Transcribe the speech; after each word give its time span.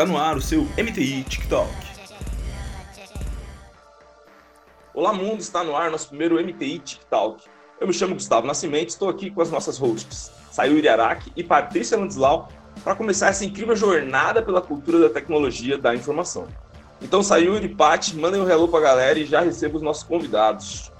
Está 0.00 0.10
no 0.10 0.18
ar 0.18 0.34
o 0.34 0.40
seu 0.40 0.62
MTI 0.78 1.24
TikTok. 1.24 1.68
Olá 4.94 5.12
mundo, 5.12 5.40
está 5.40 5.62
no 5.62 5.76
ar 5.76 5.90
nosso 5.90 6.08
primeiro 6.08 6.42
MTI 6.42 6.78
TikTok. 6.78 7.44
Eu 7.78 7.86
me 7.86 7.92
chamo 7.92 8.14
Gustavo 8.14 8.46
Nascimento, 8.46 8.88
estou 8.88 9.10
aqui 9.10 9.30
com 9.30 9.42
as 9.42 9.50
nossas 9.50 9.76
hosts, 9.76 10.32
Sayuri 10.50 10.88
Araki 10.88 11.30
e 11.36 11.44
Patrícia 11.44 11.98
Landislau, 11.98 12.48
para 12.82 12.94
começar 12.94 13.28
essa 13.28 13.44
incrível 13.44 13.76
jornada 13.76 14.40
pela 14.40 14.62
cultura 14.62 15.00
da 15.00 15.10
tecnologia 15.10 15.76
da 15.76 15.94
informação. 15.94 16.48
Então, 17.02 17.22
Sayuri 17.22 17.66
e 17.66 17.74
Paty, 17.74 18.16
mandem 18.16 18.40
um 18.40 18.48
hello 18.48 18.68
para 18.68 18.80
a 18.80 18.82
galera 18.82 19.18
e 19.18 19.26
já 19.26 19.42
receba 19.42 19.76
os 19.76 19.82
nossos 19.82 20.02
convidados. 20.02 20.90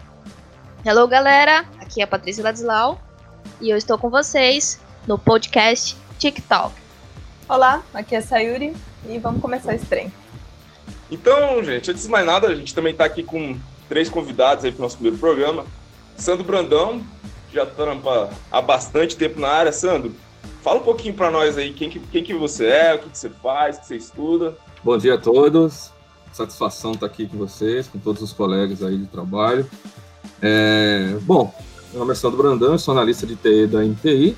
Hello, 0.85 1.09
galera! 1.09 1.65
Aqui 1.81 2.03
é 2.03 2.05
a 2.05 2.07
Patrícia 2.07 2.45
Ladislau 2.45 3.01
e 3.63 3.71
eu 3.71 3.79
estou 3.79 3.97
com 3.97 4.11
vocês 4.11 4.79
no 5.09 5.19
podcast 5.19 5.97
TikTok. 6.19 6.90
Olá, 7.51 7.83
aqui 7.93 8.15
é 8.15 8.19
a 8.19 8.23
Sayuri 8.23 8.73
e 9.09 9.19
vamos 9.19 9.43
começar 9.43 9.75
esse 9.75 9.85
trem. 9.85 10.13
Então, 11.11 11.61
gente, 11.65 11.91
antes 11.91 12.05
de 12.05 12.09
mais 12.09 12.25
nada, 12.25 12.47
a 12.47 12.55
gente 12.55 12.73
também 12.73 12.93
está 12.93 13.05
aqui 13.05 13.25
com 13.25 13.59
três 13.89 14.09
convidados 14.09 14.65
aí 14.65 14.71
para 14.71 14.79
o 14.79 14.83
nosso 14.83 14.95
primeiro 14.95 15.19
programa. 15.19 15.67
Sandro 16.17 16.45
Brandão, 16.45 17.03
já 17.53 17.67
trampa 17.67 18.31
há 18.53 18.63
bastante 18.63 19.17
tempo 19.17 19.41
na 19.41 19.49
área. 19.49 19.73
Sandro, 19.73 20.15
fala 20.63 20.79
um 20.79 20.85
pouquinho 20.85 21.13
para 21.13 21.29
nós 21.29 21.59
aí 21.59 21.73
quem 21.73 21.91
que, 21.91 21.99
quem 21.99 22.23
que 22.23 22.33
você 22.35 22.67
é, 22.67 22.95
o 22.95 23.01
que, 23.01 23.11
que 23.11 23.19
você 23.19 23.29
faz, 23.29 23.79
o 23.79 23.81
que 23.81 23.87
você 23.89 23.97
estuda. 23.97 24.57
Bom 24.85 24.97
dia 24.97 25.15
a 25.15 25.19
todos. 25.19 25.91
Satisfação 26.33 26.93
estar 26.93 27.07
aqui 27.07 27.27
com 27.27 27.37
vocês, 27.37 27.89
com 27.89 27.99
todos 27.99 28.23
os 28.23 28.33
colegas 28.33 28.81
aí 28.81 28.97
de 28.97 29.07
trabalho. 29.07 29.69
É, 30.41 31.17
bom, 31.23 31.53
meu 31.91 31.99
nome 31.99 32.13
é 32.13 32.15
Sandro 32.15 32.39
Brandão, 32.39 32.79
sou 32.79 32.93
analista 32.93 33.27
de 33.27 33.35
TI 33.35 33.67
da 33.67 33.81
MTI 33.81 34.37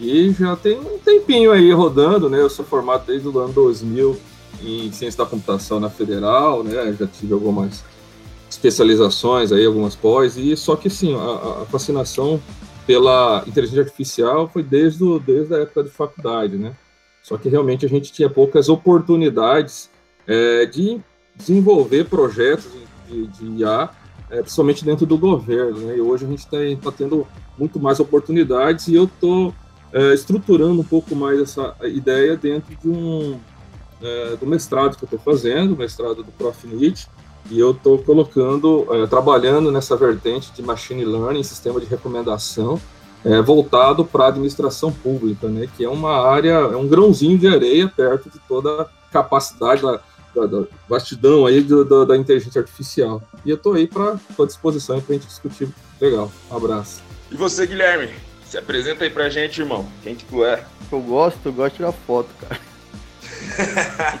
e 0.00 0.32
já 0.32 0.54
tem 0.56 0.78
um 0.78 0.98
tempinho 0.98 1.50
aí 1.52 1.72
rodando, 1.72 2.30
né? 2.30 2.40
Eu 2.40 2.50
sou 2.50 2.64
formado 2.64 3.06
desde 3.06 3.26
o 3.28 3.38
ano 3.38 3.52
2000 3.52 4.16
em 4.62 4.90
ciência 4.92 5.18
da 5.18 5.28
computação 5.28 5.80
na 5.80 5.90
Federal, 5.90 6.62
né? 6.62 6.94
Já 6.98 7.06
tive 7.06 7.32
algumas 7.32 7.84
especializações 8.48 9.52
aí, 9.52 9.64
algumas 9.66 9.94
pós, 9.94 10.36
e 10.36 10.56
só 10.56 10.74
que 10.76 10.88
sim, 10.88 11.14
a, 11.14 11.62
a 11.62 11.66
fascinação 11.66 12.40
pela 12.86 13.44
inteligência 13.46 13.82
artificial 13.82 14.48
foi 14.48 14.62
desde, 14.62 15.04
o, 15.04 15.18
desde 15.18 15.54
a 15.54 15.58
época 15.58 15.84
de 15.84 15.90
faculdade, 15.90 16.56
né? 16.56 16.74
Só 17.22 17.36
que 17.36 17.48
realmente 17.48 17.84
a 17.84 17.88
gente 17.88 18.12
tinha 18.12 18.30
poucas 18.30 18.68
oportunidades 18.68 19.90
é, 20.26 20.64
de 20.64 20.98
desenvolver 21.36 22.04
projetos 22.04 22.66
de, 23.08 23.26
de 23.26 23.62
IA 23.62 23.90
é, 24.30 24.40
principalmente 24.40 24.84
dentro 24.84 25.06
do 25.06 25.16
governo. 25.16 25.78
Né? 25.80 25.96
E 25.96 26.00
hoje 26.00 26.24
a 26.24 26.28
gente 26.28 26.40
está 26.40 26.58
tá 26.90 26.96
tendo 26.96 27.26
muito 27.56 27.80
mais 27.80 27.98
oportunidades 28.00 28.88
e 28.88 28.94
eu 28.94 29.04
estou 29.04 29.54
é, 29.92 30.14
estruturando 30.14 30.80
um 30.80 30.84
pouco 30.84 31.14
mais 31.14 31.40
essa 31.40 31.74
ideia 31.84 32.36
dentro 32.36 32.74
de 32.76 32.88
um 32.88 33.38
é, 34.02 34.36
do 34.36 34.46
mestrado 34.46 34.96
que 34.96 35.04
eu 35.04 35.06
estou 35.06 35.18
fazendo, 35.18 35.76
mestrado 35.76 36.22
do 36.22 36.32
Profnit, 36.32 37.08
e 37.50 37.58
eu 37.58 37.70
estou 37.70 37.98
colocando, 37.98 38.86
é, 38.90 39.06
trabalhando 39.06 39.72
nessa 39.72 39.96
vertente 39.96 40.52
de 40.52 40.62
machine 40.62 41.04
learning, 41.04 41.42
sistema 41.42 41.80
de 41.80 41.86
recomendação, 41.86 42.80
é, 43.24 43.40
voltado 43.40 44.04
para 44.04 44.24
a 44.24 44.28
administração 44.28 44.92
pública, 44.92 45.48
né, 45.48 45.68
que 45.76 45.84
é 45.84 45.88
uma 45.88 46.28
área, 46.28 46.52
é 46.52 46.76
um 46.76 46.86
grãozinho 46.86 47.38
de 47.38 47.48
areia 47.48 47.88
perto 47.88 48.30
de 48.30 48.38
toda 48.46 48.82
a 48.82 48.86
capacidade 49.10 49.82
da, 49.82 50.00
da, 50.34 50.46
da 50.46 50.66
bastidão 50.88 51.46
aí 51.46 51.60
do, 51.60 51.84
do, 51.84 52.04
da 52.04 52.16
inteligência 52.16 52.60
artificial. 52.60 53.22
E 53.44 53.50
eu 53.50 53.56
estou 53.56 53.74
aí 53.74 53.86
para 53.86 54.12
à 54.12 54.46
disposição 54.46 55.00
para 55.00 55.14
a 55.14 55.18
gente 55.18 55.26
discutir. 55.26 55.68
Legal, 56.00 56.30
um 56.50 56.56
abraço. 56.56 57.02
E 57.30 57.36
você, 57.36 57.66
Guilherme? 57.66 58.27
Se 58.48 58.56
apresenta 58.56 59.04
aí 59.04 59.10
pra 59.10 59.28
gente, 59.28 59.60
irmão. 59.60 59.86
Quem 60.02 60.14
que 60.14 60.24
tu 60.24 60.42
é? 60.42 60.64
Eu 60.90 61.00
gosto, 61.00 61.38
eu 61.44 61.52
gosto 61.52 61.72
de 61.72 61.76
tirar 61.76 61.92
foto, 61.92 62.28
cara. 62.40 62.60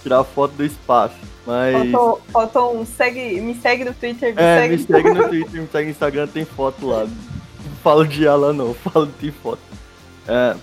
tirar 0.00 0.22
foto 0.22 0.52
do 0.52 0.64
espaço. 0.64 1.16
Mas. 1.44 1.90
Faltou, 1.90 2.22
faltou 2.32 2.80
um 2.80 2.86
segue, 2.86 3.40
me 3.40 3.56
segue 3.56 3.84
no 3.84 3.92
Twitter. 3.92 4.32
Me 4.32 4.40
é, 4.40 4.60
segue. 4.60 4.76
me 4.76 4.82
segue 4.84 5.10
no 5.10 5.28
Twitter, 5.28 5.60
me 5.62 5.68
segue 5.68 5.84
no 5.86 5.90
Instagram, 5.90 6.26
tem 6.28 6.44
foto 6.44 6.86
lá. 6.86 7.04
Não 7.04 7.76
falo 7.82 8.06
de 8.06 8.24
ela 8.24 8.52
não, 8.52 8.72
falo 8.78 9.08
de 9.18 9.32
foto. 9.32 9.60
É, 10.28 10.54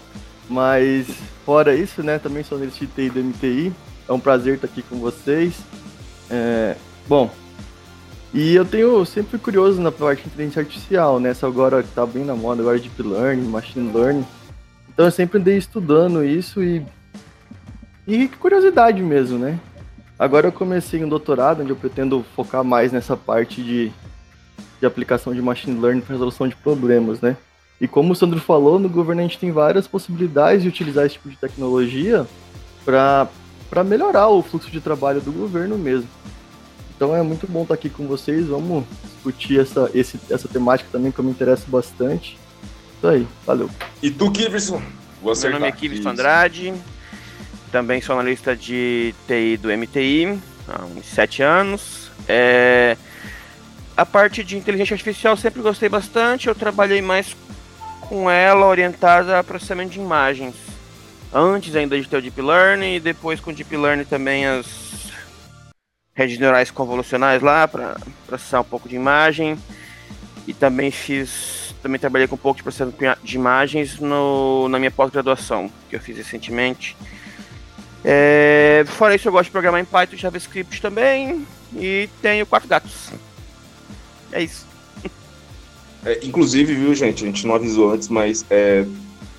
mas 0.49 1.07
fora 1.45 1.75
isso, 1.75 2.01
né, 2.01 2.17
também 2.17 2.43
sou 2.43 2.57
TI 2.65 3.09
do 3.09 3.21
MTI. 3.21 3.73
É 4.07 4.13
um 4.13 4.19
prazer 4.21 4.55
estar 4.55 4.67
aqui 4.67 4.81
com 4.83 4.99
vocês. 4.99 5.55
É, 6.29 6.75
bom, 7.07 7.29
e 8.35 8.53
eu 8.53 8.65
tenho 8.65 9.05
sempre 9.05 9.37
curioso 9.37 9.81
na 9.81 9.93
parte 9.93 10.23
de 10.23 10.27
inteligência 10.27 10.59
artificial, 10.59 11.21
né? 11.21 11.29
Essa 11.29 11.47
agora 11.47 11.81
que 11.81 11.87
tá 11.87 12.05
bem 12.05 12.25
na 12.25 12.35
moda, 12.35 12.61
agora 12.61 12.77
Deep 12.77 13.01
Learning, 13.01 13.47
Machine 13.47 13.93
Learning. 13.93 14.25
Então 14.93 15.05
eu 15.05 15.11
sempre 15.11 15.39
andei 15.39 15.57
estudando 15.57 16.21
isso 16.21 16.61
e. 16.61 16.85
E 18.05 18.27
curiosidade 18.27 19.01
mesmo, 19.01 19.39
né? 19.39 19.57
Agora 20.19 20.49
eu 20.49 20.51
comecei 20.51 21.01
um 21.01 21.07
doutorado 21.07 21.61
onde 21.61 21.69
eu 21.69 21.77
pretendo 21.77 22.25
focar 22.35 22.61
mais 22.61 22.91
nessa 22.91 23.15
parte 23.15 23.63
de, 23.63 23.89
de 24.81 24.85
aplicação 24.85 25.33
de 25.33 25.41
machine 25.41 25.79
learning 25.79 26.01
para 26.01 26.11
resolução 26.11 26.45
de 26.45 26.57
problemas, 26.57 27.21
né? 27.21 27.37
E 27.79 27.87
como 27.87 28.11
o 28.11 28.15
Sandro 28.15 28.41
falou, 28.41 28.77
no 28.77 28.89
governo 28.89 29.21
a 29.21 29.23
gente 29.23 29.39
tem 29.39 29.53
várias 29.53 29.87
possibilidades 29.87 30.61
de 30.61 30.67
utilizar 30.67 31.05
esse 31.05 31.15
tipo 31.15 31.29
de 31.29 31.37
tecnologia 31.37 32.27
para 32.83 33.83
melhorar 33.85 34.27
o 34.27 34.43
fluxo 34.43 34.69
de 34.69 34.81
trabalho 34.81 35.21
do 35.21 35.31
governo 35.31 35.77
mesmo. 35.77 36.09
Então 36.95 37.15
é 37.15 37.21
muito 37.21 37.45
bom 37.47 37.63
estar 37.63 37.73
aqui 37.73 37.89
com 37.89 38.07
vocês. 38.07 38.47
Vamos 38.47 38.85
discutir 39.13 39.59
essa, 39.59 39.89
esse, 39.93 40.19
essa 40.29 40.47
temática 40.47 40.89
também 40.91 41.11
que 41.11 41.19
eu 41.19 41.25
me 41.25 41.31
interesso 41.31 41.65
bastante. 41.67 42.37
Isso 42.97 43.07
aí, 43.07 43.27
valeu. 43.45 43.69
E 44.01 44.09
tu, 44.09 44.31
Kiverson? 44.31 44.81
Meu 45.21 45.51
nome 45.51 45.67
é 45.67 45.71
Kiverson 45.71 46.09
Andrade, 46.09 46.73
também 47.71 47.99
sou 47.99 48.13
analista 48.17 48.55
de 48.55 49.13
TI 49.27 49.57
do 49.57 49.75
MTI 49.75 50.39
há 50.67 50.85
uns 50.85 51.05
sete 51.07 51.41
anos. 51.41 52.11
É... 52.27 52.95
A 53.97 54.05
parte 54.05 54.43
de 54.43 54.55
inteligência 54.55 54.93
artificial 54.93 55.35
sempre 55.35 55.61
gostei 55.61 55.89
bastante, 55.89 56.47
eu 56.47 56.53
trabalhei 56.53 57.01
mais 57.01 57.35
com 58.01 58.29
ela 58.29 58.67
orientada 58.67 59.39
a 59.39 59.43
processamento 59.43 59.91
de 59.91 59.99
imagens. 59.99 60.53
Antes 61.33 61.75
ainda 61.75 61.99
de 61.99 62.07
ter 62.07 62.17
o 62.17 62.21
Deep 62.21 62.39
Learning 62.41 62.95
e 62.95 62.99
depois 62.99 63.39
com 63.39 63.51
o 63.51 63.53
Deep 63.53 63.75
Learning 63.75 64.05
também 64.05 64.45
as 64.45 64.84
redes 66.15 66.39
neurais 66.39 66.71
convolucionais 66.71 67.41
lá 67.41 67.67
para 67.67 67.97
processar 68.25 68.61
um 68.61 68.63
pouco 68.63 68.87
de 68.87 68.95
imagem. 68.95 69.57
E 70.47 70.53
também 70.53 70.91
fiz, 70.91 71.75
também 71.81 71.99
trabalhei 71.99 72.27
com 72.27 72.35
um 72.35 72.39
pouco 72.39 72.57
de 72.57 72.63
processamento 72.63 72.97
de 73.23 73.35
imagens 73.35 73.99
no, 73.99 74.69
na 74.69 74.79
minha 74.79 74.91
pós-graduação, 74.91 75.69
que 75.89 75.95
eu 75.95 75.99
fiz 75.99 76.15
recentemente. 76.17 76.95
É, 78.03 78.85
fora 78.87 79.15
isso, 79.15 79.27
eu 79.27 79.31
gosto 79.31 79.45
de 79.45 79.51
programar 79.51 79.81
em 79.81 79.85
Python 79.85 80.15
e 80.15 80.19
JavaScript 80.19 80.81
também. 80.81 81.45
E 81.75 82.07
tenho 82.21 82.45
quatro 82.45 82.69
gatos. 82.69 83.09
É 84.31 84.43
isso. 84.43 84.65
É, 86.05 86.19
inclusive, 86.23 86.75
viu, 86.75 86.93
gente? 86.93 87.23
A 87.23 87.27
gente 87.27 87.47
não 87.47 87.55
avisou 87.55 87.91
antes, 87.91 88.07
mas 88.07 88.45
é, 88.51 88.85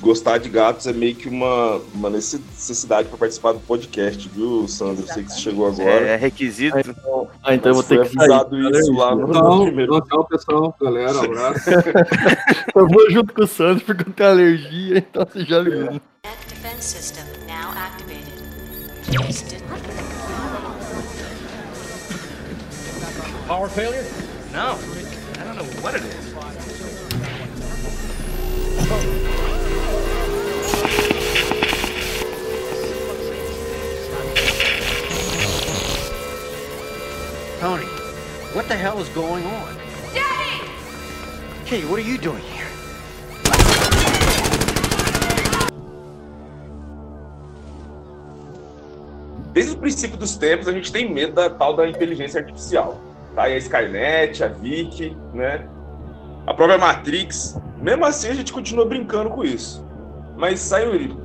gostar 0.06 0.38
de 0.38 0.48
gatos 0.48 0.86
é 0.86 0.92
meio 0.92 1.14
que 1.14 1.28
uma, 1.28 1.80
uma 1.92 2.08
necessidade 2.08 3.08
para 3.08 3.18
participar 3.18 3.52
do 3.52 3.60
podcast, 3.60 4.28
viu, 4.28 4.66
Sandro? 4.68 5.02
Eu 5.02 5.12
sei 5.12 5.24
que 5.24 5.32
você 5.32 5.40
chegou 5.40 5.66
agora. 5.66 6.06
É, 6.06 6.16
requisito. 6.16 6.78
então, 6.78 7.28
ah, 7.42 7.54
então 7.54 7.70
eu 7.70 7.74
vou 7.74 7.82
ter 7.82 7.96
que 8.08 8.18
avisado 8.18 8.50
sair. 8.50 8.80
isso 8.80 8.92
lá 8.92 9.14
no 9.14 9.26
não, 9.26 9.64
primeiro. 9.64 10.00
Tchau, 10.02 10.24
pessoal. 10.24 10.74
Galera, 10.80 11.18
abraço. 11.18 11.70
eu 12.74 12.88
vou 12.88 13.10
junto 13.10 13.34
com 13.34 13.42
o 13.42 13.46
Sandro 13.46 13.84
porque 13.84 14.08
eu 14.08 14.12
tenho 14.12 14.30
alergia, 14.30 14.98
então 15.10 15.26
você 15.26 15.44
já 15.44 15.60
viu. 15.60 16.00
Power 23.48 23.68
failure? 23.68 24.04
No. 24.52 24.76
I 25.38 25.44
don't 25.44 25.56
know 25.56 25.64
what 25.82 25.94
it 25.94 26.04
is. 26.04 26.26
Tony, 37.58 37.86
what 38.52 38.68
the 38.68 38.74
hell 38.74 38.98
is 39.00 39.08
going 39.10 39.42
on? 39.46 39.74
Daddy! 40.12 40.60
Hey, 41.64 41.86
what 41.86 41.98
are 41.98 42.02
you 42.02 42.18
doing 42.18 42.42
here? 42.42 42.66
Desde 49.54 49.72
o 49.72 49.78
princípio 49.78 50.18
dos 50.18 50.36
tempos, 50.36 50.68
a 50.68 50.72
gente 50.72 50.92
tem 50.92 51.10
medo 51.10 51.32
da 51.32 51.48
tal 51.48 51.74
da 51.74 51.88
inteligência 51.88 52.40
artificial. 52.42 53.00
Tá? 53.34 53.48
E 53.48 53.54
a 53.54 53.56
Skynet, 53.56 54.44
a 54.44 54.48
Vic, 54.48 55.16
né? 55.32 55.66
A 56.46 56.52
própria 56.52 56.76
Matrix. 56.76 57.58
Mesmo 57.78 58.04
assim, 58.04 58.28
a 58.28 58.34
gente 58.34 58.52
continua 58.52 58.84
brincando 58.84 59.30
com 59.30 59.42
isso. 59.42 59.82
Mas, 60.36 60.60
Sayuri, 60.60 61.16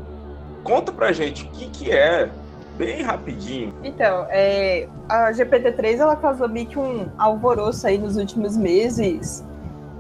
conta 0.64 0.94
pra 0.94 1.12
gente 1.12 1.44
o 1.44 1.50
que, 1.50 1.68
que 1.68 1.92
é 1.92 2.30
bem 2.78 3.02
rapidinho. 3.02 3.74
Então, 3.84 4.26
é, 4.30 4.88
a 5.08 5.32
GPT-3 5.32 6.00
ela 6.00 6.16
causou 6.16 6.50
meio 6.50 6.68
que 6.68 6.80
um 6.80 7.08
alvoroço 7.18 7.86
aí 7.88 7.98
nos 7.98 8.18
últimos 8.18 8.58
meses 8.58 9.46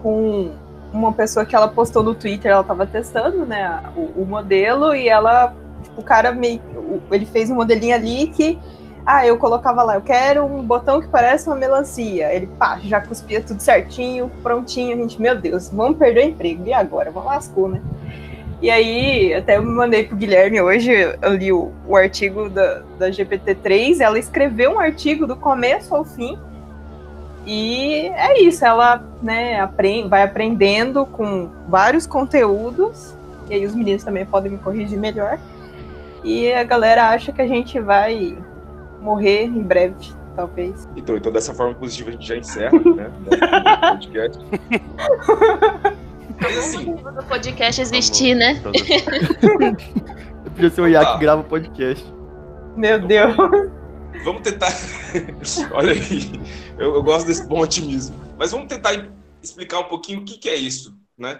com 0.01 0.51
uma 0.91 1.13
pessoa 1.13 1.45
que 1.45 1.55
ela 1.55 1.67
postou 1.67 2.03
no 2.03 2.13
Twitter, 2.13 2.51
ela 2.51 2.61
estava 2.61 2.85
testando, 2.85 3.45
né, 3.45 3.81
o, 3.95 4.21
o, 4.21 4.25
modelo 4.25 4.93
e 4.93 5.07
ela 5.07 5.55
Tipo, 5.81 6.01
o 6.01 6.03
cara 6.03 6.31
meio. 6.31 6.61
Ele 7.11 7.25
fez 7.25 7.49
um 7.49 7.55
modelinho 7.55 7.95
ali 7.95 8.27
que. 8.27 8.59
Ah, 9.03 9.25
eu 9.25 9.35
colocava 9.35 9.81
lá, 9.81 9.95
eu 9.95 10.01
quero 10.01 10.45
um 10.45 10.61
botão 10.61 11.01
que 11.01 11.07
parece 11.07 11.47
uma 11.47 11.55
melancia. 11.55 12.31
Ele, 12.31 12.45
pá, 12.45 12.79
já 12.83 13.01
cuspia 13.01 13.41
tudo 13.41 13.59
certinho, 13.59 14.29
prontinho. 14.43 14.95
A 14.95 15.01
gente, 15.01 15.19
meu 15.19 15.35
Deus, 15.35 15.69
vamos 15.69 15.97
perder 15.97 16.25
o 16.25 16.29
emprego. 16.29 16.67
E 16.67 16.73
agora? 16.73 17.09
Vamos 17.09 17.27
lascou, 17.27 17.67
né? 17.67 17.81
E 18.61 18.69
aí, 18.69 19.33
até 19.33 19.57
eu 19.57 19.63
mandei 19.63 20.03
pro 20.03 20.15
Guilherme 20.15 20.61
hoje, 20.61 20.91
eu 20.91 21.33
li 21.33 21.51
o, 21.51 21.71
o 21.87 21.95
artigo 21.95 22.47
da, 22.47 22.83
da 22.99 23.09
GPT-3, 23.09 23.99
ela 23.99 24.19
escreveu 24.19 24.73
um 24.73 24.79
artigo 24.79 25.25
do 25.25 25.35
começo 25.35 25.95
ao 25.95 26.05
fim, 26.05 26.37
e 27.43 28.11
é 28.13 28.39
isso, 28.39 28.63
ela 28.63 29.03
né, 29.19 29.59
aprende, 29.59 30.07
vai 30.07 30.21
aprendendo 30.21 31.07
com 31.07 31.49
vários 31.67 32.05
conteúdos, 32.05 33.15
e 33.49 33.55
aí 33.55 33.65
os 33.65 33.73
meninos 33.73 34.03
também 34.03 34.27
podem 34.27 34.51
me 34.51 34.59
corrigir 34.59 34.99
melhor, 34.99 35.39
e 36.23 36.53
a 36.53 36.63
galera 36.63 37.09
acha 37.09 37.31
que 37.31 37.41
a 37.41 37.47
gente 37.47 37.79
vai 37.79 38.37
morrer 39.01 39.45
em 39.45 39.63
breve, 39.63 40.13
talvez. 40.35 40.87
Então, 40.95 41.17
então 41.17 41.31
dessa 41.31 41.51
forma 41.51 41.73
positiva 41.73 42.09
a 42.09 42.11
gente 42.13 42.27
já 42.27 42.37
encerra, 42.37 42.77
né? 42.77 43.11
podcast. 43.89 44.39
Assim. 46.47 46.93
O 46.93 47.11
do 47.11 47.23
podcast 47.23 47.81
existir, 47.81 48.35
né? 48.35 48.61
Eu 50.45 50.51
podia 50.51 50.69
ser 50.69 50.81
o 50.81 50.87
Iac 50.87 51.05
Tá. 51.05 51.13
que 51.13 51.19
grava 51.19 51.41
o 51.41 51.45
podcast. 51.45 52.05
Meu 52.75 52.99
Deus. 52.99 53.35
Vamos 54.23 54.41
tentar. 54.41 54.71
Olha 55.73 55.93
aí, 55.93 56.31
eu, 56.77 56.95
eu 56.95 57.03
gosto 57.03 57.27
desse 57.27 57.47
bom 57.47 57.59
otimismo. 57.61 58.15
Mas 58.37 58.51
vamos 58.51 58.67
tentar 58.67 59.07
explicar 59.41 59.79
um 59.79 59.85
pouquinho 59.85 60.21
o 60.21 60.25
que, 60.25 60.37
que 60.37 60.49
é 60.49 60.55
isso, 60.55 60.95
né? 61.17 61.39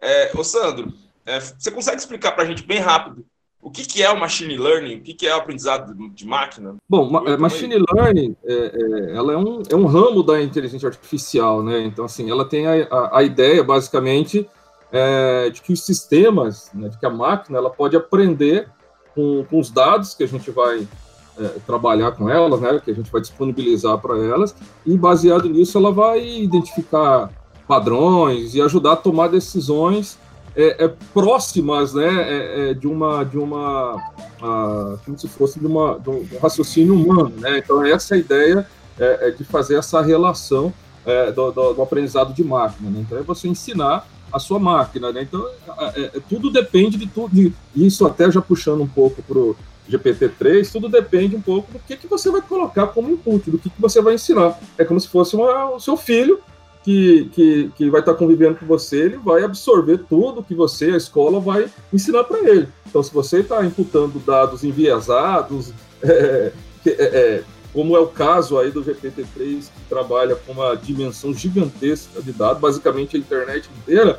É, 0.00 0.30
ô 0.36 0.42
Sandro, 0.42 0.92
é, 1.26 1.38
você 1.40 1.70
consegue 1.70 1.98
explicar 1.98 2.32
para 2.32 2.44
a 2.44 2.46
gente 2.46 2.62
bem 2.62 2.78
rápido 2.78 3.24
o 3.62 3.70
que, 3.70 3.84
que 3.84 4.02
é 4.02 4.10
o 4.10 4.18
machine 4.18 4.56
learning, 4.56 4.96
o 4.96 5.00
que, 5.02 5.12
que 5.14 5.26
é 5.26 5.34
o 5.34 5.38
aprendizado 5.38 5.94
de- 6.14 6.26
máquina? 6.26 6.76
Bom, 6.88 7.10
ma- 7.10 7.22
é, 7.26 7.36
machine 7.36 7.74
learning, 7.92 8.34
é, 8.44 8.54
é, 8.54 9.16
ela 9.16 9.32
é 9.32 9.36
um, 9.36 9.62
é 9.68 9.76
um 9.76 9.86
ramo 9.86 10.22
da 10.22 10.40
inteligência 10.40 10.88
artificial, 10.88 11.62
né? 11.62 11.80
Então, 11.82 12.04
assim, 12.04 12.30
ela 12.30 12.44
tem 12.44 12.66
a, 12.66 12.86
a, 12.90 13.18
a 13.18 13.22
ideia, 13.22 13.62
basicamente, 13.62 14.48
é, 14.90 15.50
de 15.50 15.60
que 15.62 15.72
os 15.72 15.84
sistemas, 15.84 16.70
né, 16.74 16.88
de 16.88 16.98
que 16.98 17.06
a 17.06 17.10
máquina, 17.10 17.58
ela 17.58 17.70
pode 17.70 17.96
aprender 17.96 18.68
com, 19.14 19.44
com 19.44 19.58
os 19.60 19.70
dados 19.70 20.14
que 20.14 20.24
a 20.24 20.28
gente 20.28 20.50
vai 20.50 20.86
trabalhar 21.66 22.12
com 22.12 22.28
elas, 22.28 22.60
né? 22.60 22.80
Que 22.84 22.90
a 22.90 22.94
gente 22.94 23.10
vai 23.10 23.20
disponibilizar 23.20 23.96
para 23.98 24.18
elas, 24.18 24.54
e 24.84 24.96
baseado 24.96 25.48
nisso, 25.48 25.78
ela 25.78 25.90
vai 25.90 26.22
identificar 26.38 27.30
padrões 27.66 28.54
e 28.54 28.60
ajudar 28.60 28.92
a 28.92 28.96
tomar 28.96 29.28
decisões 29.28 30.18
é, 30.56 30.84
é, 30.84 30.88
próximas, 31.14 31.94
né? 31.94 32.06
é, 32.08 32.70
é, 32.70 32.74
de 32.74 32.86
uma 32.88 33.24
de 33.24 33.38
uma 33.38 33.94
ah, 34.42 34.96
como 35.04 35.18
se 35.18 35.28
fosse 35.28 35.60
de, 35.60 35.66
uma, 35.66 35.98
de 35.98 36.10
um 36.10 36.26
raciocínio 36.42 36.94
humano, 36.94 37.32
né? 37.38 37.58
Então 37.58 37.84
essa 37.84 38.14
é 38.14 38.16
a 38.16 38.20
ideia 38.20 38.66
é, 38.98 39.28
é 39.28 39.30
de 39.30 39.44
fazer 39.44 39.76
essa 39.76 40.00
relação 40.02 40.72
do, 41.34 41.50
do- 41.50 41.72
do 41.74 41.82
aprendizado 41.82 42.32
de 42.34 42.44
máquina, 42.44 42.88
né? 42.90 43.00
Então 43.00 43.18
é 43.18 43.22
você 43.22 43.48
ensinar 43.48 44.06
a 44.32 44.38
sua 44.38 44.58
máquina, 44.58 45.10
né? 45.12 45.22
Então 45.22 45.44
tudo 46.28 46.50
depende 46.50 46.96
de 46.96 47.06
tudo, 47.06 47.34
de, 47.34 47.52
isso 47.74 48.06
até 48.06 48.30
já 48.30 48.40
puxando 48.40 48.80
um 48.82 48.86
pouco 48.88 49.22
para 49.22 49.38
o 49.38 49.56
GPT-3, 49.90 50.70
tudo 50.70 50.88
depende 50.88 51.34
um 51.34 51.40
pouco 51.40 51.72
do 51.72 51.78
que, 51.80 51.96
que 51.96 52.06
você 52.06 52.30
vai 52.30 52.40
colocar 52.40 52.86
como 52.88 53.10
input, 53.10 53.50
do 53.50 53.58
que, 53.58 53.68
que 53.70 53.80
você 53.80 54.00
vai 54.00 54.14
ensinar. 54.14 54.58
É 54.78 54.84
como 54.84 55.00
se 55.00 55.08
fosse 55.08 55.34
uma- 55.34 55.70
o 55.74 55.80
seu 55.80 55.96
filho 55.96 56.38
que, 56.82 57.30
que, 57.34 57.70
que 57.76 57.90
vai 57.90 58.00
estar 58.00 58.14
convivendo 58.14 58.56
com 58.56 58.66
você, 58.66 59.02
ele 59.02 59.16
vai 59.18 59.42
absorver 59.42 59.98
tudo 60.08 60.42
que 60.42 60.54
você, 60.54 60.86
a 60.86 60.96
escola, 60.96 61.38
vai 61.38 61.70
ensinar 61.92 62.24
para 62.24 62.38
ele. 62.38 62.68
Então, 62.86 63.02
se 63.02 63.12
você 63.12 63.40
está 63.40 63.64
imputando 63.64 64.18
dados 64.18 64.64
enviesados, 64.64 65.72
é, 66.02 66.52
é, 66.86 66.90
é, 66.90 67.44
como 67.72 67.96
é 67.96 68.00
o 68.00 68.06
caso 68.06 68.58
aí 68.58 68.70
do 68.70 68.82
GPT-3, 68.82 69.26
que 69.36 69.88
trabalha 69.88 70.34
com 70.34 70.52
uma 70.52 70.74
dimensão 70.74 71.32
gigantesca 71.34 72.22
de 72.22 72.32
dados, 72.32 72.60
basicamente 72.60 73.16
a 73.16 73.20
internet 73.20 73.68
inteira, 73.82 74.18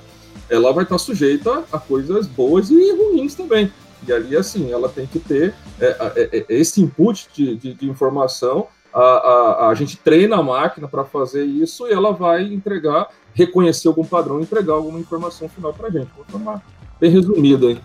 ela 0.49 0.71
vai 0.71 0.83
estar 0.83 0.97
sujeita 0.97 1.63
a 1.71 1.79
coisas 1.79 2.27
boas 2.27 2.69
e 2.69 2.91
ruins 2.95 3.35
também. 3.35 3.71
E 4.07 4.11
ali, 4.11 4.35
assim, 4.35 4.71
ela 4.71 4.89
tem 4.89 5.05
que 5.05 5.19
ter 5.19 5.53
é, 5.79 5.85
é, 6.15 6.37
é, 6.37 6.45
esse 6.49 6.81
input 6.81 7.27
de, 7.33 7.55
de, 7.55 7.73
de 7.73 7.89
informação 7.89 8.67
a, 8.93 8.99
a, 8.99 9.69
a 9.69 9.75
gente 9.75 9.97
treina 9.97 10.37
a 10.37 10.43
máquina 10.43 10.87
para 10.87 11.03
fazer 11.03 11.45
isso 11.45 11.87
e 11.87 11.91
ela 11.91 12.11
vai 12.11 12.43
entregar, 12.43 13.09
reconhecer 13.33 13.87
algum 13.87 14.05
padrão 14.05 14.39
e 14.39 14.43
entregar 14.43 14.73
alguma 14.73 14.99
informação 14.99 15.47
final 15.49 15.73
para 15.73 15.87
a 15.87 15.91
gente. 15.91 16.09
Vou 16.15 16.25
tomar 16.25 16.61
bem 16.99 17.09
resumido 17.09 17.67
aí. 17.67 17.81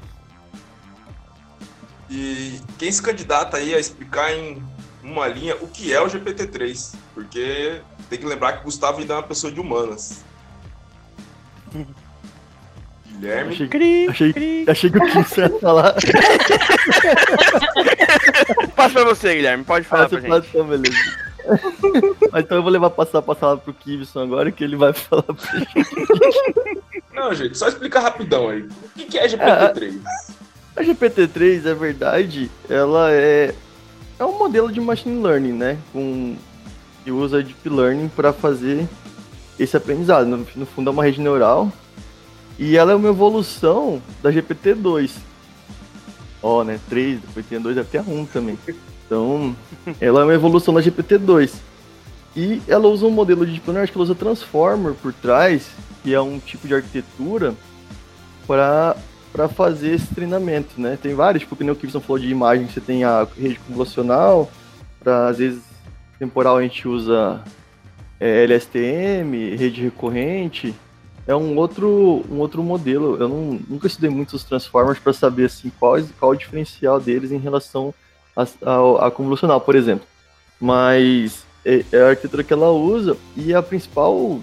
E 2.10 2.60
quem 2.78 2.90
se 2.90 3.02
candidata 3.02 3.56
aí 3.56 3.74
a 3.74 3.78
explicar 3.78 4.32
em 4.32 4.62
uma 5.02 5.26
linha 5.26 5.56
o 5.56 5.68
que 5.68 5.92
é 5.92 6.00
o 6.00 6.06
GPT-3? 6.06 6.94
Porque 7.14 7.80
tem 8.08 8.18
que 8.18 8.26
lembrar 8.26 8.52
que 8.54 8.60
o 8.60 8.64
Gustavo 8.64 9.00
ainda 9.00 9.14
é 9.14 9.16
uma 9.16 9.22
pessoa 9.22 9.52
de 9.52 9.60
humanas. 9.60 10.24
Guilherme. 13.16 13.54
Achei, 13.54 14.08
achei, 14.08 14.64
achei 14.68 14.90
que 14.90 14.98
o 14.98 15.00
Kim 15.00 15.18
ia 15.18 15.58
falar. 15.58 15.94
Passo 18.76 18.94
pra 18.94 19.04
você, 19.04 19.34
Guilherme. 19.34 19.64
Pode 19.64 19.86
falar 19.86 20.04
Ah, 20.04 20.08
pra 20.08 20.20
gente. 20.20 20.48
então, 20.50 20.66
beleza. 20.66 20.96
Mas 22.32 22.44
então 22.44 22.56
eu 22.58 22.62
vou 22.62 22.70
levar 22.72 22.90
passar 22.90 23.18
a 23.18 23.22
palavra 23.22 23.58
pro 23.64 23.72
Kivson 23.72 24.20
agora, 24.20 24.50
que 24.52 24.62
ele 24.64 24.76
vai 24.76 24.92
falar 24.92 25.22
pra 25.22 25.58
gente. 25.58 25.76
Não, 27.14 27.32
gente, 27.34 27.56
só 27.56 27.68
explica 27.68 28.00
rapidão 28.00 28.48
aí. 28.48 28.62
O 28.62 28.68
que 28.96 29.04
que 29.06 29.18
é 29.18 29.26
GPT-3? 29.28 30.00
A 30.76 30.82
GPT-3, 30.82 31.66
é 31.66 31.74
verdade, 31.74 32.50
ela 32.68 33.10
é, 33.12 33.54
é 34.18 34.24
um 34.24 34.36
modelo 34.38 34.70
de 34.70 34.80
machine 34.80 35.22
learning, 35.22 35.52
né? 35.52 35.78
Com, 35.92 36.36
que 37.04 37.10
usa 37.10 37.42
Deep 37.42 37.68
Learning 37.68 38.08
para 38.08 38.32
fazer 38.32 38.86
esse 39.58 39.76
aprendizado. 39.76 40.26
No, 40.26 40.44
no 40.56 40.66
fundo, 40.66 40.90
é 40.90 40.92
uma 40.92 41.04
rede 41.04 41.20
neural. 41.20 41.72
E 42.58 42.76
ela 42.76 42.92
é 42.92 42.94
uma 42.94 43.08
evolução 43.08 44.02
da 44.22 44.30
GPT-2. 44.32 45.12
Ó, 46.46 46.62
né? 46.62 46.78
3, 46.88 47.20
depois 47.20 47.44
tem 47.44 47.58
a 47.58 47.60
2, 47.60 47.74
deve 47.74 47.88
ter 47.88 47.98
a 47.98 48.02
1 48.02 48.26
também. 48.26 48.56
Então, 49.04 49.56
ela 50.00 50.20
é 50.20 50.24
uma 50.24 50.34
evolução 50.34 50.72
da 50.72 50.80
GPT-2. 50.80 51.54
E 52.36 52.62
ela 52.68 52.86
usa 52.86 53.04
um 53.04 53.10
modelo 53.10 53.44
de 53.44 53.52
Deep 53.52 53.66
Learning, 53.66 53.82
acho 53.82 53.90
que 53.90 53.98
ela 53.98 54.04
usa 54.04 54.14
Transformer 54.14 54.94
por 54.94 55.12
trás, 55.12 55.68
que 56.04 56.14
é 56.14 56.20
um 56.20 56.38
tipo 56.38 56.68
de 56.68 56.74
arquitetura 56.74 57.52
para 58.46 58.94
fazer 59.48 59.94
esse 59.94 60.14
treinamento, 60.14 60.80
né? 60.80 60.96
Tem 61.02 61.14
vários, 61.14 61.42
tipo, 61.42 61.56
que 61.56 61.64
nem 61.64 61.72
o 61.72 61.78
Gibson 61.78 62.00
falou 62.00 62.20
de 62.20 62.28
imagem, 62.28 62.68
você 62.68 62.80
tem 62.80 63.02
a 63.02 63.26
rede 63.36 63.58
convolucional, 63.66 64.48
para 65.00 65.26
às 65.26 65.38
vezes 65.38 65.62
temporal 66.16 66.58
a 66.58 66.62
gente 66.62 66.86
usa 66.86 67.42
é, 68.20 68.44
LSTM, 68.44 69.56
rede 69.56 69.82
recorrente. 69.82 70.72
É 71.26 71.34
um 71.34 71.56
outro, 71.56 72.24
um 72.30 72.38
outro 72.38 72.62
modelo. 72.62 73.16
Eu 73.20 73.28
não, 73.28 73.58
nunca 73.68 73.86
estudei 73.86 74.08
muito 74.10 74.34
os 74.34 74.44
transformers 74.44 74.98
para 74.98 75.12
saber 75.12 75.46
assim 75.46 75.70
qual, 75.78 75.96
qual 76.18 76.30
o 76.32 76.36
diferencial 76.36 77.00
deles 77.00 77.32
em 77.32 77.38
relação 77.38 77.92
a, 78.36 78.42
a, 78.42 79.06
a 79.06 79.10
convolucional, 79.10 79.60
por 79.60 79.74
exemplo. 79.74 80.06
Mas 80.60 81.44
é, 81.64 81.84
é 81.92 82.00
a 82.02 82.08
arquitetura 82.10 82.44
que 82.44 82.52
ela 82.52 82.70
usa 82.70 83.16
e 83.36 83.52
a 83.52 83.60
principal 83.60 84.40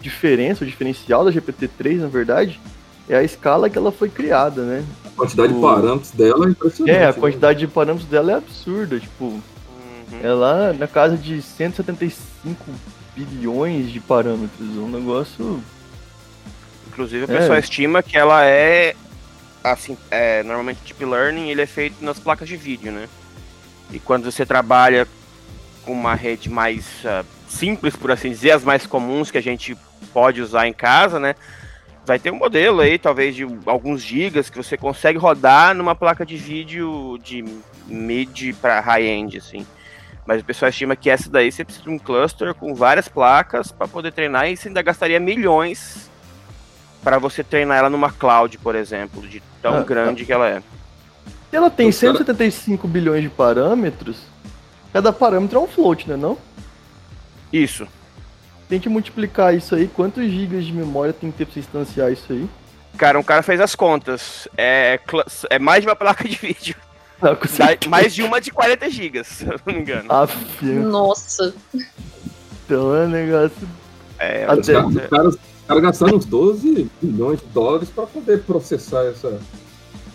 diferença, 0.00 0.64
o 0.64 0.66
diferencial 0.66 1.24
da 1.24 1.32
GPT-3, 1.32 1.98
na 2.00 2.08
verdade, 2.08 2.60
é 3.08 3.16
a 3.16 3.22
escala 3.22 3.70
que 3.70 3.78
ela 3.78 3.90
foi 3.90 4.08
criada, 4.10 4.62
né? 4.62 4.84
A 5.04 5.08
quantidade 5.10 5.52
O- 5.52 5.56
de 5.56 5.62
parâmetros 5.62 6.10
dela 6.12 6.46
é 6.46 6.50
impressionante. 6.50 6.94
É, 6.96 7.04
a 7.04 7.06
né? 7.06 7.12
quantidade 7.14 7.58
de 7.58 7.66
parâmetros 7.66 8.08
dela 8.08 8.32
é 8.32 8.34
absurda, 8.36 9.00
tipo, 9.00 9.24
Uhum. 9.24 10.20
ela 10.22 10.72
na 10.72 10.86
casa 10.86 11.16
de 11.16 11.40
175 11.42 12.64
bilhões 13.16 13.90
de 13.90 13.98
parâmetros, 14.00 14.68
um 14.76 14.88
negócio... 14.88 15.62
Inclusive, 16.98 17.26
o 17.26 17.32
É. 17.32 17.38
pessoal 17.38 17.58
estima 17.60 18.02
que 18.02 18.18
ela 18.18 18.44
é. 18.44 18.96
Assim, 19.62 19.96
é, 20.10 20.42
normalmente 20.42 20.80
Deep 20.84 21.04
Learning 21.04 21.48
ele 21.48 21.62
é 21.62 21.66
feito 21.66 22.04
nas 22.04 22.18
placas 22.18 22.48
de 22.48 22.56
vídeo, 22.56 22.90
né? 22.90 23.08
E 23.92 24.00
quando 24.00 24.30
você 24.30 24.44
trabalha 24.44 25.06
com 25.84 25.92
uma 25.92 26.14
rede 26.16 26.48
mais 26.48 26.86
ah, 27.04 27.24
simples, 27.48 27.94
por 27.94 28.10
assim 28.10 28.30
dizer, 28.30 28.50
as 28.50 28.64
mais 28.64 28.84
comuns 28.84 29.30
que 29.30 29.38
a 29.38 29.42
gente 29.42 29.76
pode 30.12 30.40
usar 30.42 30.66
em 30.66 30.72
casa, 30.72 31.20
né? 31.20 31.36
Vai 32.04 32.18
ter 32.18 32.32
um 32.32 32.36
modelo 32.36 32.80
aí, 32.80 32.98
talvez 32.98 33.36
de 33.36 33.46
alguns 33.66 34.02
gigas, 34.02 34.50
que 34.50 34.56
você 34.56 34.76
consegue 34.76 35.18
rodar 35.18 35.74
numa 35.74 35.94
placa 35.94 36.26
de 36.26 36.36
vídeo 36.36 37.16
de 37.22 37.44
mid 37.86 38.54
para 38.60 38.80
high-end, 38.80 39.38
assim. 39.38 39.64
Mas 40.26 40.40
o 40.40 40.44
pessoal 40.44 40.68
estima 40.68 40.96
que 40.96 41.08
essa 41.10 41.30
daí 41.30 41.52
você 41.52 41.64
precisa 41.64 41.84
de 41.84 41.90
um 41.90 41.98
cluster 41.98 42.54
com 42.54 42.74
várias 42.74 43.06
placas 43.08 43.70
para 43.70 43.86
poder 43.86 44.12
treinar 44.12 44.48
e 44.48 44.56
você 44.56 44.68
ainda 44.68 44.82
gastaria 44.82 45.20
milhões 45.20 46.08
para 47.02 47.18
você 47.18 47.42
treinar 47.44 47.78
ela 47.78 47.90
numa 47.90 48.10
cloud, 48.12 48.58
por 48.58 48.74
exemplo, 48.74 49.26
de 49.26 49.42
tão 49.62 49.76
Ah, 49.78 49.82
grande 49.82 50.24
que 50.24 50.32
ela 50.32 50.48
é. 50.48 50.62
Se 51.50 51.56
ela 51.56 51.70
tem 51.70 51.88
Os 51.88 51.98
cara- 51.98 52.12
175 52.12 52.86
bilhões 52.86 53.22
de 53.22 53.28
parâmetros, 53.28 54.18
cada 54.92 55.12
parâmetro 55.12 55.58
é 55.58 55.62
um 55.62 55.66
float, 55.68 56.08
né 56.08 56.16
não? 56.16 56.36
Isso. 57.52 57.86
Tem 58.68 58.78
que 58.78 58.88
multiplicar 58.88 59.54
isso 59.54 59.74
aí, 59.74 59.88
quantos 59.88 60.30
gigas 60.30 60.64
de 60.64 60.72
memória 60.72 61.12
tem 61.12 61.30
que 61.30 61.38
ter 61.38 61.44
pra 61.46 61.54
você 61.54 61.60
instanciar 61.60 62.12
isso 62.12 62.30
aí? 62.32 62.48
Cara, 62.98 63.18
um 63.18 63.22
cara 63.22 63.42
fez 63.42 63.60
as 63.60 63.74
contas. 63.74 64.46
É, 64.58 65.00
é 65.48 65.58
mais 65.58 65.82
de 65.82 65.88
uma 65.88 65.96
placa 65.96 66.28
de 66.28 66.36
vídeo. 66.36 66.74
Não, 67.22 67.36
mais 67.88 68.14
de 68.14 68.22
uma 68.22 68.40
de 68.40 68.50
40 68.50 68.90
gigas, 68.90 69.26
se 69.38 69.44
eu 69.46 69.58
não 69.64 69.72
me 69.74 69.80
engano. 69.80 70.12
Aff, 70.12 70.36
Nossa. 70.66 71.54
então 72.64 72.94
é 72.94 73.06
um 73.06 73.08
negócio. 73.08 73.68
É, 74.18 74.44
Até- 74.44 74.78
Os 74.78 74.94
caras, 75.08 75.34
os 75.34 75.38
caras, 75.68 75.82
gastaram 75.82 76.16
uns 76.16 76.24
12 76.24 76.90
milhões 77.02 77.40
de 77.40 77.46
dólares 77.46 77.88
para 77.90 78.06
poder 78.06 78.42
processar 78.42 79.04
essa, 79.04 79.38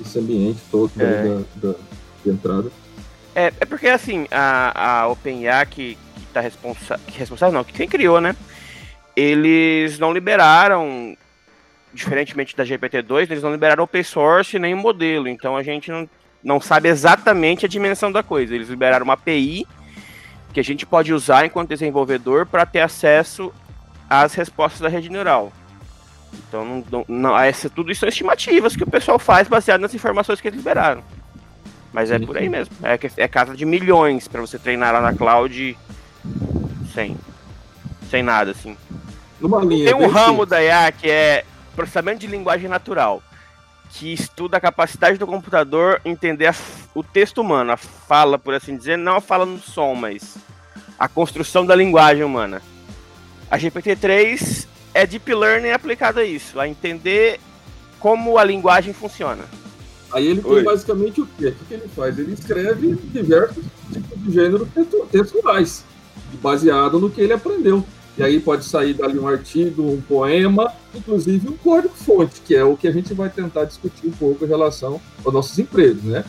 esse 0.02 0.20
ambiente 0.20 0.60
todo 0.72 0.92
É. 1.00 1.24
da, 1.62 1.70
da- 1.70 1.76
de 2.26 2.30
entrada. 2.32 2.72
É, 3.36 3.48
é 3.60 3.66
porque 3.66 3.88
assim, 3.88 4.28
a, 4.32 5.02
a 5.04 5.08
OpenIA 5.08 5.66
que, 5.66 5.98
que 6.16 6.26
tá 6.34 6.40
responsa 6.42 7.00
que 7.08 7.18
responsável, 7.18 7.54
não, 7.54 7.64
que 7.64 7.74
quem 7.74 7.88
criou, 7.88 8.20
né? 8.22 8.36
Eles 9.16 10.00
não 10.00 10.12
liberaram, 10.12 11.16
diferentemente 11.94 12.56
da 12.56 12.64
GPT-2, 12.64 13.30
eles 13.32 13.44
não 13.44 13.52
liberaram 13.52 13.84
open 13.84 14.04
source 14.04 14.58
nem 14.58 14.74
o 14.74 14.78
modelo, 14.78 15.28
então 15.28 15.56
a 15.56 15.62
gente 15.64 15.92
não, 15.92 16.10
não 16.44 16.60
sabe 16.62 16.90
exatamente 16.90 17.66
a 17.66 17.70
dimensão 17.70 18.12
da 18.12 18.24
coisa. 18.24 18.56
Eles 18.56 18.70
liberaram 18.70 19.04
uma 19.04 19.14
API 19.14 19.68
que 20.54 20.60
a 20.60 20.64
gente 20.64 20.86
pode 20.86 21.14
usar 21.14 21.46
enquanto 21.46 21.70
desenvolvedor 21.70 22.46
para 22.46 22.66
ter 22.66 22.82
acesso 22.82 23.52
às 24.10 24.34
respostas 24.34 24.82
da 24.82 24.90
rede 24.90 25.10
neural. 25.10 25.52
Então, 26.48 26.66
não, 26.66 26.84
não, 26.92 27.06
não- 27.08 27.40
essa, 27.40 27.70
tudo 27.70 27.92
isso 27.92 28.00
são 28.02 28.10
estimativas 28.10 28.76
que 28.76 28.84
o 28.84 28.90
pessoal 28.90 29.20
faz 29.20 29.48
baseado 29.48 29.82
nas 29.82 29.94
informações 29.94 30.42
que 30.42 30.48
eles 30.48 30.58
liberaram. 30.58 31.04
Mas 31.92 32.10
é 32.10 32.18
Sim, 32.18 32.26
por 32.26 32.38
aí 32.38 32.46
sim. 32.46 32.50
mesmo. 32.50 32.76
É, 32.84 33.00
é 33.18 33.28
casa 33.28 33.56
de 33.56 33.66
milhões 33.66 34.28
para 34.28 34.42
você 34.42 34.58
treinar 34.58 34.92
lá 34.94 35.00
na 35.02 35.14
cloud 35.14 35.78
sem, 36.94 37.16
sem 38.10 38.24
nada, 38.24 38.52
assim. 38.52 38.76
Numa 39.40 39.64
linha 39.64 39.86
Tem 39.86 39.94
um 39.96 40.08
ramo 40.08 40.30
simples. 40.44 40.50
da 40.50 40.64
IA 40.64 40.92
que 40.92 41.10
é 41.10 41.46
processamento 41.76 42.20
de 42.20 42.28
linguagem 42.28 42.68
natural, 42.68 43.22
que 43.92 44.12
estuda 44.12 44.58
a 44.58 44.62
capacidade 44.62 45.18
do 45.20 45.28
computador 45.28 46.02
entender 46.04 46.48
a 46.48 46.56
o 46.96 47.04
texto 47.04 47.42
humano, 47.42 47.72
a 47.72 47.78
fala, 47.78 48.38
por 48.40 48.54
assim 48.54 48.78
dizer, 48.78 48.98
não 48.98 49.16
a 49.18 49.22
fala 49.22 49.46
no 49.46 49.60
som, 49.60 49.96
mas 49.96 50.38
a 50.98 51.08
construção 51.08 51.66
da 51.66 51.76
linguagem 51.76 52.24
humana. 52.24 52.62
A 53.54 53.58
GPT-3 53.60 54.66
é 54.96 55.06
Deep 55.06 55.32
Learning 55.32 55.70
aplicado 55.70 56.20
a 56.20 56.24
isso, 56.26 56.60
a 56.60 56.68
entender 56.68 57.40
como 58.00 58.40
a 58.40 58.44
linguagem 58.44 58.96
funciona. 58.96 59.44
Aí 60.12 60.26
ele 60.26 60.42
tem 60.42 60.52
Oi. 60.54 60.64
basicamente 60.64 61.22
o 61.22 61.28
quê? 61.38 61.50
O 61.50 61.52
que 61.52 61.66
que 61.68 61.74
ele 61.76 61.88
faz? 61.96 62.18
Ele 62.18 62.34
escreve 62.34 62.96
diversos 63.14 63.64
tipos 63.94 64.24
de 64.24 64.32
gênero 64.32 64.66
textu- 64.74 65.06
textuais, 65.12 65.84
baseado 66.42 67.00
no 67.00 67.12
que 67.12 67.22
ele 67.22 67.32
aprendeu. 67.32 67.86
E 68.18 68.24
aí 68.24 68.40
pode 68.40 68.66
sair 68.66 68.96
dali 68.96 69.20
um 69.20 69.28
artigo, 69.28 69.84
um 69.84 70.02
poema, 70.02 70.74
inclusive 70.96 71.48
um 71.48 71.56
código-fonte, 71.56 72.42
que 72.42 72.56
é 72.56 72.64
o 72.64 72.76
que 72.76 72.88
a 72.88 72.92
gente 72.92 73.14
vai 73.14 73.30
tentar 73.30 73.66
discutir 73.66 74.08
um 74.08 74.12
pouco 74.14 74.44
em 74.46 74.48
relação 74.48 75.00
aos 75.24 75.32
nossos 75.32 75.60
empregos, 75.60 76.02
né? 76.06 76.26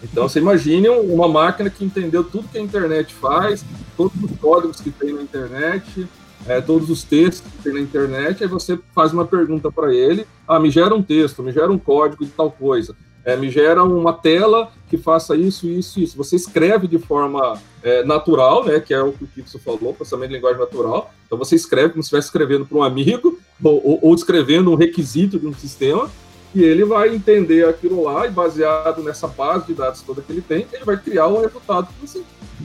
Então, 0.00 0.28
você 0.28 0.38
imagine 0.38 0.88
uma 0.88 1.26
máquina 1.26 1.68
que 1.68 1.84
entendeu 1.84 2.22
tudo 2.22 2.46
que 2.46 2.56
a 2.56 2.62
internet 2.62 3.12
faz, 3.12 3.64
todos 3.96 4.12
os 4.22 4.30
códigos 4.38 4.80
que 4.80 4.92
tem 4.92 5.12
na 5.12 5.22
internet, 5.22 6.06
é, 6.48 6.60
todos 6.60 6.88
os 6.90 7.04
textos 7.04 7.50
que 7.52 7.62
tem 7.62 7.74
na 7.74 7.80
internet, 7.80 8.42
aí 8.42 8.48
você 8.48 8.78
faz 8.94 9.12
uma 9.12 9.24
pergunta 9.24 9.70
para 9.70 9.94
ele, 9.94 10.26
ah, 10.46 10.58
me 10.58 10.70
gera 10.70 10.94
um 10.94 11.02
texto, 11.02 11.42
me 11.42 11.52
gera 11.52 11.70
um 11.70 11.78
código 11.78 12.24
de 12.24 12.30
tal 12.30 12.50
coisa, 12.50 12.96
é, 13.24 13.36
me 13.36 13.50
gera 13.50 13.84
uma 13.84 14.12
tela 14.12 14.72
que 14.88 14.96
faça 14.96 15.36
isso, 15.36 15.68
isso, 15.68 16.00
isso. 16.00 16.16
Você 16.16 16.34
escreve 16.36 16.86
de 16.88 16.98
forma 16.98 17.60
é, 17.82 18.02
natural, 18.02 18.64
né, 18.64 18.80
que 18.80 18.94
é 18.94 19.02
o 19.02 19.12
que 19.12 19.24
o 19.24 19.26
Kipso 19.26 19.58
falou, 19.58 19.92
processamento 19.92 20.28
de 20.30 20.36
linguagem 20.36 20.58
natural. 20.58 21.12
Então 21.26 21.36
você 21.36 21.54
escreve 21.54 21.90
como 21.90 22.02
se 22.02 22.06
estivesse 22.06 22.28
escrevendo 22.28 22.64
para 22.64 22.78
um 22.78 22.82
amigo 22.82 23.38
ou, 23.62 23.74
ou- 23.86 23.98
ou 24.02 24.14
escrevendo 24.14 24.70
um 24.70 24.74
requisito 24.76 25.38
de 25.38 25.46
um 25.46 25.52
sistema 25.52 26.10
e 26.54 26.62
ele 26.62 26.84
vai 26.86 27.14
entender 27.14 27.68
aquilo 27.68 28.02
lá 28.02 28.26
e 28.26 28.30
baseado 28.30 29.02
nessa 29.02 29.28
base 29.28 29.66
de 29.66 29.74
dados 29.74 30.00
toda 30.00 30.22
que 30.22 30.32
ele 30.32 30.40
tem, 30.40 30.66
ele 30.72 30.84
vai 30.84 30.96
criar 30.96 31.26
o 31.26 31.42
resultado 31.42 31.88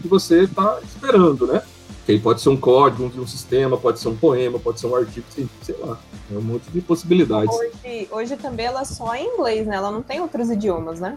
que 0.02 0.08
você 0.08 0.44
está 0.44 0.80
esperando, 0.86 1.46
né? 1.46 1.62
Que 2.05 2.19
pode 2.19 2.41
ser 2.41 2.50
um 2.50 2.57
código 2.57 3.10
de 3.10 3.19
um 3.19 3.25
sistema, 3.25 3.77
pode 3.77 4.00
ser 4.00 4.10
um 4.10 4.15
poema, 4.15 4.60
pode 4.60 4.79
ser 4.79 4.88
um 4.88 4.95
artigo, 4.95 5.25
sei, 5.29 5.48
sei 5.62 5.75
lá, 5.79 5.98
é 6.33 6.38
um 6.38 6.41
monte 6.41 6.69
de 6.69 6.81
possibilidades. 6.81 7.55
Hoje, 7.55 8.07
hoje 8.12 8.36
também 8.36 8.65
ela 8.65 8.81
é 8.81 8.86
só 8.86 9.15
em 9.15 9.25
inglês, 9.25 9.65
né? 9.65 9.77
Ela 9.77 9.89
não 9.89 10.01
tem 10.01 10.19
outros 10.19 10.50
idiomas, 10.50 11.00
né? 11.00 11.15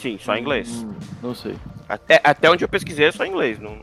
Sim, 0.00 0.16
só 0.20 0.36
em 0.36 0.42
inglês. 0.42 0.68
Hum, 0.84 0.94
não 1.22 1.34
sei. 1.34 1.56
Até, 1.88 2.20
até 2.22 2.50
onde 2.50 2.64
eu 2.64 2.68
pesquisei 2.68 3.06
é 3.06 3.12
só 3.12 3.24
em 3.24 3.30
inglês. 3.30 3.58
Não... 3.58 3.76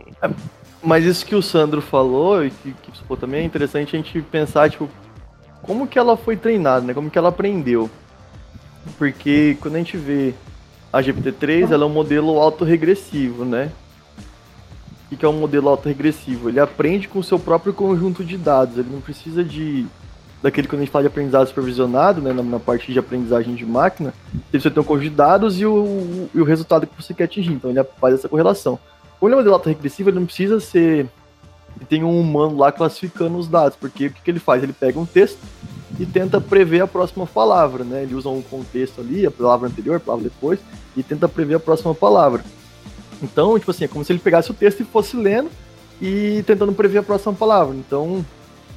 Mas 0.81 1.03
isso 1.03 1.25
que 1.25 1.35
o 1.35 1.41
Sandro 1.41 1.81
falou 1.81 2.45
e 2.45 2.51
que, 2.51 2.73
que 2.73 2.91
você 2.91 3.03
falou 3.03 3.17
também 3.17 3.41
é 3.41 3.43
interessante 3.43 3.95
a 3.95 3.99
gente 3.99 4.21
pensar, 4.21 4.69
tipo, 4.69 4.89
como 5.61 5.87
que 5.87 5.99
ela 5.99 6.15
foi 6.15 6.37
treinada, 6.37 6.85
né? 6.85 6.93
Como 6.93 7.09
que 7.09 7.17
ela 7.17 7.29
aprendeu. 7.29 7.89
Porque 8.97 9.57
quando 9.61 9.75
a 9.75 9.77
gente 9.77 9.97
vê 9.97 10.33
a 10.91 11.01
GPT-3, 11.01 11.71
ela 11.71 11.83
é 11.83 11.87
um 11.87 11.89
modelo 11.89 12.39
autorregressivo, 12.39 13.45
né? 13.45 13.71
O 15.11 15.17
que 15.17 15.25
é 15.25 15.29
um 15.29 15.39
modelo 15.39 15.69
autorregressivo? 15.69 16.49
Ele 16.49 16.59
aprende 16.59 17.07
com 17.07 17.19
o 17.19 17.23
seu 17.23 17.37
próprio 17.37 17.73
conjunto 17.73 18.23
de 18.23 18.37
dados, 18.37 18.77
ele 18.77 18.89
não 18.91 19.01
precisa 19.01 19.43
de 19.43 19.85
daquele 20.41 20.67
quando 20.67 20.81
a 20.81 20.85
gente 20.85 20.91
fala 20.91 21.03
de 21.03 21.07
aprendizado 21.07 21.47
supervisionado, 21.47 22.19
né, 22.19 22.33
na, 22.33 22.41
na 22.41 22.59
parte 22.59 22.91
de 22.91 22.97
aprendizagem 22.97 23.53
de 23.53 23.63
máquina, 23.63 24.11
você 24.51 24.71
tem 24.71 24.81
um 24.81 24.85
conjunto 24.85 25.09
de 25.11 25.15
dados 25.15 25.59
e 25.59 25.65
o, 25.67 26.27
e 26.33 26.41
o 26.41 26.43
resultado 26.43 26.87
que 26.87 26.99
você 26.99 27.13
quer 27.13 27.25
atingir, 27.25 27.53
então 27.53 27.69
ele 27.69 27.83
faz 27.99 28.15
essa 28.15 28.27
correlação. 28.27 28.79
Como 29.19 29.29
ele 29.29 29.35
é 29.35 29.37
um 29.37 29.39
modelo 29.41 29.53
autorregressivo, 29.53 30.09
ele 30.09 30.17
não 30.17 30.25
precisa 30.25 30.59
ser 30.59 31.07
e 31.79 31.85
tem 31.85 32.03
um 32.03 32.19
humano 32.19 32.57
lá 32.57 32.71
classificando 32.71 33.37
os 33.37 33.47
dados, 33.47 33.77
porque 33.79 34.07
o 34.07 34.11
que, 34.11 34.21
que 34.21 34.31
ele 34.31 34.39
faz? 34.39 34.63
Ele 34.63 34.73
pega 34.73 34.99
um 34.99 35.05
texto 35.05 35.39
e 35.99 36.05
tenta 36.05 36.41
prever 36.41 36.81
a 36.81 36.87
próxima 36.87 37.25
palavra, 37.25 37.83
né? 37.83 38.03
Ele 38.03 38.15
usa 38.15 38.29
um 38.29 38.41
contexto 38.41 39.01
ali, 39.01 39.25
a 39.25 39.31
palavra 39.31 39.69
anterior, 39.69 39.97
a 39.97 39.99
palavra 39.99 40.29
depois, 40.29 40.59
e 40.95 41.03
tenta 41.03 41.29
prever 41.29 41.55
a 41.55 41.59
próxima 41.59 41.93
palavra. 41.93 42.43
Então, 43.21 43.57
tipo 43.59 43.71
assim, 43.71 43.85
é 43.85 43.87
como 43.87 44.03
se 44.03 44.11
ele 44.11 44.19
pegasse 44.19 44.49
o 44.51 44.53
texto 44.53 44.81
e 44.81 44.85
fosse 44.85 45.15
lendo 45.15 45.49
e 46.01 46.43
tentando 46.47 46.73
prever 46.73 46.99
a 46.99 47.03
próxima 47.03 47.33
palavra. 47.33 47.75
Então, 47.75 48.25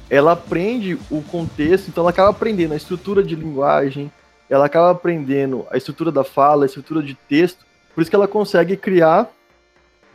ela 0.09 0.33
aprende 0.33 0.97
o 1.09 1.21
contexto, 1.23 1.87
então 1.87 2.03
ela 2.03 2.11
acaba 2.11 2.29
aprendendo 2.29 2.73
a 2.73 2.77
estrutura 2.77 3.23
de 3.23 3.35
linguagem, 3.35 4.11
ela 4.49 4.65
acaba 4.67 4.91
aprendendo 4.91 5.65
a 5.71 5.77
estrutura 5.77 6.11
da 6.11 6.23
fala, 6.23 6.65
a 6.65 6.67
estrutura 6.67 7.01
de 7.01 7.15
texto, 7.27 7.65
por 7.95 8.01
isso 8.01 8.09
que 8.09 8.15
ela 8.15 8.27
consegue 8.27 8.77
criar 8.77 9.31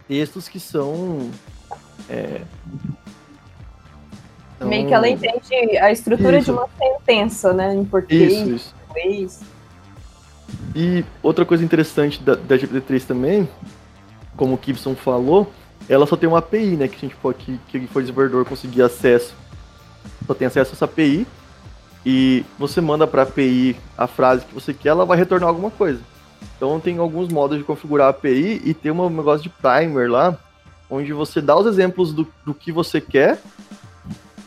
textos 0.06 0.48
que 0.48 0.60
são 0.60 1.30
é, 2.08 2.42
Meio 4.60 4.82
são- 4.82 4.88
que 4.88 4.94
ela 4.94 5.08
entende 5.08 5.78
a 5.78 5.90
estrutura 5.90 6.36
Isso. 6.38 6.46
de 6.46 6.50
uma 6.52 6.68
sentença, 6.78 7.52
né? 7.52 7.74
Em 7.74 7.84
português, 7.84 8.32
Isso, 8.32 8.50
isso. 8.50 8.74
inglês. 8.90 9.40
E 10.76 11.04
outra 11.22 11.44
coisa 11.44 11.64
interessante 11.64 12.22
da, 12.22 12.34
da 12.34 12.56
GPT-3 12.58 13.04
também, 13.06 13.48
como 14.36 14.54
o 14.54 14.60
Gibson 14.62 14.94
falou, 14.94 15.52
ela 15.88 16.06
só 16.06 16.16
tem 16.16 16.28
uma 16.28 16.38
API, 16.38 16.76
né? 16.76 16.88
Que 16.88 16.96
a 16.96 17.00
gente 17.00 17.16
pode, 17.16 17.38
que, 17.38 17.58
que 17.80 17.86
for 17.86 18.02
desenvolvedor 18.02 18.44
conseguir 18.44 18.82
acesso. 18.82 19.34
Só 20.26 20.34
tem 20.34 20.46
acesso 20.46 20.72
a 20.72 20.74
essa 20.74 20.84
API. 20.84 21.26
E 22.04 22.44
você 22.58 22.80
manda 22.80 23.06
para 23.06 23.22
a 23.22 23.24
API 23.24 23.76
a 23.96 24.06
frase 24.06 24.44
que 24.44 24.54
você 24.54 24.72
quer, 24.72 24.90
ela 24.90 25.04
vai 25.04 25.18
retornar 25.18 25.48
alguma 25.48 25.70
coisa. 25.70 26.00
Então 26.56 26.80
tem 26.80 26.98
alguns 26.98 27.28
modos 27.28 27.58
de 27.58 27.64
configurar 27.64 28.06
a 28.06 28.10
API 28.10 28.62
e 28.64 28.72
tem 28.72 28.90
um 28.90 29.10
negócio 29.10 29.42
de 29.42 29.50
primer 29.50 30.10
lá, 30.10 30.36
onde 30.88 31.12
você 31.12 31.40
dá 31.40 31.56
os 31.56 31.66
exemplos 31.66 32.12
do, 32.12 32.26
do 32.44 32.54
que 32.54 32.72
você 32.72 33.00
quer. 33.00 33.40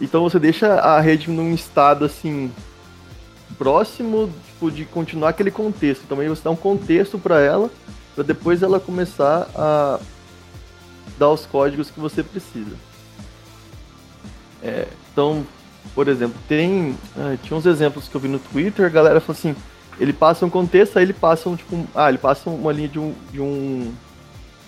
Então 0.01 0.23
você 0.23 0.39
deixa 0.39 0.75
a 0.75 0.99
rede 0.99 1.29
num 1.29 1.53
estado 1.53 2.05
assim 2.05 2.51
próximo 3.57 4.29
tipo, 4.47 4.71
de 4.71 4.85
continuar 4.85 5.29
aquele 5.29 5.51
contexto. 5.51 6.07
Também 6.07 6.27
você 6.27 6.41
dá 6.43 6.51
um 6.51 6.55
contexto 6.55 7.19
para 7.19 7.39
ela, 7.39 7.69
para 8.15 8.23
depois 8.23 8.61
ela 8.61 8.79
começar 8.79 9.49
a 9.55 9.99
dar 11.17 11.29
os 11.29 11.45
códigos 11.45 11.89
que 11.89 11.99
você 11.99 12.23
precisa. 12.23 12.75
É, 14.61 14.87
então, 15.11 15.45
por 15.93 16.07
exemplo, 16.07 16.39
tem 16.47 16.95
ah, 17.17 17.35
tinha 17.41 17.57
uns 17.57 17.65
exemplos 17.65 18.07
que 18.07 18.15
eu 18.15 18.21
vi 18.21 18.27
no 18.27 18.39
Twitter, 18.39 18.85
a 18.85 18.89
galera 18.89 19.19
falou 19.19 19.37
assim, 19.37 19.55
ele 19.99 20.13
passa 20.13 20.45
um 20.45 20.49
contexto, 20.49 20.97
aí 20.97 21.03
ele 21.03 21.13
passa 21.13 21.49
um 21.49 21.55
tipo, 21.55 21.85
ah, 21.93 22.09
ele 22.09 22.17
passa 22.17 22.49
uma 22.49 22.71
linha 22.71 22.87
de 22.87 22.99
um 22.99 23.13
de 23.31 23.41
um 23.41 23.93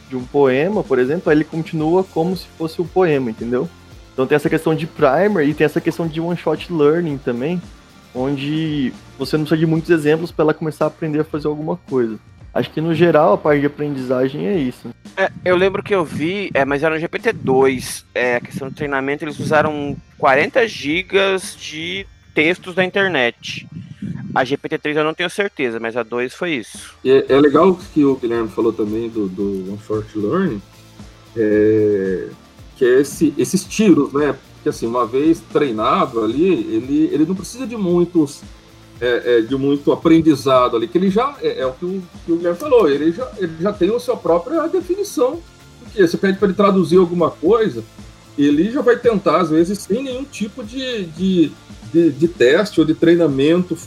de 0.09 0.15
um 0.15 0.23
poema, 0.23 0.83
por 0.83 0.99
exemplo, 0.99 1.29
aí 1.29 1.37
ele 1.37 1.43
continua 1.43 2.03
como 2.03 2.35
se 2.37 2.45
fosse 2.57 2.81
um 2.81 2.85
poema, 2.85 3.31
entendeu? 3.31 3.67
Então 4.13 4.27
tem 4.27 4.35
essa 4.35 4.49
questão 4.49 4.75
de 4.75 4.85
primer 4.85 5.47
e 5.47 5.53
tem 5.53 5.65
essa 5.65 5.81
questão 5.81 6.07
de 6.07 6.21
one 6.21 6.37
shot 6.37 6.71
learning 6.71 7.17
também, 7.17 7.61
onde 8.13 8.93
você 9.17 9.35
não 9.35 9.45
precisa 9.45 9.59
de 9.59 9.65
muitos 9.65 9.89
exemplos 9.89 10.31
para 10.31 10.43
ela 10.43 10.53
começar 10.53 10.85
a 10.85 10.87
aprender 10.89 11.21
a 11.21 11.23
fazer 11.23 11.47
alguma 11.47 11.77
coisa. 11.89 12.17
Acho 12.55 12.71
que 12.71 12.79
no 12.79 12.95
geral 12.95 13.33
a 13.33 13.37
parte 13.37 13.59
de 13.59 13.65
aprendizagem 13.65 14.47
é 14.47 14.57
isso. 14.57 14.89
É, 15.17 15.29
eu 15.43 15.57
lembro 15.57 15.83
que 15.83 15.93
eu 15.93 16.05
vi, 16.05 16.49
é, 16.53 16.63
mas 16.63 16.83
era 16.83 16.95
no 16.95 17.01
GPT-2, 17.01 18.05
é, 18.15 18.37
a 18.37 18.39
questão 18.39 18.69
do 18.69 18.73
treinamento, 18.73 19.25
eles 19.25 19.37
usaram 19.37 19.97
40 20.17 20.65
gigas 20.65 21.53
de 21.59 22.07
textos 22.33 22.73
da 22.73 22.85
internet. 22.85 23.67
A 24.33 24.45
GPT-3 24.45 24.95
eu 24.95 25.03
não 25.03 25.13
tenho 25.13 25.29
certeza, 25.29 25.81
mas 25.81 25.97
a 25.97 26.03
2 26.03 26.33
foi 26.33 26.51
isso. 26.51 26.95
É, 27.03 27.25
é 27.27 27.39
legal 27.41 27.77
que 27.93 28.05
o 28.05 28.15
Guilherme 28.15 28.47
falou 28.47 28.71
também 28.71 29.09
do, 29.09 29.27
do 29.27 29.71
One 29.71 29.79
Short 29.85 30.17
Learning, 30.17 30.61
é, 31.35 32.29
que 32.77 32.85
é 32.85 33.01
esse, 33.01 33.33
esses 33.37 33.65
tiros, 33.65 34.13
né? 34.13 34.33
Porque 34.55 34.69
assim, 34.69 34.87
uma 34.87 35.05
vez 35.05 35.41
treinado 35.51 36.23
ali, 36.23 36.45
ele, 36.45 37.09
ele 37.11 37.25
não 37.25 37.35
precisa 37.35 37.67
de 37.67 37.75
muitos 37.75 38.41
é, 38.99 39.37
é, 39.37 39.41
de 39.41 39.55
muito 39.55 39.91
aprendizado 39.91 40.77
ali, 40.77 40.87
que 40.87 40.97
ele 40.97 41.09
já, 41.09 41.35
é, 41.41 41.59
é 41.59 41.65
o 41.65 41.73
que 41.73 41.85
o, 41.85 42.03
que 42.25 42.31
o 42.31 42.37
Guilherme 42.37 42.57
falou, 42.57 42.89
ele 42.89 43.11
já, 43.11 43.29
ele 43.37 43.53
já 43.59 43.73
tem 43.73 43.93
a 43.93 43.99
sua 43.99 44.15
própria 44.15 44.67
definição. 44.67 45.41
Porque 45.83 46.07
você 46.07 46.17
pede 46.17 46.37
para 46.37 46.47
ele 46.47 46.57
traduzir 46.57 46.97
alguma 46.97 47.29
coisa, 47.29 47.83
ele 48.37 48.71
já 48.71 48.81
vai 48.81 48.97
tentar, 48.97 49.41
às 49.41 49.49
vezes, 49.49 49.79
sem 49.79 50.03
nenhum 50.03 50.23
tipo 50.23 50.63
de, 50.63 51.05
de, 51.05 51.51
de, 51.91 52.11
de 52.11 52.27
teste 52.27 52.79
ou 52.79 52.85
de 52.85 52.93
treinamento 52.93 53.77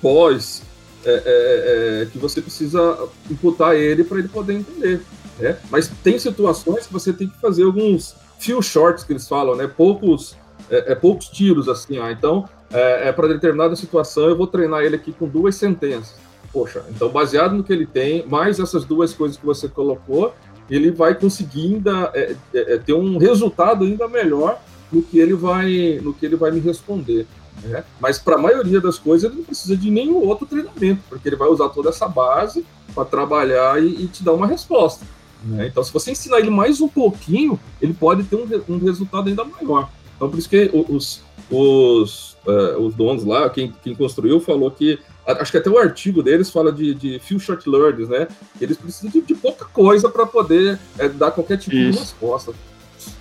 pós 0.00 0.62
é, 1.04 1.10
é, 1.10 2.02
é, 2.02 2.06
que 2.06 2.18
você 2.18 2.40
precisa 2.40 2.98
imputar 3.30 3.74
ele 3.76 4.04
para 4.04 4.18
ele 4.18 4.28
poder 4.28 4.54
entender. 4.54 5.00
Né? 5.38 5.56
Mas 5.70 5.90
tem 6.02 6.18
situações 6.18 6.86
que 6.86 6.92
você 6.92 7.12
tem 7.12 7.28
que 7.28 7.40
fazer 7.40 7.64
alguns 7.64 8.14
few 8.38 8.60
shorts 8.62 9.04
que 9.04 9.12
eles 9.12 9.28
falam, 9.28 9.56
né? 9.56 9.66
Poucos, 9.66 10.36
é, 10.70 10.92
é 10.92 10.94
poucos 10.94 11.28
tiros 11.28 11.68
assim. 11.68 11.98
Ah, 11.98 12.10
então, 12.10 12.48
é, 12.72 13.08
é 13.08 13.12
para 13.12 13.28
determinada 13.28 13.74
situação 13.76 14.28
eu 14.28 14.36
vou 14.36 14.46
treinar 14.46 14.82
ele 14.82 14.96
aqui 14.96 15.12
com 15.12 15.26
duas 15.26 15.54
sentenças. 15.54 16.16
Poxa, 16.52 16.84
então 16.88 17.08
baseado 17.10 17.54
no 17.54 17.62
que 17.62 17.72
ele 17.72 17.86
tem, 17.86 18.26
mais 18.26 18.58
essas 18.58 18.84
duas 18.84 19.12
coisas 19.12 19.36
que 19.36 19.44
você 19.44 19.68
colocou, 19.68 20.34
ele 20.70 20.90
vai 20.90 21.14
conseguir 21.14 21.74
ainda 21.74 22.10
é, 22.14 22.36
é, 22.54 22.78
ter 22.78 22.92
um 22.92 23.18
resultado 23.18 23.84
ainda 23.84 24.08
melhor 24.08 24.60
no 24.90 25.02
que 25.02 25.18
ele 25.18 25.34
vai, 25.34 26.00
no 26.02 26.14
que 26.14 26.24
ele 26.24 26.36
vai 26.36 26.50
me 26.50 26.60
responder. 26.60 27.26
Né? 27.62 27.84
Mas 28.00 28.18
para 28.18 28.36
a 28.36 28.38
maioria 28.38 28.80
das 28.80 28.98
coisas 28.98 29.28
ele 29.28 29.40
não 29.40 29.44
precisa 29.44 29.76
de 29.76 29.90
nenhum 29.90 30.26
outro 30.26 30.46
treinamento, 30.46 31.02
porque 31.08 31.28
ele 31.28 31.36
vai 31.36 31.48
usar 31.48 31.68
toda 31.70 31.90
essa 31.90 32.08
base 32.08 32.64
para 32.94 33.04
trabalhar 33.04 33.82
e, 33.82 34.04
e, 34.04 34.06
te 34.06 34.22
dar 34.22 34.32
uma 34.32 34.46
resposta. 34.46 35.04
Né? 35.44 35.68
Então, 35.68 35.82
se 35.82 35.92
você 35.92 36.10
ensinar 36.12 36.38
ele 36.38 36.50
mais 36.50 36.80
um 36.80 36.88
pouquinho, 36.88 37.58
ele 37.80 37.94
pode 37.94 38.24
ter 38.24 38.36
um, 38.36 38.46
um 38.68 38.78
resultado 38.78 39.28
ainda 39.28 39.44
maior. 39.44 39.88
Então, 40.18 40.28
por 40.28 40.36
isso 40.36 40.50
que 40.50 40.68
os, 40.74 41.22
os, 41.48 42.36
uh, 42.44 42.76
os 42.80 42.92
donos 42.96 43.24
lá, 43.24 43.48
quem, 43.48 43.72
quem 43.82 43.94
construiu, 43.94 44.40
falou 44.40 44.70
que. 44.70 44.98
Acho 45.24 45.52
que 45.52 45.58
até 45.58 45.70
o 45.70 45.78
artigo 45.78 46.22
deles 46.22 46.50
fala 46.50 46.72
de, 46.72 46.92
de 46.94 47.18
few 47.20 47.38
short 47.38 47.68
learners, 47.68 48.08
né? 48.08 48.26
Eles 48.60 48.76
precisam 48.76 49.10
de, 49.10 49.20
de 49.20 49.34
pouca 49.34 49.66
coisa 49.66 50.08
para 50.08 50.26
poder 50.26 50.78
é, 50.98 51.08
dar 51.08 51.30
qualquer 51.30 51.58
tipo 51.58 51.76
isso. 51.76 51.92
de 51.92 51.98
resposta. 51.98 52.52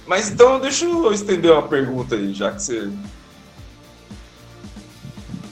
Mas 0.08 0.32
então, 0.32 0.60
deixa 0.60 0.86
eu 0.86 1.12
estender 1.12 1.52
uma 1.52 1.68
pergunta 1.68 2.16
aí, 2.16 2.34
já 2.34 2.52
que 2.52 2.64
você 2.64 2.90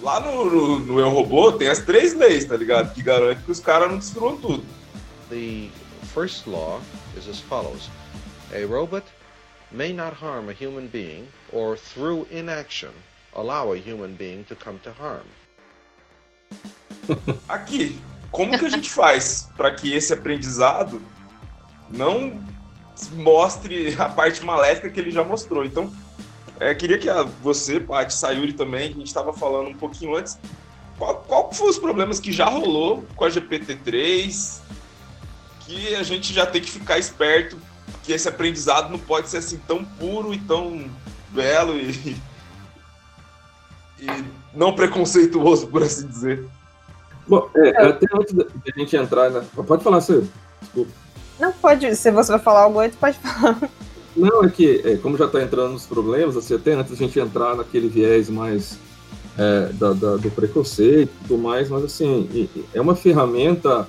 Lá 0.02 0.20
no, 0.20 0.46
no, 0.46 0.80
no 0.80 1.00
Eu 1.00 1.10
Robô 1.10 1.52
tem 1.52 1.68
as 1.68 1.80
três 1.80 2.14
leis, 2.14 2.46
tá 2.46 2.56
ligado? 2.56 2.94
Que 2.94 3.02
garante 3.02 3.42
que 3.42 3.52
os 3.52 3.60
caras 3.60 3.90
não 3.90 3.98
destruam 3.98 4.38
tudo. 4.38 4.64
The 5.30 5.68
first 6.14 6.46
law 6.46 6.80
is 7.18 7.28
as 7.28 7.40
follows. 7.40 7.90
A 8.54 8.64
robot 8.68 9.04
may 9.76 9.92
not 9.92 10.14
harm 10.14 10.50
a 10.50 10.54
human 10.54 10.88
being 10.88 11.28
or 11.52 11.76
through 11.76 12.26
inaction 12.32 12.92
allow 13.36 13.74
a 13.74 13.78
human 13.78 14.16
being 14.16 14.46
to 14.46 14.56
come 14.56 14.80
to 14.80 14.92
harm. 14.94 15.28
Aqui, 17.50 18.00
como 18.32 18.58
que 18.58 18.66
a 18.66 18.70
gente 18.70 18.90
faz 18.90 19.50
para 19.58 19.74
que 19.76 19.94
esse 19.94 20.14
aprendizado 20.14 21.02
não 21.90 22.42
mostre 23.12 23.94
a 24.00 24.08
parte 24.08 24.44
maléfica 24.44 24.90
que 24.90 25.00
ele 25.00 25.12
já 25.12 25.24
mostrou? 25.24 25.66
Então, 25.66 25.94
é, 26.60 26.74
queria 26.74 26.98
que 26.98 27.10
a, 27.10 27.24
você, 27.24 27.80
Paty, 27.80 28.14
Sayuri 28.14 28.54
também, 28.54 28.92
a 28.92 28.94
gente 28.94 29.08
estava 29.08 29.34
falando 29.34 29.70
um 29.70 29.76
pouquinho 29.76 30.16
antes, 30.16 30.40
qual, 30.98 31.16
qual 31.28 31.52
foram 31.52 31.72
os 31.72 31.78
problemas 31.78 32.22
que 32.22 32.32
já 32.32 32.46
rolou 32.46 33.06
com 33.18 33.26
a 33.26 33.30
GPT-3, 33.30 34.62
que 35.60 35.96
a 35.96 36.04
gente 36.04 36.34
já 36.34 36.46
tem 36.46 36.62
que 36.62 36.72
ficar 36.72 36.98
esperto, 36.98 37.60
que 38.04 38.14
esse 38.14 38.28
aprendizado 38.28 38.92
não 38.92 39.00
pode 39.00 39.30
ser 39.30 39.38
assim 39.38 39.60
tão 39.68 39.84
puro 39.84 40.34
e 40.34 40.40
tão 40.40 40.90
belo 41.30 41.76
e, 41.78 42.16
e 44.00 44.08
não 44.54 44.74
preconceituoso, 44.74 45.68
por 45.68 45.84
assim 45.84 46.08
dizer. 46.08 46.46
Bom, 47.28 47.50
é, 47.56 47.70
até 47.88 48.06
antes 48.14 48.34
da 48.34 48.46
gente 48.78 48.96
entrar, 48.96 49.30
né? 49.30 49.44
Pode 49.56 49.84
falar, 49.84 50.02
Sayuri. 50.02 50.30
Desculpa. 50.62 50.92
Não 51.40 51.52
pode, 51.52 51.96
se 51.96 52.12
você 52.12 52.32
vai 52.32 52.40
falar 52.40 52.62
algo 52.62 52.80
antes, 52.80 52.98
pode 52.98 53.18
falar. 53.18 53.58
Não, 54.16 54.44
é 54.44 54.50
que, 54.50 54.82
é, 54.86 54.96
como 54.98 55.18
já 55.18 55.26
está 55.26 55.42
entrando 55.42 55.74
nos 55.74 55.86
problemas, 55.86 56.38
assim, 56.38 56.56
até 56.56 56.74
antes 56.74 56.92
da 56.92 56.98
gente 56.98 57.20
entrar 57.20 57.56
naquele 57.56 57.90
viés 57.90 58.30
mais 58.30 58.78
é, 59.38 59.70
da, 59.74 59.92
da, 59.92 60.16
do 60.16 60.32
preconceito 60.32 61.12
e 61.12 61.28
tudo 61.28 61.38
mais, 61.38 61.70
mas 61.70 61.84
assim, 61.84 62.50
é 62.74 62.80
uma 62.80 62.96
ferramenta 62.96 63.88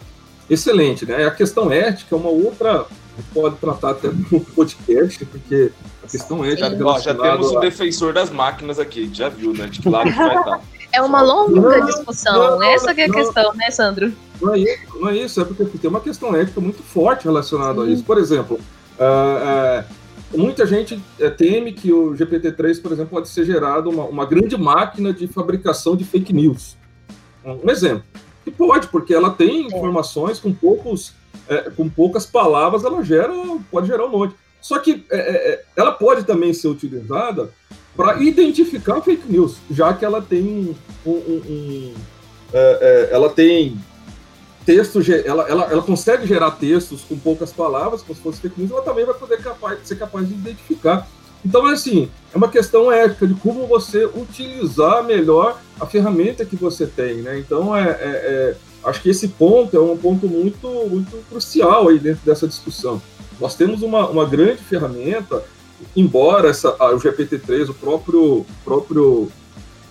excelente, 0.50 1.06
né? 1.06 1.26
A 1.26 1.30
questão 1.30 1.70
ética 1.70 2.16
é 2.16 2.18
uma 2.18 2.30
outra, 2.30 2.86
pode 3.34 3.56
tratar 3.56 3.90
até 3.90 4.08
no 4.08 4.40
podcast, 4.40 5.24
porque 5.26 5.72
a 6.04 6.08
questão 6.08 6.44
ética... 6.44 6.76
Já, 6.76 6.98
já 6.98 7.14
temos 7.14 7.52
o 7.52 7.60
defensor 7.60 8.12
das 8.12 8.30
máquinas 8.30 8.78
aqui, 8.78 9.10
já 9.12 9.28
viu, 9.28 9.52
né? 9.52 9.66
De 9.66 9.80
que 9.80 9.88
lado 9.88 10.10
que 10.10 10.16
vai 10.16 10.36
estar. 10.36 10.60
É 10.92 11.02
uma 11.02 11.20
longa 11.20 11.60
não, 11.60 11.86
discussão, 11.86 12.58
não, 12.58 12.62
essa 12.62 12.94
que 12.94 13.02
é 13.02 13.04
a 13.04 13.08
não, 13.08 13.14
questão, 13.16 13.52
né, 13.54 13.70
Sandro? 13.70 14.12
Não 14.40 14.54
é, 14.54 14.60
isso, 14.60 14.98
não 14.98 15.08
é 15.10 15.16
isso, 15.16 15.40
é 15.40 15.44
porque 15.44 15.78
tem 15.78 15.90
uma 15.90 16.00
questão 16.00 16.34
ética 16.34 16.58
muito 16.58 16.82
forte 16.82 17.24
relacionada 17.24 17.82
Sim. 17.82 17.88
a 17.88 17.92
isso. 17.92 18.04
Por 18.04 18.16
exemplo, 18.16 18.58
uh, 18.98 19.82
uh, 19.82 20.38
muita 20.38 20.66
gente 20.66 20.98
é, 21.18 21.28
teme 21.28 21.72
que 21.72 21.92
o 21.92 22.12
GPT-3, 22.12 22.80
por 22.80 22.92
exemplo, 22.92 23.10
pode 23.10 23.28
ser 23.28 23.44
gerado 23.44 23.90
uma, 23.90 24.04
uma 24.04 24.24
grande 24.24 24.56
máquina 24.56 25.12
de 25.12 25.26
fabricação 25.26 25.96
de 25.96 26.04
fake 26.04 26.32
news. 26.32 26.76
Um 27.44 27.70
exemplo. 27.70 28.04
E 28.46 28.50
pode, 28.50 28.88
porque 28.88 29.12
ela 29.12 29.30
tem 29.30 29.64
é. 29.64 29.66
informações 29.66 30.38
com 30.38 30.52
poucos, 30.52 31.12
é, 31.48 31.70
com 31.70 31.88
poucas 31.88 32.26
palavras, 32.26 32.84
ela 32.84 33.02
gera, 33.02 33.32
pode 33.70 33.86
gerar 33.86 34.06
um 34.06 34.10
monte. 34.10 34.34
Só 34.60 34.78
que 34.78 35.04
é, 35.10 35.18
é 35.18 35.64
ela 35.76 35.92
pode 35.92 36.24
também 36.24 36.52
ser 36.52 36.68
utilizada 36.68 37.50
para 37.96 38.20
identificar 38.22 39.00
fake 39.00 39.30
news, 39.30 39.56
já 39.70 39.94
que 39.94 40.04
ela 40.04 40.20
tem 40.20 40.76
um, 41.04 41.10
um, 41.10 41.42
um 41.48 41.94
é, 42.52 43.08
ela 43.10 43.30
tem 43.30 43.78
texto, 44.66 45.00
ela, 45.24 45.48
ela, 45.48 45.64
ela 45.70 45.82
consegue 45.82 46.26
gerar 46.26 46.50
textos 46.50 47.02
com 47.02 47.16
poucas 47.16 47.52
palavras, 47.52 48.02
como 48.02 48.16
se 48.16 48.22
fosse 48.22 48.40
fake 48.40 48.60
news, 48.60 48.72
ela 48.72 48.82
também 48.82 49.06
vai 49.06 49.14
poder 49.14 49.38
capaz, 49.38 49.78
ser 49.84 49.96
capaz 49.96 50.28
de 50.28 50.34
identificar. 50.34 51.08
Então, 51.44 51.68
é 51.68 51.74
assim, 51.74 52.10
é 52.34 52.36
uma 52.36 52.48
questão 52.48 52.90
ética 52.90 53.26
de 53.26 53.34
como 53.34 53.66
você 53.68 54.04
utilizar 54.04 55.04
melhor 55.04 55.60
a 55.78 55.86
ferramenta 55.86 56.44
que 56.44 56.56
você 56.56 56.86
tem, 56.86 57.18
né? 57.18 57.38
Então, 57.38 57.76
é, 57.76 57.88
é, 57.88 57.94
é 58.00 58.56
acho 58.86 59.02
que 59.02 59.10
esse 59.10 59.28
ponto 59.28 59.76
é 59.76 59.80
um 59.80 59.96
ponto 59.96 60.26
muito, 60.28 60.68
muito 60.88 61.16
crucial 61.28 61.88
aí 61.88 61.98
dentro 61.98 62.24
dessa 62.24 62.48
discussão. 62.48 63.00
Nós 63.38 63.54
temos 63.54 63.82
uma, 63.82 64.08
uma 64.08 64.24
grande 64.24 64.62
ferramenta, 64.62 65.44
embora 65.94 66.48
essa, 66.48 66.74
a, 66.78 66.94
o 66.94 66.98
GPT-3, 66.98 67.68
o 67.68 67.74
próprio, 67.74 68.46
próprio 68.64 69.30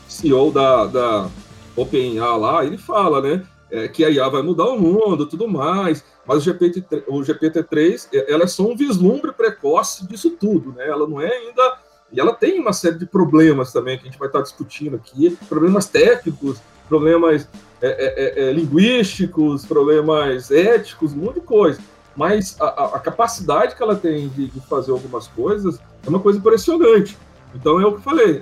CEO 0.07 0.51
da, 0.51 0.85
da 0.85 1.29
OpenAI 1.75 2.39
lá, 2.39 2.65
ele 2.65 2.77
fala, 2.77 3.21
né? 3.21 3.45
é, 3.75 3.87
que 3.87 4.05
a 4.05 4.09
IA 4.09 4.29
vai 4.29 4.41
mudar 4.41 4.65
o 4.65 4.79
mundo, 4.79 5.25
tudo 5.25 5.47
mais, 5.47 6.03
mas 6.25 6.37
o, 6.37 6.41
GPT, 6.41 7.03
o 7.07 7.19
GPT-3, 7.19 8.07
é, 8.13 8.31
ela 8.31 8.43
é 8.43 8.47
só 8.47 8.63
um 8.63 8.75
vislumbre 8.75 9.31
precoce 9.31 10.07
disso 10.07 10.31
tudo, 10.31 10.71
né? 10.73 10.87
Ela 10.87 11.07
não 11.07 11.19
é 11.19 11.29
ainda... 11.29 11.77
E 12.11 12.19
ela 12.19 12.33
tem 12.33 12.59
uma 12.59 12.71
série 12.71 12.97
de 12.97 13.05
problemas 13.05 13.73
também 13.73 13.97
que 13.97 14.07
a 14.07 14.11
gente 14.11 14.19
vai 14.19 14.29
estar 14.29 14.41
discutindo 14.41 14.95
aqui, 14.95 15.37
problemas 15.49 15.87
técnicos, 15.87 16.59
problemas 16.87 17.49
é, 17.81 17.87
é, 17.87 18.45
é, 18.45 18.49
é 18.49 18.53
linguísticos, 18.53 19.65
problemas 19.65 20.51
éticos, 20.51 21.13
um 21.13 21.17
monte 21.17 21.35
de 21.35 21.41
coisa. 21.41 21.79
Mas 22.15 22.55
a, 22.59 22.95
a 22.95 22.99
capacidade 22.99 23.75
que 23.75 23.83
ela 23.83 23.95
tem 23.95 24.29
de, 24.29 24.47
de, 24.47 24.59
fazer 24.61 24.91
algumas 24.91 25.27
coisas 25.27 25.79
é 26.05 26.09
uma 26.09 26.19
coisa 26.19 26.39
impressionante. 26.39 27.17
Então 27.53 27.79
é 27.79 27.85
o 27.85 27.91
que 27.91 27.97
eu 27.97 28.01
falei, 28.01 28.41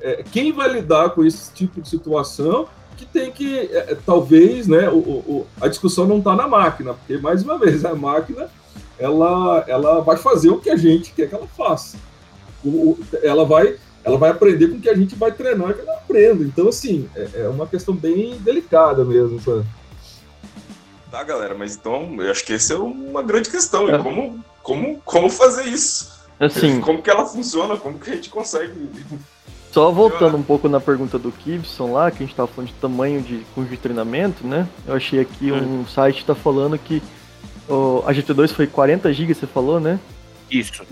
é, 0.00 0.24
quem 0.30 0.52
vai 0.52 0.70
lidar 0.70 1.10
com 1.10 1.24
esse 1.24 1.52
tipo 1.52 1.80
de 1.80 1.88
situação 1.88 2.66
que 2.96 3.06
tem 3.06 3.30
que, 3.30 3.70
talvez, 4.04 4.68
né, 4.68 4.90
o, 4.90 4.98
o, 4.98 5.46
a 5.58 5.68
discussão 5.68 6.06
não 6.06 6.18
está 6.18 6.36
na 6.36 6.46
máquina, 6.46 6.92
porque, 6.92 7.16
mais 7.16 7.42
uma 7.42 7.58
vez, 7.58 7.84
a 7.84 7.94
máquina 7.94 8.48
ela, 9.00 9.64
ela 9.66 10.00
vai 10.00 10.16
fazer 10.18 10.50
o 10.50 10.58
que 10.58 10.68
a 10.68 10.76
gente 10.76 11.12
quer 11.12 11.28
que 11.28 11.34
ela 11.34 11.46
faça. 11.46 11.96
O, 12.62 12.98
ela, 13.22 13.44
vai, 13.44 13.76
ela 14.04 14.16
vai 14.16 14.30
aprender 14.30 14.68
com 14.68 14.76
o 14.76 14.80
que 14.80 14.88
a 14.88 14.94
gente 14.94 15.14
vai 15.14 15.32
treinar 15.32 15.74
que 15.74 15.80
ela 15.80 15.94
aprenda. 15.94 16.44
Então, 16.44 16.68
assim, 16.68 17.08
é, 17.14 17.42
é 17.42 17.48
uma 17.48 17.66
questão 17.66 17.94
bem 17.94 18.36
delicada 18.38 19.04
mesmo. 19.04 19.40
Sabe? 19.40 19.64
Tá, 21.10 21.22
galera, 21.22 21.54
mas 21.54 21.74
então 21.74 22.14
eu 22.18 22.30
acho 22.30 22.44
que 22.44 22.52
essa 22.52 22.74
é 22.74 22.76
uma 22.76 23.22
grande 23.22 23.50
questão. 23.50 23.88
É. 23.88 23.98
Como, 23.98 24.44
como, 24.62 25.00
como 25.04 25.28
fazer 25.28 25.64
isso? 25.64 26.20
Assim, 26.38 26.78
como 26.82 27.02
que 27.02 27.10
ela 27.10 27.26
funciona? 27.26 27.76
Como 27.76 27.98
que 27.98 28.10
a 28.10 28.14
gente 28.14 28.30
consegue 28.30 28.72
só 29.72 29.90
voltando 29.92 30.36
um 30.36 30.42
pouco 30.42 30.68
na 30.68 30.80
pergunta 30.80 31.16
do 31.16 31.32
Gibson 31.44 31.92
lá, 31.92 32.10
que 32.10 32.16
a 32.16 32.20
gente 32.20 32.30
estava 32.30 32.48
falando 32.48 32.68
de 32.68 32.74
tamanho 32.74 33.22
de 33.22 33.46
conjunto 33.54 33.70
de 33.70 33.76
treinamento, 33.76 34.44
né? 34.44 34.68
Eu 34.84 34.94
achei 34.94 35.20
aqui 35.20 35.52
um 35.52 35.80
hum. 35.80 35.86
site 35.86 36.16
que 36.16 36.20
está 36.22 36.34
falando 36.34 36.76
que 36.76 37.00
oh, 37.68 38.02
a 38.04 38.12
GT2 38.12 38.48
foi 38.48 38.66
40 38.66 39.12
GB, 39.12 39.32
você 39.32 39.46
falou, 39.46 39.78
né? 39.78 40.00
Isso. 40.50 40.82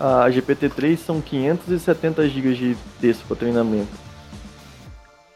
A 0.00 0.30
GPT-3 0.30 0.96
são 0.96 1.20
570 1.20 2.26
GB 2.26 2.54
de 2.54 2.76
texto 2.98 3.22
para 3.26 3.36
treinamento. 3.36 3.90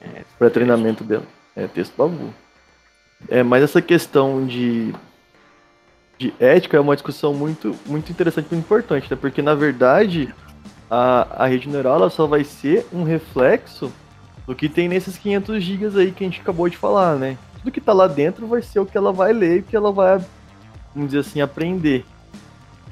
É, 0.01 0.23
para 0.39 0.49
treinamento 0.49 1.05
dela. 1.05 1.25
É 1.55 1.67
texto 1.67 1.95
babu. 1.95 2.33
É, 3.29 3.43
mas 3.43 3.63
essa 3.63 3.83
questão 3.83 4.47
de, 4.47 4.95
de 6.19 6.33
ética 6.41 6.79
é 6.79 6.81
uma 6.81 6.97
discussão 6.97 7.35
muito, 7.35 7.77
muito 7.85 8.11
interessante, 8.11 8.49
muito 8.51 8.65
importante, 8.65 9.11
né? 9.11 9.19
Porque 9.21 9.43
na 9.43 9.55
verdade 9.55 10.35
a, 10.91 11.45
a 11.45 11.47
rede 11.47 11.69
neural 11.69 11.97
ela 11.97 12.11
só 12.11 12.27
vai 12.27 12.43
ser 12.43 12.87
um 12.91 13.03
reflexo 13.03 13.93
do 14.47 14.55
que 14.55 14.69
tem 14.69 14.89
nesses 14.89 15.19
500 15.19 15.63
gigas 15.63 15.97
aí 15.97 16.11
que 16.11 16.25
a 16.25 16.27
gente 16.27 16.41
acabou 16.41 16.71
de 16.71 16.77
falar, 16.79 17.17
né? 17.17 17.37
Tudo 17.59 17.71
que 17.71 17.83
tá 17.83 17.93
lá 17.93 18.07
dentro 18.07 18.47
vai 18.47 18.63
ser 18.63 18.81
o 18.81 18.87
que 18.87 18.97
ela 18.97 19.13
vai 19.13 19.33
ler 19.35 19.57
e 19.57 19.61
o 19.61 19.63
que 19.63 19.77
ela 19.77 19.93
vai, 19.93 20.25
vamos 20.95 21.11
dizer 21.11 21.21
assim, 21.21 21.43
aprender. 21.43 22.05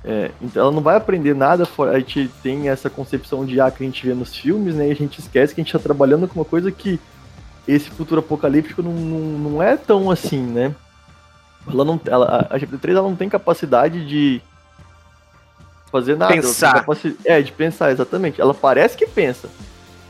É, 0.05 0.33
então 0.41 0.63
ela 0.63 0.73
não 0.73 0.83
vai 0.83 0.97
aprender 0.97 1.35
nada, 1.35 1.67
a 1.93 1.99
gente 1.99 2.29
tem 2.43 2.69
essa 2.69 2.91
concepção 2.91 3.47
de 3.47 3.55
IA 3.55 3.71
que 3.71 3.85
a 3.85 3.87
gente 3.87 4.05
vê 4.05 4.15
nos 4.15 4.37
filmes, 4.37 4.75
né? 4.75 4.89
E 4.89 4.91
a 4.91 4.97
gente 4.97 5.21
esquece 5.21 5.55
que 5.55 5.61
a 5.61 5.65
gente 5.65 5.75
está 5.75 5.79
trabalhando 5.79 6.27
com 6.27 6.41
uma 6.41 6.45
coisa 6.45 6.73
que 6.73 6.99
esse 7.69 7.89
futuro 7.91 8.19
apocalíptico 8.21 8.83
não, 8.83 8.93
não, 8.93 9.21
não 9.39 9.63
é 9.63 9.77
tão 9.77 10.11
assim, 10.11 10.43
né? 10.43 10.75
Ela 11.69 11.85
não, 11.85 12.01
ela, 12.07 12.49
a 12.51 12.59
GPT-3 12.59 12.91
ela 12.91 13.09
não 13.09 13.15
tem 13.15 13.29
capacidade 13.29 14.05
de 14.05 14.43
fazer 15.93 16.17
nada. 16.17 16.33
Pensar. 16.33 16.85
É, 17.25 17.41
de 17.41 17.53
pensar, 17.53 17.93
exatamente. 17.93 18.41
Ela 18.41 18.53
parece 18.53 18.97
que 18.97 19.07
pensa, 19.07 19.49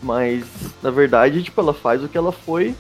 mas 0.03 0.45
na 0.83 0.91
verdade, 0.91 1.43
tipo, 1.43 1.61
ela 1.61 1.75
faz 1.75 2.03
o 2.03 2.09
que 2.09 2.17
ela 2.17 2.33
foi 2.33 2.75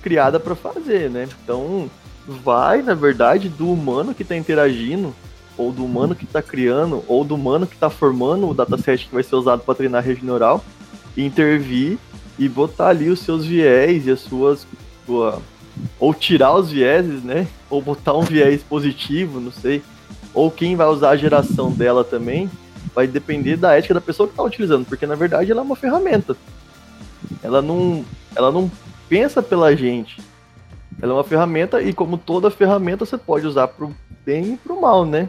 criada 0.00 0.40
para 0.40 0.54
fazer, 0.54 1.10
né? 1.10 1.28
Então, 1.42 1.90
vai, 2.26 2.80
na 2.80 2.94
verdade, 2.94 3.50
do 3.50 3.70
humano 3.70 4.14
que 4.14 4.22
está 4.22 4.34
interagindo 4.34 5.14
ou 5.56 5.72
do 5.72 5.84
humano 5.84 6.14
que 6.14 6.24
está 6.24 6.42
criando, 6.42 7.04
ou 7.06 7.24
do 7.24 7.34
humano 7.34 7.66
que 7.66 7.74
está 7.74 7.88
formando 7.88 8.48
o 8.48 8.54
dataset 8.54 9.06
que 9.06 9.14
vai 9.14 9.22
ser 9.22 9.36
usado 9.36 9.62
para 9.62 9.74
treinar 9.74 10.02
a 10.02 10.06
rede 10.06 10.24
neural, 10.24 10.64
intervir 11.16 11.98
e 12.38 12.48
botar 12.48 12.88
ali 12.88 13.08
os 13.08 13.20
seus 13.20 13.44
viés 13.44 14.06
e 14.06 14.10
as 14.10 14.20
suas. 14.20 14.66
Sua, 15.06 15.40
ou 15.98 16.14
tirar 16.14 16.54
os 16.54 16.70
vieses, 16.70 17.22
né? 17.22 17.46
Ou 17.68 17.82
botar 17.82 18.14
um 18.14 18.22
viés 18.22 18.62
positivo, 18.62 19.40
não 19.40 19.52
sei. 19.52 19.82
Ou 20.32 20.50
quem 20.50 20.76
vai 20.76 20.86
usar 20.86 21.10
a 21.10 21.16
geração 21.16 21.70
dela 21.70 22.04
também, 22.04 22.50
vai 22.94 23.06
depender 23.06 23.56
da 23.56 23.76
ética 23.76 23.94
da 23.94 24.00
pessoa 24.00 24.26
que 24.26 24.32
está 24.32 24.42
utilizando, 24.42 24.84
porque 24.86 25.06
na 25.06 25.14
verdade 25.14 25.50
ela 25.50 25.60
é 25.60 25.64
uma 25.64 25.76
ferramenta. 25.76 26.36
Ela 27.42 27.60
não, 27.60 28.04
ela 28.34 28.50
não 28.50 28.70
pensa 29.08 29.42
pela 29.42 29.74
gente. 29.76 30.20
Ela 31.00 31.12
é 31.12 31.16
uma 31.16 31.24
ferramenta 31.24 31.82
e 31.82 31.92
como 31.92 32.16
toda 32.16 32.50
ferramenta 32.50 33.04
você 33.04 33.18
pode 33.18 33.46
usar 33.46 33.68
pro 33.68 33.94
bem 34.24 34.54
e 34.54 34.56
pro 34.56 34.80
mal, 34.80 35.04
né? 35.04 35.28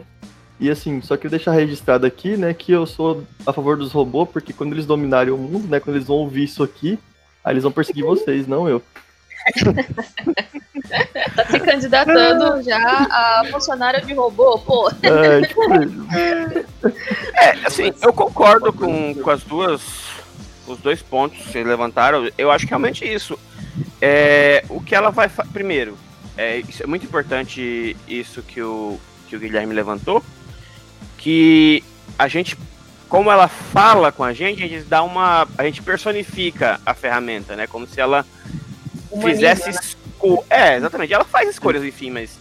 E 0.58 0.70
assim, 0.70 1.02
só 1.02 1.16
que 1.16 1.28
deixar 1.28 1.52
registrado 1.52 2.06
aqui, 2.06 2.36
né, 2.36 2.54
que 2.54 2.72
eu 2.72 2.86
sou 2.86 3.24
a 3.46 3.52
favor 3.52 3.76
dos 3.76 3.92
robôs, 3.92 4.28
porque 4.32 4.54
quando 4.54 4.72
eles 4.72 4.86
dominarem 4.86 5.32
o 5.32 5.36
mundo, 5.36 5.68
né, 5.68 5.78
quando 5.78 5.96
eles 5.96 6.08
vão 6.08 6.16
ouvir 6.16 6.44
isso 6.44 6.62
aqui, 6.62 6.98
aí 7.44 7.52
eles 7.52 7.62
vão 7.62 7.72
perseguir 7.72 8.04
vocês, 8.06 8.46
não 8.46 8.66
eu. 8.66 8.82
tá 11.36 11.46
se 11.46 11.60
candidatando 11.60 12.62
já 12.62 12.78
a 12.78 13.44
funcionário 13.50 14.04
de 14.04 14.14
robô, 14.14 14.58
pô. 14.58 14.90
É, 15.02 15.42
tipo 15.42 15.62
é 17.34 17.50
assim, 17.64 17.92
eu 18.02 18.12
concordo 18.12 18.72
com, 18.72 19.14
com 19.14 19.30
as 19.30 19.44
duas, 19.44 19.82
os 20.66 20.78
dois 20.78 21.02
pontos 21.02 21.38
que 21.38 21.52
vocês 21.52 21.66
levantaram. 21.66 22.28
Eu 22.36 22.50
acho 22.50 22.64
que 22.64 22.70
realmente 22.70 23.04
isso. 23.04 23.38
É, 24.00 24.64
o 24.68 24.80
que 24.80 24.94
ela 24.94 25.10
vai. 25.10 25.28
Primeiro, 25.52 25.96
é, 26.36 26.58
isso 26.58 26.82
é 26.82 26.86
muito 26.86 27.04
importante 27.04 27.96
isso 28.06 28.42
que 28.42 28.60
o, 28.60 28.98
que 29.28 29.36
o 29.36 29.40
Guilherme 29.40 29.74
levantou 29.74 30.22
que 31.16 31.82
a 32.18 32.28
gente, 32.28 32.56
como 33.08 33.30
ela 33.30 33.48
fala 33.48 34.12
com 34.12 34.22
a 34.22 34.32
gente, 34.32 34.62
a 34.62 34.68
gente 34.68 34.84
dá 34.84 35.02
uma, 35.02 35.48
a 35.58 35.64
gente 35.64 35.82
personifica 35.82 36.80
a 36.86 36.94
ferramenta, 36.94 37.56
né? 37.56 37.66
Como 37.66 37.86
se 37.86 38.00
ela 38.00 38.24
Humaniza, 39.10 39.54
fizesse 39.54 39.70
né? 39.70 40.38
é, 40.48 40.76
exatamente. 40.76 41.12
Ela 41.12 41.24
faz 41.24 41.48
escolhas, 41.48 41.82
enfim, 41.82 42.10
mas 42.10 42.38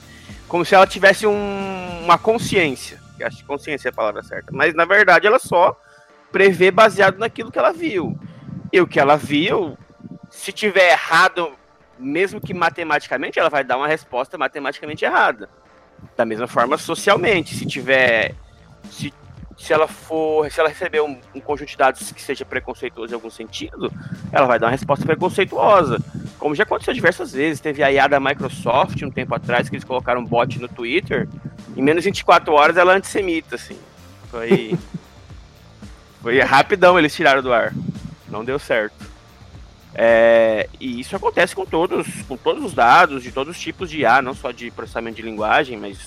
como 0.48 0.64
se 0.64 0.76
ela 0.76 0.86
tivesse 0.86 1.26
um, 1.26 2.04
uma 2.04 2.18
consciência. 2.18 3.02
Acho 3.22 3.38
que 3.38 3.44
consciência 3.44 3.88
é 3.88 3.92
a 3.92 3.96
palavra 3.96 4.22
certa. 4.22 4.52
Mas 4.52 4.76
na 4.76 4.86
verdade 4.86 5.26
ela 5.26 5.40
só 5.40 5.80
prevê 6.32 6.70
baseado 6.70 7.18
naquilo 7.18 7.52
que 7.52 7.58
ela 7.58 7.72
viu. 7.72 8.16
E 8.72 8.80
o 8.80 8.88
que 8.88 9.00
ela 9.00 9.16
viu, 9.16 9.78
se 10.30 10.52
tiver 10.52 10.92
errado, 10.92 11.54
mesmo 11.98 12.42
que 12.42 12.54
matematicamente, 12.54 13.40
ela 13.40 13.50
vai 13.50 13.64
dar 13.64 13.78
uma 13.78 13.88
resposta 13.88 14.38
matematicamente 14.38 15.06
errada. 15.06 15.50
Da 16.16 16.26
mesma 16.26 16.48
forma, 16.48 16.78
socialmente, 16.78 17.56
se 17.56 17.66
tiver 17.66 18.36
se, 18.92 19.14
se 19.58 19.74
ela 19.74 19.88
for, 19.88 20.50
se 20.52 20.60
ela 20.60 20.70
receber 20.70 21.02
um, 21.02 21.18
um, 21.34 21.40
conjunto 21.40 21.70
de 21.70 21.78
dados 21.78 22.12
que 22.12 22.22
seja 22.22 22.46
preconceituoso 22.46 23.14
em 23.14 23.16
algum 23.16 23.30
sentido, 23.30 23.92
ela 24.32 24.46
vai 24.46 24.60
dar 24.60 24.68
uma 24.68 24.72
resposta 24.72 25.06
preconceituosa. 25.06 26.00
Como 26.38 26.54
já 26.54 26.64
aconteceu 26.64 26.94
diversas 26.94 27.34
vezes, 27.34 27.60
teve 27.60 27.82
a 27.82 27.92
IA 27.92 28.08
da 28.08 28.20
Microsoft 28.20 29.02
um 29.02 29.12
tempo 29.12 29.34
atrás 29.34 29.70
que 29.70 29.76
eles 29.76 29.86
colocaram 29.86 30.22
um 30.22 30.26
bot 30.26 30.60
no 30.60 30.68
Twitter, 30.68 31.28
em 31.76 31.82
menos 31.82 32.04
de 32.04 32.10
24 32.10 32.54
horas 32.54 32.78
ela 32.78 32.94
é 32.94 32.98
antissemita, 32.98 33.56
assim. 33.56 33.78
Foi 34.30 34.78
foi 36.22 36.40
rapidão 36.42 37.00
eles 37.00 37.16
tiraram 37.16 37.42
do 37.42 37.54
ar. 37.54 37.74
Não 38.28 38.44
deu 38.44 38.60
certo. 38.60 39.15
É, 39.98 40.68
e 40.80 41.00
isso 41.00 41.16
acontece 41.16 41.56
com 41.56 41.66
todos, 41.66 42.06
com 42.28 42.36
todos 42.36 42.64
os 42.64 42.74
dados, 42.74 43.24
de 43.24 43.32
todos 43.32 43.56
os 43.56 43.62
tipos 43.62 43.90
de 43.90 44.00
IA, 44.02 44.22
não 44.22 44.34
só 44.34 44.52
de 44.52 44.70
processamento 44.70 45.16
de 45.16 45.22
linguagem, 45.22 45.78
mas 45.78 45.98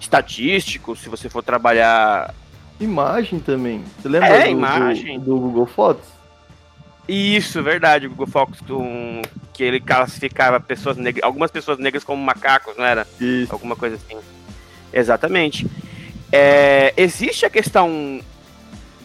estatístico, 0.00 0.96
se 0.96 1.08
você 1.08 1.28
for 1.28 1.42
trabalhar. 1.42 2.34
Imagem 2.80 3.38
também. 3.38 3.84
Você 4.00 4.08
lembra 4.08 4.28
é, 4.28 4.44
do, 4.44 4.50
imagem. 4.50 5.18
Do, 5.18 5.26
do, 5.26 5.40
Google 5.40 5.66
Fotos? 5.66 6.08
Isso, 7.06 7.62
verdade. 7.62 8.06
O 8.06 8.10
Google 8.10 8.26
Fotos, 8.26 8.60
um, 8.70 9.20
que 9.52 9.62
ele 9.62 9.78
classificava 9.78 10.58
pessoas 10.58 10.96
negras, 10.96 11.22
algumas 11.22 11.50
pessoas 11.50 11.78
negras 11.78 12.02
como 12.02 12.22
macacos, 12.22 12.76
não 12.76 12.84
era? 12.84 13.06
Isso. 13.20 13.52
Alguma 13.52 13.76
coisa 13.76 13.96
assim. 13.96 14.16
Exatamente. 14.92 15.66
É, 16.32 16.94
existe 16.96 17.44
a 17.44 17.50
questão 17.50 18.20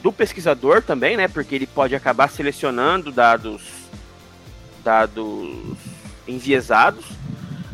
do 0.02 0.12
pesquisador 0.14 0.82
também, 0.82 1.18
né? 1.18 1.28
Porque 1.28 1.56
ele 1.56 1.68
pode 1.68 1.94
acabar 1.94 2.30
selecionando 2.30 3.12
dados, 3.12 3.87
dados 4.88 5.78
enviesados, 6.26 7.06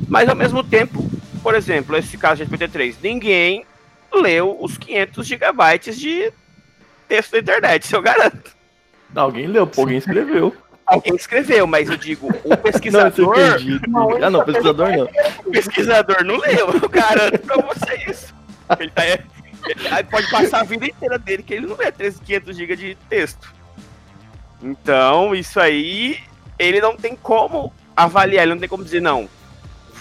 mas 0.08 0.28
ao 0.28 0.36
mesmo 0.36 0.64
tempo 0.64 1.04
por 1.44 1.54
exemplo, 1.56 1.98
esse 1.98 2.18
caso 2.18 2.44
de 2.44 2.50
GPT-3, 2.50 2.96
ninguém 3.04 3.66
leu 4.14 4.58
os 4.62 4.78
500 4.78 5.28
gigabytes 5.28 6.00
de 6.00 6.32
texto 7.08 7.34
da 7.34 7.40
internet, 7.40 7.86
se 7.86 7.94
eu 7.94 8.02
garanto. 8.02 8.56
Alguém 9.14 9.48
leu, 9.48 9.70
alguém 9.78 9.98
escreveu. 9.98 10.56
Alguém 10.86 11.16
escreveu, 11.16 11.66
mas 11.66 11.90
eu 11.90 11.96
digo, 11.96 12.28
o 12.44 12.58
pesquisador. 12.58 13.38
Não, 13.88 14.22
ah, 14.22 14.30
não, 14.30 14.44
pesquisador 14.44 14.90
não. 14.90 15.10
O 15.46 15.50
pesquisador 15.50 16.26
não 16.26 16.36
leu, 16.36 16.72
eu 16.74 16.90
garanto 16.90 17.40
pra 17.40 17.56
você 17.56 18.12
isso. 18.12 18.36
Ele, 18.78 18.92
tá, 18.92 19.06
ele 19.08 20.04
pode 20.12 20.30
passar 20.30 20.60
a 20.60 20.64
vida 20.64 20.86
inteira 20.86 21.18
dele 21.18 21.42
que 21.42 21.54
ele 21.54 21.68
não 21.68 21.78
lê 21.78 21.90
500 21.90 22.58
GB 22.58 22.76
de 22.76 22.98
texto. 23.10 23.54
Então, 24.62 25.34
isso 25.34 25.58
aí, 25.58 26.20
ele 26.64 26.82
não 26.82 26.96
tem 26.96 27.16
como 27.16 27.74
avaliar, 27.96 28.44
ele 28.44 28.54
não 28.54 28.60
tem 28.60 28.70
como 28.70 28.84
dizer, 28.84 29.02
não, 29.02 29.30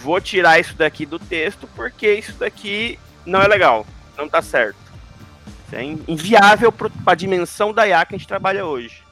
vou 0.03 0.20
tirar 0.20 0.59
isso 0.59 0.75
daqui 0.75 1.07
do 1.07 1.18
texto 1.18 1.68
porque 1.75 2.14
isso 2.14 2.35
daqui 2.35 2.98
não 3.25 3.40
é 3.40 3.48
legal, 3.48 3.87
não 4.16 4.29
tá 4.29 4.42
certo. 4.42 4.77
Isso 5.66 5.77
é 5.77 5.85
inviável 5.85 6.70
para 6.72 6.90
a 7.07 7.14
dimensão 7.14 7.72
da 7.72 7.87
IA 7.87 8.05
que 8.05 8.14
a 8.14 8.18
gente 8.18 8.29
trabalha 8.29 8.66
hoje. 8.66 9.03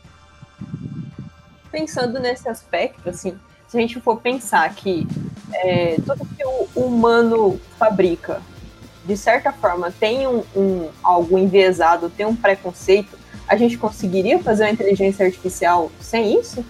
Pensando 1.70 2.18
nesse 2.18 2.48
aspecto, 2.48 3.08
assim, 3.08 3.38
se 3.68 3.78
a 3.78 3.80
gente 3.80 4.00
for 4.00 4.20
pensar 4.20 4.68
que 4.74 5.06
é, 5.52 5.96
tudo 6.04 6.26
que 6.36 6.44
o 6.44 6.68
humano 6.74 7.60
fabrica, 7.78 8.42
de 9.04 9.16
certa 9.16 9.52
forma, 9.52 9.92
tem 9.92 10.26
um, 10.26 10.42
um, 10.54 10.90
algo 11.02 11.38
enviesado, 11.38 12.10
tem 12.10 12.26
um 12.26 12.34
preconceito, 12.34 13.18
a 13.46 13.56
gente 13.56 13.78
conseguiria 13.78 14.38
fazer 14.40 14.64
uma 14.64 14.70
inteligência 14.70 15.24
artificial 15.24 15.90
sem 16.00 16.38
isso? 16.38 16.64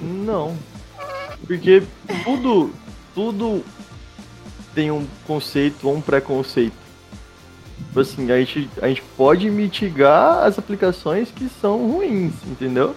Não. 0.00 0.56
Porque 1.46 1.82
tudo, 2.24 2.70
tudo 3.14 3.64
tem 4.74 4.90
um 4.90 5.06
conceito 5.26 5.88
ou 5.88 5.96
um 5.96 6.00
preconceito. 6.00 6.80
Tipo 7.86 8.00
assim, 8.00 8.30
a 8.30 8.38
gente, 8.38 8.70
a 8.80 8.88
gente 8.88 9.02
pode 9.16 9.50
mitigar 9.50 10.44
as 10.44 10.58
aplicações 10.58 11.30
que 11.30 11.48
são 11.60 11.90
ruins, 11.90 12.32
entendeu? 12.46 12.94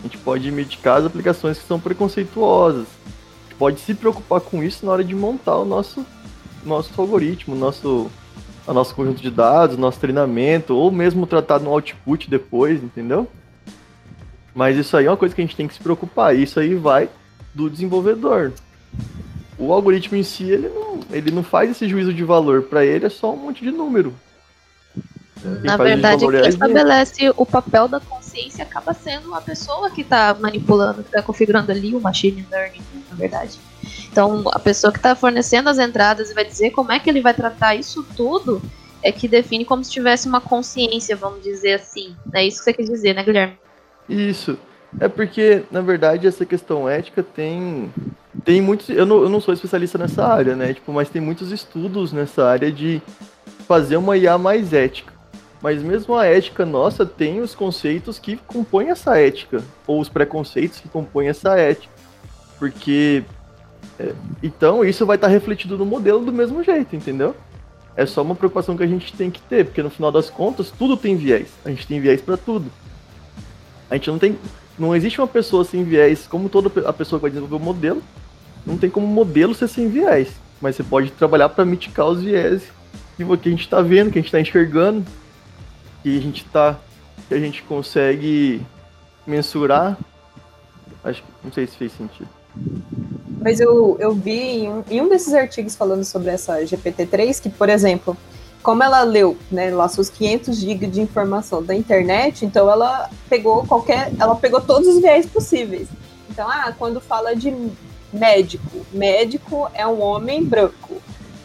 A 0.00 0.02
gente 0.02 0.18
pode 0.18 0.50
mitigar 0.50 0.98
as 0.98 1.06
aplicações 1.06 1.58
que 1.58 1.66
são 1.66 1.80
preconceituosas. 1.80 2.86
A 2.86 3.48
gente 3.48 3.58
pode 3.58 3.80
se 3.80 3.94
preocupar 3.94 4.40
com 4.40 4.62
isso 4.62 4.84
na 4.84 4.92
hora 4.92 5.04
de 5.04 5.14
montar 5.14 5.56
o 5.56 5.64
nosso, 5.64 6.04
nosso 6.64 6.90
algoritmo, 7.00 7.56
nosso, 7.56 8.10
o 8.66 8.72
nosso 8.72 8.94
conjunto 8.94 9.22
de 9.22 9.30
dados, 9.30 9.78
nosso 9.78 9.98
treinamento, 9.98 10.74
ou 10.74 10.90
mesmo 10.90 11.26
tratar 11.26 11.58
no 11.58 11.70
output 11.70 12.28
depois, 12.28 12.82
entendeu? 12.82 13.26
Mas 14.58 14.76
isso 14.76 14.96
aí 14.96 15.06
é 15.06 15.10
uma 15.10 15.16
coisa 15.16 15.34
que 15.34 15.40
a 15.40 15.44
gente 15.44 15.56
tem 15.56 15.68
que 15.68 15.74
se 15.74 15.80
preocupar. 15.80 16.36
Isso 16.36 16.58
aí 16.58 16.74
vai 16.74 17.08
do 17.54 17.70
desenvolvedor 17.70 18.52
o 19.58 19.72
algoritmo 19.72 20.16
em 20.16 20.22
si, 20.22 20.44
ele 20.44 20.68
não, 20.68 21.00
ele 21.10 21.30
não 21.32 21.42
faz 21.42 21.70
esse 21.70 21.88
juízo 21.88 22.14
de 22.14 22.22
valor. 22.22 22.62
Para 22.62 22.84
ele 22.84 23.06
é 23.06 23.10
só 23.10 23.34
um 23.34 23.36
monte 23.36 23.64
de 23.64 23.70
número. 23.70 24.14
Quem 25.40 25.50
Na 25.64 25.76
verdade, 25.76 26.26
quem 26.26 26.36
é 26.36 26.48
estabelece 26.48 27.32
o 27.36 27.44
papel 27.44 27.88
da 27.88 28.00
consciência 28.00 28.64
acaba 28.64 28.94
sendo 28.94 29.34
a 29.34 29.40
pessoa 29.40 29.90
que 29.90 30.02
está 30.02 30.34
manipulando, 30.38 31.02
que 31.02 31.08
está 31.08 31.22
configurando 31.22 31.70
ali 31.72 31.94
o 31.94 32.00
machine 32.00 32.46
learning, 32.50 32.82
na 33.10 33.16
verdade. 33.16 33.58
Então, 34.10 34.44
a 34.52 34.58
pessoa 34.58 34.92
que 34.92 34.98
está 34.98 35.14
fornecendo 35.14 35.68
as 35.68 35.78
entradas 35.78 36.30
e 36.30 36.34
vai 36.34 36.44
dizer 36.44 36.70
como 36.70 36.92
é 36.92 36.98
que 36.98 37.08
ele 37.08 37.20
vai 37.20 37.34
tratar 37.34 37.74
isso 37.74 38.04
tudo 38.16 38.62
é 39.02 39.12
que 39.12 39.28
define 39.28 39.64
como 39.64 39.84
se 39.84 39.90
tivesse 39.90 40.28
uma 40.28 40.40
consciência, 40.40 41.14
vamos 41.14 41.42
dizer 41.42 41.74
assim. 41.74 42.16
É 42.32 42.44
isso 42.44 42.58
que 42.58 42.64
você 42.64 42.72
quer 42.72 42.82
dizer, 42.82 43.14
né, 43.14 43.22
Guilherme? 43.22 43.56
Isso. 44.08 44.58
É 45.00 45.06
porque, 45.06 45.64
na 45.70 45.82
verdade, 45.82 46.26
essa 46.26 46.46
questão 46.46 46.88
ética 46.88 47.22
tem. 47.22 47.92
Tem 48.44 48.60
muitos. 48.60 48.88
Eu 48.88 49.04
não, 49.04 49.22
eu 49.22 49.28
não 49.28 49.40
sou 49.40 49.52
especialista 49.52 49.98
nessa 49.98 50.26
área, 50.26 50.56
né? 50.56 50.72
Tipo, 50.72 50.92
mas 50.92 51.10
tem 51.10 51.20
muitos 51.20 51.52
estudos 51.52 52.12
nessa 52.12 52.46
área 52.46 52.72
de 52.72 53.02
fazer 53.66 53.96
uma 53.96 54.16
IA 54.16 54.38
mais 54.38 54.72
ética. 54.72 55.12
Mas 55.60 55.82
mesmo 55.82 56.14
a 56.14 56.24
ética 56.24 56.64
nossa 56.64 57.04
tem 57.04 57.40
os 57.40 57.54
conceitos 57.54 58.18
que 58.18 58.36
compõem 58.36 58.90
essa 58.90 59.18
ética, 59.18 59.62
ou 59.86 60.00
os 60.00 60.08
preconceitos 60.08 60.80
que 60.80 60.88
compõem 60.88 61.28
essa 61.28 61.58
ética. 61.58 61.92
Porque. 62.58 63.24
É, 63.98 64.14
então, 64.42 64.84
isso 64.84 65.04
vai 65.04 65.16
estar 65.16 65.28
refletido 65.28 65.76
no 65.76 65.84
modelo 65.84 66.24
do 66.24 66.32
mesmo 66.32 66.62
jeito, 66.62 66.96
entendeu? 66.96 67.36
É 67.94 68.06
só 68.06 68.22
uma 68.22 68.34
preocupação 68.34 68.76
que 68.76 68.84
a 68.84 68.86
gente 68.86 69.12
tem 69.12 69.28
que 69.28 69.42
ter, 69.42 69.64
porque 69.64 69.82
no 69.82 69.90
final 69.90 70.12
das 70.12 70.30
contas, 70.30 70.70
tudo 70.70 70.96
tem 70.96 71.16
viés. 71.16 71.48
A 71.64 71.68
gente 71.68 71.86
tem 71.86 72.00
viés 72.00 72.22
para 72.22 72.36
tudo. 72.36 72.70
A 73.90 73.94
gente 73.94 74.10
não 74.10 74.18
tem. 74.18 74.38
Não 74.78 74.94
existe 74.94 75.20
uma 75.20 75.26
pessoa 75.26 75.64
sem 75.64 75.82
viés, 75.82 76.26
como 76.28 76.48
toda 76.48 76.88
a 76.88 76.92
pessoa 76.92 77.18
que 77.18 77.22
vai 77.22 77.30
desenvolver 77.30 77.56
o 77.56 77.64
modelo, 77.64 78.02
não 78.64 78.78
tem 78.78 78.88
como 78.88 79.06
modelo 79.06 79.54
ser 79.54 79.68
sem 79.68 79.88
viés. 79.88 80.28
Mas 80.60 80.76
você 80.76 80.84
pode 80.84 81.10
trabalhar 81.10 81.48
para 81.48 81.64
mitigar 81.64 82.06
os 82.06 82.22
viés 82.22 82.62
que 83.16 83.48
a 83.48 83.50
gente 83.50 83.62
está 83.62 83.82
vendo, 83.82 84.12
que 84.12 84.18
a 84.18 84.22
gente 84.22 84.28
está 84.28 84.40
enxergando, 84.40 85.04
que 86.02 86.16
a 86.16 86.20
gente 86.20 86.44
tá. 86.44 86.78
que 87.26 87.34
a 87.34 87.38
gente 87.38 87.62
consegue 87.64 88.62
mensurar. 89.26 89.98
Acho 91.02 91.22
que 91.22 91.28
não 91.42 91.52
sei 91.52 91.66
se 91.66 91.76
fez 91.76 91.92
sentido. 91.92 92.28
Mas 93.40 93.60
eu, 93.60 93.96
eu 94.00 94.14
vi 94.14 94.32
em 94.32 94.68
um, 94.68 94.84
em 94.90 95.00
um 95.00 95.08
desses 95.08 95.32
artigos 95.34 95.76
falando 95.76 96.04
sobre 96.04 96.30
essa 96.30 96.60
GPT-3 96.60 97.40
que, 97.40 97.48
por 97.48 97.68
exemplo, 97.68 98.16
como 98.62 98.82
ela 98.82 99.02
leu, 99.02 99.36
né, 99.50 99.70
lá 99.70 99.88
seus 99.88 100.10
500 100.10 100.56
GB 100.58 100.86
de 100.88 101.00
informação 101.00 101.62
da 101.62 101.74
internet, 101.74 102.44
então 102.44 102.70
ela 102.70 103.08
pegou 103.28 103.66
qualquer, 103.66 104.12
ela 104.18 104.34
pegou 104.34 104.60
todos 104.60 104.88
os 104.88 105.00
viés 105.00 105.26
possíveis. 105.26 105.88
Então, 106.30 106.48
ah, 106.48 106.72
quando 106.76 107.00
fala 107.00 107.34
de 107.34 107.54
médico, 108.12 108.86
médico 108.92 109.68
é 109.74 109.86
um 109.86 110.00
homem 110.00 110.44
branco. 110.44 110.96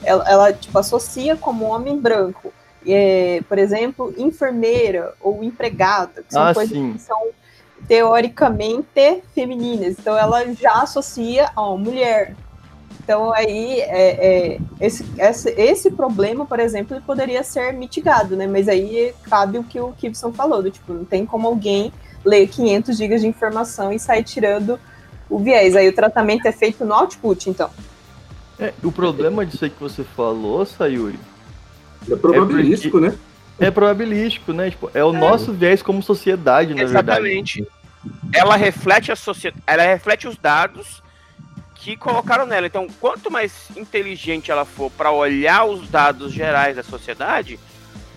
Ela, 0.03 0.29
ela 0.29 0.53
tipo 0.53 0.77
associa 0.77 1.35
como 1.35 1.65
homem 1.65 1.97
branco. 1.97 2.53
É, 2.85 3.41
por 3.47 3.57
exemplo, 3.57 4.13
enfermeira 4.17 5.13
ou 5.21 5.43
empregada, 5.43 6.21
que 6.23 6.33
são 6.33 6.43
ah, 6.43 6.53
coisas 6.53 6.77
sim. 6.77 6.93
que 6.93 6.99
são 6.99 7.29
teoricamente 7.87 9.23
femininas. 9.33 9.95
Então 9.97 10.17
ela 10.17 10.45
já 10.53 10.81
associa 10.81 11.49
a 11.55 11.61
uma 11.61 11.77
mulher. 11.77 12.35
Então 13.03 13.33
aí 13.33 13.81
é, 13.81 14.53
é, 14.53 14.59
esse, 14.79 15.05
esse, 15.17 15.49
esse 15.51 15.91
problema, 15.91 16.45
por 16.45 16.59
exemplo, 16.59 16.95
ele 16.95 17.03
poderia 17.05 17.43
ser 17.43 17.73
mitigado, 17.73 18.35
né? 18.37 18.47
Mas 18.47 18.69
aí 18.69 19.13
cabe 19.23 19.57
o 19.57 19.63
que 19.63 19.79
o 19.79 19.93
Gibson 19.99 20.31
falou, 20.31 20.63
do, 20.63 20.71
tipo, 20.71 20.93
não 20.93 21.03
tem 21.03 21.25
como 21.25 21.47
alguém 21.47 21.91
ler 22.23 22.47
500 22.47 22.97
gigas 22.97 23.21
de 23.21 23.27
informação 23.27 23.91
e 23.91 23.99
sair 23.99 24.23
tirando 24.23 24.79
o 25.29 25.37
viés. 25.37 25.75
Aí 25.75 25.89
o 25.89 25.93
tratamento 25.93 26.45
é 26.45 26.51
feito 26.53 26.85
no 26.85 26.93
output, 26.93 27.49
então. 27.49 27.69
É, 28.57 28.73
o 28.81 28.91
problema 28.91 29.45
disso 29.45 29.65
aí 29.65 29.69
que 29.69 29.81
você 29.81 30.03
falou, 30.03 30.65
Sayuri. 30.65 31.19
É 32.09 32.15
probabilístico, 32.15 32.99
é 32.99 33.01
né? 33.01 33.17
É 33.59 33.69
probabilístico, 33.69 34.53
né? 34.53 34.69
Tipo, 34.69 34.89
é 34.93 35.03
o 35.03 35.13
é. 35.13 35.19
nosso 35.19 35.51
viés 35.51 35.81
como 35.81 36.01
sociedade, 36.01 36.73
na 36.73 36.83
Exatamente. 36.83 37.59
verdade. 37.61 37.67
Exatamente. 38.05 38.33
Ela 38.33 38.55
reflete 38.55 39.11
a 39.11 39.15
sociedade, 39.15 39.63
ela 39.65 39.83
reflete 39.83 40.27
os 40.27 40.37
dados 40.37 41.03
que 41.83 41.97
colocaram 41.97 42.45
nela. 42.45 42.65
Então, 42.65 42.87
quanto 43.01 43.29
mais 43.29 43.69
inteligente 43.75 44.49
ela 44.49 44.63
for 44.63 44.89
para 44.89 45.11
olhar 45.11 45.65
os 45.65 45.89
dados 45.89 46.31
gerais 46.31 46.77
da 46.77 46.83
sociedade, 46.83 47.59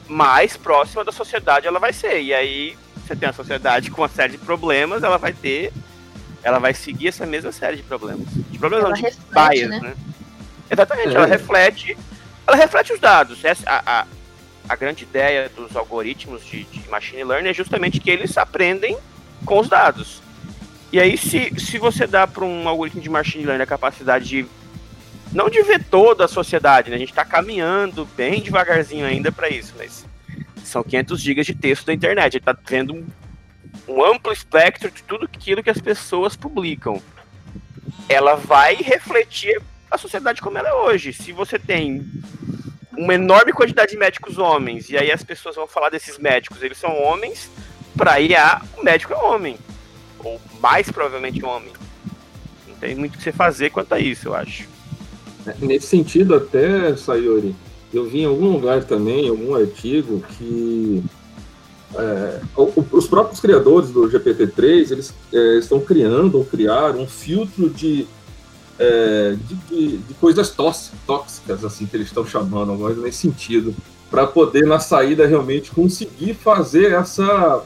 mais 0.07 0.57
próxima 0.57 1.05
da 1.05 1.11
sociedade 1.11 1.67
ela 1.67 1.81
vai 1.81 1.93
ser. 1.93 2.23
E 2.23 2.33
aí, 2.33 2.79
você 3.05 3.17
tem 3.17 3.29
uma 3.29 3.35
sociedade 3.35 3.91
com 3.91 4.03
uma 4.03 4.09
série 4.09 4.33
de 4.33 4.39
problemas, 4.39 5.03
ela 5.03 5.19
vai 5.19 5.33
ter. 5.33 5.73
Ela 6.45 6.61
vai 6.61 6.73
seguir 6.73 7.09
essa 7.09 7.27
mesma 7.27 7.51
série 7.51 7.79
de 7.79 7.83
problemas. 7.83 8.29
De 8.29 8.57
problemas 8.57 8.85
ela 8.85 8.95
não, 8.95 8.97
de 8.97 9.03
reflete, 9.03 9.51
bias, 9.51 9.69
né? 9.69 9.81
né? 9.81 9.95
Exatamente, 10.71 11.09
É. 11.09 11.15
ela 11.15 11.27
reflete. 11.27 11.99
Ela 12.47 12.57
reflete 12.57 12.93
os 12.93 13.01
dados. 13.01 13.45
Essa, 13.45 13.69
a, 13.69 14.01
a, 14.01 14.07
a 14.69 14.77
grande 14.77 15.03
ideia 15.03 15.49
dos 15.49 15.75
algoritmos 15.75 16.45
de, 16.47 16.63
de 16.63 16.89
machine 16.89 17.25
learning 17.25 17.49
é 17.49 17.55
justamente 17.55 17.99
que 17.99 18.09
eles 18.09 18.39
aprendem 18.39 18.97
com 19.45 19.59
os 19.59 19.69
dados. 19.69 20.23
E 20.97 20.99
aí, 20.99 21.19
se, 21.19 21.53
se 21.61 21.77
você 21.77 22.07
dá 22.07 22.27
para 22.27 22.43
um 22.43 22.67
algoritmo 22.67 23.03
de 23.03 23.11
machine 23.11 23.45
learning 23.45 23.65
a 23.65 23.67
capacidade 23.67 24.25
de. 24.25 24.47
Não 25.31 25.51
de 25.51 25.61
ver 25.63 25.85
toda 25.85 26.25
a 26.25 26.29
sociedade, 26.29 26.89
né? 26.89 26.97
A 26.97 26.99
gente 26.99 27.11
está 27.11 27.23
caminhando 27.23 28.07
bem 28.17 28.41
devagarzinho 28.41 29.05
ainda 29.05 29.31
para 29.31 29.51
isso, 29.51 29.75
mas 29.77 30.07
são 30.65 30.83
500 30.83 31.21
gigas 31.21 31.45
de 31.45 31.55
texto 31.55 31.85
da 31.85 31.93
internet. 31.93 32.33
Ele 32.33 32.41
está 32.41 32.57
vendo 32.67 32.95
um, 32.95 33.07
um 33.87 34.03
amplo 34.03 34.33
espectro 34.33 34.91
de 34.91 35.03
tudo 35.03 35.27
aquilo 35.27 35.63
que 35.63 35.69
as 35.69 35.79
pessoas 35.79 36.35
publicam. 36.35 37.03
Ela 38.09 38.35
vai 38.35 38.77
refletir 38.77 39.61
a 39.91 39.99
sociedade 39.99 40.41
como 40.41 40.57
ela 40.57 40.71
é 40.71 40.75
hoje. 40.75 41.13
Se 41.13 41.31
você 41.31 41.59
tem 41.59 42.11
uma 42.97 43.13
enorme 43.13 43.53
quantidade 43.53 43.91
de 43.91 43.99
médicos 43.99 44.39
homens, 44.39 44.89
e 44.89 44.97
aí 44.97 45.13
as 45.13 45.23
pessoas 45.23 45.57
vão 45.57 45.69
falar 45.69 45.91
desses 45.91 46.17
médicos, 46.17 46.63
eles 46.63 46.79
são 46.79 46.99
homens, 47.03 47.51
para 47.95 48.19
IA, 48.19 48.63
o 48.79 48.83
médico 48.83 49.13
é 49.13 49.17
homem 49.17 49.59
mais 50.67 50.91
provavelmente 50.91 51.45
homem. 51.45 51.73
Não 52.67 52.75
tem 52.75 52.97
muito 52.97 53.15
o 53.15 53.19
que 53.19 53.23
você 53.23 53.31
fazer 53.31 53.71
quanto 53.71 53.93
a 53.93 54.01
isso, 54.01 54.27
eu 54.29 54.35
acho. 54.35 54.65
Nesse 55.61 55.87
sentido, 55.87 56.35
até, 56.35 56.97
Sayori, 56.97 57.55
eu 57.95 58.05
vi 58.05 58.23
em 58.23 58.25
algum 58.25 58.49
lugar 58.51 58.83
também, 58.83 59.27
em 59.27 59.29
algum 59.29 59.55
artigo, 59.55 60.21
que 60.37 61.05
é, 61.95 62.41
os 62.91 63.07
próprios 63.07 63.39
criadores 63.39 63.91
do 63.91 64.11
GPT-3, 64.11 64.91
eles 64.91 65.15
é, 65.33 65.59
estão 65.59 65.79
criando 65.79 66.37
ou 66.39 66.45
criaram 66.45 67.03
um 67.03 67.07
filtro 67.07 67.71
de, 67.71 68.05
é, 68.77 69.37
de, 69.47 69.55
de- 69.69 69.99
de 69.99 70.15
coisas 70.15 70.51
tóxi- 70.51 70.91
tóxicas, 71.07 71.65
assim, 71.65 71.87
que 71.87 71.97
eles 71.97 72.09
estão 72.09 72.27
chamando, 72.27 72.77
coisa 72.77 73.01
nesse 73.01 73.19
sentido, 73.19 73.73
para 74.11 74.27
poder, 74.27 74.67
na 74.67 74.81
saída, 74.81 75.29
realmente 75.29 75.71
conseguir 75.71 76.35
fazer 76.35 76.91
essa- 76.93 77.63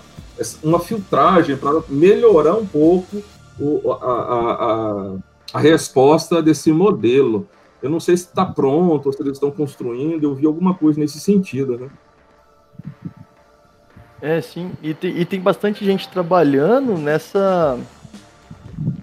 uma 0.62 0.80
filtragem, 0.80 1.56
para 1.56 1.82
melhorar 1.88 2.54
um 2.56 2.66
pouco 2.66 3.22
o- 3.58 3.92
a- 3.92 3.96
a- 4.04 4.52
a, 4.52 5.14
a 5.54 5.60
resposta 5.60 6.42
desse 6.42 6.72
modelo. 6.72 7.46
Eu 7.82 7.90
não 7.90 8.00
sei 8.00 8.16
se 8.16 8.24
está 8.26 8.44
pronto 8.44 9.06
ou 9.06 9.12
se 9.12 9.22
eles 9.22 9.32
estão 9.34 9.50
construindo, 9.50 10.22
eu 10.24 10.34
vi 10.34 10.46
alguma 10.46 10.74
coisa 10.74 10.98
nesse 11.00 11.18
sentido, 11.20 11.78
né? 11.78 11.88
É, 14.22 14.40
sim. 14.40 14.72
E 14.82 14.92
tem, 14.92 15.16
e 15.16 15.24
tem 15.24 15.40
bastante 15.40 15.84
gente 15.84 16.08
trabalhando 16.08 16.96
nessa. 16.98 17.78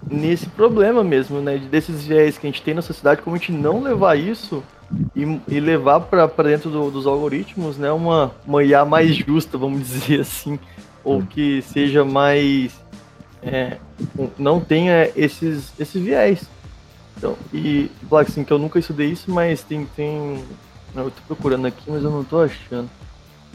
nesse 0.10 0.47
problema 0.50 1.04
mesmo, 1.04 1.41
né? 1.41 1.58
de- 1.58 1.67
Desses 1.67 2.06
viés 2.06 2.38
que 2.38 2.45
a 2.47 2.50
gente 2.52 2.62
tem 2.62 2.73
na 2.73 2.82
sociedade, 2.82 3.21
como 3.21 3.36
a 3.36 3.39
gente 3.39 3.52
não 3.52 3.82
levar 3.82 4.15
isso 4.15 4.63
e, 5.15 5.23
e 5.47 5.60
levar 5.60 6.02
para 6.02 6.28
dentro 6.43 6.69
do- 6.69 6.91
dos 6.91 7.08
algoritmos, 7.08 7.78
né? 7.80 7.91
Uma, 7.91 8.32
uma 8.45 8.63
IA 8.63 8.86
mais 8.86 9.15
justa, 9.15 9.58
vamos 9.58 9.80
dizer 9.89 10.21
assim. 10.21 10.60
Ou 11.08 11.26
que 11.26 11.62
seja 11.62 12.04
mais. 12.04 12.74
é, 13.41 13.78
não 14.38 14.60
tenha 14.60 15.10
esses, 15.15 15.72
esses 15.80 16.02
viés. 16.02 16.43
Então, 17.15 17.36
e, 17.54 17.89
Black, 18.04 18.30
assim, 18.30 18.43
que 18.43 18.52
eu 18.52 18.60
nunca 18.60 18.78
estudei 18.78 19.10
isso, 19.10 19.32
mas 19.32 19.63
tem. 19.63 19.86
tem 19.96 20.43
eu 20.96 21.12
tô 21.12 21.22
procurando 21.28 21.67
aqui, 21.67 21.89
mas 21.89 22.04
eu 22.04 22.10
não 22.10 22.24
tô 22.24 22.41
achando. 22.41 22.89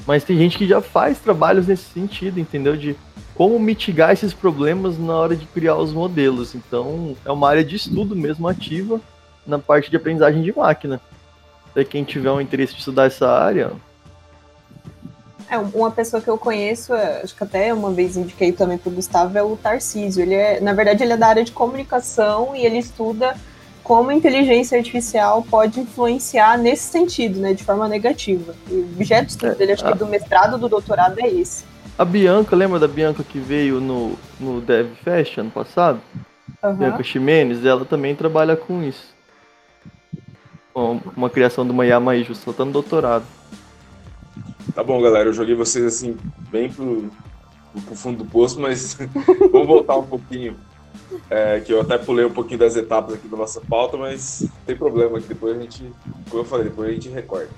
Mas 0.06 0.24
tem 0.24 0.36
gente 0.36 0.56
que 0.58 0.66
já 0.66 0.80
faz 0.80 1.18
trabalhos 1.18 1.66
nesse 1.66 1.84
sentido, 1.84 2.40
entendeu? 2.40 2.76
De 2.76 2.96
como 3.34 3.58
mitigar 3.58 4.12
esses 4.12 4.32
problemas 4.32 4.98
na 4.98 5.14
hora 5.14 5.36
de 5.36 5.46
criar 5.46 5.76
os 5.76 5.92
modelos. 5.92 6.54
Então, 6.54 7.16
é 7.24 7.30
uma 7.30 7.48
área 7.48 7.64
de 7.64 7.76
estudo 7.76 8.16
mesmo 8.16 8.48
ativa 8.48 9.00
na 9.46 9.58
parte 9.58 9.90
de 9.90 9.96
aprendizagem 9.96 10.42
de 10.42 10.56
máquina. 10.56 11.00
Daí 11.74 11.84
quem 11.84 12.04
tiver 12.04 12.30
um 12.30 12.40
interesse 12.40 12.74
de 12.74 12.80
estudar 12.80 13.06
essa 13.06 13.28
área, 13.28 13.72
É, 15.52 15.58
uma 15.58 15.90
pessoa 15.90 16.22
que 16.22 16.30
eu 16.30 16.38
conheço, 16.38 16.94
é, 16.94 17.20
acho 17.22 17.36
que 17.36 17.44
até 17.44 17.74
uma 17.74 17.90
vez 17.90 18.16
indiquei 18.16 18.52
também 18.52 18.78
pro 18.78 18.90
Gustavo, 18.90 19.36
é 19.36 19.42
o 19.42 19.54
Tarcísio. 19.54 20.22
Ele 20.22 20.34
é, 20.34 20.58
na 20.62 20.72
verdade, 20.72 21.02
ele 21.02 21.12
é 21.12 21.16
da 21.18 21.26
área 21.26 21.44
de 21.44 21.52
comunicação 21.52 22.56
e 22.56 22.64
ele 22.64 22.78
estuda 22.78 23.36
como 23.84 24.08
a 24.08 24.14
inteligência 24.14 24.78
artificial 24.78 25.42
pode 25.42 25.78
influenciar 25.78 26.56
nesse 26.56 26.84
sentido, 26.84 27.38
né, 27.38 27.52
de 27.52 27.62
forma 27.62 27.86
negativa. 27.86 28.54
E 28.70 28.76
o 28.76 28.92
objeto 28.94 29.26
de 29.26 29.32
estudo 29.32 29.54
dele, 29.54 29.72
acho 29.72 29.84
que 29.84 29.94
do 29.94 30.06
mestrado, 30.06 30.56
do 30.56 30.70
doutorado 30.70 31.20
é 31.20 31.28
esse. 31.28 31.66
a 31.98 32.04
Bianca, 32.06 32.56
lembra 32.56 32.78
da 32.78 32.88
Bianca 32.88 33.22
que 33.22 33.38
veio 33.38 33.78
no, 33.78 34.16
no 34.40 34.58
Dev 34.58 34.94
Fest 35.04 35.36
ano 35.36 35.50
passado? 35.50 36.00
Aham. 36.62 36.76
Bianca 36.76 37.02
Ximenes, 37.02 37.62
ela 37.62 37.84
também 37.84 38.16
trabalha 38.16 38.56
com 38.56 38.82
isso. 38.82 39.12
Uma 40.74 41.28
criação 41.28 41.62
de 41.66 41.72
uma 41.72 42.16
justa, 42.22 42.48
ela 42.48 42.56
tá 42.56 42.64
no 42.64 42.72
doutorado. 42.72 43.26
Tá 44.74 44.82
bom, 44.82 45.00
galera, 45.02 45.28
eu 45.28 45.32
joguei 45.32 45.54
vocês 45.54 45.84
assim, 45.84 46.16
bem 46.50 46.72
pro, 46.72 47.10
pro 47.84 47.94
fundo 47.94 48.24
do 48.24 48.30
poço, 48.30 48.60
mas 48.60 48.96
vamos 49.52 49.66
voltar 49.66 49.96
um 49.96 50.06
pouquinho. 50.06 50.56
É, 51.28 51.60
que 51.60 51.72
eu 51.72 51.80
até 51.80 51.98
pulei 51.98 52.24
um 52.24 52.32
pouquinho 52.32 52.60
das 52.60 52.76
etapas 52.76 53.14
aqui 53.14 53.28
da 53.28 53.36
nossa 53.36 53.60
pauta, 53.60 53.96
mas 53.96 54.48
tem 54.66 54.76
problema, 54.76 55.20
que 55.20 55.28
depois 55.28 55.56
a 55.56 55.60
gente, 55.60 55.92
como 56.28 56.42
eu 56.42 56.46
falei, 56.46 56.68
depois 56.68 56.90
a 56.90 56.92
gente 56.92 57.08
recorda. 57.08 57.50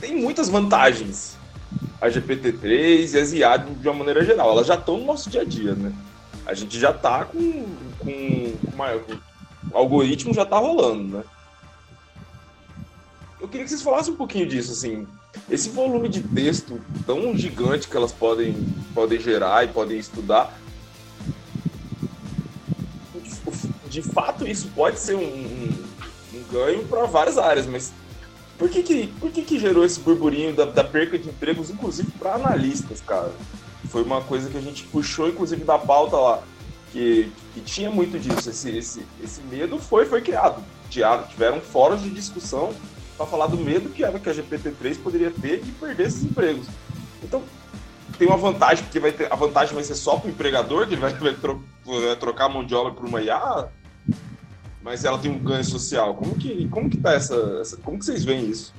Tem 0.00 0.16
muitas 0.16 0.48
vantagens 0.48 1.36
a 2.00 2.08
GPT-3 2.08 3.14
e 3.14 3.18
as 3.18 3.32
IA 3.32 3.56
de 3.56 3.88
uma 3.88 3.98
maneira 3.98 4.24
geral. 4.24 4.50
Elas 4.50 4.66
já 4.66 4.74
estão 4.74 4.98
no 4.98 5.06
nosso 5.06 5.30
dia 5.30 5.42
a 5.42 5.44
dia, 5.44 5.74
né? 5.74 5.92
A 6.44 6.52
gente 6.52 6.78
já 6.78 6.90
está 6.90 7.24
com, 7.24 7.64
com, 8.00 8.54
uma, 8.74 8.92
o 9.70 9.76
algoritmo 9.76 10.34
já 10.34 10.42
está 10.42 10.58
rolando, 10.58 11.18
né? 11.18 11.24
Eu 13.42 13.48
queria 13.48 13.64
que 13.64 13.70
vocês 13.70 13.82
falassem 13.82 14.14
um 14.14 14.16
pouquinho 14.16 14.46
disso, 14.46 14.70
assim, 14.70 15.04
esse 15.50 15.68
volume 15.70 16.08
de 16.08 16.22
texto 16.22 16.80
tão 17.04 17.36
gigante 17.36 17.88
que 17.88 17.96
elas 17.96 18.12
podem, 18.12 18.54
podem 18.94 19.18
gerar 19.18 19.64
e 19.64 19.68
podem 19.68 19.98
estudar, 19.98 20.56
de 23.90 24.00
fato 24.00 24.46
isso 24.46 24.68
pode 24.76 25.00
ser 25.00 25.16
um, 25.16 25.24
um, 25.24 25.84
um 26.34 26.44
ganho 26.52 26.86
para 26.86 27.04
várias 27.06 27.36
áreas, 27.36 27.66
mas 27.66 27.92
por 28.56 28.70
que 28.70 28.80
que, 28.80 29.08
por 29.08 29.32
que 29.32 29.42
que 29.42 29.58
gerou 29.58 29.84
esse 29.84 29.98
burburinho 29.98 30.54
da, 30.54 30.64
da 30.64 30.84
perca 30.84 31.18
de 31.18 31.28
empregos, 31.28 31.68
inclusive 31.68 32.12
para 32.12 32.34
analistas, 32.34 33.00
cara? 33.00 33.32
Foi 33.88 34.04
uma 34.04 34.22
coisa 34.22 34.48
que 34.48 34.56
a 34.56 34.60
gente 34.62 34.84
puxou, 34.84 35.28
inclusive, 35.28 35.64
da 35.64 35.80
pauta 35.80 36.16
lá, 36.16 36.42
que, 36.92 37.30
que 37.52 37.60
tinha 37.60 37.90
muito 37.90 38.20
disso. 38.20 38.48
Esse, 38.48 38.70
esse, 38.70 39.02
esse 39.22 39.42
medo 39.42 39.80
foi, 39.80 40.06
foi 40.06 40.22
criado. 40.22 40.62
Tiveram 40.88 41.60
fóruns 41.60 42.02
de 42.02 42.10
discussão 42.10 42.72
para 43.16 43.26
falar 43.26 43.46
do 43.46 43.56
medo 43.56 43.90
que 43.90 44.04
era 44.04 44.18
que 44.18 44.28
a 44.28 44.34
GPT-3 44.34 45.02
poderia 45.02 45.30
ter 45.30 45.60
de 45.60 45.72
perder 45.72 46.06
esses 46.06 46.24
empregos. 46.24 46.66
Então, 47.22 47.42
tem 48.18 48.26
uma 48.28 48.36
vantagem, 48.36 48.84
porque 48.84 49.00
vai 49.00 49.12
ter, 49.12 49.32
a 49.32 49.36
vantagem 49.36 49.74
vai 49.74 49.84
ser 49.84 49.94
só 49.94 50.16
para 50.16 50.28
o 50.28 50.30
empregador, 50.30 50.86
que 50.86 50.94
ele 50.94 51.00
vai, 51.00 51.12
vai, 51.12 51.34
tro, 51.34 51.62
vai, 51.84 52.16
trocar 52.16 52.46
a 52.46 52.48
mão 52.48 52.64
de 52.64 52.74
obra 52.74 52.92
por 52.92 53.04
uma 53.04 53.20
IA, 53.20 53.68
mas 54.82 55.04
ela 55.04 55.18
tem 55.18 55.30
um 55.30 55.38
ganho 55.38 55.64
social. 55.64 56.14
Como 56.14 56.36
que, 56.36 56.68
como 56.68 56.90
que 56.90 56.98
tá 56.98 57.12
essa, 57.12 57.58
essa 57.60 57.76
Como 57.78 57.98
que 57.98 58.04
vocês 58.04 58.24
veem 58.24 58.48
isso? 58.48 58.74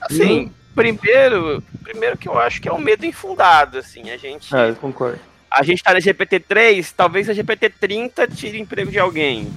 Assim, 0.00 0.52
primeiro, 0.74 1.62
primeiro 1.82 2.18
que 2.18 2.28
eu 2.28 2.38
acho 2.38 2.60
que 2.60 2.68
é 2.68 2.72
um 2.72 2.78
medo 2.78 3.04
infundado, 3.04 3.78
assim, 3.78 4.10
a 4.10 4.16
gente... 4.16 4.54
É, 4.54 4.70
eu 4.70 4.76
concordo. 4.76 5.18
A 5.50 5.62
gente 5.62 5.82
tá 5.82 5.92
na 5.92 5.98
GPT-3, 5.98 6.92
talvez 6.96 7.28
a 7.28 7.34
GPT-30 7.34 8.34
tire 8.34 8.60
emprego 8.60 8.90
de 8.90 8.98
alguém, 8.98 9.50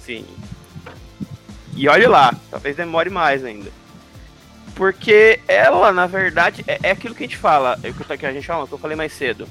sim. 0.00 0.24
E 1.76 1.88
olhe 1.88 2.06
lá, 2.06 2.34
talvez 2.50 2.76
demore 2.76 3.10
mais 3.10 3.44
ainda. 3.44 3.70
Porque 4.74 5.40
ela, 5.46 5.92
na 5.92 6.06
verdade, 6.06 6.64
é, 6.66 6.78
é 6.82 6.90
aquilo 6.90 7.14
que 7.14 7.24
a 7.24 7.26
gente 7.26 7.36
fala, 7.36 7.78
é 7.82 7.90
o 7.90 7.94
que 7.94 8.26
a 8.26 8.32
gente 8.32 8.46
fala, 8.46 8.66
que 8.66 8.72
eu 8.72 8.78
falei 8.78 8.96
mais 8.96 9.12
cedo. 9.12 9.46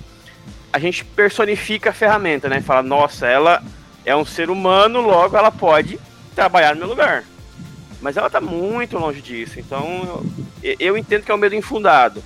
A 0.72 0.80
gente 0.80 1.04
personifica 1.04 1.90
a 1.90 1.94
ferramenta, 1.94 2.50
né? 2.50 2.62
Fala, 2.62 2.84
nossa, 2.84 3.28
ela 3.28 3.64
é 4.06 4.16
um 4.16 4.26
ser 4.26 4.50
humano, 4.50 5.02
logo 5.02 5.38
ela 5.38 5.52
pode 5.52 6.00
trabalhar 6.36 6.74
no 6.74 6.80
meu 6.80 6.90
lugar. 6.90 7.24
Mas 8.02 8.16
ela 8.18 8.28
está 8.28 8.40
muito 8.40 8.98
longe 8.98 9.22
disso, 9.22 9.60
então 9.60 10.24
eu, 10.64 10.76
eu, 10.80 10.98
entendo 10.98 11.24
que 11.24 11.32
é 11.32 11.36
um 11.36 11.38
medo 11.38 11.56
infundado. 11.56 12.24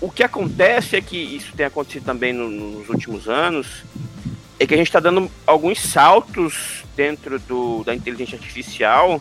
O 0.00 0.10
que 0.10 0.22
acontece 0.22 0.96
é 0.96 1.00
que 1.00 1.16
isso 1.16 1.52
tem 1.54 1.66
acontecido 1.66 2.04
também 2.04 2.32
no, 2.32 2.48
nos 2.48 2.88
últimos 2.88 3.28
anos, 3.28 3.84
é 4.60 4.66
que 4.66 4.74
a 4.74 4.76
gente 4.76 4.88
está 4.88 5.00
dando 5.00 5.30
alguns 5.46 5.80
saltos 5.80 6.84
dentro 6.94 7.38
do, 7.38 7.82
da 7.82 7.94
inteligência 7.94 8.36
artificial 8.36 9.18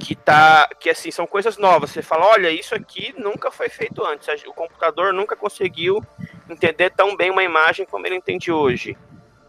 que 0.00 0.14
tá 0.14 0.66
que 0.80 0.88
assim 0.88 1.10
são 1.10 1.26
coisas 1.26 1.58
novas. 1.58 1.90
Você 1.90 2.00
fala, 2.00 2.26
olha, 2.26 2.50
isso 2.50 2.74
aqui 2.74 3.14
nunca 3.18 3.50
foi 3.50 3.68
feito 3.68 4.02
antes. 4.02 4.26
O 4.46 4.54
computador 4.54 5.12
nunca 5.12 5.36
conseguiu 5.36 6.02
entender 6.48 6.88
tão 6.90 7.14
bem 7.14 7.30
uma 7.30 7.44
imagem 7.44 7.84
como 7.84 8.06
ele 8.06 8.16
entende 8.16 8.50
hoje 8.50 8.96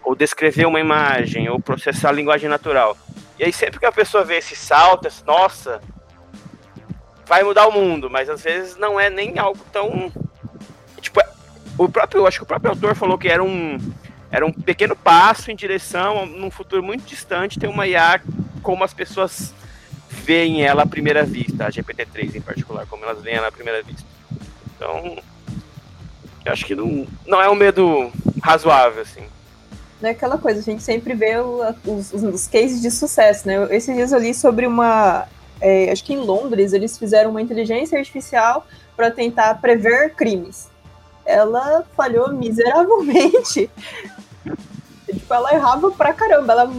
ou 0.04 0.16
descrever 0.16 0.66
uma 0.66 0.80
imagem, 0.80 1.48
ou 1.48 1.60
processar 1.60 2.10
a 2.10 2.12
linguagem 2.12 2.50
natural. 2.50 2.98
E 3.40 3.46
aí 3.46 3.54
sempre 3.54 3.80
que 3.80 3.86
a 3.86 3.92
pessoa 3.92 4.26
vê 4.26 4.38
esse 4.38 4.56
salto, 4.56 5.08
esse, 5.08 5.26
nossa, 5.26 5.80
vai 7.26 7.42
mudar 7.44 7.68
o 7.68 7.72
mundo, 7.72 8.10
mas 8.10 8.30
às 8.30 8.42
vezes 8.42 8.76
não 8.76 9.00
é 9.00 9.10
nem 9.10 9.40
algo 9.40 9.64
tão 9.72 10.12
tipo, 11.00 11.22
o 11.78 11.88
próprio, 11.88 12.28
acho 12.28 12.40
que 12.40 12.44
o 12.44 12.48
próprio 12.48 12.72
autor 12.72 12.96
falou 12.96 13.18
que 13.18 13.30
era 13.30 13.44
um 13.44 13.78
era 14.32 14.46
um 14.46 14.52
pequeno 14.52 14.96
passo 14.96 15.52
em 15.52 15.56
direção 15.56 16.26
num 16.26 16.50
futuro 16.50 16.82
muito 16.82 17.04
distante 17.04 17.60
ter 17.60 17.67
uma 17.67 17.88
IA 17.88 18.22
como 18.63 18.84
as 18.84 18.94
pessoas 18.94 19.54
veem 20.10 20.63
ela 20.63 20.84
à 20.84 20.86
primeira 20.86 21.24
vista, 21.24 21.65
a 21.65 21.70
GPT-3 21.70 22.36
em 22.36 22.41
particular, 22.41 22.86
como 22.86 23.04
elas 23.04 23.22
veem 23.22 23.38
ela 23.38 23.48
à 23.48 23.52
primeira 23.52 23.82
vista. 23.82 24.06
Então, 24.76 25.17
eu 26.46 26.52
acho 26.52 26.65
que 26.65 26.76
não, 26.76 27.08
não 27.26 27.41
é 27.41 27.50
um 27.50 27.56
medo 27.56 28.12
razoável 28.41 29.02
assim 29.02 29.24
né, 30.02 30.10
aquela 30.10 30.38
coisa, 30.38 30.60
a 30.60 30.63
gente 30.63 30.82
sempre 30.82 31.13
vê 31.13 31.38
o, 31.38 31.62
os, 31.86 32.12
os, 32.12 32.48
cases 32.48 32.82
de 32.82 32.89
sucesso, 32.89 33.48
né? 33.48 33.67
Esses 33.70 33.96
dias 33.96 34.12
eu 34.12 34.20
li 34.20 34.34
sobre 34.34 34.65
uma. 34.65 35.28
É, 35.62 35.91
acho 35.91 36.04
que 36.04 36.13
em 36.13 36.17
Londres 36.17 36.74
eles 36.74 36.98
fizeram 36.98 37.30
uma 37.30 37.41
inteligência 37.41 37.98
artificial 37.98 38.65
para 38.96 39.12
tentar 39.12 39.62
prever 39.62 40.15
crimes. 40.15 40.70
Ela 41.24 41.86
falhou 41.96 42.34
miseravelmente. 42.34 43.70
Tipo, 45.06 45.34
ela 45.34 45.54
errava 45.54 45.91
pra 45.91 46.13
caramba. 46.13 46.54
Ela, 46.54 46.73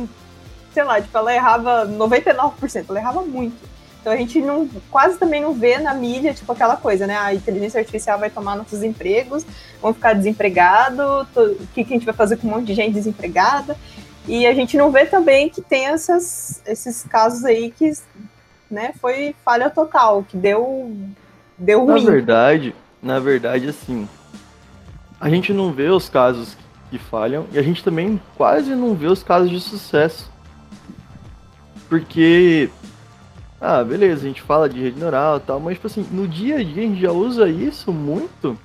sei 0.72 0.84
lá, 0.84 1.00
tipo, 1.00 1.16
ela 1.16 1.34
errava 1.34 1.86
99%, 1.86 2.86
ela 2.88 2.98
errava 2.98 3.22
muito. 3.22 3.72
Então 4.00 4.12
a 4.12 4.16
gente 4.16 4.40
não, 4.40 4.68
quase 4.90 5.16
também 5.16 5.40
não 5.40 5.54
vê 5.54 5.78
na 5.78 5.94
mídia, 5.94 6.34
tipo, 6.34 6.50
aquela 6.50 6.76
coisa, 6.76 7.06
né? 7.06 7.16
A 7.16 7.32
inteligência 7.32 7.78
artificial 7.78 8.18
vai 8.18 8.30
tomar 8.30 8.56
nossos 8.56 8.82
empregos, 8.82 9.46
vão 9.80 9.94
ficar 9.94 10.14
desempregados, 10.14 11.26
o 11.36 11.66
que, 11.72 11.84
que 11.84 11.94
a 11.94 11.96
gente 11.96 12.04
vai 12.04 12.14
fazer 12.14 12.36
com 12.36 12.48
um 12.48 12.50
monte 12.50 12.66
de 12.66 12.74
gente 12.74 12.94
desempregada? 12.94 13.76
E 14.26 14.44
a 14.44 14.54
gente 14.54 14.76
não 14.76 14.90
vê 14.90 15.06
também 15.06 15.48
que 15.48 15.62
tem 15.62 15.86
essas, 15.86 16.60
esses 16.66 17.04
casos 17.04 17.44
aí 17.44 17.70
que 17.70 17.92
né, 18.68 18.92
foi 19.00 19.36
falha 19.44 19.70
total, 19.70 20.24
que 20.24 20.36
deu, 20.36 20.96
deu 21.56 21.84
ruim. 21.84 22.04
Na 22.04 22.10
verdade, 22.10 22.74
na 23.00 23.20
verdade, 23.20 23.68
assim, 23.68 24.08
a 25.20 25.28
gente 25.28 25.52
não 25.52 25.72
vê 25.72 25.88
os 25.90 26.08
casos 26.08 26.56
que 26.92 26.98
falham 26.98 27.46
e 27.50 27.58
a 27.58 27.62
gente 27.62 27.82
também 27.82 28.20
quase 28.36 28.74
não 28.74 28.94
vê 28.94 29.06
os 29.06 29.22
casos 29.22 29.50
de 29.50 29.58
sucesso. 29.58 30.30
Porque 31.88 32.70
ah, 33.64 33.84
beleza, 33.84 34.24
a 34.24 34.26
gente 34.26 34.42
fala 34.42 34.68
de 34.68 34.80
rede 34.80 34.98
neural 34.98 35.36
e 35.36 35.40
tal, 35.40 35.60
mas, 35.60 35.74
tipo 35.74 35.86
assim, 35.86 36.04
no 36.10 36.26
dia 36.26 36.56
a 36.56 36.64
dia 36.64 36.82
a 36.82 36.86
gente 36.86 37.00
já 37.00 37.12
usa 37.12 37.48
isso 37.48 37.92
muito 37.92 38.58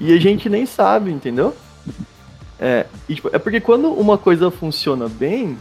e 0.00 0.10
a 0.10 0.18
gente 0.18 0.48
nem 0.48 0.64
sabe, 0.64 1.10
entendeu? 1.10 1.54
É, 2.58 2.86
e, 3.06 3.14
tipo, 3.14 3.28
é 3.30 3.38
porque 3.38 3.60
quando 3.60 3.92
uma 3.92 4.16
coisa 4.16 4.50
funciona 4.50 5.06
bem, 5.06 5.58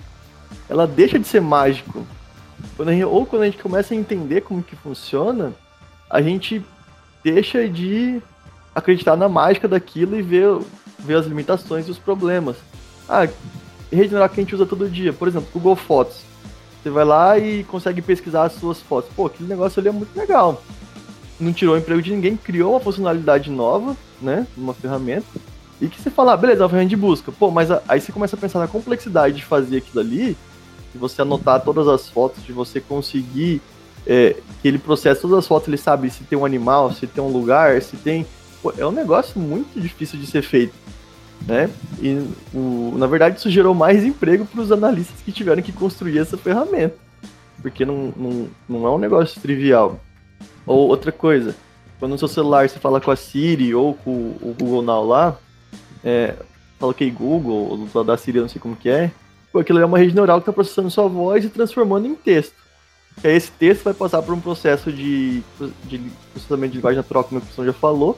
ela 0.69 0.87
deixa 0.87 1.19
de 1.19 1.27
ser 1.27 1.41
mágico. 1.41 2.07
Quando 2.77 2.91
gente, 2.91 3.03
ou 3.03 3.25
quando 3.25 3.41
a 3.41 3.45
gente 3.45 3.61
começa 3.61 3.93
a 3.93 3.97
entender 3.97 4.39
como 4.41 4.63
que 4.63 4.75
funciona, 4.77 5.53
a 6.09 6.21
gente 6.21 6.63
deixa 7.21 7.67
de 7.67 8.21
acreditar 8.73 9.17
na 9.17 9.27
mágica 9.27 9.67
daquilo 9.67 10.17
e 10.17 10.21
ver, 10.21 10.59
ver 11.05 11.17
as 11.17 11.25
limitações 11.25 11.87
e 11.87 11.91
os 11.91 11.97
problemas. 11.97 12.57
Ah, 13.07 13.27
rede 13.91 14.09
neural 14.09 14.29
que 14.29 14.39
a 14.39 14.43
gente 14.43 14.55
usa 14.55 14.65
todo 14.65 14.89
dia, 14.89 15.13
por 15.13 15.27
exemplo, 15.27 15.47
Google 15.53 15.75
Fotos. 15.75 16.17
Você 16.81 16.89
vai 16.89 17.05
lá 17.05 17.37
e 17.39 17.63
consegue 17.63 18.01
pesquisar 18.01 18.43
as 18.43 18.53
suas 18.53 18.79
fotos. 18.79 19.09
Pô, 19.15 19.25
aquele 19.25 19.49
negócio 19.49 19.79
ali 19.79 19.89
é 19.89 19.91
muito 19.91 20.15
legal. 20.15 20.61
Não 21.39 21.51
tirou 21.51 21.75
o 21.75 21.77
emprego 21.77 22.01
de 22.01 22.11
ninguém, 22.11 22.37
criou 22.37 22.73
uma 22.73 22.79
funcionalidade 22.79 23.49
nova, 23.49 23.95
né? 24.21 24.45
Uma 24.55 24.73
ferramenta. 24.73 25.25
E 25.81 25.87
que 25.87 25.99
você 25.99 26.09
fala, 26.09 26.33
ah, 26.33 26.37
beleza, 26.37 26.61
é 26.61 26.63
uma 26.63 26.69
ferramenta 26.69 26.89
de 26.89 26.95
busca. 26.95 27.31
Pô, 27.31 27.49
mas 27.49 27.69
aí 27.87 27.99
você 27.99 28.11
começa 28.11 28.35
a 28.35 28.39
pensar 28.39 28.59
na 28.59 28.67
complexidade 28.67 29.35
de 29.35 29.43
fazer 29.43 29.77
aquilo 29.77 29.99
ali, 29.99 30.37
de 30.93 30.99
você 30.99 31.21
anotar 31.21 31.59
todas 31.61 31.87
as 31.87 32.07
fotos, 32.07 32.43
de 32.43 32.53
você 32.53 32.79
conseguir 32.79 33.61
é, 34.05 34.35
que 34.61 34.67
ele 34.67 34.77
processe 34.77 35.21
todas 35.21 35.39
as 35.39 35.47
fotos, 35.47 35.67
ele 35.67 35.77
sabe 35.77 36.09
se 36.09 36.23
tem 36.23 36.37
um 36.37 36.45
animal, 36.45 36.93
se 36.93 37.07
tem 37.07 37.23
um 37.23 37.29
lugar, 37.29 37.81
se 37.81 37.97
tem. 37.97 38.25
Pô, 38.61 38.71
é 38.77 38.85
um 38.85 38.91
negócio 38.91 39.39
muito 39.39 39.79
difícil 39.81 40.19
de 40.19 40.27
ser 40.27 40.43
feito 40.43 40.73
né? 41.45 41.69
E 42.01 42.27
o, 42.53 42.95
na 42.97 43.07
verdade 43.07 43.37
isso 43.37 43.49
gerou 43.49 43.73
mais 43.73 44.03
emprego 44.03 44.45
para 44.45 44.61
os 44.61 44.71
analistas 44.71 45.21
que 45.21 45.31
tiveram 45.31 45.61
que 45.61 45.71
construir 45.71 46.19
essa 46.19 46.37
ferramenta, 46.37 46.95
porque 47.61 47.85
não, 47.85 48.13
não, 48.15 48.47
não 48.67 48.87
é 48.87 48.91
um 48.91 48.97
negócio 48.97 49.39
trivial. 49.41 49.99
Ou 50.65 50.87
outra 50.89 51.11
coisa, 51.11 51.55
quando 51.99 52.11
no 52.11 52.17
seu 52.17 52.27
celular 52.27 52.67
você 52.67 52.79
fala 52.79 52.99
com 52.99 53.11
a 53.11 53.15
Siri 53.15 53.73
ou 53.75 53.93
com 53.93 54.11
o 54.11 54.55
Google 54.57 54.81
Now 54.81 55.05
lá, 55.05 55.37
é, 56.03 56.35
fala 56.79 56.93
que 56.93 57.09
Google, 57.09 57.87
ou 57.93 58.03
da 58.03 58.17
Siri, 58.17 58.39
não 58.39 58.49
sei 58.49 58.59
como 58.59 58.75
que 58.75 58.89
é, 58.89 59.11
pô, 59.51 59.59
aquilo 59.59 59.79
é 59.79 59.85
uma 59.85 59.97
rede 59.97 60.15
neural 60.15 60.39
que 60.39 60.43
está 60.43 60.53
processando 60.53 60.89
sua 60.89 61.07
voz 61.07 61.45
e 61.45 61.49
transformando 61.49 62.07
em 62.07 62.15
texto. 62.15 62.53
E 63.23 63.27
aí 63.27 63.35
esse 63.35 63.51
texto 63.51 63.83
vai 63.83 63.93
passar 63.93 64.21
por 64.21 64.33
um 64.33 64.41
processo 64.41 64.91
de, 64.91 65.41
de 65.85 65.99
processamento 66.33 66.71
de 66.71 66.77
linguagem 66.77 66.97
natural, 66.97 67.23
como 67.23 67.39
a 67.39 67.41
pessoa 67.41 67.65
já 67.65 67.73
falou, 67.73 68.17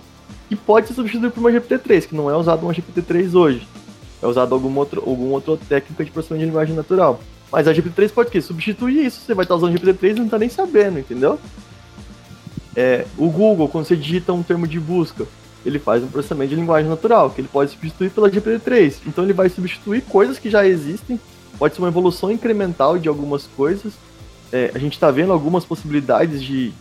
e 0.49 0.55
pode 0.55 0.88
ser 0.88 0.93
substituído 0.93 1.32
por 1.32 1.39
uma 1.39 1.51
GPT-3, 1.51 2.07
que 2.07 2.15
não 2.15 2.30
é 2.30 2.36
usado 2.36 2.63
uma 2.63 2.73
GPT-3 2.73 3.34
hoje. 3.34 3.67
É 4.21 4.28
usado 4.28 4.53
algum 4.53 4.75
outro, 4.78 5.03
algum 5.05 5.30
outro 5.32 5.57
técnica 5.57 6.03
de 6.03 6.11
processamento 6.11 6.45
de 6.45 6.49
linguagem 6.49 6.75
natural. 6.75 7.19
Mas 7.51 7.67
a 7.67 7.73
GPT-3 7.73 8.11
pode 8.11 8.30
quê? 8.30 8.41
substituir 8.41 9.05
isso. 9.05 9.21
Você 9.21 9.34
vai 9.34 9.43
estar 9.43 9.55
usando 9.55 9.78
GPT-3 9.78 10.11
e 10.11 10.13
não 10.15 10.25
está 10.25 10.38
nem 10.39 10.49
sabendo, 10.49 10.99
entendeu? 10.99 11.39
É, 12.75 13.05
o 13.17 13.30
Google, 13.30 13.67
quando 13.67 13.86
você 13.86 13.95
digita 13.95 14.34
um 14.34 14.43
termo 14.43 14.67
de 14.67 14.80
busca, 14.80 15.25
ele 15.65 15.80
faz 15.80 16.03
um 16.03 16.07
processamento 16.07 16.49
de 16.49 16.55
linguagem 16.55 16.89
natural, 16.89 17.30
que 17.30 17.41
ele 17.41 17.49
pode 17.51 17.71
substituir 17.71 18.09
pela 18.11 18.30
GPT-3. 18.30 18.99
Então 19.07 19.23
ele 19.23 19.34
vai 19.34 19.49
substituir 19.49 20.01
coisas 20.01 20.39
que 20.39 20.49
já 20.49 20.65
existem, 20.65 21.19
pode 21.57 21.75
ser 21.75 21.82
uma 21.82 21.88
evolução 21.88 22.32
incremental 22.32 22.97
de 22.97 23.09
algumas 23.09 23.47
coisas. 23.47 23.93
É, 24.51 24.71
a 24.73 24.80
gente 24.80 24.93
está 24.93 25.11
vendo 25.11 25.34
algumas 25.34 25.65
possibilidades 25.65 26.41
de 26.41 26.71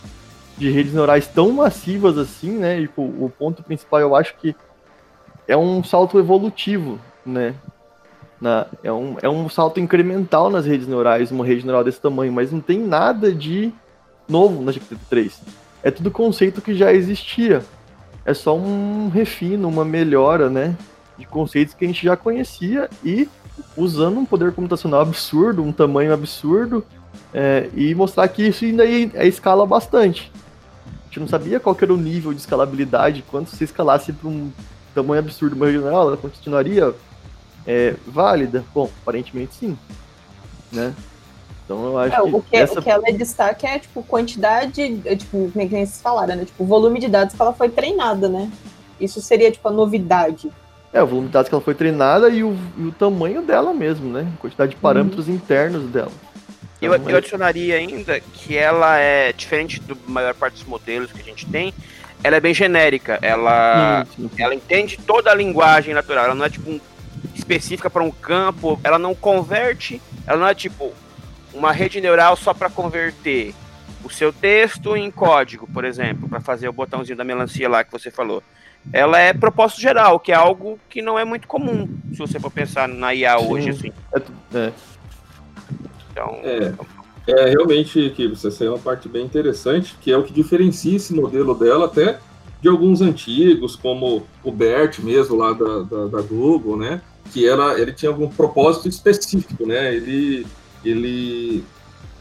de 0.56 0.70
redes 0.70 0.92
neurais 0.92 1.26
tão 1.26 1.52
massivas 1.52 2.16
assim, 2.16 2.52
né? 2.52 2.80
E 2.80 2.90
o, 2.96 3.24
o 3.24 3.32
ponto 3.38 3.62
principal 3.62 4.00
eu 4.00 4.16
acho 4.16 4.34
que 4.36 4.54
é 5.46 5.56
um 5.56 5.82
salto 5.84 6.18
evolutivo, 6.18 6.98
né? 7.24 7.54
Na, 8.40 8.66
é, 8.82 8.92
um, 8.92 9.16
é 9.22 9.28
um 9.28 9.48
salto 9.48 9.80
incremental 9.80 10.50
nas 10.50 10.66
redes 10.66 10.86
neurais, 10.86 11.30
uma 11.30 11.44
rede 11.44 11.64
neural 11.64 11.82
desse 11.82 12.00
tamanho, 12.00 12.32
mas 12.32 12.52
não 12.52 12.60
tem 12.60 12.78
nada 12.78 13.32
de 13.32 13.72
novo 14.28 14.62
na 14.62 14.72
GPT-3. 14.72 15.32
É 15.82 15.90
tudo 15.90 16.10
conceito 16.10 16.60
que 16.60 16.74
já 16.74 16.92
existia. 16.92 17.62
É 18.24 18.34
só 18.34 18.56
um 18.56 19.08
refino, 19.08 19.68
uma 19.68 19.84
melhora, 19.84 20.50
né? 20.50 20.76
De 21.16 21.26
conceitos 21.26 21.74
que 21.74 21.84
a 21.84 21.88
gente 21.88 22.04
já 22.04 22.16
conhecia 22.16 22.90
e 23.04 23.28
usando 23.76 24.18
um 24.18 24.24
poder 24.26 24.52
computacional 24.52 25.00
absurdo, 25.00 25.62
um 25.62 25.72
tamanho 25.72 26.12
absurdo, 26.12 26.84
é, 27.32 27.70
e 27.74 27.94
mostrar 27.94 28.28
que 28.28 28.46
isso 28.46 28.64
ainda 28.64 28.84
é, 28.84 29.26
escala 29.26 29.64
bastante. 29.66 30.30
Gente 31.16 31.20
não 31.20 31.28
sabia 31.28 31.58
qual 31.58 31.74
era 31.80 31.94
o 31.94 31.96
nível 31.96 32.30
de 32.34 32.40
escalabilidade, 32.40 33.24
quanto 33.26 33.48
se 33.48 33.64
escalasse 33.64 34.12
para 34.12 34.28
um 34.28 34.52
tamanho 34.94 35.20
absurdo 35.20 35.56
uma 35.56 35.64
regional, 35.64 36.08
ela 36.08 36.16
continuaria 36.18 36.94
é, 37.66 37.94
válida? 38.06 38.62
Bom, 38.74 38.90
aparentemente 39.00 39.54
sim. 39.54 39.78
Né? 40.70 40.94
Então 41.64 41.86
eu 41.86 41.98
acho 41.98 42.14
é, 42.14 42.22
que. 42.22 42.36
O 42.36 42.42
que, 42.42 42.56
essa... 42.56 42.78
o 42.78 42.82
que 42.82 42.90
ela 42.90 43.10
destaca 43.12 43.66
é, 43.66 43.78
tipo, 43.78 44.02
quantidade, 44.02 45.00
é, 45.06 45.16
tipo, 45.16 45.50
como 45.50 45.64
é 45.64 45.66
que 45.66 45.70
vocês 45.70 46.02
falaram, 46.02 46.36
né? 46.36 46.44
Tipo, 46.44 46.64
o 46.64 46.66
volume 46.66 47.00
de 47.00 47.08
dados 47.08 47.34
que 47.34 47.40
ela 47.40 47.54
foi 47.54 47.70
treinada, 47.70 48.28
né? 48.28 48.52
Isso 49.00 49.22
seria, 49.22 49.50
tipo, 49.50 49.66
a 49.66 49.72
novidade. 49.72 50.52
É, 50.92 51.02
o 51.02 51.06
volume 51.06 51.28
de 51.28 51.32
dados 51.32 51.48
que 51.48 51.54
ela 51.54 51.64
foi 51.64 51.74
treinada 51.74 52.28
e 52.28 52.44
o, 52.44 52.54
e 52.76 52.82
o 52.82 52.92
tamanho 52.92 53.40
dela 53.40 53.72
mesmo, 53.72 54.12
né? 54.12 54.30
A 54.36 54.38
quantidade 54.38 54.72
de 54.72 54.76
parâmetros 54.76 55.28
uhum. 55.28 55.34
internos 55.34 55.90
dela. 55.90 56.12
Eu, 56.80 56.94
então, 56.94 57.10
eu 57.10 57.16
adicionaria 57.16 57.76
ainda 57.76 58.20
que 58.20 58.56
ela 58.56 58.98
é 58.98 59.32
diferente 59.32 59.80
do 59.80 59.96
maior 60.06 60.34
parte 60.34 60.54
dos 60.54 60.64
modelos 60.64 61.10
que 61.10 61.20
a 61.20 61.24
gente 61.24 61.46
tem, 61.46 61.72
ela 62.22 62.36
é 62.36 62.40
bem 62.40 62.52
genérica. 62.52 63.18
Ela, 63.22 64.06
sim, 64.14 64.30
sim. 64.34 64.42
ela 64.42 64.54
entende 64.54 64.98
toda 64.98 65.30
a 65.30 65.34
linguagem 65.34 65.94
natural. 65.94 66.26
Ela 66.26 66.34
não 66.34 66.44
é 66.44 66.50
tipo 66.50 66.70
um, 66.70 66.80
específica 67.34 67.88
para 67.88 68.02
um 68.02 68.10
campo. 68.10 68.78
Ela 68.84 68.98
não 68.98 69.14
converte. 69.14 70.00
Ela 70.26 70.38
não 70.38 70.48
é 70.48 70.54
tipo 70.54 70.92
uma 71.54 71.72
rede 71.72 72.00
neural 72.00 72.36
só 72.36 72.52
para 72.52 72.68
converter 72.68 73.54
o 74.04 74.10
seu 74.10 74.32
texto 74.32 74.96
em 74.96 75.10
código, 75.10 75.66
por 75.66 75.84
exemplo, 75.84 76.28
para 76.28 76.40
fazer 76.40 76.68
o 76.68 76.72
botãozinho 76.72 77.16
da 77.16 77.24
melancia 77.24 77.68
lá 77.68 77.82
que 77.82 77.90
você 77.90 78.10
falou. 78.10 78.42
Ela 78.92 79.18
é 79.18 79.32
propósito 79.32 79.80
geral, 79.80 80.20
que 80.20 80.30
é 80.30 80.34
algo 80.34 80.78
que 80.88 81.02
não 81.02 81.18
é 81.18 81.24
muito 81.24 81.48
comum, 81.48 81.88
se 82.12 82.18
você 82.18 82.38
for 82.38 82.50
pensar 82.50 82.86
na 82.86 83.12
IA 83.12 83.36
sim. 83.38 83.46
hoje, 83.46 83.70
assim. 83.70 83.92
É, 84.14 84.58
é. 84.58 84.72
Então. 86.16 86.40
É. 86.42 86.72
É, 87.26 87.50
realmente, 87.50 88.12
que 88.14 88.32
essa 88.32 88.64
é 88.64 88.68
uma 88.68 88.78
parte 88.78 89.08
bem 89.08 89.24
interessante, 89.24 89.96
que 90.00 90.12
é 90.12 90.16
o 90.16 90.22
que 90.22 90.32
diferencia 90.32 90.96
esse 90.96 91.12
modelo 91.12 91.54
dela 91.54 91.86
até 91.86 92.20
de 92.62 92.68
alguns 92.68 93.02
antigos, 93.02 93.74
como 93.74 94.24
o 94.44 94.52
BERT 94.52 95.00
mesmo, 95.00 95.36
lá 95.36 95.52
da, 95.52 95.80
da, 95.80 96.06
da, 96.06 96.22
Google, 96.22 96.76
né? 96.76 97.02
Que 97.32 97.46
era, 97.46 97.78
ele 97.80 97.92
tinha 97.92 98.10
algum 98.10 98.28
propósito 98.28 98.88
específico, 98.88 99.66
né? 99.66 99.94
Ele, 99.94 100.46
ele 100.84 101.64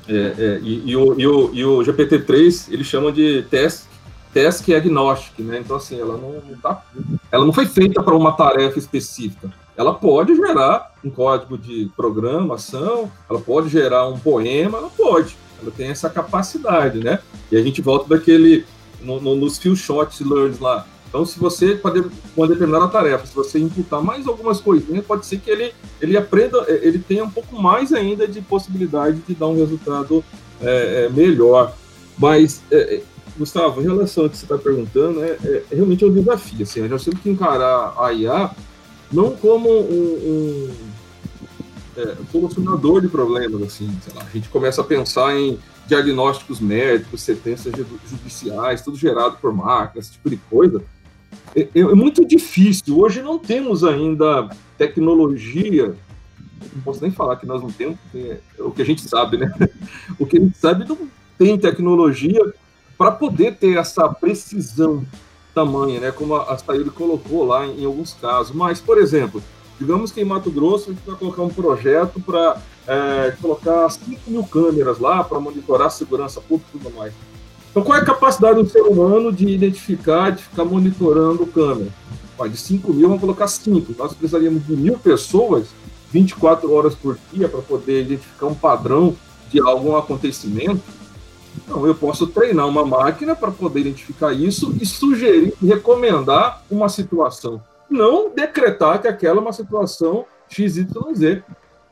é, 0.10 0.14
é, 0.16 0.60
e, 0.64 0.89
e, 0.89 0.98
o, 0.98 1.20
e, 1.20 1.28
o, 1.28 1.54
e 1.54 1.66
o 1.66 1.80
GPT-3, 1.82 2.74
eles 2.74 2.88
chamam 2.88 3.12
de 3.12 3.43
task, 3.43 3.86
task 4.34 4.68
agnostic, 4.70 5.38
né? 5.39 5.60
Então, 5.60 5.78
assim, 5.78 6.00
ela 6.00 6.18
não 6.18 6.41
tá, 6.58 6.84
ela 7.32 7.46
não 7.46 7.54
foi 7.54 7.68
feita 7.68 8.02
para 8.02 8.16
uma 8.16 8.32
tarefa 8.32 8.80
específica 8.80 9.54
ela 9.78 9.93
pode 9.93 10.36
gerar 10.36 10.93
um 11.03 11.09
código 11.09 11.57
de 11.57 11.89
programação, 11.95 13.11
ela 13.30 13.39
pode 13.39 13.69
gerar 13.69 14.07
um 14.07 14.17
poema, 14.17 14.78
ela 14.78 14.89
pode, 14.89 15.38
ela 15.61 15.71
tem 15.71 15.88
essa 15.88 16.09
capacidade, 16.09 16.99
né? 16.99 17.19
E 17.51 17.57
a 17.57 17.61
gente 17.61 17.82
volta 17.82 18.09
daquele, 18.09 18.65
no, 19.01 19.19
no, 19.19 19.36
nos 19.36 19.57
few 19.57 19.76
shots 19.76 20.19
learns 20.21 20.59
lá. 20.59 20.88
Então, 21.07 21.26
se 21.26 21.39
você, 21.39 21.76
para 21.76 22.03
uma 22.36 22.47
determinada 22.47 22.88
tarefa, 22.88 23.26
se 23.26 23.34
você 23.34 23.59
imputar 23.59 24.01
mais 24.01 24.28
algumas 24.28 24.59
coisinhas, 24.59 25.05
pode 25.05 25.26
ser 25.26 25.39
que 25.39 25.49
ele, 25.49 25.73
ele 26.01 26.17
aprenda, 26.17 26.65
ele 26.67 26.99
tenha 26.99 27.23
um 27.23 27.30
pouco 27.30 27.61
mais 27.61 27.93
ainda 27.93 28.28
de 28.28 28.41
possibilidade 28.41 29.19
de 29.26 29.34
dar 29.34 29.47
um 29.47 29.55
resultado 29.55 30.23
é, 30.61 31.05
é, 31.05 31.09
melhor. 31.09 31.73
Mas, 32.17 32.61
é, 32.71 32.95
é 32.95 33.01
Gustavo, 33.38 33.82
em 33.82 33.86
relação 33.86 34.23
ao 34.23 34.30
que 34.30 34.38
você 34.38 34.45
está 34.45 34.57
perguntando, 34.57 35.23
é, 35.23 35.38
é, 35.43 35.63
realmente 35.71 36.03
é 36.03 36.07
um 36.07 36.13
desafio. 36.13 36.63
Assim, 36.63 36.88
nós 36.88 37.03
temos 37.03 37.19
que 37.21 37.30
encarar 37.30 37.93
a 37.97 38.11
IA 38.13 38.51
não 39.12 39.36
como 39.36 39.70
um, 39.70 39.93
um 39.93 40.74
é, 41.97 42.16
solucionador 42.32 43.01
de 43.01 43.08
problemas, 43.08 43.62
assim, 43.62 43.89
lá, 44.14 44.24
a 44.24 44.30
gente 44.30 44.49
começa 44.49 44.82
a 44.82 44.84
pensar 44.84 45.36
em 45.36 45.58
diagnósticos 45.88 46.60
médicos, 46.60 47.22
sentenças 47.22 47.72
judiciais, 48.10 48.82
tudo 48.82 48.97
gerado 48.97 49.38
por 49.38 49.53
máquinas, 49.53 50.06
esse 50.06 50.14
tipo 50.14 50.30
de 50.30 50.38
coisa. 50.38 50.84
É, 51.56 51.62
é, 51.62 51.80
é 51.80 51.95
muito 51.95 52.26
difícil. 52.26 52.99
Hoje 52.99 53.22
não 53.22 53.38
temos 53.38 53.84
ainda 53.84 54.49
tecnologia 54.78 55.95
não 56.76 56.82
posso 56.82 57.01
nem 57.01 57.12
falar 57.12 57.36
que 57.38 57.45
nós 57.45 57.62
não 57.62 57.70
temos, 57.70 57.97
é 58.14 58.39
o 58.60 58.72
que 58.72 58.82
a 58.82 58.86
gente 58.86 59.01
sabe, 59.01 59.38
né? 59.38 59.51
O 60.20 60.26
que 60.26 60.38
a 60.38 60.41
gente 60.41 60.58
sabe 60.58 60.88
não 60.88 60.97
tem 61.38 61.58
tecnologia 61.58 62.53
para 62.97 63.12
poder 63.12 63.56
ter 63.56 63.78
essa 63.78 64.08
precisão 64.10 65.06
tamanha, 65.56 66.01
né? 66.01 66.12
Como 66.12 66.36
a, 66.36 66.53
a 66.53 66.58
Sayuri 66.58 66.89
colocou 66.89 67.45
lá 67.45 67.66
em, 67.66 67.82
em, 67.82 67.86
alguns 67.86 68.14
casos. 68.14 68.53
Mas, 68.53 68.82
por 68.82 68.97
exemplo, 68.97 69.41
digamos 69.80 70.12
que 70.12 70.20
em 70.22 70.26
Mato 70.26 70.51
Grosso 70.51 70.91
a 70.91 70.93
gente 70.93 71.06
vai 71.06 71.16
colocar 71.16 71.41
um 71.41 71.49
projeto 71.49 72.20
para 72.20 72.62
é, 72.86 73.34
colocar 73.41 73.89
5 73.89 74.30
mil 74.30 74.43
câmeras 74.43 74.99
lá 74.99 75.24
para 75.24 75.39
monitorar 75.39 75.88
a 75.88 75.89
segurança 75.89 76.41
pública 76.41 76.70
e 76.76 76.80
tudo 76.80 76.95
mais. 76.95 77.14
Então, 77.72 77.82
qual 77.82 77.97
é 77.97 78.01
a 78.01 78.06
capacidade 78.06 78.62
do 78.62 78.70
ser 78.70 78.82
humano 78.82 79.32
de 79.32 79.47
identificar, 79.47 80.32
de 80.32 80.43
ficar 80.43 80.66
monitorando 80.66 81.45
câmera? 81.47 81.89
De 82.49 82.58
5 82.58 82.93
mil, 82.93 83.08
vamos 83.08 83.22
colocar 83.22 83.47
5. 83.47 83.95
Nós 83.97 84.14
precisaríamos 84.14 84.66
de 84.68 84.76
mil 84.76 84.97
pessoas 84.97 85.68
24 86.12 86.72
horas 86.72 86.93
por 86.93 87.18
dia 87.34 87.47
para 87.47 87.62
poder 87.62 88.01
identificar 88.01 88.47
um 88.47 88.53
padrão 88.53 89.16
de 89.49 89.60
algum 89.62 89.95
acontecimento 89.95 90.82
não, 91.68 91.86
eu 91.86 91.95
posso 91.95 92.28
treinar 92.28 92.68
uma 92.68 92.86
máquina 92.86 93.36
para 93.36 93.51
poder 93.51 93.82
identificar 93.82 94.32
isso 94.34 94.76
e 94.80 94.86
sugerir, 94.86 95.53
recomendar 95.61 96.63
uma 96.70 96.89
situação. 96.89 97.61
Não 97.89 98.30
decretar 98.30 99.01
que 99.01 99.07
aquela 99.07 99.38
é 99.38 99.41
uma 99.41 99.53
situação 99.53 100.26
XYZ. 100.47 101.43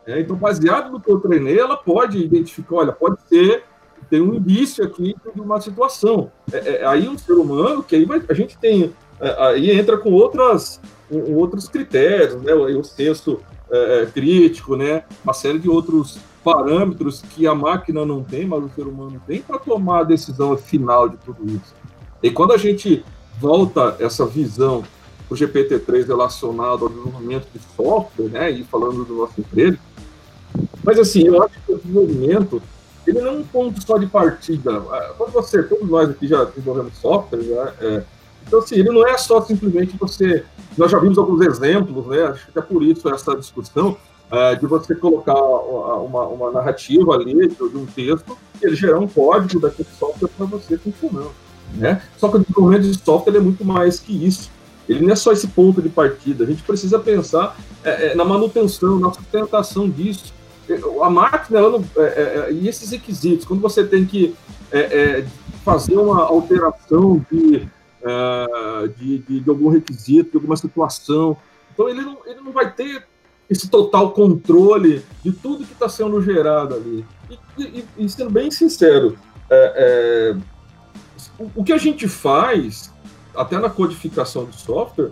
É, 0.06 0.20
então, 0.20 0.36
baseado 0.36 0.92
no 0.92 1.00
que 1.00 1.12
eu 1.12 1.20
treinei, 1.20 1.60
ela 1.60 1.78
pode 1.78 2.20
identificar, 2.20 2.76
olha, 2.76 2.92
pode 2.92 3.18
ser, 3.28 3.64
tem 4.10 4.22
um 4.22 4.36
indício 4.36 4.84
aqui 4.84 5.16
de 5.34 5.42
uma 5.42 5.60
situação. 5.62 6.32
É, 6.52 6.58
é, 6.58 6.86
aí 6.86 7.08
um 7.08 7.18
ser 7.18 7.34
humano, 7.34 7.82
que 7.82 7.96
aí 7.96 8.06
vai, 8.06 8.22
a 8.28 8.34
gente 8.34 8.58
tem, 8.58 8.94
é, 9.20 9.36
aí 9.46 9.72
entra 9.72 9.98
com 9.98 10.12
outras, 10.12 10.80
outros 11.10 11.68
critérios, 11.68 12.42
né, 12.42 12.54
o 12.54 12.84
senso 12.84 13.40
é, 13.72 14.02
é, 14.02 14.06
crítico, 14.06 14.76
né, 14.76 15.04
uma 15.24 15.34
série 15.34 15.58
de 15.58 15.70
outros 15.70 16.20
parâmetros 16.44 17.22
que 17.22 17.48
a 17.48 17.56
máquina 17.56 18.06
não 18.06 18.24
tem, 18.24 18.46
mas 18.46 18.64
o 18.64 18.70
ser 18.70 18.86
humano 18.88 19.22
tem, 19.26 19.42
para 19.42 19.58
tomar 19.58 20.02
a 20.02 20.04
decisão 20.04 20.56
final 20.58 21.08
de 21.08 21.18
tudo 21.18 21.46
isso. 21.46 21.74
E 22.22 22.30
quando 22.30 22.54
a 22.54 22.58
gente 22.58 23.04
volta 23.40 23.96
essa 24.00 24.26
visão 24.26 24.84
o 25.30 25.36
GPT-3 25.36 26.08
relacionado 26.08 26.86
ao 26.86 26.90
desenvolvimento 26.90 27.48
de 27.54 27.60
software, 27.76 28.30
né, 28.30 28.52
e 28.52 28.64
falando 28.64 29.04
do 29.04 29.16
nosso 29.16 29.40
emprego, 29.40 29.78
mas 30.84 31.00
assim, 31.00 31.26
eu 31.28 31.42
acho 31.42 31.60
que 31.66 31.74
o 31.74 31.78
desenvolvimento 31.78 32.62
ele 33.06 33.20
não 33.20 33.28
é 33.28 33.32
um 33.32 33.44
ponto 33.44 33.86
só 33.86 33.98
de 33.98 34.08
partida. 34.08 34.78
Ah, 34.78 35.14
quando 35.18 35.32
você, 35.32 35.62
todos 35.64 35.90
nós 35.90 36.10
aqui 36.10 36.26
já 36.28 36.46
desenvolvemos 36.46 36.98
software, 36.98 37.40
né, 37.40 37.74
é, 37.82 38.04
então 38.46 38.60
assim, 38.60 38.76
ele 38.76 38.90
não 38.90 39.08
é 39.08 39.18
só 39.18 39.42
simplesmente 39.42 39.98
você, 39.98 40.46
nós 40.78 40.92
já 40.92 41.00
vimos 41.00 41.18
alguns 41.18 41.42
exemplos, 41.42 42.06
né, 42.08 42.24
acho 42.26 42.52
que 42.52 42.60
é 42.60 42.62
por 42.62 42.84
isso 42.84 43.10
essa 43.10 43.36
discussão, 43.36 43.98
uh, 44.34 44.60
de 44.60 44.66
você 44.66 44.96
colocar 44.96 45.40
uma, 45.40 46.26
uma 46.28 46.52
narrativa 46.52 47.14
ali 47.14 47.48
de 47.48 47.78
um 47.78 47.86
texto 47.86 48.36
e 48.62 48.66
ele 48.66 48.76
gerar 48.76 49.00
um 49.00 49.08
código 49.08 49.62
daquele 49.62 49.88
software 49.98 50.30
para 50.36 50.46
você 50.48 50.78
funcionando. 50.78 51.32
Né? 51.76 52.02
Só 52.18 52.28
que 52.28 52.38
o 52.38 52.40
desenvolvimento 52.40 52.84
de 52.84 53.00
software 53.00 53.38
é 53.38 53.40
muito 53.40 53.64
mais 53.64 54.00
que 54.00 54.26
isso. 54.26 54.52
Ele 54.90 55.06
não 55.06 55.14
é 55.14 55.16
só 55.16 55.32
esse 55.32 55.48
ponto 55.48 55.82
de 55.82 55.90
partida. 55.90 56.44
A 56.44 56.48
gente 56.48 56.64
precisa 56.64 57.00
pensar 57.00 57.56
é, 57.84 58.08
é, 58.08 58.16
na 58.16 58.26
manutenção, 58.26 59.00
na 59.00 59.12
sustentação 59.14 59.90
disso. 59.90 60.34
É, 60.70 60.80
a 61.02 61.10
máquina, 61.10 61.60
ela 61.60 61.70
não, 61.70 61.86
é, 61.98 62.02
é, 62.02 62.52
e 62.52 62.68
esses 62.68 62.92
requisitos, 62.92 63.46
quando 63.46 63.62
você 63.62 63.84
tem 63.84 64.06
que 64.06 64.36
fazer 65.64 65.96
uma 65.96 66.24
alteração 66.24 67.24
de, 67.32 67.68
de, 68.98 69.18
de, 69.20 69.40
de, 69.40 69.50
algum 69.50 69.70
requisito, 69.70 70.32
de 70.32 70.38
alguma 70.38 70.58
situação, 70.58 71.38
então 71.72 71.88
ele 71.88 72.02
não, 72.02 72.18
ele 72.26 72.42
não 72.42 72.52
vai 72.52 72.72
ter 72.72 73.06
esse 73.50 73.70
total 73.70 74.12
controle 74.12 75.04
de 75.24 75.32
tudo 75.32 75.66
que 75.66 75.74
está 75.74 75.90
sendo 75.90 76.22
gerado 76.22 76.76
ali. 76.76 77.06
E, 77.58 77.64
e, 77.64 77.86
e, 77.98 78.10
sendo 78.10 78.30
bem 78.30 78.50
sincero, 78.50 79.18
é, 79.50 80.36
é, 80.36 80.36
o, 81.38 81.50
o, 81.56 81.64
que 81.64 81.74
a 81.74 81.78
gente 81.78 82.08
faz, 82.08 82.92
até 83.36 83.60
na 83.60 83.70
codificação 83.70 84.46
de 84.46 84.60
software, 84.60 85.12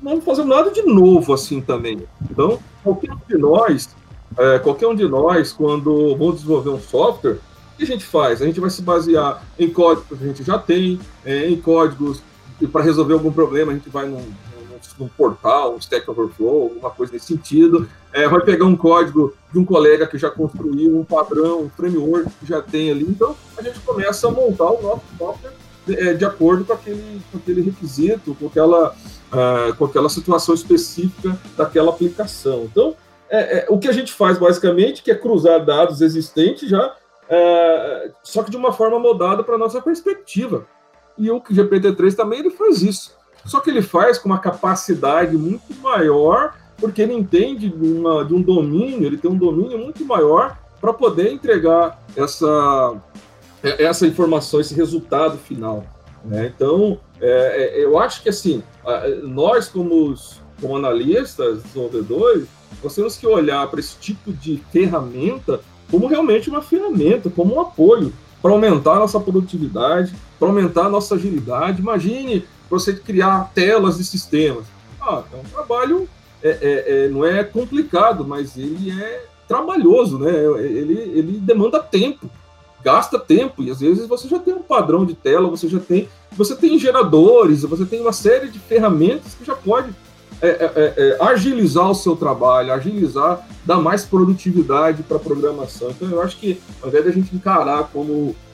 não 0.00 0.20
fazemos 0.20 0.54
nada 0.54 0.70
de 0.70 0.82
novo 0.82 1.32
assim 1.32 1.60
também. 1.60 2.06
Então, 2.30 2.58
qualquer 2.82 3.12
um 3.12 3.20
de 3.28 3.38
nós, 3.38 3.96
é, 4.36 4.58
qualquer 4.58 4.86
um 4.86 4.94
de 4.94 5.08
nós, 5.08 5.52
quando 5.52 6.16
vamos 6.16 6.36
desenvolver 6.36 6.70
um 6.70 6.80
software, 6.80 7.38
O 7.74 7.76
que 7.76 7.84
a 7.84 7.86
gente 7.86 8.04
faz? 8.04 8.40
A 8.40 8.46
gente 8.46 8.60
vai 8.60 8.70
se 8.70 8.80
basear 8.80 9.42
em 9.58 9.68
códigos 9.68 10.18
que 10.18 10.24
a 10.24 10.26
gente 10.28 10.42
já 10.42 10.58
tem, 10.58 10.98
é, 11.24 11.48
em 11.48 11.60
códigos 11.60 12.22
para 12.72 12.82
resolver 12.82 13.12
algum 13.12 13.30
problema, 13.30 13.72
a 13.72 13.74
gente 13.74 13.90
vai 13.90 14.06
num, 14.06 14.24
num 14.98 15.08
portal, 15.08 15.74
um 15.74 15.78
Stack 15.78 16.08
Overflow, 16.08 16.62
alguma 16.62 16.90
coisa 16.90 17.12
nesse 17.12 17.26
sentido. 17.26 17.88
É, 18.12 18.28
vai 18.28 18.40
pegar 18.40 18.64
um 18.64 18.76
código 18.76 19.34
de 19.52 19.58
um 19.58 19.64
colega 19.64 20.06
que 20.06 20.18
já 20.18 20.30
construiu 20.30 20.98
um 20.98 21.04
padrão, 21.04 21.62
um 21.62 21.70
framework 21.70 22.30
que 22.40 22.46
já 22.46 22.62
tem 22.62 22.90
ali. 22.90 23.04
Então, 23.08 23.36
a 23.56 23.62
gente 23.62 23.78
começa 23.80 24.28
a 24.28 24.30
montar 24.30 24.70
o 24.70 24.82
nosso 24.82 25.02
software 25.18 25.52
de, 25.86 25.94
é, 25.94 26.14
de 26.14 26.24
acordo 26.24 26.64
com 26.64 26.72
aquele, 26.72 27.20
com 27.30 27.38
aquele 27.38 27.60
requisito, 27.62 28.34
com 28.34 28.46
aquela, 28.46 28.90
uh, 28.90 29.74
com 29.76 29.84
aquela 29.84 30.08
situação 30.08 30.54
específica 30.54 31.38
daquela 31.56 31.90
aplicação. 31.90 32.64
Então, 32.64 32.96
é, 33.28 33.58
é, 33.58 33.66
o 33.68 33.78
que 33.78 33.88
a 33.88 33.92
gente 33.92 34.12
faz 34.12 34.38
basicamente 34.38 35.02
que 35.02 35.10
é 35.10 35.14
cruzar 35.14 35.64
dados 35.64 36.00
existentes 36.00 36.68
já, 36.68 36.94
é, 37.28 38.10
só 38.22 38.42
que 38.42 38.50
de 38.50 38.56
uma 38.56 38.72
forma 38.72 38.98
modada 38.98 39.42
para 39.42 39.54
a 39.54 39.58
nossa 39.58 39.80
perspectiva. 39.80 40.66
E 41.18 41.30
o 41.30 41.40
GPT-3 41.40 42.14
também 42.14 42.40
ele 42.40 42.50
faz 42.50 42.82
isso. 42.82 43.15
Só 43.46 43.60
que 43.60 43.70
ele 43.70 43.82
faz 43.82 44.18
com 44.18 44.28
uma 44.28 44.38
capacidade 44.38 45.36
muito 45.36 45.74
maior, 45.80 46.54
porque 46.76 47.00
ele 47.00 47.14
entende 47.14 47.68
de, 47.68 47.92
uma, 47.92 48.24
de 48.24 48.34
um 48.34 48.42
domínio, 48.42 49.06
ele 49.06 49.16
tem 49.16 49.30
um 49.30 49.38
domínio 49.38 49.78
muito 49.78 50.04
maior 50.04 50.58
para 50.80 50.92
poder 50.92 51.32
entregar 51.32 51.98
essa, 52.14 52.94
é, 53.62 53.84
essa 53.84 54.06
informação, 54.06 54.60
esse 54.60 54.74
resultado 54.74 55.38
final. 55.38 55.84
Né? 56.24 56.52
Então, 56.54 56.98
é, 57.20 57.78
é 57.78 57.84
eu 57.84 57.98
acho 57.98 58.22
que 58.22 58.28
assim, 58.28 58.62
nós 59.22 59.68
como, 59.68 60.14
como 60.60 60.76
analistas, 60.76 61.62
desenvolvedores, 61.62 62.46
nós 62.82 62.94
temos 62.94 63.16
que 63.16 63.26
olhar 63.26 63.66
para 63.68 63.80
esse 63.80 63.96
tipo 63.96 64.32
de 64.32 64.62
ferramenta 64.70 65.60
como 65.90 66.06
realmente 66.06 66.50
uma 66.50 66.62
ferramenta, 66.62 67.30
como 67.30 67.54
um 67.54 67.60
apoio 67.60 68.12
para 68.42 68.50
aumentar 68.50 68.94
a 68.94 68.98
nossa 69.00 69.20
produtividade, 69.20 70.14
para 70.38 70.48
aumentar 70.48 70.86
a 70.86 70.88
nossa 70.88 71.14
agilidade. 71.14 71.80
Imagine 71.80 72.44
você 72.68 72.92
criar 72.92 73.50
telas 73.54 73.98
de 73.98 74.04
sistemas. 74.04 74.64
Ah, 75.00 75.22
é 75.32 75.36
um 75.36 75.44
trabalho, 75.44 76.08
é, 76.42 76.48
é, 76.48 76.84
é, 77.04 77.08
não 77.08 77.24
é 77.24 77.44
complicado, 77.44 78.26
mas 78.26 78.56
ele 78.56 78.90
é 78.90 79.24
trabalhoso, 79.46 80.18
né? 80.18 80.32
Ele, 80.58 80.94
ele 80.94 81.38
demanda 81.38 81.80
tempo, 81.80 82.28
gasta 82.82 83.18
tempo, 83.18 83.62
e 83.62 83.70
às 83.70 83.80
vezes 83.80 84.06
você 84.06 84.28
já 84.28 84.38
tem 84.38 84.54
um 84.54 84.62
padrão 84.62 85.06
de 85.06 85.14
tela, 85.14 85.48
você 85.48 85.68
já 85.68 85.78
tem, 85.78 86.08
você 86.32 86.56
tem 86.56 86.78
geradores, 86.78 87.62
você 87.62 87.84
tem 87.84 88.00
uma 88.00 88.12
série 88.12 88.48
de 88.48 88.58
ferramentas 88.58 89.34
que 89.34 89.44
já 89.44 89.54
pode 89.54 89.94
é, 90.42 90.48
é, 90.48 90.70
é, 90.96 91.16
agilizar 91.20 91.90
o 91.90 91.94
seu 91.94 92.14
trabalho, 92.14 92.72
agilizar, 92.72 93.46
dar 93.64 93.78
mais 93.78 94.04
produtividade 94.04 95.02
para 95.02 95.16
a 95.16 95.20
programação. 95.20 95.90
Então, 95.90 96.10
eu 96.10 96.20
acho 96.20 96.36
que, 96.36 96.60
ao 96.82 96.88
invés 96.88 97.04
de 97.04 97.10
a 97.10 97.12
gente 97.12 97.34
encarar 97.34 97.88
como 97.92 98.36
é, 98.36 98.45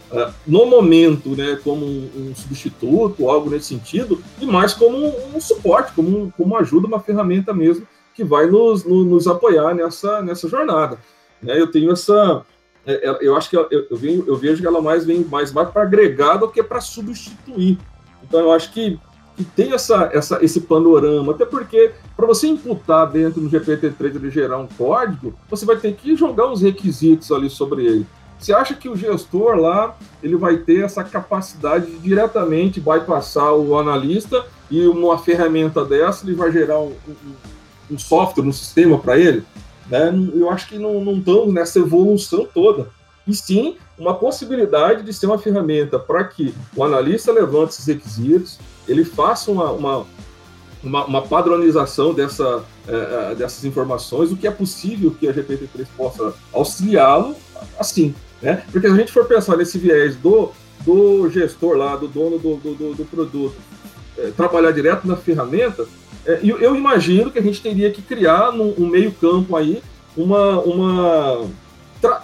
no 0.46 0.66
momento, 0.66 1.30
né, 1.30 1.58
como 1.64 1.86
um, 1.86 2.32
substituto, 2.34 3.28
algo 3.28 3.48
nesse 3.48 3.68
sentido, 3.68 4.22
e 4.40 4.46
mais 4.46 4.74
como 4.74 5.12
um, 5.34 5.40
suporte, 5.40 5.92
como, 5.92 6.24
um, 6.24 6.30
como 6.30 6.56
ajuda, 6.56 6.86
uma 6.86 7.00
ferramenta 7.00 7.52
mesmo 7.54 7.86
que 8.14 8.22
vai 8.22 8.46
nos, 8.46 8.84
no, 8.84 9.04
nos 9.04 9.26
apoiar 9.26 9.74
nessa, 9.74 10.20
nessa 10.20 10.48
jornada. 10.48 10.98
Né, 11.42 11.58
eu 11.58 11.70
tenho 11.70 11.90
essa. 11.92 12.44
É, 12.84 13.08
é 13.08 13.18
eu 13.22 13.34
acho 13.36 13.48
que 13.48 13.56
eu, 13.56 13.66
eu, 13.70 13.96
venho, 13.96 14.24
eu 14.26 14.36
vejo 14.36 14.60
que 14.60 14.66
ela 14.66 14.82
mais 14.82 15.04
vem 15.04 15.24
mais, 15.24 15.50
mais 15.52 15.70
para 15.70 15.82
agregar 15.82 16.36
do 16.36 16.48
que 16.48 16.62
para 16.62 16.80
substituir. 16.80 17.78
Então 18.22 18.40
eu 18.40 18.52
acho 18.52 18.70
que, 18.70 18.98
que 19.36 19.44
tem 19.44 19.72
essa, 19.72 20.10
essa, 20.12 20.44
esse 20.44 20.60
panorama, 20.60 21.32
até 21.32 21.46
porque 21.46 21.92
para 22.14 22.26
você 22.26 22.48
imputar 22.48 23.10
dentro 23.10 23.40
do 23.40 23.48
GPT-3 23.48 24.24
e 24.24 24.30
gerar 24.30 24.58
um 24.58 24.66
código, 24.66 25.34
você 25.48 25.64
vai 25.64 25.76
ter 25.76 25.94
que 25.94 26.14
jogar 26.14 26.52
os 26.52 26.60
requisitos 26.60 27.32
ali 27.32 27.48
sobre 27.48 27.86
ele. 27.86 28.06
Você 28.42 28.52
acha 28.52 28.74
que 28.74 28.88
o 28.88 28.96
gestor 28.96 29.54
lá 29.54 29.96
ele 30.20 30.34
vai 30.36 30.56
ter 30.56 30.84
essa 30.84 31.04
capacidade 31.04 31.86
de 31.86 31.98
diretamente 31.98 32.80
bypassar 32.80 33.54
o 33.54 33.78
analista 33.78 34.44
e 34.68 34.84
uma 34.88 35.16
ferramenta 35.16 35.84
dessa 35.84 36.26
ele 36.26 36.34
vai 36.34 36.50
gerar 36.50 36.80
um, 36.80 36.92
um, 37.06 37.94
um 37.94 37.98
software, 37.98 38.42
um 38.42 38.52
sistema 38.52 38.98
para 38.98 39.16
ele? 39.16 39.44
Né? 39.88 40.12
Eu 40.34 40.50
acho 40.50 40.68
que 40.68 40.76
não, 40.76 41.04
não 41.04 41.18
estamos 41.18 41.54
nessa 41.54 41.78
evolução 41.78 42.48
toda. 42.52 42.88
E 43.28 43.32
sim, 43.32 43.76
uma 43.96 44.14
possibilidade 44.14 45.04
de 45.04 45.12
ser 45.12 45.26
uma 45.26 45.38
ferramenta 45.38 45.96
para 45.96 46.24
que 46.24 46.52
o 46.74 46.82
analista 46.82 47.30
levante 47.30 47.74
esses 47.74 47.86
requisitos, 47.86 48.58
ele 48.88 49.04
faça 49.04 49.52
uma, 49.52 49.70
uma, 49.70 50.06
uma, 50.82 51.04
uma 51.04 51.22
padronização 51.22 52.12
dessa, 52.12 52.64
é, 52.88 53.36
dessas 53.36 53.64
informações, 53.64 54.32
o 54.32 54.36
que 54.36 54.48
é 54.48 54.50
possível 54.50 55.12
que 55.12 55.28
a 55.28 55.32
GPT-3 55.32 55.86
possa 55.96 56.34
auxiliá-lo 56.52 57.36
assim. 57.78 58.14
Né? 58.42 58.62
Porque 58.72 58.88
se 58.88 58.92
a 58.92 58.96
gente 58.96 59.12
for 59.12 59.24
pensar 59.24 59.56
nesse 59.56 59.78
viés 59.78 60.16
do, 60.16 60.50
do 60.84 61.30
gestor 61.30 61.76
lá, 61.76 61.94
do 61.96 62.08
dono 62.08 62.38
do, 62.38 62.56
do, 62.56 62.94
do 62.94 63.04
produto, 63.04 63.54
é, 64.18 64.30
trabalhar 64.30 64.72
direto 64.72 65.06
na 65.06 65.16
ferramenta, 65.16 65.86
é, 66.26 66.40
eu, 66.42 66.58
eu, 66.58 66.76
imagino 66.76 67.30
que 67.30 67.38
a 67.38 67.42
gente 67.42 67.62
teria 67.62 67.90
que 67.90 68.02
criar 68.02 68.52
num, 68.52 68.74
um 68.76 68.86
meio 68.86 69.12
campo 69.12 69.56
aí 69.56 69.82
uma, 70.16 70.60
uma, 70.60 71.48
tra, 72.00 72.22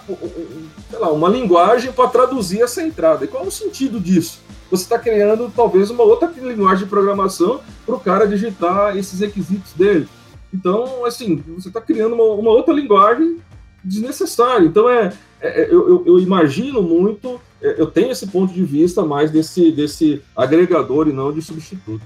lá, 0.93 1.11
uma 1.11 1.29
linguagem 1.29 1.93
para 1.93 2.09
traduzir 2.09 2.61
essa 2.61 2.83
entrada. 2.83 3.25
E 3.25 3.29
qual 3.29 3.45
é 3.45 3.47
o 3.47 3.51
sentido 3.51 3.99
disso? 3.99 4.41
Você 4.71 4.83
está 4.83 4.99
criando 4.99 5.51
talvez 5.55 5.91
uma 5.91 6.03
outra 6.05 6.31
linguagem 6.37 6.85
de 6.85 6.91
programação 6.91 7.61
para 7.87 7.95
o 7.95 8.01
cara 8.01 8.27
digitar 8.27 8.97
esses 8.97 9.21
requisitos 9.21 9.73
dele. 9.73 10.07
Então, 10.53 11.05
assim, 11.05 11.43
você 11.57 11.69
está 11.69 11.81
criando 11.81 12.15
uma, 12.15 12.25
uma 12.25 12.51
outra 12.51 12.75
linguagem 12.75 13.39
desnecessária. 13.83 14.67
Então, 14.67 14.89
é, 14.89 15.13
eu, 15.41 15.89
eu, 15.89 16.07
eu, 16.07 16.19
imagino 16.19 16.83
muito, 16.83 17.41
é, 17.63 17.81
eu 17.81 17.87
tenho 17.87 18.11
esse 18.11 18.27
ponto 18.27 18.53
de 18.53 18.65
vista 18.65 19.05
mais 19.05 19.31
desse, 19.31 19.71
desse 19.71 20.23
agregador 20.37 21.09
e 21.09 21.13
não 21.13 21.33
de 21.33 21.41
substituto. 21.41 22.03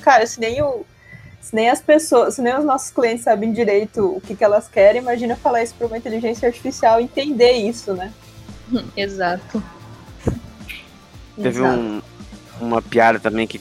Cara, 0.00 0.26
se 0.26 0.40
nem, 0.40 0.60
o, 0.62 0.84
se 1.40 1.54
nem 1.54 1.70
as 1.70 1.80
pessoas, 1.80 2.34
se 2.34 2.42
nem 2.42 2.56
os 2.58 2.64
nossos 2.64 2.90
clientes 2.90 3.24
sabem 3.24 3.52
direito 3.52 4.16
o 4.16 4.20
que, 4.20 4.34
que 4.34 4.42
elas 4.42 4.66
querem, 4.68 5.00
imagina 5.00 5.36
falar 5.36 5.62
isso 5.62 5.74
para 5.76 5.86
uma 5.86 5.98
inteligência 5.98 6.46
artificial 6.46 7.00
entender 7.00 7.52
isso, 7.52 7.92
né? 7.94 8.12
Exato. 8.96 9.62
Teve 11.36 11.60
Exato. 11.60 11.78
Um, 11.78 12.02
uma 12.60 12.82
piada 12.82 13.18
também 13.20 13.46
que, 13.46 13.60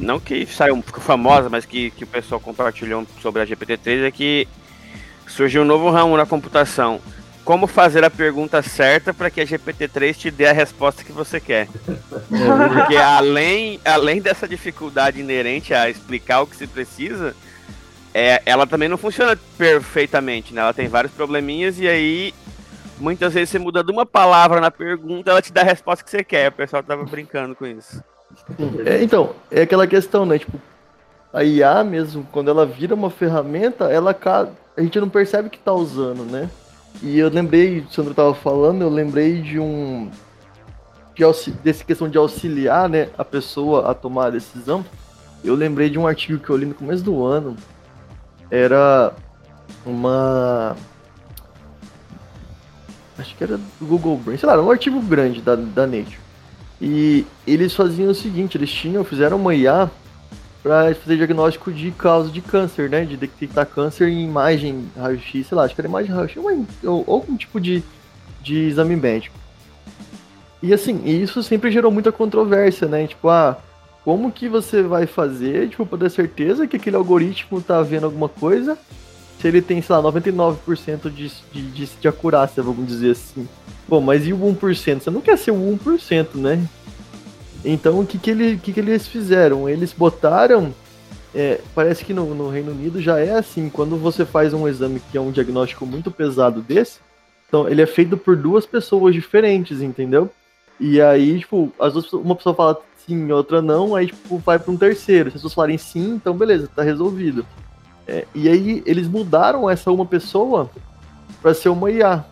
não 0.00 0.18
que 0.18 0.46
saiu, 0.46 0.80
ficou 0.82 1.00
famosa, 1.00 1.48
mas 1.48 1.64
que, 1.64 1.90
que 1.92 2.04
o 2.04 2.06
pessoal 2.06 2.40
compartilhou 2.40 3.06
sobre 3.20 3.42
a 3.42 3.46
GPT-3, 3.46 4.04
é 4.04 4.10
que 4.10 4.48
surgiu 5.26 5.62
um 5.62 5.64
novo 5.64 5.90
ramo 5.90 6.16
na 6.16 6.26
computação 6.26 7.00
como 7.46 7.68
fazer 7.68 8.02
a 8.02 8.10
pergunta 8.10 8.60
certa 8.60 9.14
para 9.14 9.30
que 9.30 9.40
a 9.40 9.46
GPT-3 9.46 10.16
te 10.16 10.30
dê 10.32 10.48
a 10.48 10.52
resposta 10.52 11.04
que 11.04 11.12
você 11.12 11.38
quer. 11.38 11.68
Porque 12.28 12.96
além, 12.98 13.80
além 13.84 14.20
dessa 14.20 14.48
dificuldade 14.48 15.20
inerente 15.20 15.72
a 15.72 15.88
explicar 15.88 16.40
o 16.40 16.46
que 16.48 16.56
se 16.56 16.66
precisa, 16.66 17.36
é, 18.12 18.42
ela 18.44 18.66
também 18.66 18.88
não 18.88 18.98
funciona 18.98 19.38
perfeitamente, 19.56 20.52
né? 20.52 20.60
Ela 20.60 20.74
tem 20.74 20.88
vários 20.88 21.12
probleminhas 21.12 21.78
e 21.78 21.86
aí 21.86 22.34
muitas 22.98 23.32
vezes 23.32 23.50
você 23.50 23.60
muda 23.60 23.84
de 23.84 23.92
uma 23.92 24.04
palavra 24.04 24.60
na 24.60 24.70
pergunta, 24.70 25.30
ela 25.30 25.40
te 25.40 25.52
dá 25.52 25.60
a 25.60 25.64
resposta 25.64 26.04
que 26.04 26.10
você 26.10 26.24
quer. 26.24 26.48
O 26.48 26.52
pessoal 26.52 26.82
tava 26.82 27.04
brincando 27.04 27.54
com 27.54 27.64
isso. 27.64 28.02
É, 28.84 29.00
então, 29.04 29.36
é 29.52 29.62
aquela 29.62 29.86
questão, 29.86 30.26
né? 30.26 30.36
Tipo, 30.36 30.60
a 31.32 31.44
IA 31.44 31.84
mesmo, 31.84 32.26
quando 32.32 32.50
ela 32.50 32.66
vira 32.66 32.92
uma 32.92 33.08
ferramenta, 33.08 33.84
ela 33.84 34.18
a 34.76 34.82
gente 34.82 34.98
não 34.98 35.08
percebe 35.08 35.48
que 35.48 35.60
tá 35.60 35.72
usando, 35.72 36.24
né? 36.24 36.50
E 37.02 37.18
eu 37.18 37.28
lembrei, 37.28 37.80
o 37.80 37.90
Sandro 37.90 38.12
estava 38.12 38.34
falando, 38.34 38.82
eu 38.82 38.88
lembrei 38.88 39.42
de 39.42 39.58
um. 39.58 40.10
De 41.14 41.24
dessa 41.62 41.82
questão 41.82 42.08
de 42.08 42.18
auxiliar 42.18 42.88
né, 42.88 43.08
a 43.16 43.24
pessoa 43.24 43.90
a 43.90 43.94
tomar 43.94 44.26
a 44.26 44.30
decisão. 44.30 44.84
Eu 45.42 45.54
lembrei 45.54 45.88
de 45.88 45.98
um 45.98 46.06
artigo 46.06 46.38
que 46.38 46.50
eu 46.50 46.56
li 46.56 46.66
no 46.66 46.74
começo 46.74 47.02
do 47.02 47.24
ano. 47.24 47.56
Era 48.50 49.12
uma. 49.84 50.76
Acho 53.18 53.34
que 53.34 53.44
era 53.44 53.56
do 53.56 53.86
Google 53.86 54.18
Brain, 54.18 54.36
sei 54.36 54.46
lá, 54.46 54.60
um 54.60 54.70
artigo 54.70 55.00
grande 55.00 55.40
da, 55.40 55.54
da 55.54 55.86
Nature. 55.86 56.18
E 56.80 57.24
eles 57.46 57.74
faziam 57.74 58.10
o 58.10 58.14
seguinte: 58.14 58.58
eles 58.58 58.70
tinham, 58.70 59.04
fizeram 59.04 59.38
uma 59.38 59.54
IA 59.54 59.90
para 60.66 60.92
fazer 60.96 61.16
diagnóstico 61.16 61.72
de 61.72 61.92
causa 61.92 62.28
de 62.28 62.40
câncer, 62.40 62.90
né? 62.90 63.04
De 63.04 63.16
detectar 63.16 63.64
câncer 63.64 64.08
em 64.08 64.24
imagem 64.24 64.90
raio-x, 64.96 65.46
sei 65.46 65.56
lá, 65.56 65.62
acho 65.62 65.76
que 65.76 65.80
era 65.80 65.86
imagem 65.86 66.12
raio-x 66.12 66.36
ou, 66.82 67.04
ou 67.06 67.14
algum 67.14 67.36
tipo 67.36 67.60
de, 67.60 67.84
de 68.42 68.66
exame 68.66 68.96
médico. 68.96 69.38
E 70.60 70.74
assim, 70.74 71.04
isso 71.04 71.40
sempre 71.40 71.70
gerou 71.70 71.92
muita 71.92 72.10
controvérsia, 72.10 72.88
né? 72.88 73.06
Tipo, 73.06 73.28
ah, 73.28 73.56
como 74.04 74.32
que 74.32 74.48
você 74.48 74.82
vai 74.82 75.06
fazer, 75.06 75.68
tipo, 75.68 75.86
para 75.86 75.98
ter 75.98 76.10
certeza 76.10 76.66
que 76.66 76.76
aquele 76.76 76.96
algoritmo 76.96 77.60
tá 77.60 77.80
vendo 77.82 78.06
alguma 78.06 78.28
coisa 78.28 78.76
se 79.38 79.46
ele 79.46 79.62
tem, 79.62 79.80
sei 79.80 79.94
lá, 79.94 80.02
99% 80.02 81.10
de, 81.12 81.30
de, 81.52 81.62
de, 81.70 81.86
de 81.86 82.08
acurácia, 82.08 82.60
vamos 82.60 82.88
dizer 82.88 83.12
assim. 83.12 83.46
Bom, 83.86 84.00
mas 84.00 84.26
e 84.26 84.32
o 84.32 84.38
1%? 84.38 85.00
Você 85.00 85.10
não 85.10 85.20
quer 85.20 85.38
ser 85.38 85.52
o 85.52 85.78
1%, 85.78 86.34
né? 86.34 86.66
Então, 87.66 87.98
o 87.98 88.06
que, 88.06 88.16
que, 88.16 88.30
ele, 88.30 88.56
que, 88.58 88.72
que 88.72 88.78
eles 88.78 89.08
fizeram? 89.08 89.68
Eles 89.68 89.92
botaram. 89.92 90.72
É, 91.34 91.60
parece 91.74 92.04
que 92.04 92.14
no, 92.14 92.32
no, 92.32 92.48
Reino 92.48 92.70
Unido 92.70 93.02
já 93.02 93.18
é 93.18 93.34
assim: 93.34 93.68
quando 93.68 93.96
você 93.96 94.24
faz 94.24 94.54
um 94.54 94.68
exame 94.68 95.02
que 95.10 95.18
é 95.18 95.20
um 95.20 95.32
diagnóstico 95.32 95.84
muito 95.84 96.10
pesado 96.10 96.62
desse, 96.62 97.00
Então, 97.48 97.68
ele 97.68 97.82
é 97.82 97.86
feito 97.86 98.16
por 98.16 98.36
duas 98.36 98.64
pessoas 98.64 99.12
diferentes, 99.12 99.82
entendeu? 99.82 100.30
E 100.78 101.00
aí, 101.00 101.40
tipo, 101.40 101.72
as 101.80 101.92
duas, 101.92 102.12
uma 102.12 102.36
pessoa 102.36 102.54
fala 102.54 102.80
sim, 103.04 103.32
outra 103.32 103.60
não, 103.60 103.96
aí, 103.96 104.06
tipo, 104.06 104.38
vai 104.38 104.58
para 104.58 104.72
um 104.72 104.76
terceiro. 104.76 105.30
Se 105.30 105.36
as 105.36 105.42
pessoas 105.42 105.54
falarem 105.54 105.78
sim, 105.78 106.14
então 106.14 106.36
beleza, 106.36 106.70
tá 106.74 106.82
resolvido. 106.82 107.44
É, 108.06 108.24
e 108.32 108.48
aí, 108.48 108.82
eles 108.86 109.08
mudaram 109.08 109.68
essa 109.68 109.90
uma 109.90 110.06
pessoa 110.06 110.70
para 111.42 111.52
ser 111.52 111.70
uma 111.70 111.90
IA. 111.90 112.24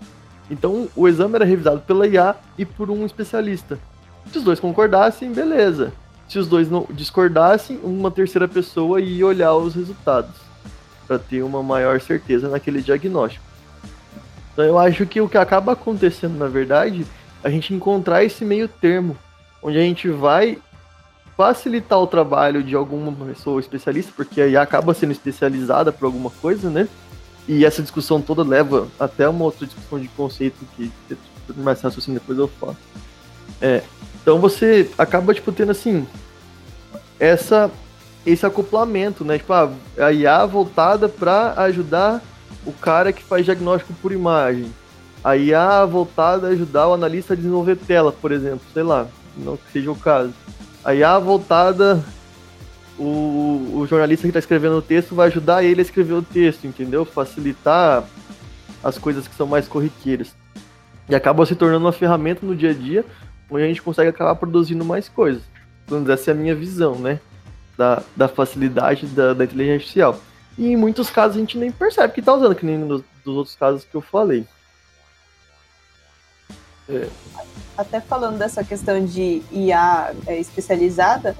Então, 0.48 0.88
o 0.94 1.08
exame 1.08 1.34
era 1.34 1.44
revisado 1.44 1.80
pela 1.80 2.06
IA 2.06 2.36
e 2.56 2.64
por 2.64 2.88
um 2.88 3.04
especialista. 3.04 3.78
Se 4.30 4.38
os 4.38 4.44
dois 4.44 4.60
concordassem, 4.60 5.32
beleza. 5.32 5.92
Se 6.28 6.38
os 6.38 6.48
dois 6.48 6.70
não 6.70 6.86
discordassem, 6.90 7.78
uma 7.82 8.10
terceira 8.10 8.48
pessoa 8.48 9.00
ia 9.00 9.26
olhar 9.26 9.54
os 9.54 9.74
resultados 9.74 10.34
para 11.06 11.18
ter 11.18 11.42
uma 11.42 11.62
maior 11.62 12.00
certeza 12.00 12.48
naquele 12.48 12.80
diagnóstico. 12.80 13.44
Então 14.52 14.64
eu 14.64 14.78
acho 14.78 15.04
que 15.06 15.20
o 15.20 15.28
que 15.28 15.36
acaba 15.36 15.72
acontecendo, 15.72 16.38
na 16.38 16.46
verdade, 16.46 17.06
é 17.42 17.48
a 17.48 17.50
gente 17.50 17.74
encontrar 17.74 18.24
esse 18.24 18.44
meio 18.44 18.68
termo, 18.68 19.16
onde 19.62 19.78
a 19.78 19.82
gente 19.82 20.08
vai 20.08 20.58
facilitar 21.36 21.98
o 21.98 22.06
trabalho 22.06 22.62
de 22.62 22.74
alguma 22.74 23.12
pessoa 23.26 23.60
especialista, 23.60 24.12
porque 24.14 24.40
aí 24.40 24.56
acaba 24.56 24.94
sendo 24.94 25.12
especializada 25.12 25.92
por 25.92 26.06
alguma 26.06 26.30
coisa, 26.30 26.70
né? 26.70 26.88
E 27.46 27.64
essa 27.64 27.82
discussão 27.82 28.22
toda 28.22 28.42
leva 28.42 28.88
até 28.98 29.28
uma 29.28 29.44
outra 29.44 29.66
discussão 29.66 29.98
de 29.98 30.08
conceito 30.08 30.64
que 30.76 30.90
mais 31.56 31.80
raciocínio 31.80 32.20
depois 32.20 32.38
eu 32.38 32.48
falo. 32.48 32.76
É, 33.60 33.82
então 34.24 34.38
você 34.38 34.90
acaba 34.96 35.34
tipo 35.34 35.52
tendo 35.52 35.70
assim 35.70 36.06
essa 37.20 37.70
esse 38.24 38.46
acoplamento, 38.46 39.22
né? 39.22 39.36
Tipo, 39.36 39.52
a, 39.52 39.70
a 39.98 40.10
IA 40.10 40.46
voltada 40.46 41.10
para 41.10 41.52
ajudar 41.64 42.22
o 42.64 42.72
cara 42.72 43.12
que 43.12 43.22
faz 43.22 43.44
diagnóstico 43.44 43.92
por 44.00 44.12
imagem. 44.12 44.72
A 45.22 45.36
IA 45.36 45.84
voltada 45.84 46.46
a 46.46 46.50
ajudar 46.50 46.88
o 46.88 46.94
analista 46.94 47.34
a 47.34 47.36
desenvolver 47.36 47.76
tela, 47.76 48.12
por 48.12 48.32
exemplo, 48.32 48.62
sei 48.72 48.82
lá, 48.82 49.06
não 49.36 49.58
que 49.58 49.70
seja 49.70 49.90
o 49.92 49.96
caso. 49.96 50.32
A 50.82 50.94
IA 50.94 51.18
voltada 51.18 52.02
o, 52.98 53.72
o 53.74 53.86
jornalista 53.86 54.22
que 54.22 54.28
está 54.28 54.38
escrevendo 54.38 54.78
o 54.78 54.82
texto 54.82 55.14
vai 55.14 55.28
ajudar 55.28 55.62
ele 55.62 55.80
a 55.80 55.84
escrever 55.84 56.14
o 56.14 56.22
texto, 56.22 56.66
entendeu? 56.66 57.04
Facilitar 57.04 58.04
as 58.82 58.96
coisas 58.96 59.28
que 59.28 59.34
são 59.34 59.46
mais 59.46 59.68
corriqueiras. 59.68 60.34
E 61.10 61.14
acaba 61.14 61.44
se 61.44 61.54
tornando 61.54 61.84
uma 61.84 61.92
ferramenta 61.92 62.46
no 62.46 62.56
dia 62.56 62.70
a 62.70 62.74
dia 62.74 63.04
onde 63.50 63.64
a 63.64 63.66
gente 63.66 63.82
consegue 63.82 64.10
acabar 64.10 64.34
produzindo 64.34 64.84
mais 64.84 65.08
coisas. 65.08 65.42
Então, 65.86 66.04
essa 66.12 66.30
é 66.30 66.34
a 66.34 66.36
minha 66.36 66.54
visão, 66.54 66.96
né? 66.96 67.20
Da, 67.76 68.02
da 68.16 68.28
facilidade 68.28 69.06
da, 69.06 69.34
da 69.34 69.44
inteligência 69.44 69.74
artificial. 69.74 70.20
E 70.56 70.68
em 70.68 70.76
muitos 70.76 71.10
casos 71.10 71.36
a 71.36 71.40
gente 71.40 71.58
nem 71.58 71.70
percebe 71.70 72.12
que 72.12 72.20
está 72.20 72.32
usando, 72.32 72.54
que 72.54 72.64
nem 72.64 72.78
nos, 72.78 73.02
dos 73.24 73.36
outros 73.36 73.56
casos 73.56 73.84
que 73.84 73.94
eu 73.94 74.00
falei. 74.00 74.46
É. 76.88 77.08
Até 77.76 78.00
falando 78.00 78.38
dessa 78.38 78.62
questão 78.62 79.04
de 79.04 79.42
IA 79.50 80.14
é, 80.26 80.38
especializada, 80.38 81.36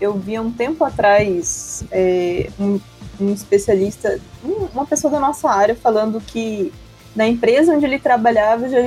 eu 0.00 0.14
vi 0.14 0.38
um 0.38 0.50
tempo 0.50 0.84
atrás 0.84 1.84
é, 1.90 2.48
um, 2.58 2.80
um, 3.20 3.32
especialista, 3.32 4.18
uma 4.42 4.86
pessoa 4.86 5.10
da 5.10 5.20
nossa 5.20 5.50
área, 5.50 5.74
falando 5.74 6.20
que 6.20 6.72
na 7.14 7.26
empresa 7.26 7.74
onde 7.74 7.84
ele 7.84 7.98
trabalhava, 7.98 8.68
já, 8.68 8.78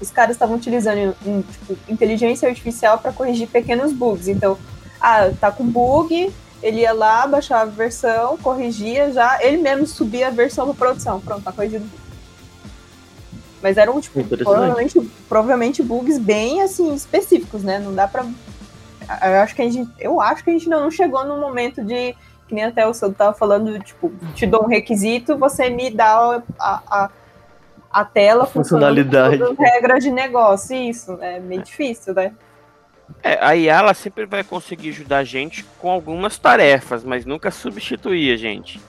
os 0.00 0.10
caras 0.10 0.36
estavam 0.36 0.56
utilizando 0.56 1.14
tipo, 1.52 1.78
inteligência 1.88 2.48
artificial 2.48 2.98
para 2.98 3.12
corrigir 3.12 3.48
pequenos 3.48 3.92
bugs. 3.92 4.28
Então, 4.28 4.58
ah, 5.00 5.30
tá 5.40 5.50
com 5.50 5.64
bug, 5.64 6.32
ele 6.62 6.80
ia 6.80 6.92
lá, 6.92 7.26
baixava 7.26 7.70
a 7.70 7.74
versão, 7.74 8.36
corrigia 8.38 9.12
já, 9.12 9.38
ele 9.42 9.58
mesmo 9.58 9.86
subia 9.86 10.28
a 10.28 10.30
versão 10.30 10.66
para 10.66 10.74
produção. 10.74 11.20
Pronto, 11.20 11.42
tá 11.42 11.52
corrigido. 11.52 11.86
Mas 13.62 13.76
eram, 13.76 14.00
tipo, 14.00 14.22
provavelmente, 14.24 15.10
provavelmente 15.28 15.82
bugs 15.82 16.18
bem, 16.18 16.62
assim, 16.62 16.94
específicos, 16.94 17.64
né? 17.64 17.78
Não 17.78 17.92
dá 17.92 18.06
pra 18.06 18.24
eu 19.22 19.40
acho 19.40 19.54
que 19.54 19.62
a 19.62 19.70
gente, 19.70 19.90
eu 19.98 20.20
acho 20.20 20.44
que 20.44 20.50
a 20.50 20.52
gente 20.52 20.64
ainda 20.64 20.80
não 20.80 20.90
chegou 20.90 21.24
no 21.24 21.38
momento 21.38 21.82
de 21.82 22.14
que 22.46 22.54
nem 22.54 22.64
até 22.64 22.86
o 22.86 22.94
Sandro 22.94 23.16
tava 23.16 23.34
falando, 23.34 23.78
tipo, 23.80 24.10
te 24.34 24.46
dou 24.46 24.64
um 24.64 24.68
requisito, 24.68 25.36
você 25.36 25.68
me 25.68 25.90
dá 25.90 26.42
a, 26.58 26.82
a, 26.88 27.10
a 27.90 28.04
tela 28.04 28.46
funcionalidade, 28.46 29.38
com 29.38 29.62
regras 29.62 30.04
de 30.04 30.10
negócio, 30.10 30.76
isso, 30.76 31.18
é 31.20 31.40
meio 31.40 31.62
difícil, 31.62 32.14
né? 32.14 32.32
É, 33.22 33.38
a 33.40 33.56
IA 33.56 33.78
ela 33.78 33.94
sempre 33.94 34.26
vai 34.26 34.44
conseguir 34.44 34.90
ajudar 34.90 35.18
a 35.18 35.24
gente 35.24 35.64
com 35.78 35.90
algumas 35.90 36.38
tarefas, 36.38 37.02
mas 37.02 37.24
nunca 37.24 37.50
substituir 37.50 38.32
a 38.32 38.36
gente. 38.36 38.80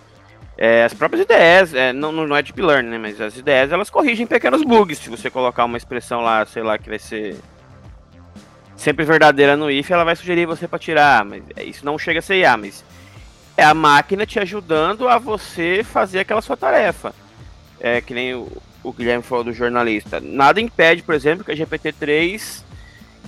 É, 0.58 0.84
as 0.84 0.93
próprias 0.93 1.24
ideias, 1.24 1.74
é, 1.74 1.93
não, 1.93 2.12
não 2.12 2.36
é 2.36 2.41
deep 2.41 2.62
learning, 2.62 2.89
né, 2.89 2.97
mas 2.97 3.22
as 3.22 3.38
ideias 3.38 3.72
elas 3.72 3.89
corrigem 3.89 4.28
pequenos 4.28 4.62
bugs. 4.62 5.00
Se 5.00 5.10
você 5.10 5.30
colocar 5.30 5.64
uma 5.64 5.78
expressão 5.78 6.22
lá, 6.22 6.45
sei 6.45 6.64
lá, 6.64 6.78
que 6.78 6.89
vai 6.89 7.00
ser 7.00 7.38
sempre 8.76 9.06
verdadeira 9.06 9.56
no 9.56 9.72
if, 9.72 9.89
ela 9.89 10.04
vai 10.04 10.18
sugerir 10.18 10.45
você 10.45 10.68
para 10.68 10.80
tirar, 10.80 11.24
mas 11.24 11.43
é, 11.56 11.64
isso 11.64 11.86
não 11.86 11.97
chega 11.97 12.20
a 12.20 12.22
ser 12.22 12.39
IA, 12.39 12.58
mas 12.58 12.84
é 13.56 13.64
a 13.64 13.74
máquina 13.74 14.26
te 14.26 14.38
ajudando 14.38 15.08
a 15.08 15.18
você 15.18 15.82
fazer 15.84 16.20
aquela 16.20 16.41
sua 16.41 16.58
tarefa. 16.58 17.14
É 17.80 18.02
que 18.02 18.14
nem 18.14 18.36
o, 18.36 18.52
o 18.84 18.93
Guilherme 18.93 19.23
falou 19.23 19.43
do 19.43 19.53
jornalista. 19.53 20.19
Nada 20.19 20.61
impede, 20.61 21.03
por 21.03 21.15
exemplo, 21.15 21.43
que 21.43 21.51
a 21.51 21.55
GPT-3 21.55 22.63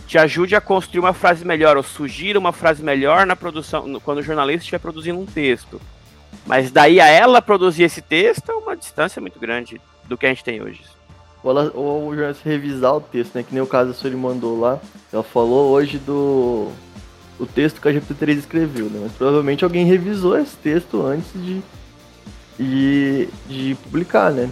te 0.07 0.17
ajude 0.17 0.55
a 0.55 0.61
construir 0.61 0.99
uma 0.99 1.13
frase 1.13 1.45
melhor 1.45 1.77
ou 1.77 1.83
sugira 1.83 2.37
uma 2.37 2.51
frase 2.51 2.83
melhor 2.83 3.25
na 3.25 3.35
produção, 3.35 3.99
quando 4.01 4.19
o 4.19 4.23
jornalista 4.23 4.61
estiver 4.61 4.79
produzindo 4.79 5.19
um 5.19 5.25
texto. 5.25 5.81
Mas 6.45 6.71
daí 6.71 6.99
a 6.99 7.07
ela 7.07 7.41
produzir 7.41 7.83
esse 7.83 8.01
texto 8.01 8.49
é 8.51 8.55
uma 8.55 8.75
distância 8.75 9.21
muito 9.21 9.39
grande 9.39 9.79
do 10.05 10.17
que 10.17 10.25
a 10.25 10.29
gente 10.29 10.43
tem 10.43 10.61
hoje 10.61 10.81
ou, 11.43 12.07
o 12.07 12.15
jornalista 12.15 12.47
revisar 12.47 12.95
o 12.95 13.01
texto, 13.01 13.35
né? 13.35 13.43
Que 13.43 13.53
nem 13.53 13.63
o 13.63 13.67
caso 13.67 13.93
que 13.93 14.07
ele 14.07 14.15
mandou 14.15 14.59
lá. 14.59 14.79
Ela 15.11 15.23
falou 15.23 15.71
hoje 15.71 15.97
do 15.97 16.69
o 17.39 17.45
texto 17.45 17.81
que 17.81 17.87
a 17.87 17.91
GPT-3 17.91 18.37
escreveu, 18.37 18.85
né? 18.85 18.99
Mas 19.01 19.13
provavelmente 19.13 19.63
alguém 19.63 19.85
revisou 19.85 20.37
esse 20.37 20.55
texto 20.57 21.03
antes 21.03 21.33
de, 21.33 21.61
de, 22.59 23.29
de 23.47 23.75
publicar, 23.83 24.31
né? 24.31 24.49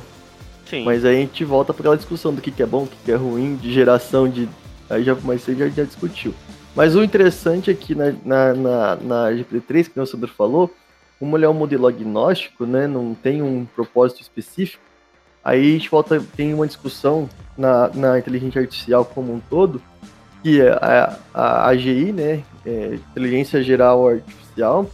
Sim. 0.70 0.84
Mas 0.84 1.04
aí 1.04 1.18
a 1.18 1.20
gente 1.20 1.44
volta 1.44 1.74
para 1.74 1.82
aquela 1.82 1.98
discussão 1.98 2.34
do 2.34 2.42
que, 2.42 2.52
que 2.52 2.62
é 2.62 2.66
bom, 2.66 2.84
o 2.84 2.88
que, 2.88 2.98
que 3.06 3.12
é 3.12 3.16
ruim, 3.16 3.56
de 3.56 3.72
geração 3.74 4.30
de. 4.30 4.48
Aí 4.90 5.04
já, 5.04 5.16
mas 5.24 5.42
você 5.42 5.56
já, 5.56 5.68
já 5.70 5.84
discutiu. 5.84 6.34
Mas 6.76 6.96
o 6.96 7.04
interessante 7.04 7.72
aqui 7.72 7.96
na, 7.96 8.14
na, 8.24 8.54
na, 8.54 8.96
na 8.96 9.32
GPT-3, 9.32 9.90
que 9.90 10.00
o 10.00 10.06
Sandro 10.06 10.30
falou, 10.30 10.74
como 11.20 11.36
ele 11.36 11.46
é 11.46 11.50
um 11.50 11.54
modelo 11.54 11.88
agnóstico, 11.88 12.66
né? 12.66 12.88
Não 12.88 13.14
tem 13.16 13.42
um 13.42 13.66
propósito 13.66 14.22
específico 14.22 14.90
Aí 15.44 15.70
a 15.70 15.74
gente 15.74 15.90
volta, 15.90 16.24
tem 16.36 16.54
uma 16.54 16.68
discussão 16.68 17.30
na, 17.58 17.90
na 17.94 18.20
inteligência 18.20 18.62
artificial 18.62 19.06
como 19.06 19.34
um 19.34 19.40
todo, 19.40 19.82
que 20.44 20.62
é 20.62 20.72
a, 20.72 21.18
a 21.34 21.68
AGI, 21.70 22.12
né, 22.12 22.44
é 22.66 22.96
Inteligência 23.12 23.64
Geral 23.64 24.10
Artificial, 24.10 24.90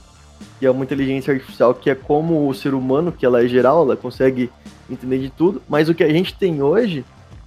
que 0.59 0.65
é 0.65 0.71
uma 0.71 0.83
inteligência 0.83 1.33
artificial 1.33 1.73
que 1.73 1.89
é 1.89 1.95
como 1.95 2.47
o 2.47 2.53
ser 2.53 2.73
humano, 2.73 3.11
que 3.11 3.25
ela 3.25 3.43
é 3.43 3.47
geral, 3.47 3.83
ela 3.83 3.97
consegue 3.97 4.49
entender 4.89 5.19
de 5.19 5.29
tudo, 5.29 5.61
mas 5.67 5.89
o 5.89 5.95
que 5.95 6.03
a 6.03 6.11
gente 6.11 6.35
tem 6.35 6.61
hoje 6.61 7.05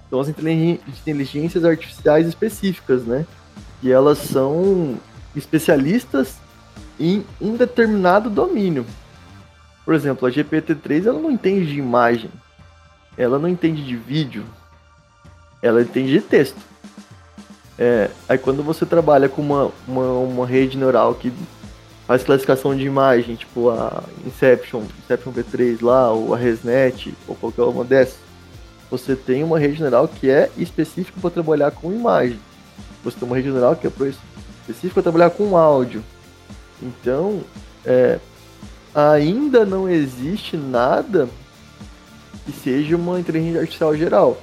são 0.09 0.19
as 0.19 0.27
inteligências 0.27 1.63
artificiais 1.63 2.27
específicas, 2.27 3.03
né, 3.03 3.25
e 3.81 3.91
elas 3.91 4.17
são 4.17 4.97
especialistas 5.35 6.37
em 6.99 7.23
um 7.39 7.55
determinado 7.55 8.29
domínio. 8.29 8.85
Por 9.85 9.93
exemplo, 9.93 10.27
a 10.27 10.31
GPT-3 10.31 11.07
ela 11.07 11.19
não 11.19 11.31
entende 11.31 11.65
de 11.65 11.79
imagem, 11.79 12.29
ela 13.17 13.39
não 13.39 13.47
entende 13.47 13.83
de 13.83 13.95
vídeo, 13.95 14.45
ela 15.61 15.81
entende 15.81 16.11
de 16.11 16.21
texto. 16.21 16.59
É, 17.77 18.09
aí 18.27 18.37
quando 18.37 18.61
você 18.61 18.85
trabalha 18.85 19.29
com 19.29 19.41
uma, 19.41 19.71
uma, 19.87 20.11
uma, 20.11 20.45
rede 20.45 20.77
neural 20.77 21.15
que 21.15 21.31
faz 22.09 22.23
classificação 22.23 22.75
de 22.75 22.83
imagem, 22.83 23.35
tipo 23.35 23.69
a 23.69 24.01
Inception, 24.25 24.81
Inception 24.97 25.31
V3 25.31 25.77
lá, 25.79 26.11
ou 26.11 26.33
a 26.33 26.37
ResNet, 26.39 27.13
ou 27.27 27.35
qualquer 27.35 27.61
uma 27.61 27.83
dessas, 27.83 28.17
você 28.89 29.15
tem 29.15 29.43
uma 29.43 29.59
rede 29.59 29.79
neural 29.79 30.07
que 30.07 30.27
é 30.27 30.49
específica 30.57 31.21
para 31.21 31.29
trabalhar 31.29 31.69
com 31.69 31.93
imagem. 31.93 32.39
Você 33.03 33.15
tem 33.19 33.27
uma 33.27 33.35
rede 33.35 33.51
neural 33.51 33.75
que 33.75 33.85
é 33.85 33.91
específica 33.91 34.95
para 34.95 35.03
trabalhar 35.03 35.29
com 35.29 35.55
áudio. 35.55 36.03
Então, 36.81 37.41
é, 37.85 38.17
ainda 38.95 39.63
não 39.63 39.87
existe 39.87 40.57
nada 40.57 41.29
que 42.43 42.51
seja 42.51 42.95
uma 42.95 43.19
inteligência 43.19 43.59
artificial 43.59 43.95
geral. 43.95 44.41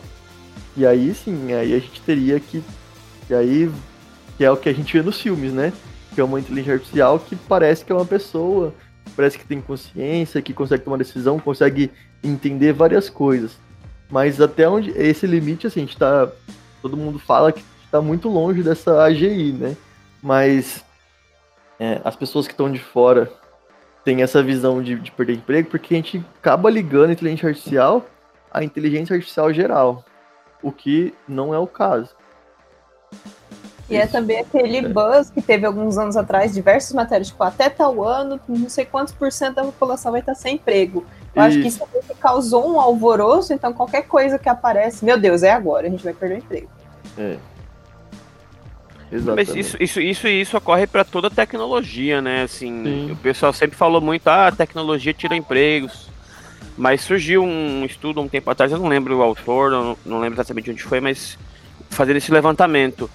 E 0.76 0.86
aí 0.86 1.12
sim, 1.12 1.52
aí 1.52 1.74
a 1.74 1.80
gente 1.80 2.00
teria 2.02 2.38
que. 2.38 2.62
E 3.28 3.34
aí 3.34 3.72
que 4.36 4.44
é 4.44 4.50
o 4.52 4.56
que 4.56 4.68
a 4.68 4.72
gente 4.72 4.96
vê 4.96 5.02
nos 5.02 5.20
filmes, 5.20 5.52
né? 5.52 5.72
Que 6.16 6.20
é 6.20 6.24
uma 6.24 6.40
inteligência 6.40 6.72
artificial 6.72 7.20
que 7.20 7.36
parece 7.36 7.84
que 7.84 7.92
é 7.92 7.94
uma 7.94 8.04
pessoa, 8.04 8.74
parece 9.14 9.38
que 9.38 9.46
tem 9.46 9.60
consciência, 9.60 10.42
que 10.42 10.52
consegue 10.52 10.82
tomar 10.82 10.96
decisão, 10.96 11.38
consegue 11.38 11.92
entender 12.24 12.72
várias 12.72 13.08
coisas. 13.08 13.56
Mas 14.10 14.40
até 14.40 14.68
onde 14.68 14.90
esse 14.90 15.28
limite, 15.28 15.68
assim, 15.68 15.80
a 15.80 15.84
gente 15.84 15.96
tá. 15.96 16.28
Todo 16.82 16.96
mundo 16.96 17.18
fala 17.18 17.52
que 17.52 17.62
está 17.84 18.00
muito 18.00 18.28
longe 18.28 18.62
dessa 18.62 19.04
AGI, 19.04 19.52
né? 19.52 19.76
Mas 20.20 20.84
é, 21.78 22.00
as 22.04 22.16
pessoas 22.16 22.48
que 22.48 22.52
estão 22.52 22.70
de 22.70 22.80
fora 22.80 23.30
tem 24.04 24.22
essa 24.22 24.42
visão 24.42 24.82
de, 24.82 24.96
de, 24.96 25.12
perder 25.12 25.34
emprego, 25.34 25.68
porque 25.68 25.94
a 25.94 25.96
gente 25.96 26.24
acaba 26.38 26.70
ligando 26.70 27.10
a 27.10 27.12
inteligência 27.12 27.48
artificial 27.48 28.04
a 28.56 28.64
inteligência 28.64 29.14
artificial 29.14 29.52
geral, 29.52 30.02
o 30.62 30.72
que 30.72 31.12
não 31.28 31.52
é 31.52 31.58
o 31.58 31.66
caso. 31.66 32.14
E 33.89 33.97
é 33.97 34.07
também 34.07 34.41
aquele 34.41 34.78
é. 34.78 34.89
buzz 34.89 35.30
que 35.30 35.41
teve 35.41 35.64
alguns 35.64 35.97
anos 35.97 36.16
atrás, 36.16 36.53
diversas 36.53 36.93
matérias, 36.93 37.28
tipo, 37.28 37.43
até 37.45 37.70
tal 37.70 38.03
ano, 38.03 38.41
não 38.49 38.68
sei 38.68 38.84
quantos 38.84 39.14
por 39.14 39.30
cento 39.30 39.57
da 39.57 39.64
população 39.64 40.11
vai 40.11 40.20
estar 40.20 40.34
sem 40.34 40.57
emprego. 40.57 41.05
Eu 41.34 41.43
acho 41.43 41.61
que 41.61 41.68
isso 41.68 41.87
causou 42.18 42.68
um 42.68 42.80
alvoroço, 42.80 43.53
então 43.53 43.72
qualquer 43.72 44.03
coisa 44.03 44.39
que 44.39 44.49
aparece, 44.49 45.05
meu 45.05 45.18
Deus, 45.18 45.43
é 45.43 45.53
agora, 45.53 45.87
a 45.87 45.91
gente 45.91 46.03
vai 46.03 46.14
perder 46.14 46.37
o 46.37 46.39
emprego. 46.39 46.68
É. 47.16 47.37
Exatamente. 49.12 49.49
Mas 49.49 49.57
isso, 49.57 49.76
isso, 49.78 50.01
isso, 50.01 50.26
isso 50.26 50.57
ocorre 50.57 50.87
para 50.87 51.05
toda 51.05 51.30
tecnologia, 51.30 52.20
né? 52.20 52.43
Assim, 52.43 52.82
Sim. 52.82 53.12
o 53.12 53.16
pessoal 53.16 53.53
sempre 53.53 53.76
falou 53.76 54.01
muito, 54.01 54.26
ah, 54.26 54.49
a 54.49 54.53
tecnologia 54.53 55.14
tira 55.14 55.37
empregos. 55.37 56.09
Mas 56.76 57.03
surgiu 57.03 57.43
um 57.43 57.84
estudo 57.84 58.20
um 58.20 58.28
tempo 58.28 58.51
atrás, 58.51 58.72
eu 58.72 58.78
não 58.78 58.89
lembro 58.89 59.16
o 59.16 59.22
autor, 59.22 59.70
não, 59.70 59.97
não 60.05 60.20
lembro 60.20 60.37
exatamente 60.37 60.70
onde 60.70 60.82
foi, 60.82 61.01
mas 61.01 61.39
fazendo 61.89 62.16
esse 62.16 62.30
levantamento 62.30 63.09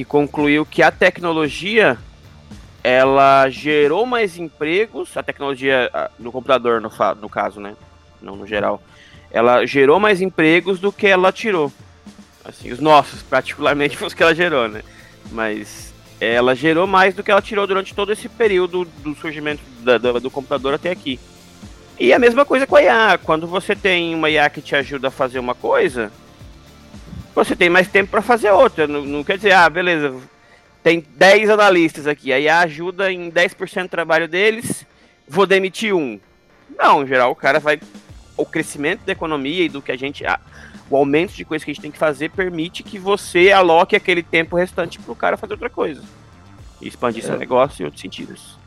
que 0.00 0.04
concluiu 0.06 0.64
que 0.64 0.82
a 0.82 0.90
tecnologia 0.90 1.98
ela 2.82 3.50
gerou 3.50 4.06
mais 4.06 4.38
empregos, 4.38 5.14
a 5.14 5.22
tecnologia 5.22 5.90
no 6.18 6.32
computador, 6.32 6.80
no, 6.80 6.90
no 7.20 7.28
caso, 7.28 7.60
né? 7.60 7.76
Não 8.22 8.34
no 8.34 8.46
geral. 8.46 8.82
Ela 9.30 9.66
gerou 9.66 10.00
mais 10.00 10.22
empregos 10.22 10.80
do 10.80 10.90
que 10.90 11.06
ela 11.06 11.30
tirou. 11.30 11.70
Assim, 12.42 12.72
os 12.72 12.80
nossos, 12.80 13.20
particularmente, 13.28 14.02
os 14.02 14.14
que 14.14 14.22
ela 14.22 14.34
gerou, 14.34 14.68
né? 14.68 14.82
Mas 15.30 15.92
ela 16.18 16.54
gerou 16.54 16.86
mais 16.86 17.14
do 17.14 17.22
que 17.22 17.30
ela 17.30 17.42
tirou 17.42 17.66
durante 17.66 17.94
todo 17.94 18.10
esse 18.10 18.26
período 18.26 18.86
do 18.86 19.14
surgimento 19.16 19.60
da, 19.80 19.98
do, 19.98 20.18
do 20.18 20.30
computador 20.30 20.72
até 20.72 20.90
aqui. 20.90 21.20
E 21.98 22.14
a 22.14 22.18
mesma 22.18 22.46
coisa 22.46 22.66
com 22.66 22.76
a 22.76 22.82
IA. 22.82 23.20
Quando 23.22 23.46
você 23.46 23.76
tem 23.76 24.14
uma 24.14 24.30
IA 24.30 24.48
que 24.48 24.62
te 24.62 24.74
ajuda 24.74 25.08
a 25.08 25.10
fazer 25.10 25.38
uma 25.38 25.54
coisa, 25.54 26.10
você 27.34 27.54
tem 27.56 27.70
mais 27.70 27.88
tempo 27.88 28.10
para 28.10 28.22
fazer 28.22 28.50
outra. 28.50 28.86
Não, 28.86 29.04
não, 29.04 29.24
quer 29.24 29.36
dizer, 29.36 29.52
ah, 29.52 29.68
beleza, 29.68 30.14
tem 30.82 31.04
10 31.16 31.50
analistas 31.50 32.06
aqui, 32.06 32.32
aí 32.32 32.48
ajuda 32.48 33.12
em 33.12 33.30
10% 33.30 33.82
do 33.82 33.88
trabalho 33.88 34.26
deles, 34.26 34.86
vou 35.28 35.46
demitir 35.46 35.94
um. 35.94 36.18
Não, 36.78 37.02
em 37.02 37.06
geral, 37.06 37.30
o 37.30 37.36
cara 37.36 37.60
vai. 37.60 37.80
O 38.36 38.46
crescimento 38.46 39.04
da 39.04 39.12
economia 39.12 39.64
e 39.64 39.68
do 39.68 39.82
que 39.82 39.92
a 39.92 39.96
gente. 39.96 40.24
O 40.88 40.96
aumento 40.96 41.34
de 41.34 41.44
coisas 41.44 41.64
que 41.64 41.70
a 41.70 41.74
gente 41.74 41.82
tem 41.82 41.90
que 41.90 41.98
fazer 41.98 42.30
permite 42.30 42.82
que 42.82 42.98
você 42.98 43.52
aloque 43.52 43.94
aquele 43.94 44.22
tempo 44.22 44.56
restante 44.56 44.98
para 44.98 45.12
o 45.12 45.16
cara 45.16 45.36
fazer 45.36 45.52
outra 45.52 45.68
coisa. 45.68 46.02
E 46.80 46.88
expandir 46.88 47.22
é. 47.22 47.26
seu 47.26 47.36
negócio 47.36 47.82
em 47.82 47.84
outros 47.84 48.00
sentidos. 48.00 48.58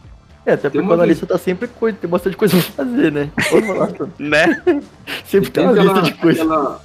É, 0.45 0.53
até 0.53 0.69
porque 0.69 0.85
o 0.85 0.93
analista 0.93 1.25
tá 1.25 1.37
sempre 1.37 1.67
tem 1.67 2.09
bastante 2.09 2.35
coisa 2.35 2.55
pra 2.57 2.85
fazer, 2.85 3.11
né? 3.11 3.31
né? 4.19 4.61
sempre 5.25 5.49
tem, 5.49 5.51
tem 5.51 5.63
uma 5.63 5.71
aquela, 5.71 5.93
lista 5.93 6.01
de 6.01 6.13
coisas. 6.13 6.41
Aquela, 6.41 6.81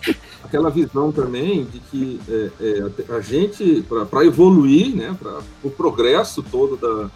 aquela 0.48 0.70
visão 0.70 1.12
também 1.12 1.64
de 1.64 1.78
que 1.78 2.20
é, 2.28 2.50
é, 2.58 3.14
a 3.14 3.20
gente, 3.20 3.84
para 4.10 4.24
evoluir, 4.24 4.96
né, 4.96 5.14
para 5.20 5.40
o 5.62 5.70
progresso 5.70 6.42
todo 6.42 6.76
da, 6.76 7.10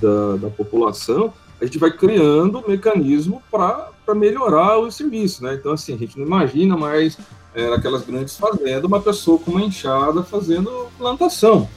da, 0.00 0.36
da, 0.36 0.50
população, 0.50 1.32
a 1.60 1.64
gente 1.64 1.78
vai 1.78 1.90
criando 1.90 2.62
mecanismo 2.66 3.42
para 3.50 3.90
melhorar 4.14 4.78
o 4.78 4.90
serviço, 4.90 5.42
né? 5.42 5.54
Então, 5.54 5.72
assim, 5.72 5.94
a 5.94 5.98
gente 5.98 6.18
não 6.18 6.26
imagina 6.26 6.76
mais 6.76 7.18
é, 7.54 7.72
aquelas 7.74 8.04
grandes 8.04 8.36
fazendas 8.36 8.84
uma 8.84 9.00
pessoa 9.00 9.38
com 9.38 9.52
uma 9.52 9.62
enxada 9.62 10.22
fazendo 10.22 10.86
plantação. 10.96 11.68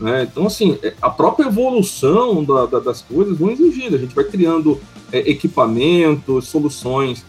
Né? 0.00 0.24
Então, 0.30 0.46
assim, 0.46 0.78
é, 0.82 0.94
a 1.00 1.10
própria 1.10 1.46
evolução 1.46 2.42
da, 2.42 2.66
da, 2.66 2.80
das 2.80 3.02
coisas 3.02 3.38
vão 3.38 3.50
exigindo. 3.50 3.94
A 3.94 3.98
gente 3.98 4.14
vai 4.14 4.24
criando 4.24 4.80
é, 5.12 5.18
equipamentos, 5.30 6.48
soluções 6.48 7.24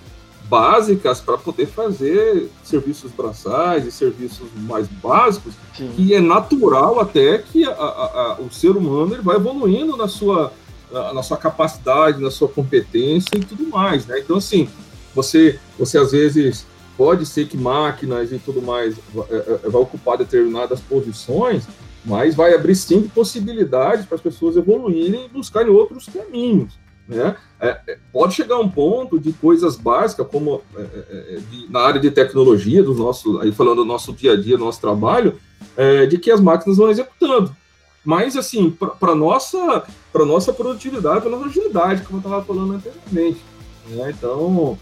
básicas 0.49 1.19
para 1.19 1.37
poder 1.37 1.67
fazer 1.67 2.49
serviços 2.63 3.11
braçais 3.11 3.85
e 3.85 3.91
serviços 3.91 4.47
mais 4.55 4.87
básicos, 4.87 5.53
Sim. 5.75 5.91
que 5.95 6.13
é 6.13 6.19
natural 6.19 6.99
até 6.99 7.37
que 7.37 7.65
a, 7.65 7.71
a, 7.71 8.21
a, 8.21 8.41
o 8.41 8.51
ser 8.51 8.71
humano 8.71 9.13
ele 9.13 9.21
vai 9.21 9.35
evoluindo 9.35 9.95
na 9.97 10.07
sua, 10.07 10.51
na 10.91 11.21
sua 11.21 11.37
capacidade, 11.37 12.21
na 12.21 12.31
sua 12.31 12.47
competência 12.47 13.35
e 13.35 13.39
tudo 13.39 13.67
mais. 13.67 14.05
Né? 14.05 14.19
Então, 14.19 14.37
assim, 14.37 14.69
você, 15.13 15.59
você 15.77 15.97
às 15.97 16.11
vezes 16.11 16.65
pode 16.97 17.25
ser 17.25 17.47
que 17.47 17.57
máquinas 17.57 18.31
e 18.31 18.39
tudo 18.39 18.61
mais 18.61 18.95
é, 19.29 19.69
vai 19.69 19.81
ocupar 19.81 20.17
determinadas 20.17 20.79
posições, 20.79 21.67
mas 22.03 22.33
vai 22.33 22.55
abrir 22.55 22.75
sim 22.75 23.03
possibilidades 23.07 24.05
para 24.05 24.15
as 24.15 24.21
pessoas 24.21 24.55
evoluírem 24.55 25.25
e 25.25 25.29
buscarem 25.29 25.69
outros 25.69 26.07
caminhos. 26.07 26.73
Né? 27.07 27.35
É, 27.59 27.79
é, 27.87 27.97
pode 28.11 28.35
chegar 28.35 28.59
um 28.59 28.69
ponto 28.69 29.19
de 29.19 29.31
coisas 29.33 29.75
básicas, 29.75 30.27
como 30.27 30.61
é, 30.75 30.81
é, 30.81 31.35
é 31.35 31.39
de, 31.49 31.71
na 31.71 31.79
área 31.79 32.01
de 32.01 32.11
tecnologia, 32.11 32.83
do 32.83 32.93
nosso, 32.93 33.39
aí 33.39 33.51
falando 33.51 33.77
do 33.77 33.85
nosso 33.85 34.11
dia 34.13 34.33
a 34.33 34.35
dia, 34.35 34.57
nosso 34.57 34.81
trabalho, 34.81 35.39
é, 35.75 36.05
de 36.05 36.17
que 36.17 36.29
as 36.29 36.41
máquinas 36.41 36.77
vão 36.77 36.89
executando. 36.89 37.55
Mas, 38.03 38.37
assim, 38.37 38.69
para 38.99 39.15
nossa, 39.15 39.83
nossa 40.13 40.53
produtividade, 40.53 41.21
para 41.21 41.29
nossa 41.29 41.45
agilidade, 41.45 42.03
como 42.03 42.17
eu 42.17 42.23
estava 42.23 42.43
falando 42.43 42.73
anteriormente. 42.73 43.41
Né? 43.89 44.13
Então, 44.17 44.77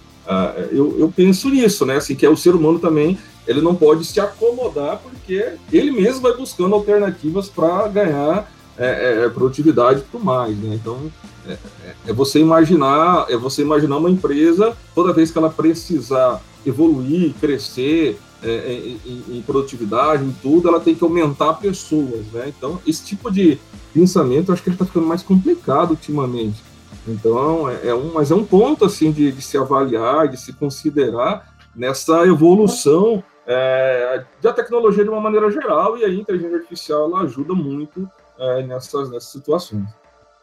eu, 0.71 0.99
eu 0.99 1.11
penso 1.15 1.49
nisso, 1.49 1.87
né? 1.87 1.95
Assim, 1.95 2.15
que 2.15 2.23
é 2.23 2.29
o 2.29 2.37
ser 2.37 2.53
humano 2.53 2.77
também 2.77 3.17
ele 3.47 3.61
não 3.61 3.75
pode 3.75 4.05
se 4.05 4.19
acomodar 4.19 4.99
porque 4.99 5.53
ele 5.71 5.91
mesmo 5.91 6.21
vai 6.21 6.35
buscando 6.35 6.75
alternativas 6.75 7.47
para 7.47 7.87
ganhar 7.87 8.51
é, 8.77 8.87
é, 8.87 9.25
é, 9.25 9.29
produtividade 9.29 10.01
e 10.01 10.03
tudo 10.03 10.23
mais, 10.23 10.57
né? 10.57 10.75
Então 10.75 11.09
é, 11.47 11.53
é, 11.53 11.95
é, 12.07 12.13
você 12.13 12.39
imaginar, 12.39 13.25
é 13.29 13.37
você 13.37 13.61
imaginar 13.61 13.97
uma 13.97 14.09
empresa 14.09 14.75
toda 14.93 15.13
vez 15.13 15.31
que 15.31 15.37
ela 15.37 15.49
precisar 15.49 16.41
evoluir, 16.65 17.33
crescer 17.39 18.19
em, 18.43 19.37
em, 19.37 19.41
produtividade, 19.41 20.23
em 20.23 20.31
tudo, 20.33 20.67
ela 20.67 20.79
tem 20.79 20.93
que 20.93 21.03
aumentar 21.03 21.53
pessoas, 21.53 22.25
né? 22.31 22.53
Então 22.55 22.79
esse 22.85 23.03
tipo 23.03 23.31
de 23.31 23.57
pensamento, 23.93 24.49
eu 24.49 24.53
acho 24.53 24.61
que 24.61 24.69
ele 24.69 24.75
está 24.75 24.85
ficando 24.85 25.07
mais 25.07 25.23
complicado 25.23 25.91
ultimamente. 25.91 26.61
Então 27.07 27.69
é, 27.69 27.95
um, 27.95 28.11
mas 28.13 28.29
é 28.29 28.35
um 28.35 28.43
ponto 28.43 28.83
assim 28.83 29.11
de, 29.11 29.31
de 29.31 29.41
se 29.41 29.57
avaliar, 29.57 30.27
de 30.27 30.37
se 30.37 30.51
considerar 30.51 31.55
nessa 31.73 32.25
evolução 32.27 33.23
é, 33.47 34.23
da 34.41 34.51
tecnologia 34.51 35.03
de 35.03 35.09
uma 35.09 35.21
maneira 35.21 35.49
geral, 35.49 35.97
e 35.97 36.03
a 36.03 36.09
inteligência 36.09 36.57
artificial 36.57 37.05
ela 37.05 37.21
ajuda 37.21 37.53
muito 37.53 38.07
é, 38.39 38.63
nessas, 38.63 39.09
nessas 39.09 39.29
situações. 39.29 39.87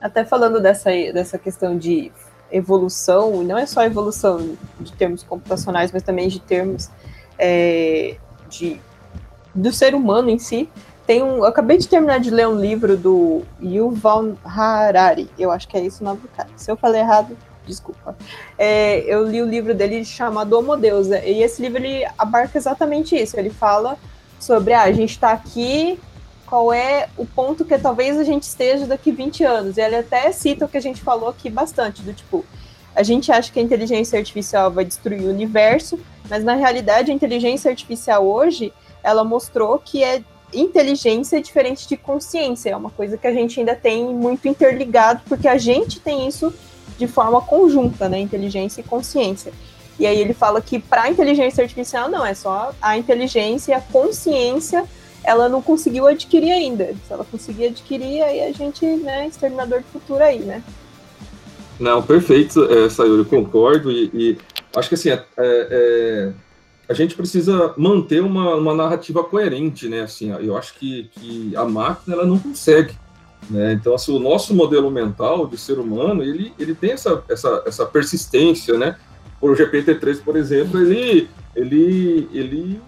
Até 0.01 0.25
falando 0.25 0.61
dessa, 0.61 0.91
dessa 1.13 1.39
questão 1.39 1.79
de 1.79 2.11
evolução, 2.51 3.43
e 3.43 3.45
não 3.45 3.57
é 3.57 3.67
só 3.67 3.83
evolução 3.85 4.57
de 4.81 4.93
termos 4.93 5.23
computacionais, 5.23 5.91
mas 5.91 6.03
também 6.03 6.29
de 6.29 6.41
termos 6.41 6.91
é, 7.39 8.17
de, 8.49 8.81
do 9.55 9.73
ser 9.73 9.95
humano 9.95 10.29
em 10.29 10.39
si. 10.39 10.69
Tem 11.07 11.23
um, 11.23 11.39
eu 11.39 11.47
acabei 11.47 11.79
de 11.79 11.89
terminar 11.89 12.21
de 12.21 12.31
ler 12.31 12.47
um 12.47 12.59
livro 12.59 12.97
do 12.97 13.43
Yuval 13.61 14.37
Harari, 14.45 15.29
eu 15.39 15.51
acho 15.51 15.67
que 15.67 15.77
é 15.77 15.81
isso 15.81 16.03
o 16.03 16.05
nome 16.05 16.21
do 16.21 16.29
cara. 16.29 16.49
Se 16.57 16.71
eu 16.71 16.77
falei 16.77 17.01
errado, 17.01 17.37
desculpa. 17.67 18.17
É, 18.57 19.01
eu 19.01 19.27
li 19.27 19.43
o 19.43 19.47
livro 19.47 19.75
dele 19.75 20.05
chamado 20.05 20.57
Homo 20.57 20.77
Deus, 20.77 21.09
né? 21.09 21.29
e 21.29 21.43
esse 21.43 21.61
livro 21.61 21.79
ele 21.79 22.07
abarca 22.17 22.57
exatamente 22.57 23.17
isso. 23.17 23.37
Ele 23.37 23.51
fala 23.51 23.99
sobre 24.39 24.73
ah, 24.75 24.83
a 24.83 24.93
gente 24.93 25.11
está 25.11 25.33
aqui, 25.33 25.99
qual 26.53 26.71
é 26.71 27.09
o 27.17 27.25
ponto 27.25 27.65
que 27.65 27.79
talvez 27.79 28.19
a 28.19 28.25
gente 28.25 28.43
esteja 28.43 28.85
daqui 28.85 29.11
20 29.11 29.43
anos. 29.43 29.79
E 29.79 29.81
ele 29.81 29.97
até 29.97 30.31
cita 30.33 30.67
o 30.67 30.69
que 30.69 30.77
a 30.77 30.83
gente 30.83 31.01
falou 31.01 31.31
aqui 31.31 31.49
bastante, 31.49 32.03
do 32.03 32.13
tipo, 32.13 32.45
a 32.95 33.03
gente 33.03 33.33
acha 33.33 33.51
que 33.51 33.59
a 33.59 33.63
inteligência 33.63 34.19
artificial 34.19 34.71
vai 34.71 34.85
destruir 34.85 35.23
o 35.23 35.31
universo, 35.31 35.99
mas 36.29 36.45
na 36.45 36.53
realidade 36.53 37.11
a 37.11 37.15
inteligência 37.15 37.71
artificial 37.71 38.27
hoje, 38.27 38.71
ela 39.03 39.25
mostrou 39.25 39.79
que 39.79 40.05
é 40.05 40.23
inteligência 40.53 41.41
diferente 41.41 41.89
de 41.89 41.97
consciência, 41.97 42.69
é 42.69 42.77
uma 42.77 42.91
coisa 42.91 43.17
que 43.17 43.27
a 43.27 43.33
gente 43.33 43.59
ainda 43.59 43.75
tem 43.75 44.05
muito 44.15 44.47
interligado, 44.47 45.23
porque 45.27 45.49
a 45.49 45.57
gente 45.57 46.01
tem 46.01 46.29
isso 46.29 46.53
de 46.99 47.07
forma 47.07 47.41
conjunta, 47.41 48.11
né? 48.11 48.21
Inteligência 48.21 48.83
e 48.83 48.85
consciência. 48.85 49.55
E 49.99 50.07
aí 50.07 50.21
ele 50.21 50.35
fala 50.35 50.61
que 50.61 50.79
para 50.79 51.05
a 51.05 51.09
inteligência 51.09 51.63
artificial 51.63 52.11
não, 52.11 52.27
é 52.27 52.35
só 52.35 52.75
a 52.83 52.99
inteligência 52.99 53.73
e 53.73 53.75
a 53.75 53.81
consciência 53.81 54.85
ela 55.25 55.49
não 55.49 55.63
conseguiu 55.63 56.07
adquirir 56.07 56.53
ainda. 56.53 56.95
Se 57.07 57.13
ela 57.13 57.25
conseguir 57.25 57.67
adquirir, 57.67 58.23
aí 58.23 58.41
a 58.43 58.53
gente, 58.53 58.85
né, 58.85 59.27
exterminador 59.27 59.81
do 59.81 59.87
futuro 59.87 60.23
aí, 60.23 60.41
né? 60.41 60.63
Não, 61.79 62.03
perfeito, 62.03 62.65
é, 62.65 62.89
Sayuri, 62.89 63.25
concordo. 63.25 63.91
E, 63.91 64.11
e, 64.13 64.39
acho 64.77 64.89
que 64.89 64.95
assim, 64.95 65.11
é, 65.11 65.25
é, 65.39 66.33
a 66.89 66.95
gente 66.95 67.15
precisa 67.15 67.75
manter 67.77 68.23
uma, 68.23 68.55
uma 68.55 68.75
narrativa 68.75 69.25
coerente, 69.25 69.89
né? 69.89 70.03
Assim, 70.03 70.31
eu 70.41 70.57
acho 70.57 70.75
que, 70.75 71.11
que 71.13 71.57
a 71.57 71.65
máquina 71.65 72.17
ela 72.17 72.27
não 72.27 72.39
consegue 72.39 72.95
né? 73.51 73.73
Então, 73.73 73.95
assim, 73.95 74.15
o 74.15 74.19
nosso 74.19 74.55
modelo 74.55 74.91
mental 74.91 75.47
de 75.47 75.59
ser 75.59 75.79
humano, 75.79 76.23
ele, 76.23 76.53
ele 76.59 76.75
tem 76.75 76.93
essa, 76.93 77.23
essa, 77.29 77.63
essa 77.67 77.87
persistência, 77.87 78.79
né? 78.79 78.97
O 79.41 79.49
GPT-3, 79.49 80.23
por 80.23 80.37
exemplo, 80.37 80.81
ele, 80.81 81.29
ele, 81.55 82.29
ele, 82.33 82.81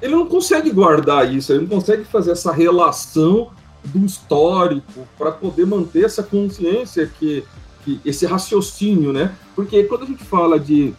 ele 0.00 0.14
não 0.14 0.26
consegue 0.26 0.70
guardar 0.70 1.32
isso, 1.32 1.52
ele 1.52 1.62
não 1.62 1.68
consegue 1.68 2.04
fazer 2.04 2.32
essa 2.32 2.52
relação 2.52 3.50
do 3.84 4.04
histórico 4.04 5.06
para 5.18 5.30
poder 5.30 5.66
manter 5.66 6.04
essa 6.04 6.22
consciência 6.22 7.06
que, 7.18 7.44
que 7.84 8.00
esse 8.04 8.24
raciocínio, 8.26 9.12
né? 9.12 9.34
Porque 9.54 9.84
quando 9.84 10.04
a 10.04 10.06
gente 10.06 10.24
fala 10.24 10.58
de 10.58 10.94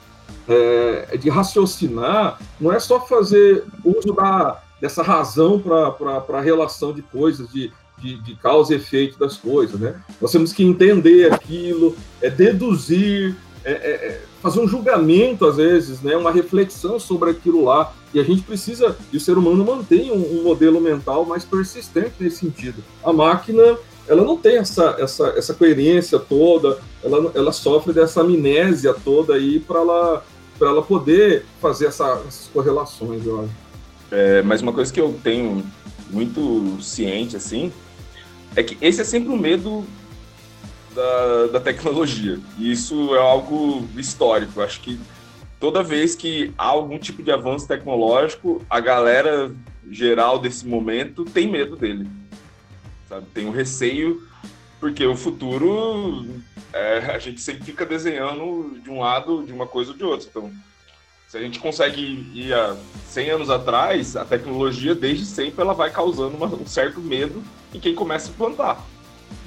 é, 0.48 1.18
de 1.18 1.30
raciocinar, 1.30 2.39
não 2.60 2.72
é 2.72 2.80
só 2.80 3.00
fazer 3.00 3.64
uso 3.84 4.14
da, 4.14 4.62
dessa 4.80 5.02
razão 5.02 5.60
para 5.60 6.38
a 6.38 6.41
relação 6.41 6.93
de 6.93 7.02
coisas, 7.02 7.50
de, 7.50 7.72
de, 7.98 8.22
de, 8.22 8.36
causa 8.36 8.74
e 8.74 8.78
efeito 8.78 9.18
das 9.18 9.38
coisas, 9.38 9.80
né? 9.80 10.00
Nós 10.22 10.32
temos 10.32 10.54
que 10.54 10.64
entender 10.64 11.34
aquilo, 11.34 11.96
é 12.22 12.30
deduzir, 12.30 13.36
é, 13.66 13.72
é, 13.72 13.74
é, 13.74 14.22
fazer 14.41 14.59
um 14.59 14.68
julgamento 14.68 15.45
às 15.45 15.57
vezes, 15.57 16.01
né? 16.01 16.16
Uma 16.16 16.32
reflexão 16.32 16.99
sobre 16.99 17.32
aquilo 17.32 17.66
lá. 17.66 17.91
E 18.13 18.20
a 18.20 18.24
gente 18.24 18.43
precisa, 18.43 18.95
e 19.11 19.18
o 19.18 19.20
ser 19.20 19.38
humano 19.38 19.66
mantém 19.66 20.11
um, 20.11 20.39
um 20.39 20.43
modelo 20.43 20.80
mental 20.80 21.26
mais 21.26 21.43
persistente 21.43 22.13
nesse 22.20 22.38
sentido. 22.38 22.84
A 23.03 23.11
máquina 23.11 23.78
ela 24.07 24.24
não 24.24 24.38
tem 24.38 24.57
essa, 24.57 24.95
essa, 24.99 25.30
essa 25.36 25.53
coerência 25.53 26.20
toda, 26.20 26.78
ela, 27.03 27.32
ela 27.34 27.51
sofre 27.51 27.91
dessa 27.91 28.22
amnésia 28.22 28.93
toda 28.93 29.34
aí 29.34 29.59
para 29.59 29.80
ela, 29.80 30.26
ela 30.61 30.82
poder 30.84 31.43
fazer 31.59 31.88
essa, 31.88 32.22
essas 32.28 32.49
correlações, 32.53 33.26
eu 33.26 33.41
acho. 33.41 33.51
É, 34.11 34.41
mas 34.43 34.61
uma 34.61 34.72
coisa 34.72 34.93
que 34.93 35.01
eu 35.01 35.20
tenho 35.24 35.63
muito 36.11 36.78
ciente, 36.82 37.36
assim, 37.36 37.72
é 38.55 38.61
que 38.61 38.78
esse 38.80 39.01
é 39.01 39.03
sempre 39.03 39.30
o 39.30 39.38
medo 39.38 39.84
da, 40.96 41.48
da 41.48 41.60
tecnologia. 41.60 42.39
E 42.58 42.72
isso 42.72 43.14
é 43.16 43.20
algo 43.20 43.88
histórico. 43.98 44.62
Acho 44.62 44.80
que 44.82 45.00
toda 45.60 45.84
vez 45.84 46.16
que 46.16 46.54
há 46.58 46.66
algum 46.66 46.98
tipo 46.98 47.22
de 47.22 47.32
avanço 47.32 47.68
tecnológico, 47.68 48.66
a 48.70 48.80
galera 48.80 49.52
geral 49.91 50.39
desse 50.39 50.66
momento 50.66 51.26
tem 51.26 51.48
medo 51.48 51.76
dele 51.76 52.08
sabe? 53.08 53.26
Tem 53.34 53.46
um 53.46 53.52
receio, 53.52 54.22
porque 54.80 55.06
o 55.06 55.16
futuro 55.16 56.26
é, 56.74 56.98
a 57.14 57.20
gente 57.20 57.41
sempre 57.41 57.64
fica 57.64 57.86
desenhando 57.86 58.80
de 58.84 58.89
um 58.89 59.00
lado 59.00 59.43
de 59.43 59.54
uma 59.54 59.68
coisa 59.68 59.91
ou 59.91 59.98
de 59.98 60.04
outra. 60.04 60.28
Então, 60.30 60.52
se 61.28 61.38
a 61.38 61.41
gente 61.41 61.60
consegue 61.60 62.30
ir 62.34 62.54
a 62.54 62.78
100 63.08 63.30
anos 63.32 63.50
atrás, 63.50 64.16
a 64.16 64.26
tecnologia 64.26 64.93
desde 64.93 65.26
sempre 65.26 65.62
ela 65.62 65.74
vai 65.74 65.89
causando 65.89 66.36
uma, 66.36 66.48
um 66.48 66.68
certo 66.68 67.00
medo 67.00 67.43
em 67.74 67.80
quem 67.80 67.96
começa 67.96 68.30
a 68.30 68.32
implantar 68.32 68.86
e 68.93 68.95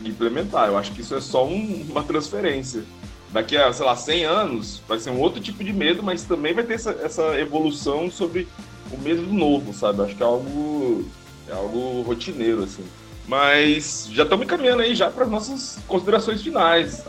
implementar. 0.05 0.69
Eu 0.69 0.79
acho 0.79 0.93
que 0.93 1.01
isso 1.01 1.15
é 1.15 1.21
só 1.21 1.47
um, 1.47 1.87
uma 1.89 2.03
transferência. 2.03 2.83
Daqui 3.31 3.57
a, 3.57 3.73
sei 3.73 3.85
lá, 3.85 3.95
100 3.95 4.25
anos 4.25 4.83
vai 4.89 4.99
ser 4.99 5.11
um 5.11 5.21
outro 5.21 5.41
tipo 5.41 5.63
de 5.63 5.73
medo, 5.73 6.03
mas 6.03 6.25
também 6.25 6.55
vai 6.55 6.65
ter 6.65 6.75
essa, 6.75 6.91
essa 7.03 7.39
evolução 7.39 8.11
sobre 8.11 8.49
o 8.91 8.99
medo 8.99 9.23
novo, 9.23 9.73
sabe? 9.73 10.03
Acho 10.03 10.17
que 10.17 10.23
é 10.23 10.27
algo, 10.27 11.05
é 11.47 11.53
algo 11.53 12.03
rotineiro, 12.03 12.65
assim. 12.65 12.85
Mas 13.27 14.09
já 14.11 14.23
estamos 14.23 14.47
encaminhando 14.47 14.81
aí 14.81 14.95
já 14.95 15.11
para 15.11 15.25
as 15.25 15.31
nossas 15.31 15.79
considerações 15.87 16.41
finais. 16.41 17.05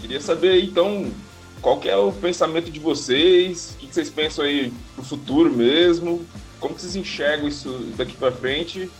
Queria 0.00 0.20
saber 0.20 0.64
então 0.64 1.10
qual 1.60 1.80
é 1.84 1.96
o 1.96 2.12
pensamento 2.12 2.70
de 2.70 2.80
vocês, 2.80 3.74
o 3.74 3.78
que 3.78 3.92
vocês 3.92 4.08
pensam 4.08 4.44
aí 4.44 4.72
para 4.94 5.02
o 5.02 5.04
futuro 5.04 5.52
mesmo, 5.52 6.24
como 6.58 6.78
vocês 6.78 6.96
enxergam 6.96 7.46
isso 7.46 7.68
daqui 7.96 8.16
para 8.16 8.32
frente. 8.32 8.90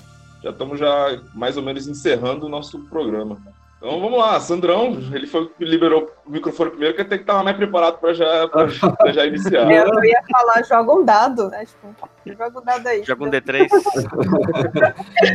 Já 0.47 0.51
estamos 0.53 0.79
já 0.79 1.21
mais 1.35 1.57
ou 1.57 1.63
menos 1.65 1.89
encerrando 1.89 2.47
o 2.47 2.49
nosso 2.49 2.79
programa. 2.85 3.37
Então 3.79 4.01
vamos 4.01 4.17
lá, 4.17 4.39
Sandrão, 4.39 4.93
ele 5.13 5.27
foi 5.27 5.51
liberou 5.59 6.09
o 6.25 6.31
microfone 6.31 6.71
primeiro, 6.71 6.95
que 6.95 7.05
tem 7.05 7.19
que 7.19 7.25
estar 7.25 7.43
mais 7.43 7.57
preparado 7.57 7.99
para 7.99 8.15
já, 8.15 8.49
já 9.13 9.27
iniciar. 9.27 9.69
Eu 9.69 10.05
ia 10.05 10.23
falar, 10.31 10.63
joga 10.63 10.93
um 10.95 11.05
dado, 11.05 11.49
né? 11.49 11.65
Tipo, 11.65 12.37
joga 12.39 12.61
um 12.61 12.65
dado 12.65 12.87
aí. 12.87 13.03
Joga 13.03 13.25
um 13.25 13.31
D3. 13.31 13.69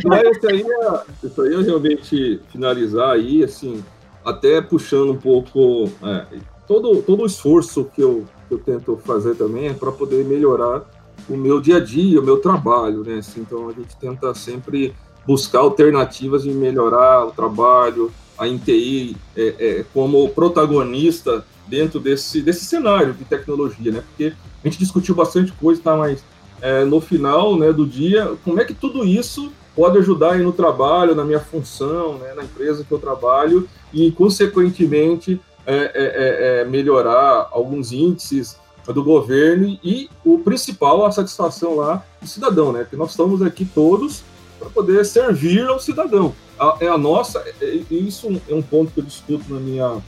Mas 0.06 0.36
isso 0.36 0.48
aí, 0.48 0.62
é, 0.62 1.26
isso 1.26 1.42
aí 1.42 1.54
é 1.54 1.62
realmente 1.62 2.40
finalizar 2.48 3.10
aí, 3.10 3.44
assim, 3.44 3.84
até 4.24 4.62
puxando 4.62 5.12
um 5.12 5.18
pouco 5.18 5.92
é, 6.02 6.38
todo, 6.66 7.02
todo 7.02 7.24
o 7.24 7.26
esforço 7.26 7.84
que 7.94 8.00
eu, 8.00 8.24
que 8.48 8.54
eu 8.54 8.58
tento 8.58 8.96
fazer 9.04 9.34
também 9.34 9.68
é 9.68 9.74
para 9.74 9.92
poder 9.92 10.24
melhorar 10.24 10.82
o 11.28 11.36
meu 11.36 11.60
dia 11.60 11.76
a 11.76 11.80
dia, 11.80 12.20
o 12.20 12.24
meu 12.24 12.38
trabalho, 12.38 13.02
né? 13.04 13.18
Assim, 13.18 13.40
então 13.40 13.68
a 13.68 13.72
gente 13.72 13.96
tenta 13.96 14.34
sempre 14.34 14.94
buscar 15.26 15.60
alternativas 15.60 16.42
de 16.42 16.50
melhorar 16.50 17.26
o 17.26 17.30
trabalho, 17.30 18.10
a 18.36 18.48
INTI 18.48 19.16
é, 19.36 19.54
é, 19.58 19.84
como 19.92 20.28
protagonista 20.30 21.44
dentro 21.66 22.00
desse, 22.00 22.42
desse 22.42 22.64
cenário 22.64 23.12
de 23.12 23.24
tecnologia, 23.24 23.92
né? 23.92 24.02
Porque 24.08 24.32
a 24.62 24.68
gente 24.68 24.78
discutiu 24.78 25.14
bastante 25.14 25.52
coisa, 25.52 25.80
tá? 25.82 25.96
Mas 25.96 26.24
é, 26.60 26.84
no 26.84 27.00
final 27.00 27.56
né, 27.56 27.72
do 27.72 27.86
dia, 27.86 28.36
como 28.44 28.60
é 28.60 28.64
que 28.64 28.74
tudo 28.74 29.04
isso 29.04 29.52
pode 29.74 29.98
ajudar 29.98 30.32
aí 30.32 30.42
no 30.42 30.52
trabalho, 30.52 31.14
na 31.14 31.24
minha 31.24 31.40
função, 31.40 32.18
né, 32.18 32.34
na 32.34 32.44
empresa 32.44 32.84
que 32.84 32.92
eu 32.92 32.98
trabalho 32.98 33.68
e, 33.92 34.12
consequentemente, 34.12 35.40
é, 35.66 35.74
é, 35.74 36.60
é, 36.60 36.64
melhorar 36.64 37.48
alguns 37.52 37.92
índices 37.92 38.56
do 38.86 39.04
governo 39.04 39.78
e 39.82 40.08
o 40.24 40.38
principal, 40.38 41.04
a 41.06 41.12
satisfação 41.12 41.76
lá 41.76 42.04
do 42.20 42.26
cidadão, 42.26 42.72
né? 42.72 42.86
Que 42.88 42.96
nós 42.96 43.10
estamos 43.10 43.42
aqui 43.42 43.64
todos 43.64 44.22
para 44.58 44.70
poder 44.70 45.04
servir 45.04 45.66
ao 45.66 45.78
cidadão 45.78 46.34
a, 46.62 46.76
é 46.80 46.88
a 46.88 46.96
nossa, 46.96 47.40
é, 47.40 47.54
é, 47.60 47.94
isso 47.94 48.40
é 48.48 48.54
um 48.54 48.62
ponto 48.62 48.92
que 48.92 49.00
eu 49.00 49.04
discuto 49.04 49.52
na 49.52 49.58
minha, 49.58 50.00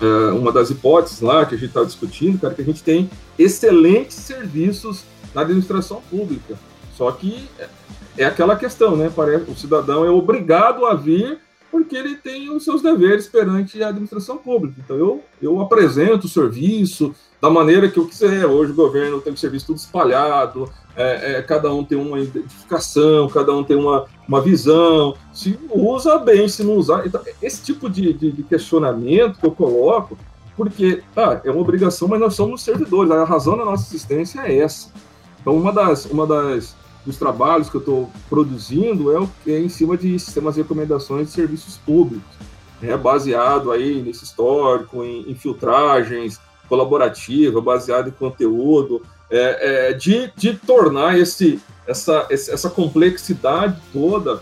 é, 0.00 0.30
uma 0.32 0.50
das 0.50 0.70
hipóteses 0.70 1.20
lá 1.20 1.44
que 1.44 1.54
a 1.54 1.58
gente 1.58 1.68
está 1.68 1.84
discutindo, 1.84 2.40
cara, 2.40 2.54
que 2.54 2.62
a 2.62 2.64
gente 2.64 2.82
tem 2.82 3.10
excelentes 3.38 4.16
serviços 4.16 5.04
na 5.34 5.42
administração 5.42 6.02
pública. 6.10 6.58
Só 6.96 7.10
que 7.12 7.48
é, 7.58 7.68
é 8.16 8.24
aquela 8.24 8.56
questão, 8.56 8.96
né? 8.96 9.12
Parece, 9.14 9.50
o 9.50 9.56
cidadão 9.56 10.04
é 10.04 10.10
obrigado 10.10 10.86
a 10.86 10.94
vir 10.94 11.38
porque 11.70 11.96
ele 11.96 12.16
tem 12.16 12.50
os 12.50 12.64
seus 12.64 12.82
deveres 12.82 13.26
perante 13.26 13.82
a 13.82 13.88
administração 13.88 14.38
pública. 14.38 14.76
Então, 14.84 14.96
eu, 14.96 15.22
eu 15.40 15.60
apresento 15.60 16.26
o 16.26 16.30
serviço 16.30 17.14
da 17.40 17.50
maneira 17.50 17.88
que 17.88 17.98
eu 17.98 18.06
quiser. 18.06 18.46
Hoje 18.46 18.72
o 18.72 18.74
governo 18.74 19.20
tem 19.20 19.32
o 19.32 19.36
serviço 19.36 19.66
tudo 19.66 19.78
espalhado, 19.78 20.70
é, 20.96 21.34
é, 21.34 21.42
cada 21.42 21.72
um 21.72 21.84
tem 21.84 21.96
uma 21.96 22.18
identificação, 22.18 23.28
cada 23.28 23.54
um 23.54 23.62
tem 23.62 23.76
uma, 23.76 24.06
uma 24.26 24.40
visão, 24.40 25.14
se 25.32 25.58
usa 25.70 26.18
bem, 26.18 26.48
se 26.48 26.64
não 26.64 26.74
usar. 26.74 27.06
Então, 27.06 27.20
esse 27.40 27.62
tipo 27.62 27.88
de, 27.88 28.12
de, 28.12 28.32
de 28.32 28.42
questionamento 28.42 29.38
que 29.38 29.46
eu 29.46 29.52
coloco, 29.52 30.18
porque 30.56 31.02
tá, 31.14 31.40
é 31.44 31.50
uma 31.50 31.60
obrigação, 31.60 32.08
mas 32.08 32.18
nós 32.18 32.34
somos 32.34 32.62
servidores, 32.62 33.10
a 33.12 33.24
razão 33.24 33.56
da 33.56 33.64
nossa 33.64 33.88
existência 33.88 34.40
é 34.40 34.58
essa. 34.58 34.92
Então, 35.40 35.56
uma 35.56 35.72
das, 35.72 36.06
uma 36.06 36.26
das 36.26 36.74
dos 37.04 37.16
trabalhos 37.16 37.70
que 37.70 37.76
eu 37.76 37.80
estou 37.80 38.10
produzindo 38.28 39.12
é 39.12 39.18
o 39.18 39.28
que 39.42 39.50
é 39.50 39.58
em 39.58 39.68
cima 39.68 39.96
de 39.96 40.18
sistemas 40.18 40.54
de 40.54 40.62
recomendações 40.62 41.28
de 41.28 41.32
serviços 41.32 41.76
públicos, 41.78 42.36
é 42.82 42.96
baseado 42.96 43.72
aí 43.72 44.00
nesse 44.02 44.24
histórico, 44.24 45.02
em, 45.02 45.30
em 45.30 45.34
filtragens 45.34 46.40
colaborativa, 46.68 47.60
baseado 47.60 48.08
em 48.08 48.12
conteúdo, 48.12 49.02
é, 49.30 49.90
é, 49.90 49.92
de, 49.92 50.30
de 50.36 50.54
tornar 50.54 51.18
esse, 51.18 51.60
essa, 51.86 52.26
essa 52.30 52.70
complexidade 52.70 53.76
toda, 53.92 54.40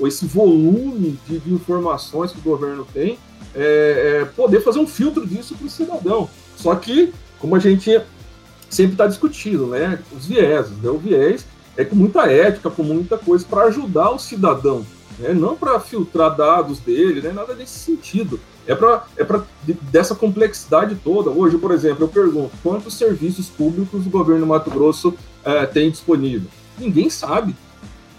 esse 0.00 0.26
volume 0.26 1.18
de, 1.28 1.38
de 1.38 1.52
informações 1.52 2.32
que 2.32 2.38
o 2.38 2.42
governo 2.42 2.86
tem, 2.92 3.18
é, 3.54 4.20
é 4.22 4.24
poder 4.24 4.60
fazer 4.60 4.78
um 4.78 4.86
filtro 4.86 5.26
disso 5.26 5.54
para 5.54 5.66
o 5.66 5.70
cidadão. 5.70 6.28
Só 6.56 6.74
que, 6.74 7.12
como 7.38 7.54
a 7.54 7.58
gente 7.58 8.00
sempre 8.68 8.92
está 8.92 9.06
discutindo, 9.06 9.66
né, 9.66 10.02
os 10.14 10.26
vieses, 10.26 10.76
né, 10.78 10.90
o 10.90 10.98
viés 10.98 11.46
é 11.76 11.84
com 11.84 11.96
muita 11.96 12.30
ética, 12.30 12.70
com 12.70 12.82
muita 12.82 13.18
coisa 13.18 13.44
para 13.48 13.64
ajudar 13.64 14.10
o 14.10 14.18
cidadão, 14.18 14.84
né, 15.18 15.32
não 15.32 15.56
para 15.56 15.78
filtrar 15.80 16.34
dados 16.36 16.80
dele, 16.80 17.20
né, 17.20 17.32
nada 17.32 17.54
desse 17.54 17.78
sentido. 17.78 18.40
É 18.66 18.74
para 18.74 19.04
é 19.16 19.22
pra, 19.22 19.44
dessa 19.92 20.14
complexidade 20.14 20.96
toda. 20.96 21.30
Hoje, 21.30 21.56
por 21.56 21.70
exemplo, 21.70 22.04
eu 22.04 22.08
pergunto 22.08 22.50
quantos 22.62 22.94
serviços 22.94 23.48
públicos 23.48 24.04
o 24.04 24.10
governo 24.10 24.40
do 24.40 24.46
Mato 24.48 24.70
Grosso 24.70 25.14
é, 25.44 25.64
tem 25.66 25.88
disponível? 25.88 26.48
Ninguém 26.76 27.08
sabe. 27.08 27.54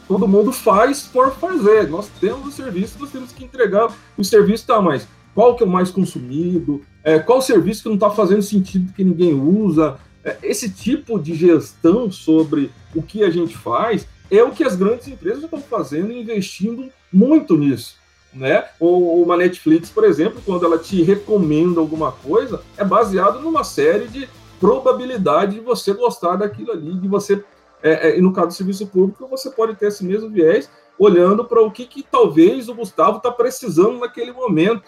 Todo 0.07 0.27
mundo 0.27 0.53
faz 0.53 1.01
por 1.01 1.31
fazer. 1.33 1.89
Nós 1.89 2.07
temos 2.21 2.47
o 2.47 2.51
serviço, 2.51 2.97
nós 2.97 3.11
temos 3.11 3.33
que 3.33 3.43
entregar 3.43 3.93
o 4.17 4.23
serviço, 4.23 4.65
tá, 4.65 4.81
mas 4.81 5.05
qual 5.35 5.53
que 5.55 5.63
é 5.63 5.65
o 5.65 5.69
mais 5.69 5.91
consumido? 5.91 6.81
É, 7.03 7.19
qual 7.19 7.41
serviço 7.41 7.83
que 7.83 7.89
não 7.89 7.95
está 7.95 8.09
fazendo 8.09 8.41
sentido 8.41 8.93
que 8.93 9.03
ninguém 9.03 9.33
usa? 9.33 9.99
É, 10.23 10.37
esse 10.41 10.69
tipo 10.69 11.19
de 11.19 11.35
gestão 11.35 12.09
sobre 12.09 12.71
o 12.97 13.01
que 13.03 13.23
a 13.23 13.29
gente 13.29 13.55
faz 13.55 14.07
é 14.29 14.43
o 14.43 14.51
que 14.51 14.63
as 14.63 14.75
grandes 14.75 15.07
empresas 15.07 15.43
estão 15.43 15.61
fazendo 15.61 16.11
e 16.11 16.21
investindo 16.21 16.89
muito 17.11 17.55
nisso 17.57 17.95
né? 18.33 18.65
Ou 18.79 19.23
uma 19.23 19.35
Netflix, 19.35 19.89
por 19.89 20.03
exemplo, 20.03 20.41
quando 20.45 20.65
ela 20.65 20.77
te 20.77 21.01
recomenda 21.01 21.79
alguma 21.79 22.11
coisa, 22.11 22.61
é 22.77 22.83
baseado 22.83 23.39
numa 23.39 23.63
série 23.63 24.07
de 24.07 24.29
probabilidade 24.59 25.55
de 25.55 25.59
você 25.59 25.93
gostar 25.93 26.35
daquilo 26.35 26.71
ali, 26.71 26.93
de 26.93 27.07
você, 27.07 27.43
é, 27.81 28.09
é, 28.09 28.17
e 28.17 28.21
no 28.21 28.33
caso 28.33 28.47
do 28.47 28.53
serviço 28.53 28.87
público, 28.87 29.27
você 29.27 29.49
pode 29.49 29.75
ter 29.75 29.87
esse 29.87 30.03
mesmo 30.03 30.29
viés, 30.29 30.69
olhando 30.97 31.45
para 31.45 31.61
o 31.61 31.71
que, 31.71 31.85
que 31.85 32.03
talvez 32.03 32.69
o 32.69 32.75
Gustavo 32.75 33.17
está 33.17 33.31
precisando 33.31 33.99
naquele 33.99 34.31
momento. 34.31 34.83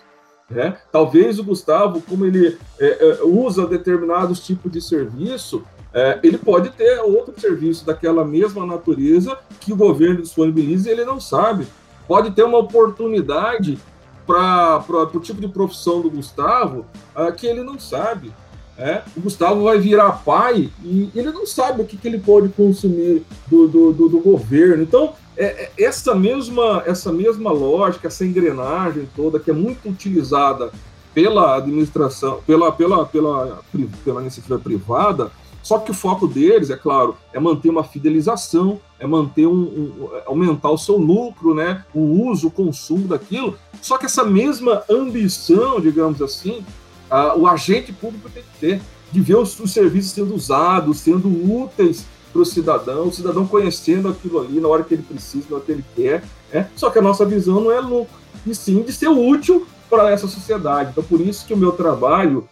Né? 0.50 0.78
Talvez 0.92 1.38
o 1.38 1.44
Gustavo, 1.44 2.02
como 2.02 2.26
ele 2.26 2.58
é, 2.80 3.20
é 3.20 3.24
usa 3.24 3.68
determinados 3.68 4.44
tipos 4.44 4.72
de 4.72 4.82
serviço, 4.82 5.64
é, 5.94 6.20
ele 6.24 6.38
pode 6.38 6.70
ter 6.70 7.00
outro 7.00 7.40
serviço 7.40 7.86
daquela 7.86 8.24
mesma 8.24 8.66
natureza 8.66 9.38
que 9.60 9.74
o 9.74 9.76
governo 9.76 10.22
disponibiliza 10.22 10.90
e 10.90 10.92
ele 10.92 11.06
não 11.06 11.20
sabe 11.20 11.68
pode 12.08 12.32
ter 12.32 12.44
uma 12.44 12.58
oportunidade 12.58 13.78
para 14.26 14.84
o 15.14 15.20
tipo 15.20 15.40
de 15.40 15.48
profissão 15.48 16.02
do 16.02 16.10
Gustavo 16.10 16.86
uh, 17.16 17.32
que 17.32 17.46
ele 17.46 17.64
não 17.64 17.80
sabe. 17.80 18.32
É, 18.78 19.02
o 19.18 19.22
Gustavo 19.22 19.64
vai 19.64 19.78
virar 19.78 20.24
pai 20.24 20.70
e 20.84 21.12
ele 21.14 21.32
não 21.32 21.46
sabe 21.46 21.82
o 21.82 21.86
que, 21.86 21.98
que 21.98 22.08
ele 22.08 22.18
pode 22.18 22.50
consumir 22.50 23.24
do, 23.48 23.68
do, 23.68 23.92
do, 23.92 24.10
do 24.10 24.20
governo. 24.20 24.82
Então, 24.82 25.14
é, 25.36 25.46
é, 25.46 25.72
essa, 25.78 26.16
mesma, 26.16 26.82
essa 26.86 27.12
mesma 27.12 27.52
lógica, 27.52 28.08
essa 28.08 28.26
engrenagem 28.26 29.08
toda 29.16 29.40
que 29.40 29.52
é 29.52 29.54
muito 29.54 29.90
utilizada 29.90 30.72
pela 31.14 31.58
administração, 31.58 32.40
pela, 32.48 32.72
pela, 32.72 33.06
pela, 33.06 33.60
pela 34.06 34.22
iniciativa 34.22 34.58
privada, 34.58 35.30
só 35.70 35.78
que 35.78 35.92
o 35.92 35.94
foco 35.94 36.26
deles, 36.26 36.72
é 36.72 36.76
claro, 36.76 37.16
é 37.32 37.40
manter 37.40 37.70
uma 37.70 37.84
fidelização, 37.84 38.82
é 39.00 39.06
manter 39.06 39.46
um, 39.46 39.54
um, 39.54 40.10
aumentar 40.26 40.72
o 40.72 40.80
seu 40.80 40.98
lucro, 40.98 41.54
né? 41.54 41.86
O 41.94 42.28
uso, 42.28 42.48
o 42.48 42.52
consumo 42.52 43.08
daquilo. 43.08 43.56
Só 43.80 43.96
que 44.00 44.08
essa 44.08 44.24
mesma 44.24 44.82
ambição, 44.90 45.80
digamos 45.80 46.24
assim, 46.24 46.66
o 47.38 47.46
agente 47.46 47.94
público 47.94 48.32
tem 48.32 48.42
que 48.42 48.60
ter, 48.60 48.82
de 49.12 49.22
ver 49.22 49.36
os, 49.36 49.60
os 49.60 49.72
serviços 49.72 50.10
sendo 50.10 50.34
usados, 50.34 51.02
sendo 51.02 51.28
úteis 51.30 52.08
para 52.34 52.42
o 52.42 52.46
cidadão, 52.46 53.08
o 53.08 53.14
cidadão 53.14 53.46
conhecendo 53.46 54.10
aquilo 54.10 54.40
ali 54.40 54.60
na 54.60 54.68
hora 54.68 54.84
que 54.84 54.96
ele 54.96 55.04
precisa, 55.04 55.46
na 55.52 55.58
hora 55.58 55.66
que 55.66 55.72
ele 55.72 55.86
quer. 55.96 56.24
É? 56.52 56.66
Só 56.76 56.90
que 56.90 56.98
a 56.98 57.02
nossa 57.04 57.24
visão 57.28 57.62
não 57.62 57.72
é 57.72 57.80
lucro, 57.80 58.18
e 58.44 58.56
sim 58.56 58.82
de 58.82 58.92
ser 58.92 59.10
útil 59.10 59.68
para 59.88 60.10
essa 60.10 60.28
sociedade. 60.28 60.90
Então, 60.90 61.04
por 61.04 61.22
isso 61.22 61.46
que 61.46 61.54
o 61.54 61.58
meu 61.58 61.74
trabalho 61.74 62.50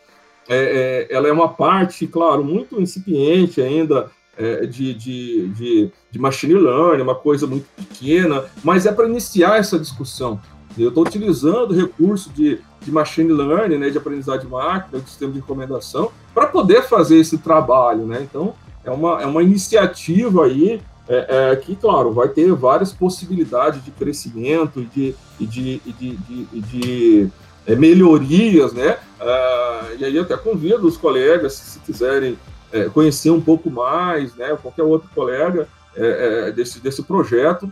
é, 0.49 1.07
é, 1.09 1.15
ela 1.15 1.27
é 1.27 1.31
uma 1.31 1.49
parte, 1.49 2.07
claro, 2.07 2.43
muito 2.43 2.81
incipiente 2.81 3.61
ainda 3.61 4.09
é, 4.37 4.65
de, 4.65 4.93
de, 4.93 5.47
de, 5.49 5.91
de 6.11 6.19
machine 6.19 6.53
learning, 6.53 7.03
uma 7.03 7.15
coisa 7.15 7.47
muito 7.47 7.65
pequena, 7.75 8.45
mas 8.63 8.85
é 8.85 8.91
para 8.91 9.07
iniciar 9.07 9.57
essa 9.57 9.79
discussão. 9.79 10.39
Eu 10.77 10.89
estou 10.89 11.03
utilizando 11.03 11.73
recurso 11.73 12.29
de, 12.31 12.59
de 12.81 12.91
machine 12.91 13.31
learning, 13.31 13.77
né, 13.77 13.89
de 13.89 13.97
aprendizagem 13.97 14.45
de 14.45 14.47
máquina, 14.47 15.01
de 15.01 15.09
sistema 15.09 15.33
de 15.33 15.39
recomendação, 15.39 16.11
para 16.33 16.45
poder 16.45 16.83
fazer 16.83 17.17
esse 17.17 17.39
trabalho. 17.39 18.05
Né? 18.05 18.21
Então, 18.21 18.53
é 18.85 18.91
uma, 18.91 19.21
é 19.21 19.25
uma 19.25 19.41
iniciativa 19.41 20.45
aí 20.45 20.79
é, 21.09 21.51
é, 21.51 21.55
que, 21.55 21.75
claro, 21.75 22.11
vai 22.11 22.27
ter 22.27 22.53
várias 22.53 22.91
possibilidades 22.91 23.83
de 23.83 23.91
crescimento 23.91 24.81
e 24.81 24.85
de, 24.85 25.15
e 25.39 25.45
de, 25.45 25.81
e 25.85 25.91
de, 25.93 26.15
de, 26.15 26.61
de 26.61 27.29
é, 27.67 27.75
melhorias, 27.75 28.73
né? 28.73 28.97
Ah, 29.19 29.89
e 29.99 30.05
aí 30.05 30.17
até 30.17 30.35
convido 30.37 30.87
os 30.87 30.97
colegas, 30.97 31.53
se 31.53 31.79
quiserem 31.79 32.37
é, 32.71 32.85
conhecer 32.85 33.29
um 33.29 33.41
pouco 33.41 33.69
mais, 33.69 34.33
né? 34.35 34.57
Qualquer 34.61 34.83
outro 34.83 35.09
colega 35.13 35.67
é, 35.95 36.47
é 36.47 36.51
desse, 36.51 36.79
desse 36.79 37.03
projeto, 37.03 37.69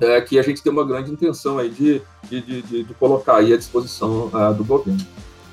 é, 0.00 0.20
que 0.20 0.38
a 0.38 0.42
gente 0.42 0.62
tem 0.62 0.72
uma 0.72 0.84
grande 0.84 1.12
intenção 1.12 1.58
aí 1.58 1.70
de, 1.70 2.02
de, 2.28 2.40
de, 2.40 2.82
de 2.82 2.94
colocar 2.94 3.36
aí 3.36 3.52
à 3.52 3.56
disposição 3.56 4.30
uh, 4.32 4.52
do 4.52 4.64
governo. 4.64 5.00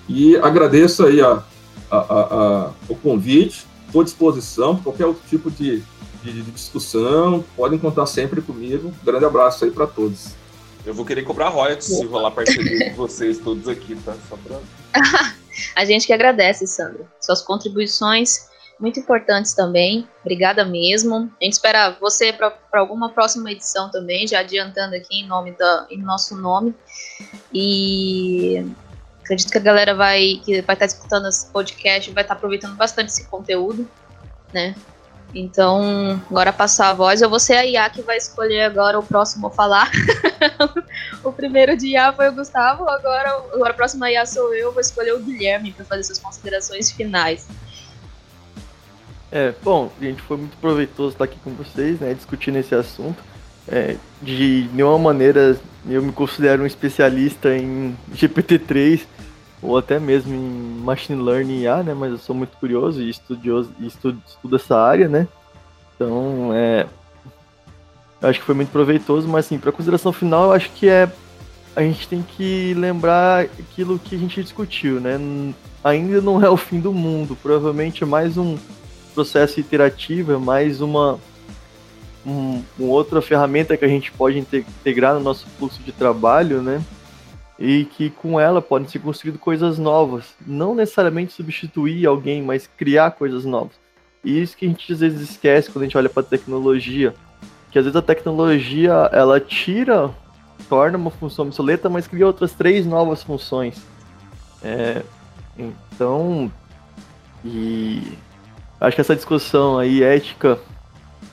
E 0.07 0.35
agradeço 0.37 1.05
aí 1.05 1.21
a, 1.21 1.43
a, 1.91 1.97
a, 1.97 2.71
o 2.87 2.95
convite, 2.95 3.67
estou 3.85 4.01
à 4.01 4.03
disposição 4.03 4.75
para 4.75 4.85
qualquer 4.85 5.05
outro 5.05 5.21
tipo 5.29 5.51
de, 5.51 5.83
de, 6.23 6.41
discussão, 6.51 7.45
podem 7.55 7.77
contar 7.77 8.07
sempre 8.07 8.41
comigo. 8.41 8.91
Grande 9.03 9.25
abraço 9.25 9.65
aí 9.65 9.71
para 9.71 9.85
todos. 9.85 10.38
Eu 10.89 10.95
vou 10.95 11.05
querer 11.05 11.21
cobrar 11.21 11.49
royalties 11.49 11.85
se 11.85 12.03
rolar 12.07 12.31
parceria 12.31 12.89
com 12.89 12.95
vocês 12.95 13.37
todos 13.37 13.67
aqui, 13.67 13.95
tá? 13.97 14.15
Só 14.27 14.35
pra... 14.37 14.59
a 15.75 15.85
gente 15.85 16.07
que 16.07 16.11
agradece, 16.11 16.65
Sandro. 16.65 17.07
Suas 17.21 17.43
contribuições 17.43 18.49
muito 18.79 18.99
importantes 18.99 19.53
também. 19.53 20.09
Obrigada 20.21 20.65
mesmo. 20.65 21.31
A 21.39 21.43
gente 21.43 21.53
espera 21.53 21.95
você 22.01 22.33
para 22.33 22.57
alguma 22.73 23.11
próxima 23.11 23.51
edição 23.51 23.91
também, 23.91 24.25
já 24.25 24.39
adiantando 24.39 24.95
aqui 24.95 25.19
em 25.19 25.27
nome 25.27 25.51
da, 25.51 25.85
em 25.91 26.01
nosso 26.01 26.35
nome. 26.35 26.73
E 27.53 28.65
acredito 29.21 29.51
que 29.51 29.59
a 29.59 29.61
galera 29.61 29.93
vai 29.93 30.41
que 30.43 30.59
vai 30.63 30.75
estar 30.75 30.87
escutando 30.87 31.27
esse 31.27 31.51
podcast 31.51 32.09
vai 32.09 32.23
estar 32.23 32.33
aproveitando 32.33 32.75
bastante 32.75 33.09
esse 33.09 33.27
conteúdo, 33.27 33.87
né? 34.51 34.73
Então, 35.33 36.19
agora 36.29 36.51
passar 36.51 36.89
a 36.89 36.93
voz, 36.93 37.21
eu 37.21 37.29
vou 37.29 37.39
ser 37.39 37.53
a 37.53 37.63
Iá 37.63 37.89
que 37.89 38.01
vai 38.01 38.17
escolher 38.17 38.63
agora 38.63 38.97
o 38.97 39.03
próximo 39.03 39.47
a 39.47 39.51
falar. 39.51 39.91
o 41.23 41.31
primeiro 41.31 41.77
de 41.77 41.89
Iá 41.89 42.11
foi 42.11 42.29
o 42.29 42.33
Gustavo, 42.33 42.89
agora, 42.89 43.29
agora 43.53 43.69
a 43.69 43.73
próxima 43.73 44.09
Iá 44.09 44.25
sou 44.25 44.53
eu, 44.55 44.71
vou 44.71 44.81
escolher 44.81 45.13
o 45.13 45.19
Guilherme 45.19 45.71
para 45.71 45.85
fazer 45.85 46.03
suas 46.03 46.17
considerações 46.17 46.91
finais. 46.91 47.47
É, 49.31 49.53
bom, 49.61 49.91
gente, 50.01 50.21
foi 50.23 50.37
muito 50.37 50.57
proveitoso 50.57 51.13
estar 51.13 51.25
aqui 51.25 51.37
com 51.43 51.51
vocês, 51.51 51.99
né, 51.99 52.13
discutindo 52.15 52.57
esse 52.57 52.73
assunto. 52.73 53.23
É, 53.67 53.97
de 54.19 54.67
nenhuma 54.73 54.97
maneira 54.97 55.55
eu 55.87 56.01
me 56.01 56.11
considero 56.11 56.63
um 56.63 56.65
especialista 56.65 57.55
em 57.55 57.95
GPT-3 58.15 59.01
ou 59.61 59.77
até 59.77 59.99
mesmo 59.99 60.33
em 60.33 60.81
Machine 60.81 61.21
Learning 61.21 61.61
IA, 61.61 61.83
né, 61.83 61.93
mas 61.93 62.11
eu 62.11 62.17
sou 62.17 62.35
muito 62.35 62.57
curioso 62.57 63.01
e 63.01 63.09
estudioso 63.09 63.71
e 63.79 63.87
estudo, 63.87 64.21
estudo 64.25 64.55
essa 64.55 64.77
área, 64.77 65.07
né. 65.07 65.27
Então, 65.95 66.51
é, 66.53 66.87
eu 68.21 68.29
acho 68.29 68.39
que 68.39 68.45
foi 68.45 68.55
muito 68.55 68.71
proveitoso, 68.71 69.27
mas 69.27 69.45
assim, 69.45 69.57
para 69.57 69.71
consideração 69.71 70.13
final, 70.13 70.45
eu 70.45 70.51
acho 70.53 70.71
que 70.71 70.87
é 70.87 71.09
a 71.75 71.81
gente 71.81 72.07
tem 72.07 72.21
que 72.21 72.73
lembrar 72.73 73.43
aquilo 73.43 73.99
que 73.99 74.15
a 74.15 74.17
gente 74.17 74.41
discutiu, 74.41 74.99
né? 74.99 75.17
Ainda 75.83 76.19
não 76.19 76.43
é 76.43 76.49
o 76.49 76.57
fim 76.57 76.79
do 76.79 76.91
mundo, 76.91 77.37
provavelmente 77.41 78.03
é 78.03 78.05
mais 78.05 78.37
um 78.37 78.57
processo 79.13 79.59
iterativo, 79.59 80.33
é 80.33 80.37
mais 80.37 80.81
uma, 80.81 81.17
um, 82.25 82.61
uma 82.77 82.89
outra 82.89 83.21
ferramenta 83.21 83.77
que 83.77 83.85
a 83.85 83.87
gente 83.87 84.11
pode 84.11 84.37
integrar 84.37 85.13
no 85.13 85.21
nosso 85.21 85.45
fluxo 85.57 85.81
de 85.81 85.91
trabalho, 85.91 86.61
né? 86.61 86.81
E 87.59 87.85
que 87.85 88.09
com 88.09 88.39
ela 88.39 88.61
podem 88.61 88.87
ser 88.87 88.99
construídas 88.99 89.41
coisas 89.41 89.77
novas. 89.77 90.33
Não 90.45 90.73
necessariamente 90.73 91.33
substituir 91.33 92.05
alguém, 92.05 92.41
mas 92.41 92.69
criar 92.77 93.11
coisas 93.11 93.43
novas. 93.43 93.73
E 94.23 94.41
isso 94.41 94.55
que 94.55 94.65
a 94.65 94.69
gente 94.69 94.93
às 94.93 94.99
vezes 94.99 95.29
esquece 95.29 95.69
quando 95.69 95.83
a 95.83 95.85
gente 95.85 95.97
olha 95.97 96.09
para 96.09 96.21
a 96.21 96.25
tecnologia. 96.25 97.13
Que 97.71 97.77
às 97.77 97.85
vezes 97.85 97.97
a 97.97 98.01
tecnologia 98.01 99.09
ela 99.11 99.39
tira, 99.39 100.09
torna 100.69 100.97
uma 100.97 101.11
função 101.11 101.45
obsoleta, 101.45 101.89
mas 101.89 102.07
cria 102.07 102.25
outras 102.25 102.53
três 102.53 102.85
novas 102.85 103.21
funções. 103.21 103.81
É, 104.63 105.03
então, 105.57 106.51
e 107.43 108.01
Acho 108.79 108.95
que 108.95 109.01
essa 109.01 109.15
discussão 109.15 109.77
aí 109.77 110.01
ética 110.01 110.57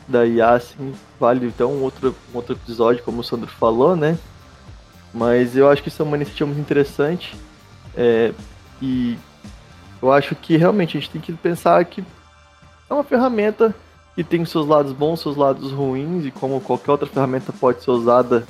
da 0.08 0.26
IA 0.26 0.54
assim, 0.54 0.92
vale 1.18 1.46
então 1.46 1.72
um 1.72 1.82
outro, 1.82 2.14
um 2.32 2.36
outro 2.36 2.54
episódio, 2.54 3.04
como 3.04 3.20
o 3.20 3.24
Sandro 3.24 3.46
falou, 3.46 3.94
né? 3.94 4.18
Mas 5.16 5.56
eu 5.56 5.68
acho 5.68 5.82
que 5.82 5.88
isso 5.88 6.02
é 6.02 6.04
uma 6.04 6.16
iniciativa 6.16 6.46
muito 6.46 6.60
interessante. 6.60 7.34
É, 7.96 8.32
e 8.82 9.16
eu 10.02 10.12
acho 10.12 10.34
que 10.34 10.56
realmente 10.56 10.96
a 10.96 11.00
gente 11.00 11.10
tem 11.10 11.20
que 11.20 11.32
pensar 11.32 11.82
que 11.86 12.04
é 12.90 12.94
uma 12.94 13.02
ferramenta 13.02 13.74
que 14.14 14.22
tem 14.22 14.44
seus 14.44 14.66
lados 14.66 14.92
bons, 14.92 15.20
seus 15.20 15.36
lados 15.36 15.72
ruins, 15.72 16.26
e 16.26 16.30
como 16.30 16.60
qualquer 16.60 16.90
outra 16.90 17.06
ferramenta 17.06 17.52
pode 17.52 17.82
ser 17.82 17.90
usada 17.90 18.46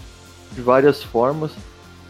de 0.53 0.61
várias 0.61 1.03
formas. 1.03 1.53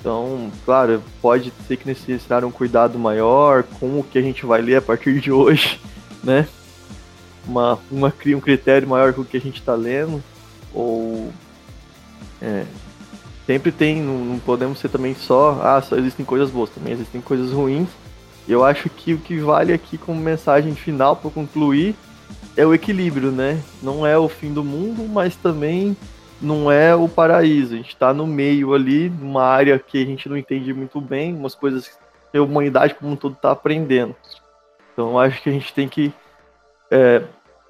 Então, 0.00 0.50
claro, 0.64 1.02
pode 1.20 1.52
ser 1.66 1.76
que 1.76 1.86
necessitar 1.86 2.44
um 2.44 2.50
cuidado 2.50 2.98
maior 2.98 3.62
com 3.62 4.00
o 4.00 4.04
que 4.04 4.18
a 4.18 4.22
gente 4.22 4.46
vai 4.46 4.62
ler 4.62 4.76
a 4.76 4.82
partir 4.82 5.20
de 5.20 5.30
hoje, 5.32 5.80
né? 6.24 6.48
uma, 7.46 7.78
uma 7.90 8.12
um 8.26 8.40
critério 8.40 8.88
maior 8.88 9.12
que 9.12 9.20
o 9.20 9.24
que 9.24 9.36
a 9.36 9.40
gente 9.40 9.60
está 9.60 9.74
lendo, 9.74 10.22
ou 10.74 11.32
é, 12.42 12.64
sempre 13.46 13.70
tem, 13.70 14.02
não, 14.02 14.38
podemos 14.40 14.78
ser 14.78 14.88
também 14.88 15.14
só, 15.14 15.60
ah, 15.62 15.80
só 15.80 15.96
existem 15.96 16.26
coisas 16.26 16.50
boas, 16.50 16.70
também 16.70 16.92
existem 16.92 17.20
coisas 17.20 17.52
ruins. 17.52 17.88
Eu 18.48 18.64
acho 18.64 18.90
que 18.90 19.14
o 19.14 19.18
que 19.18 19.38
vale 19.38 19.72
aqui 19.72 19.96
como 19.96 20.20
mensagem 20.20 20.74
final 20.74 21.16
para 21.16 21.30
concluir 21.30 21.94
é 22.56 22.66
o 22.66 22.74
equilíbrio, 22.74 23.30
né? 23.30 23.62
Não 23.82 24.06
é 24.06 24.18
o 24.18 24.28
fim 24.28 24.52
do 24.52 24.64
mundo, 24.64 25.08
mas 25.08 25.36
também 25.36 25.96
não 26.40 26.70
é 26.70 26.94
o 26.94 27.08
paraíso. 27.08 27.74
A 27.74 27.76
gente 27.76 27.88
está 27.88 28.12
no 28.12 28.26
meio 28.26 28.74
ali, 28.74 29.08
numa 29.08 29.44
área 29.44 29.78
que 29.78 30.02
a 30.02 30.06
gente 30.06 30.28
não 30.28 30.36
entende 30.36 30.72
muito 30.72 31.00
bem, 31.00 31.34
umas 31.34 31.54
coisas 31.54 31.88
que 32.30 32.38
a 32.38 32.42
humanidade 32.42 32.94
como 32.94 33.12
um 33.12 33.16
todo 33.16 33.34
está 33.34 33.50
aprendendo. 33.50 34.14
Então 34.92 35.18
acho 35.18 35.42
que 35.42 35.48
a 35.48 35.52
gente 35.52 35.72
tem 35.72 35.88
que 35.88 36.12
é, 36.90 37.22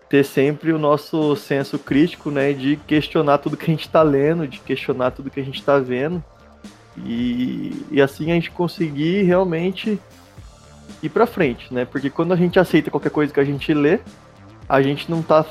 ter 0.08 0.24
sempre 0.24 0.72
o 0.72 0.78
nosso 0.78 1.34
senso 1.36 1.78
crítico, 1.78 2.30
né, 2.30 2.52
de 2.52 2.76
questionar 2.86 3.38
tudo 3.38 3.56
que 3.56 3.64
a 3.64 3.74
gente 3.74 3.86
está 3.86 4.02
lendo, 4.02 4.46
de 4.46 4.60
questionar 4.60 5.10
tudo 5.10 5.30
que 5.30 5.40
a 5.40 5.44
gente 5.44 5.58
está 5.58 5.78
vendo, 5.78 6.22
e, 6.98 7.84
e 7.90 8.00
assim 8.00 8.30
a 8.30 8.34
gente 8.34 8.50
conseguir 8.50 9.22
realmente 9.22 9.98
ir 11.02 11.08
para 11.08 11.26
frente, 11.26 11.72
né? 11.72 11.84
Porque 11.84 12.08
quando 12.08 12.32
a 12.32 12.36
gente 12.36 12.58
aceita 12.58 12.90
qualquer 12.90 13.10
coisa 13.10 13.32
que 13.32 13.40
a 13.40 13.44
gente 13.44 13.74
lê, 13.74 14.00
a 14.68 14.80
gente 14.80 15.10
não 15.10 15.22
tá, 15.22 15.44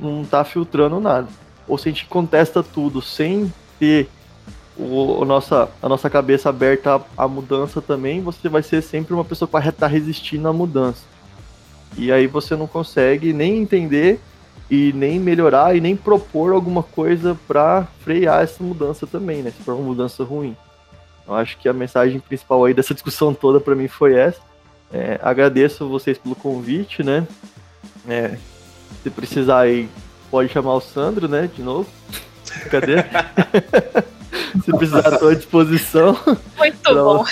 não 0.00 0.24
tá 0.24 0.44
filtrando 0.44 0.98
nada. 0.98 1.28
Ou 1.66 1.78
se 1.78 1.88
a 1.88 1.92
gente 1.92 2.06
contesta 2.06 2.62
tudo 2.62 3.00
sem 3.00 3.52
ter 3.78 4.08
o, 4.76 5.22
a, 5.22 5.24
nossa, 5.24 5.68
a 5.82 5.88
nossa 5.88 6.08
cabeça 6.08 6.48
aberta 6.48 6.96
à, 6.96 7.24
à 7.24 7.28
mudança 7.28 7.80
também, 7.80 8.20
você 8.20 8.48
vai 8.48 8.62
ser 8.62 8.82
sempre 8.82 9.14
uma 9.14 9.24
pessoa 9.24 9.46
que 9.46 9.52
vai 9.52 9.68
estar 9.68 9.86
resistindo 9.86 10.48
à 10.48 10.52
mudança. 10.52 11.02
E 11.96 12.12
aí 12.12 12.26
você 12.26 12.54
não 12.54 12.66
consegue 12.66 13.32
nem 13.32 13.58
entender 13.58 14.20
e 14.70 14.92
nem 14.92 15.18
melhorar 15.18 15.74
e 15.76 15.80
nem 15.80 15.96
propor 15.96 16.52
alguma 16.52 16.82
coisa 16.82 17.38
para 17.46 17.86
frear 18.02 18.42
essa 18.42 18.62
mudança 18.62 19.06
também, 19.06 19.42
né? 19.42 19.50
Se 19.50 19.62
for 19.62 19.74
uma 19.74 19.84
mudança 19.84 20.22
ruim. 20.22 20.56
Eu 21.26 21.34
acho 21.34 21.58
que 21.58 21.68
a 21.68 21.72
mensagem 21.72 22.20
principal 22.20 22.64
aí 22.64 22.74
dessa 22.74 22.92
discussão 22.94 23.32
toda 23.34 23.60
para 23.60 23.74
mim 23.74 23.88
foi 23.88 24.14
essa. 24.14 24.40
É, 24.92 25.18
agradeço 25.22 25.88
vocês 25.88 26.16
pelo 26.18 26.34
convite, 26.34 27.02
né? 27.02 27.26
É, 28.06 28.36
se 29.02 29.10
precisar 29.10 29.60
aí, 29.60 29.88
pode 30.30 30.50
chamar 30.50 30.74
o 30.74 30.80
Sandro, 30.80 31.28
né? 31.28 31.48
De 31.54 31.62
novo. 31.62 31.88
Cadê? 32.70 32.96
se 34.64 34.72
precisar, 34.76 35.12
estou 35.12 35.28
à 35.28 35.34
disposição. 35.34 36.18
Muito 36.56 36.94
bom. 36.94 37.24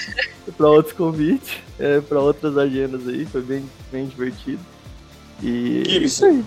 Para 0.57 0.69
outros 0.69 0.95
convites, 0.95 1.57
é, 1.79 2.01
para 2.01 2.21
outras 2.21 2.57
agendas 2.57 3.07
aí, 3.09 3.27
foi 3.27 3.43
bem, 3.43 3.69
bem 3.91 4.07
divertido. 4.07 4.61
E 5.43 5.83
é 5.87 5.99
isso 5.99 6.25
aí. 6.25 6.45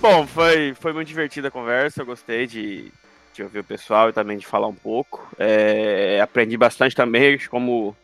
Bom, 0.00 0.26
foi, 0.26 0.74
foi 0.80 0.92
muito 0.92 1.08
divertida 1.08 1.48
a 1.48 1.50
conversa, 1.50 2.00
eu 2.00 2.06
gostei 2.06 2.46
de, 2.46 2.90
de 3.34 3.42
ouvir 3.42 3.58
o 3.58 3.64
pessoal 3.64 4.08
e 4.08 4.12
também 4.12 4.38
de 4.38 4.46
falar 4.46 4.66
um 4.66 4.74
pouco. 4.74 5.28
É, 5.38 6.18
aprendi 6.22 6.56
bastante 6.56 6.96
também, 6.96 7.38
como, 7.50 7.94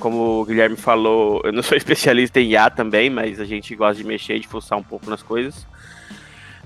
como 0.00 0.40
o 0.40 0.44
Guilherme 0.44 0.76
falou, 0.76 1.40
eu 1.44 1.52
não 1.52 1.62
sou 1.62 1.76
especialista 1.78 2.40
em 2.40 2.50
IA 2.50 2.68
também, 2.70 3.08
mas 3.08 3.38
a 3.38 3.44
gente 3.44 3.74
gosta 3.76 4.02
de 4.02 4.08
mexer 4.08 4.36
e 4.36 4.40
de 4.40 4.48
fuçar 4.48 4.76
um 4.78 4.82
pouco 4.82 5.08
nas 5.08 5.22
coisas. 5.22 5.64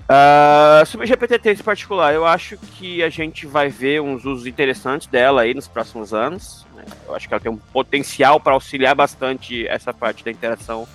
Uh, 0.03 0.85
sobre 0.85 1.07
GPT-3 1.07 1.61
em 1.61 1.63
particular, 1.63 2.13
eu 2.13 2.25
acho 2.25 2.57
que 2.57 3.01
a 3.01 3.09
gente 3.09 3.47
vai 3.47 3.69
ver 3.69 4.01
uns 4.01 4.25
usos 4.25 4.45
interessantes 4.45 5.07
dela 5.07 5.41
aí 5.41 5.53
nos 5.53 5.67
próximos 5.67 6.13
anos. 6.13 6.65
Né? 6.75 6.83
Eu 7.07 7.15
acho 7.15 7.27
que 7.27 7.33
ela 7.33 7.41
tem 7.41 7.51
um 7.51 7.57
potencial 7.57 8.39
para 8.39 8.53
auxiliar 8.53 8.95
bastante 8.95 9.65
essa 9.67 9.93
parte 9.93 10.23
da 10.23 10.31
interação 10.31 10.87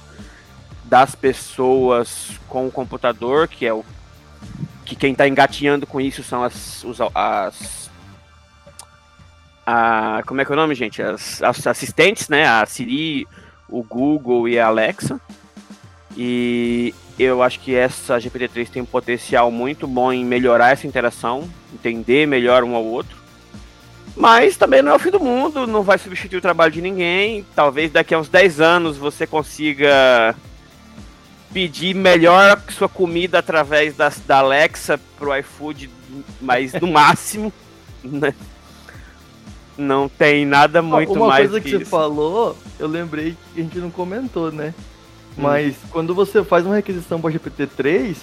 das 0.85 1.15
pessoas 1.15 2.39
com 2.49 2.67
o 2.67 2.71
computador, 2.71 3.49
que 3.49 3.67
é 3.67 3.73
o 3.73 3.85
que 4.85 4.97
quem 4.97 5.13
está 5.13 5.29
engatinhando 5.29 5.87
com 5.87 6.01
isso 6.01 6.23
são 6.23 6.43
as, 6.43 6.83
os, 6.83 6.99
as 7.15 7.91
a, 9.67 10.23
como 10.27 10.41
é 10.41 10.47
que 10.47 10.51
é 10.51 10.55
o 10.55 10.57
nome, 10.57 10.75
gente? 10.75 11.03
As, 11.03 11.43
as 11.43 11.67
assistentes, 11.67 12.29
né? 12.31 12.47
A 12.47 12.65
Siri, 12.65 13.27
o 13.69 13.83
Google 13.83 14.49
e 14.49 14.59
a 14.59 14.67
Alexa. 14.67 15.21
E 16.17 16.95
eu 17.19 17.43
acho 17.43 17.59
que 17.61 17.75
essa 17.75 18.19
GPT-3 18.19 18.69
tem 18.69 18.83
um 18.83 18.87
potencial 18.87 19.51
muito 19.51 19.87
bom 19.87 20.13
em 20.13 20.25
melhorar 20.25 20.71
essa 20.71 20.87
interação, 20.87 21.49
entender 21.75 22.27
melhor 22.27 22.63
um 22.63 22.75
ao 22.75 22.85
outro. 22.85 23.17
Mas 24.17 24.57
também 24.57 24.83
não 24.83 24.93
é 24.93 24.95
o 24.95 24.99
fim 24.99 25.11
do 25.11 25.21
mundo, 25.21 25.67
não 25.67 25.83
vai 25.83 25.99
substituir 25.99 26.39
o 26.39 26.43
trabalho 26.43 26.73
de 26.73 26.83
ninguém. 26.83 27.45
Talvez 27.55 27.91
daqui 27.91 28.15
a 28.15 28.19
uns 28.19 28.29
10 28.29 28.61
anos 28.61 28.97
você 28.97 29.27
consiga 29.27 30.35
pedir 31.53 31.95
melhor 31.95 32.61
sua 32.71 32.89
comida 32.89 33.39
através 33.39 33.97
da, 33.97 34.13
da 34.27 34.39
Alexa 34.39 34.99
pro 35.19 35.37
iFood, 35.39 35.91
mas 36.41 36.73
no 36.75 36.87
máximo, 36.91 37.53
né? 38.03 38.35
Não 39.77 40.09
tem 40.09 40.45
nada 40.45 40.83
muito 40.83 41.13
Uma 41.13 41.29
mais 41.29 41.49
coisa 41.49 41.61
que, 41.61 41.71
que 41.71 41.77
você 41.77 41.83
isso. 41.83 41.91
falou, 41.91 42.59
eu 42.79 42.89
lembrei 42.89 43.37
que 43.55 43.61
a 43.61 43.63
gente 43.63 43.79
não 43.79 43.91
comentou, 43.91 44.51
né? 44.51 44.75
Hum. 45.39 45.43
Mas 45.43 45.77
quando 45.91 46.15
você 46.15 46.43
faz 46.43 46.67
uma 46.67 46.75
requisição 46.77 47.21
para 47.21 47.31
GPT-3, 47.33 48.17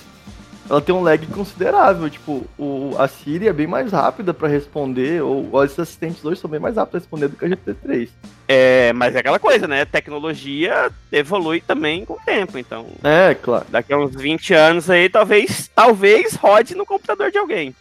ela 0.70 0.82
tem 0.82 0.93
um 0.93 1.01
lag 1.01 1.26
considerável. 1.28 2.09
Tipo, 2.09 2.45
o, 2.57 2.95
a 2.97 3.07
Siri 3.07 3.47
é 3.47 3.53
bem 3.53 3.68
mais 3.68 3.91
rápida 3.91 4.34
para 4.34 4.47
responder, 4.47 5.22
ou 5.22 5.49
os 5.55 5.80
assistentes 5.80 6.24
hoje 6.26 6.41
são 6.41 6.49
bem 6.49 6.59
mais 6.59 6.76
rápidos 6.76 7.05
para 7.07 7.18
responder 7.20 7.28
do 7.30 7.38
que 7.38 7.45
a 7.45 7.49
GPT-3. 7.49 8.09
É, 8.47 8.91
mas 8.93 9.16
é 9.16 9.20
aquela 9.20 9.39
coisa, 9.39 9.68
né? 9.68 9.86
Tecnologia 9.86 10.91
evolui 11.11 11.61
também 11.61 12.03
com 12.05 12.13
o 12.13 12.20
tempo, 12.26 12.57
então 12.57 12.88
É, 13.03 13.34
claro. 13.36 13.66
daqui 13.70 13.93
a 13.93 13.97
uns 13.97 14.13
20 14.16 14.53
anos 14.53 14.89
aí, 14.89 15.07
talvez, 15.09 15.70
talvez 15.74 16.36
rode 16.36 16.76
no 16.76 16.86
computador 16.86 17.32
de 17.32 17.38
alguém. 17.38 17.76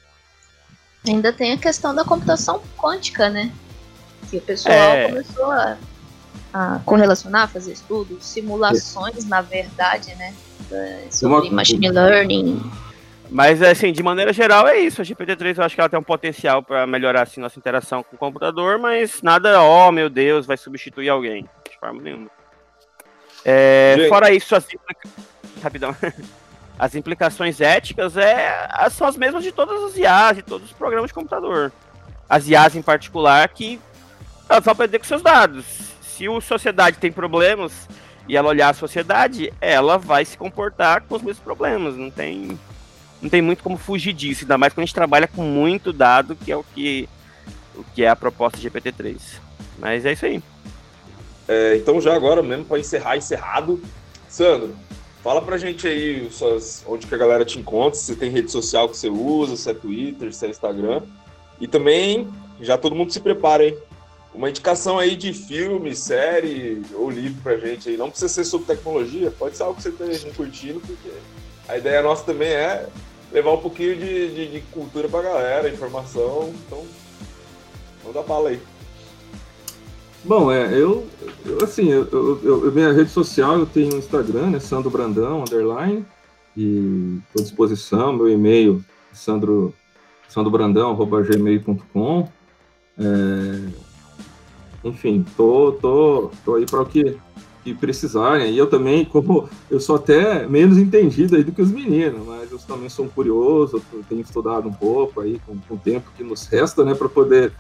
Ainda 1.07 1.32
tem 1.32 1.53
a 1.53 1.59
questão 1.59 1.95
da 1.95 2.05
computação 2.05 2.62
quântica, 2.78 3.28
né? 3.28 3.51
Que 4.30 4.39
o 4.39 4.41
pessoal 4.41 4.74
É. 4.74 5.09
começou 5.09 5.51
a, 5.51 5.76
a 6.55 6.78
correlacionar, 6.86 7.48
fazer 7.48 7.72
estudos, 7.72 8.24
simulações, 8.24 9.24
na 9.26 9.40
verdade, 9.42 10.14
né? 10.14 10.32
da- 10.70 11.11
Sobre 11.11 11.48
Uma- 11.48 11.57
machine 11.57 11.90
learning. 11.90 12.62
Mas, 13.28 13.61
assim, 13.61 13.92
de 13.92 14.02
maneira 14.02 14.32
geral 14.32 14.68
é 14.68 14.78
isso. 14.78 15.02
A 15.02 15.05
GPT-3 15.05 15.59
eu 15.59 15.64
acho 15.64 15.74
que 15.74 15.80
ela 15.80 15.88
tem 15.90 15.98
um 15.98 16.02
potencial 16.02 16.62
para 16.62 16.86
melhorar, 16.86 17.22
assim, 17.22 17.40
nossa 17.40 17.59
interação 17.59 18.02
com 18.05 18.14
o 18.14 18.18
computador, 18.18 18.78
mas 18.78 19.20
nada, 19.22 19.61
oh 19.62 19.90
meu 19.90 20.09
Deus, 20.09 20.46
vai 20.46 20.57
substituir 20.57 21.09
alguém. 21.09 21.48
De 21.68 21.76
forma 21.80 22.00
nenhuma. 22.00 22.30
É, 23.44 23.94
Gente. 23.98 24.09
fora 24.09 24.32
isso, 24.32 24.55
as, 24.55 24.64
implica- 24.72 25.09
Rapidão. 25.62 25.94
as 26.78 26.94
implicações 26.94 27.61
éticas 27.61 28.16
é, 28.16 28.68
são 28.90 29.07
as 29.09 29.16
mesmas 29.16 29.42
de 29.42 29.50
todas 29.50 29.82
as 29.84 29.96
IAs, 29.96 30.36
de 30.36 30.42
todos 30.42 30.68
os 30.70 30.72
programas 30.76 31.09
de 31.09 31.14
computador. 31.14 31.72
As 32.28 32.46
IAs 32.48 32.76
em 32.76 32.82
particular, 32.82 33.48
que 33.48 33.80
elas 34.48 34.64
vão 34.64 34.72
aprender 34.72 34.98
com 34.98 35.05
seus 35.05 35.22
dados. 35.22 35.93
Se 36.16 36.28
a 36.28 36.40
sociedade 36.40 36.98
tem 36.98 37.10
problemas 37.10 37.88
e 38.28 38.36
ela 38.36 38.48
olhar 38.48 38.68
a 38.68 38.74
sociedade, 38.74 39.52
ela 39.60 39.98
vai 39.98 40.24
se 40.24 40.38
comportar 40.38 41.02
com 41.02 41.16
os 41.16 41.22
mesmos 41.22 41.42
problemas. 41.42 41.96
Não 41.96 42.08
tem 42.08 42.56
não 43.20 43.28
tem 43.28 43.42
muito 43.42 43.62
como 43.62 43.76
fugir 43.76 44.12
disso, 44.12 44.44
ainda 44.44 44.58
mais 44.58 44.72
quando 44.72 44.84
a 44.84 44.86
gente 44.86 44.94
trabalha 44.94 45.26
com 45.26 45.42
muito 45.42 45.92
dado, 45.92 46.36
que 46.36 46.52
é 46.52 46.56
o 46.56 46.62
que, 46.62 47.08
o 47.74 47.82
que 47.82 48.04
é 48.04 48.08
a 48.08 48.14
proposta 48.14 48.60
de 48.60 48.68
GPT-3. 48.68 49.16
Mas 49.78 50.04
é 50.04 50.12
isso 50.12 50.26
aí. 50.26 50.42
É, 51.48 51.76
então 51.76 52.00
já 52.00 52.14
agora 52.14 52.42
mesmo 52.42 52.64
para 52.66 52.78
encerrar, 52.78 53.16
encerrado, 53.16 53.82
Sandro, 54.28 54.76
fala 55.22 55.42
pra 55.42 55.58
gente 55.58 55.88
aí 55.88 56.30
suas, 56.30 56.84
onde 56.86 57.06
que 57.06 57.14
a 57.14 57.18
galera 57.18 57.44
te 57.44 57.58
encontra, 57.58 57.98
se 57.98 58.14
tem 58.14 58.30
rede 58.30 58.52
social 58.52 58.88
que 58.88 58.96
você 58.96 59.08
usa, 59.08 59.56
se 59.56 59.68
é 59.68 59.74
Twitter, 59.74 60.32
se 60.32 60.46
é 60.46 60.50
Instagram. 60.50 61.02
E 61.58 61.66
também, 61.66 62.28
já 62.60 62.78
todo 62.78 62.94
mundo 62.94 63.12
se 63.12 63.20
prepara, 63.20 63.66
hein? 63.66 63.76
Uma 64.35 64.51
indicação 64.51 64.99
aí 64.99 65.14
de 65.14 65.32
filme, 65.32 65.95
série 65.95 66.82
ou 66.95 67.09
livro 67.09 67.41
pra 67.43 67.57
gente 67.57 67.89
aí. 67.89 67.97
Não 67.97 68.11
precisa 68.11 68.32
ser 68.32 68.45
sobre 68.45 68.66
tecnologia, 68.66 69.30
pode 69.30 69.57
ser 69.57 69.62
algo 69.62 69.76
que 69.76 69.82
você 69.82 69.91
esteja 69.91 70.28
curtindo, 70.35 70.80
porque 70.80 71.11
a 71.68 71.78
ideia 71.78 72.03
nossa 72.03 72.24
também 72.24 72.49
é 72.49 72.89
levar 73.32 73.53
um 73.53 73.61
pouquinho 73.61 73.95
de, 73.97 74.35
de, 74.35 74.49
de 74.51 74.61
cultura 74.72 75.09
pra 75.09 75.22
galera, 75.22 75.68
informação. 75.68 76.53
Então, 76.66 76.85
manda 78.05 78.22
bala 78.22 78.49
aí. 78.49 78.59
Bom, 80.24 80.51
é, 80.51 80.72
eu, 80.72 81.07
eu, 81.45 81.62
assim, 81.62 81.89
eu, 81.91 82.09
eu, 82.11 82.41
eu- 82.64 82.72
minha 82.72 82.93
rede 82.93 83.11
social, 83.11 83.59
eu 83.59 83.66
tenho 83.66 83.95
um 83.95 83.99
Instagram, 83.99 84.51
né, 84.51 84.59
Sandro 84.59 84.91
Brandão, 84.91 85.43
underline, 85.43 86.05
e 86.57 87.18
estou 87.28 87.41
à 87.41 87.43
disposição, 87.43 88.12
meu 88.14 88.28
e-mail, 88.28 88.82
sandro, 89.12 89.72
sandrobrandão.gmail.com, 90.28 92.28
é, 92.99 93.05
enfim, 94.85 95.24
tô, 95.37 95.72
tô, 95.72 96.30
tô 96.45 96.55
aí 96.55 96.66
para 96.66 96.82
o 96.82 96.87
que, 96.87 97.16
que 97.64 97.74
precisarem, 97.74 98.53
e 98.53 98.59
eu 98.59 98.66
também, 98.66 99.05
como 99.05 99.49
eu 99.70 99.80
sou 99.80 99.97
até 99.97 100.47
menos 100.47 100.76
entendido 100.76 101.35
aí 101.35 101.43
do 101.43 101.53
que 101.53 101.62
os 101.62 101.70
meninos, 101.70 102.26
mas 102.26 102.53
eu 102.53 102.59
também 102.59 102.91
sou 102.91 103.07
um 103.07 103.09
curioso, 103.09 103.82
eu 103.93 104.05
tenho 104.09 104.20
estudado 104.20 104.68
um 104.68 104.72
pouco 104.72 105.22
aí, 105.22 105.41
com, 105.47 105.57
com 105.59 105.74
o 105.74 105.78
tempo 105.78 106.11
que 106.16 106.22
nos 106.22 106.47
resta, 106.47 106.85
né, 106.85 106.95
para 106.95 107.09
poder 107.09 107.53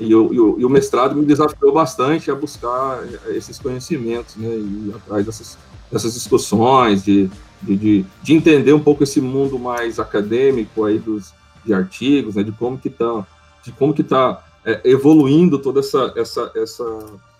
e 0.00 0.14
o, 0.14 0.32
e, 0.32 0.40
o, 0.40 0.60
e 0.60 0.64
o 0.64 0.70
mestrado 0.70 1.14
me 1.14 1.24
desafiou 1.24 1.72
bastante 1.72 2.30
a 2.30 2.34
buscar 2.34 3.02
esses 3.28 3.58
conhecimentos, 3.58 4.36
né, 4.36 4.48
e 4.48 4.88
ir 4.88 4.94
atrás 4.96 5.26
dessas, 5.26 5.58
dessas 5.90 6.14
discussões, 6.14 7.04
de, 7.04 7.28
de, 7.60 7.76
de, 7.76 8.06
de 8.22 8.32
entender 8.32 8.72
um 8.72 8.80
pouco 8.80 9.02
esse 9.02 9.20
mundo 9.20 9.58
mais 9.58 10.00
acadêmico 10.00 10.84
aí 10.84 10.98
dos, 10.98 11.34
de 11.64 11.74
artigos, 11.74 12.36
né, 12.36 12.42
de 12.42 12.52
como 12.52 12.78
que 12.78 12.88
está 12.88 13.26
de 13.64 13.70
como 13.70 13.94
que 13.94 14.02
tá 14.02 14.42
é, 14.64 14.80
evoluindo 14.84 15.58
toda 15.58 15.80
essa, 15.80 16.12
essa, 16.16 16.50
essa, 16.54 16.84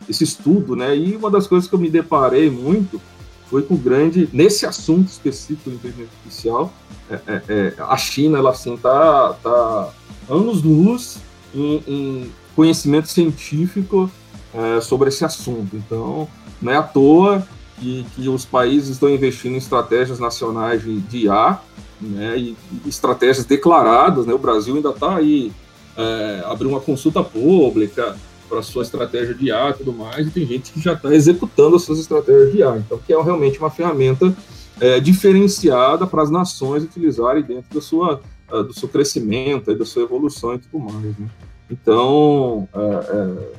esse 0.09 0.25
estudo, 0.25 0.75
né, 0.75 0.97
e 0.97 1.17
uma 1.17 1.31
das 1.31 1.47
coisas 1.47 1.69
que 1.69 1.75
eu 1.75 1.79
me 1.79 1.91
deparei 1.91 2.51
muito 2.51 3.01
foi 3.49 3.63
com 3.63 3.75
o 3.75 3.79
grande, 3.79 4.29
nesse 4.33 4.65
assunto 4.65 5.09
específico 5.09 5.69
de 5.69 5.77
inteligência 5.77 6.09
artificial, 6.17 6.73
é, 7.11 7.15
é, 7.27 7.43
é, 7.49 7.75
a 7.79 7.97
China, 7.99 8.39
ela 8.39 8.51
assim, 8.51 8.77
tá, 8.79 9.35
tá 9.43 9.93
anos-luz 10.29 11.19
em, 11.55 11.83
em 11.87 12.33
conhecimento 12.57 13.09
científico 13.09 14.11
é, 14.55 14.81
sobre 14.81 15.11
esse 15.11 15.25
assunto. 15.25 15.77
Então, 15.77 16.27
não 16.63 16.73
é 16.73 16.77
à 16.77 16.83
toa 16.83 17.47
que, 17.79 18.07
que 18.15 18.29
os 18.29 18.45
países 18.45 18.91
estão 18.91 19.11
investindo 19.11 19.55
em 19.55 19.59
estratégias 19.59 20.19
nacionais 20.19 20.83
de, 20.83 21.01
de 21.01 21.27
IA, 21.27 21.61
né, 22.01 22.39
e, 22.39 22.57
e 22.85 22.89
estratégias 22.89 23.45
declaradas. 23.45 24.25
Né, 24.25 24.33
o 24.33 24.39
Brasil 24.39 24.75
ainda 24.75 24.91
está 24.91 25.17
aí, 25.17 25.53
é, 25.97 26.43
abriu 26.47 26.71
uma 26.71 26.81
consulta 26.81 27.23
pública 27.23 28.17
para 28.49 28.63
sua 28.63 28.83
estratégia 28.83 29.35
de 29.35 29.47
IA 29.47 29.71
e 29.71 29.75
tudo 29.75 29.93
mais, 29.93 30.27
e 30.27 30.31
tem 30.31 30.47
gente 30.47 30.73
que 30.73 30.81
já 30.81 30.93
está 30.93 31.15
executando 31.15 31.77
as 31.77 31.83
suas 31.83 31.99
estratégias 31.99 32.53
de 32.53 32.59
IA. 32.59 32.77
Então, 32.79 32.99
que 32.99 33.13
é 33.13 33.23
realmente 33.23 33.59
uma 33.59 33.71
ferramenta 33.71 34.35
é, 34.81 35.01
diferenciada 35.01 36.07
para 36.07 36.23
as 36.23 36.31
nações 36.31 36.85
utilizarem 36.85 37.43
dentro 37.43 37.75
da 37.75 37.81
sua, 37.81 38.21
uh, 38.51 38.63
do 38.63 38.75
seu 38.75 38.89
crescimento, 38.89 39.75
da 39.75 39.85
sua 39.85 40.03
evolução 40.03 40.55
e 40.55 40.59
tudo 40.59 40.79
mais. 40.79 41.19
Né? 41.19 41.29
Então, 41.71 42.69
é, 42.75 42.79
é, 42.79 43.53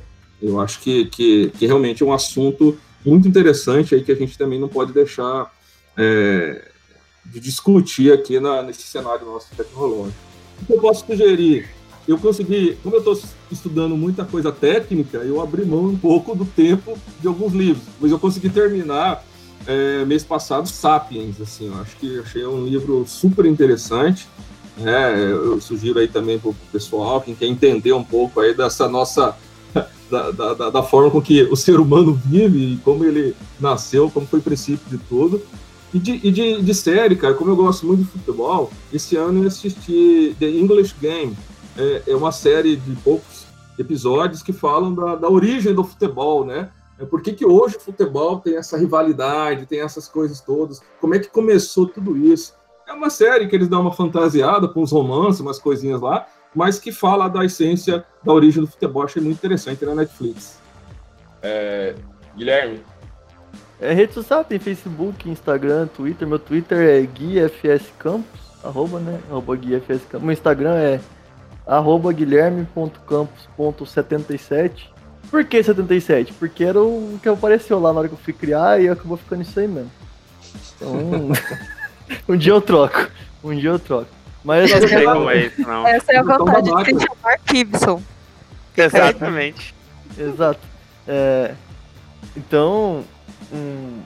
eu 0.43 0.59
acho 0.59 0.79
que, 0.79 1.05
que, 1.05 1.51
que, 1.57 1.65
realmente 1.65 2.03
é 2.03 2.05
um 2.05 2.13
assunto 2.13 2.77
muito 3.03 3.27
interessante 3.27 3.95
aí 3.95 4.03
que 4.03 4.11
a 4.11 4.15
gente 4.15 4.37
também 4.37 4.59
não 4.59 4.67
pode 4.67 4.93
deixar 4.93 5.51
é, 5.97 6.67
de 7.25 7.39
discutir 7.39 8.13
aqui 8.13 8.39
na, 8.39 8.61
nesse 8.61 8.83
cenário 8.83 9.25
nosso 9.25 9.47
tecnológico. 9.55 10.17
O 10.61 10.65
que 10.65 10.73
eu 10.73 10.79
posso 10.79 11.05
sugerir 11.05 11.67
eu 12.07 12.17
consegui, 12.17 12.77
como 12.83 12.95
eu 12.95 12.99
estou 12.99 13.19
estudando 13.51 13.95
muita 13.95 14.25
coisa 14.25 14.51
técnica, 14.51 15.19
eu 15.19 15.41
abri 15.41 15.65
mão 15.65 15.85
um 15.85 15.97
pouco 15.97 16.35
do 16.35 16.45
tempo 16.45 16.97
de 17.21 17.27
alguns 17.27 17.53
livros, 17.53 17.83
mas 17.99 18.11
eu 18.11 18.19
consegui 18.19 18.49
terminar 18.49 19.23
é, 19.65 20.03
mês 20.03 20.23
passado 20.23 20.67
Sapiens, 20.67 21.39
assim, 21.39 21.67
eu 21.67 21.81
acho 21.81 21.95
que 21.97 22.19
achei 22.19 22.45
um 22.45 22.65
livro 22.65 23.05
super 23.07 23.45
interessante, 23.45 24.27
né? 24.77 25.13
Eu 25.31 25.61
sugiro 25.61 25.99
aí 25.99 26.07
também 26.07 26.37
para 26.37 26.49
o 26.49 26.55
pessoal, 26.71 27.21
quem 27.21 27.35
quer 27.35 27.45
entender 27.45 27.93
um 27.93 28.03
pouco 28.03 28.39
aí 28.39 28.53
dessa 28.53 28.89
nossa 28.89 29.37
da, 30.09 30.31
da, 30.31 30.69
da, 30.69 30.83
forma 30.83 31.09
com 31.09 31.21
que 31.21 31.43
o 31.43 31.55
ser 31.55 31.79
humano 31.79 32.19
vive 32.25 32.79
como 32.83 33.05
ele 33.05 33.35
nasceu, 33.59 34.09
como 34.09 34.27
foi 34.27 34.39
o 34.39 34.43
princípio 34.43 34.85
de 34.89 34.97
tudo. 34.97 35.41
E 35.93 35.99
de, 35.99 36.19
e 36.23 36.31
de, 36.31 36.61
de 36.61 36.73
série, 36.73 37.15
cara, 37.15 37.35
como 37.35 37.51
eu 37.51 37.55
gosto 37.55 37.85
muito 37.85 37.99
de 37.99 38.09
futebol, 38.09 38.71
esse 38.91 39.15
ano 39.15 39.43
eu 39.43 39.47
assisti 39.47 40.35
The 40.39 40.49
English 40.49 40.95
Game. 40.99 41.37
É, 41.77 42.03
é 42.07 42.15
uma 42.15 42.31
série 42.31 42.75
de 42.75 42.95
poucos 42.97 43.45
episódios 43.77 44.43
que 44.43 44.53
falam 44.53 44.93
da, 44.93 45.15
da 45.15 45.29
origem 45.29 45.73
do 45.73 45.83
futebol, 45.83 46.45
né? 46.45 46.69
É 46.99 47.05
por 47.05 47.21
que, 47.21 47.33
que 47.33 47.45
hoje 47.45 47.77
o 47.77 47.79
futebol 47.79 48.39
tem 48.39 48.55
essa 48.55 48.77
rivalidade, 48.77 49.65
tem 49.65 49.81
essas 49.81 50.07
coisas 50.07 50.39
todas, 50.39 50.81
como 51.01 51.15
é 51.15 51.19
que 51.19 51.29
começou 51.29 51.87
tudo 51.87 52.15
isso. 52.15 52.53
É 52.87 52.93
uma 52.93 53.09
série 53.09 53.47
que 53.47 53.55
eles 53.55 53.67
dão 53.67 53.81
uma 53.81 53.91
fantasiada 53.91 54.67
com 54.67 54.81
uns 54.81 54.91
romances, 54.91 55.39
umas 55.39 55.57
coisinhas 55.57 56.01
lá, 56.01 56.27
mas 56.53 56.79
que 56.79 56.91
fala 56.91 57.27
da 57.27 57.43
essência 57.43 58.05
da 58.23 58.31
origem 58.31 58.61
do 58.61 58.67
futebol. 58.67 59.03
Achei 59.03 59.21
muito 59.21 59.37
interessante 59.37 59.83
na 59.85 59.95
Netflix. 59.95 60.59
É, 61.41 61.95
Guilherme? 62.35 62.81
É 63.81 63.93
rede 63.93 64.13
social, 64.13 64.45
tem 64.45 64.59
Facebook, 64.59 65.29
Instagram, 65.29 65.87
Twitter. 65.87 66.27
Meu 66.27 66.39
Twitter 66.39 66.77
é 66.77 67.01
guiafscampos, 67.01 68.39
arroba, 68.63 68.99
né? 68.99 69.19
Arroba 69.29 69.55
guiafscampos. 69.55 70.21
Meu 70.21 70.31
Instagram 70.31 70.75
é 70.75 70.99
arroba 71.65 72.11
guilherme.campos.77. 72.11 74.91
Por 75.29 75.45
que 75.45 75.63
77? 75.63 76.33
Porque 76.33 76.63
era 76.63 76.81
o 76.81 77.19
que 77.21 77.29
apareceu 77.29 77.79
lá 77.79 77.91
na 77.91 77.99
hora 77.99 78.07
que 78.07 78.13
eu 78.13 78.19
fui 78.19 78.33
criar 78.33 78.79
e 78.81 78.89
acabou 78.89 79.17
ficando 79.17 79.41
isso 79.41 79.59
aí 79.59 79.67
mesmo. 79.67 79.91
Então, 80.75 81.31
um 82.29 82.37
dia 82.37 82.53
eu 82.53 82.61
troco. 82.61 83.09
Um 83.43 83.55
dia 83.55 83.71
eu 83.71 83.79
troco. 83.79 84.07
Mas 84.43 84.69
não 84.69 84.87
sei 84.87 85.05
como 85.05 85.29
é 85.29 85.45
isso, 85.45 85.61
não. 85.61 85.87
Essa 85.87 86.11
é 86.11 86.17
a 86.17 86.23
vontade 86.23 86.69
de 86.69 86.99
se 86.99 87.07
chamar 87.07 87.39
Gibson. 87.49 88.01
Exatamente. 88.75 89.73
Exato. 90.17 90.59
É, 91.07 91.53
então, 92.35 93.03
um... 93.51 94.01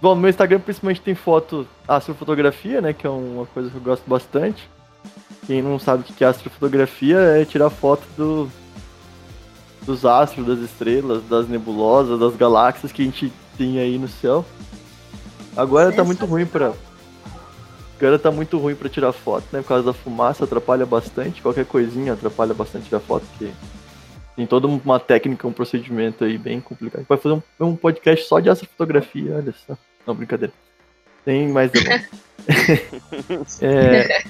bom, 0.00 0.14
no 0.14 0.20
meu 0.20 0.30
Instagram 0.30 0.60
principalmente 0.60 1.00
tem 1.00 1.14
foto 1.14 1.66
astrofotografia, 1.86 2.80
né, 2.80 2.92
que 2.92 3.06
é 3.06 3.10
uma 3.10 3.46
coisa 3.46 3.70
que 3.70 3.76
eu 3.76 3.80
gosto 3.80 4.08
bastante. 4.08 4.68
Quem 5.48 5.62
não 5.62 5.78
sabe 5.78 6.02
o 6.02 6.04
que 6.04 6.22
é 6.22 6.26
astrofotografia 6.26 7.16
é 7.16 7.42
tirar 7.42 7.70
foto 7.70 8.06
do, 8.18 8.50
dos 9.80 10.04
astros, 10.04 10.46
das 10.46 10.58
estrelas, 10.58 11.22
das 11.24 11.48
nebulosas, 11.48 12.20
das 12.20 12.36
galáxias 12.36 12.92
que 12.92 13.00
a 13.00 13.04
gente 13.06 13.32
tem 13.56 13.78
aí 13.78 13.98
no 13.98 14.08
céu. 14.08 14.44
Agora 15.56 15.90
tá 15.90 16.04
muito 16.04 16.26
ruim 16.26 16.44
para 16.44 16.74
Agora 17.98 18.18
tá 18.18 18.30
muito 18.30 18.58
ruim 18.58 18.74
para 18.74 18.90
tirar 18.90 19.10
foto, 19.10 19.46
né? 19.50 19.62
Por 19.62 19.68
causa 19.68 19.84
da 19.84 19.94
fumaça, 19.94 20.44
atrapalha 20.44 20.84
bastante. 20.84 21.40
Qualquer 21.40 21.64
coisinha 21.64 22.12
atrapalha 22.12 22.52
bastante 22.52 22.84
tirar 22.84 23.00
foto, 23.00 23.24
porque 23.30 23.50
tem 24.36 24.46
toda 24.46 24.66
uma 24.66 25.00
técnica, 25.00 25.48
um 25.48 25.52
procedimento 25.52 26.24
aí 26.24 26.36
bem 26.36 26.60
complicado. 26.60 27.06
Vai 27.08 27.16
fazer 27.16 27.34
um, 27.34 27.42
um 27.66 27.74
podcast 27.74 28.28
só 28.28 28.38
de 28.38 28.50
astrofotografia, 28.50 29.34
olha 29.34 29.54
só. 29.66 29.78
Não, 30.06 30.14
brincadeira. 30.14 30.52
Tem 31.24 31.48
mais 31.48 31.72
é, 33.62 34.22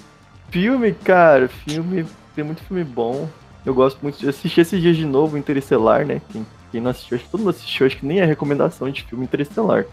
Filme, 0.51 0.93
cara, 0.93 1.49
filme. 1.49 2.07
Tem 2.35 2.45
muito 2.45 2.62
filme 2.62 2.85
bom. 2.85 3.29
Eu 3.66 3.75
gosto 3.75 3.99
muito 4.01 4.19
de 4.19 4.29
assistir 4.29 4.61
esses 4.62 4.81
dias 4.81 4.97
de 4.97 5.05
novo 5.05 5.37
Interestelar, 5.37 6.07
né? 6.07 6.23
Quem, 6.31 6.47
quem 6.70 6.81
não 6.81 6.91
assistiu, 6.91 7.16
acho 7.16 7.25
que 7.25 7.31
todo 7.31 7.41
mundo 7.41 7.51
assistiu, 7.51 7.87
acho 7.87 7.97
que 7.97 8.07
nem 8.07 8.20
é 8.20 8.25
recomendação 8.25 8.91
de 8.91 9.03
filme 9.03 9.25
Interestelar. 9.25 9.85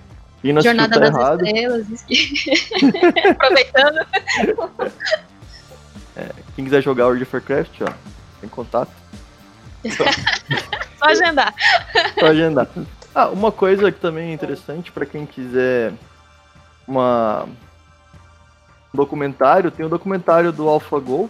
Quem 0.41 0.53
não 0.53 0.61
Jornada 0.61 0.94
tá 0.94 0.99
das 0.99 1.15
errado. 1.15 1.45
Estrelas. 1.45 1.88
Aproveitando. 3.32 4.06
É, 6.15 6.30
quem 6.56 6.64
quiser 6.64 6.82
jogar 6.82 7.06
World 7.06 7.23
of 7.23 7.36
Warcraft, 7.36 7.82
ó, 7.82 7.94
tem 8.40 8.49
contato. 8.49 8.91
Só 10.99 11.06
agendar. 11.10 11.53
Só 12.19 12.27
agendar. 12.27 12.68
Ah, 13.14 13.27
uma 13.30 13.52
coisa 13.52 13.91
que 13.91 13.99
também 13.99 14.30
é 14.30 14.34
interessante 14.34 14.91
para 14.91 15.06
quem 15.06 15.26
quiser 15.26 15.94
uma 16.88 17.44
um 17.44 17.56
documentário, 18.95 19.72
tem 19.72 19.84
o 19.84 19.88
um 19.88 19.89
documentário 19.89 20.51
do 20.51 20.67
AlphaGo, 20.67 21.30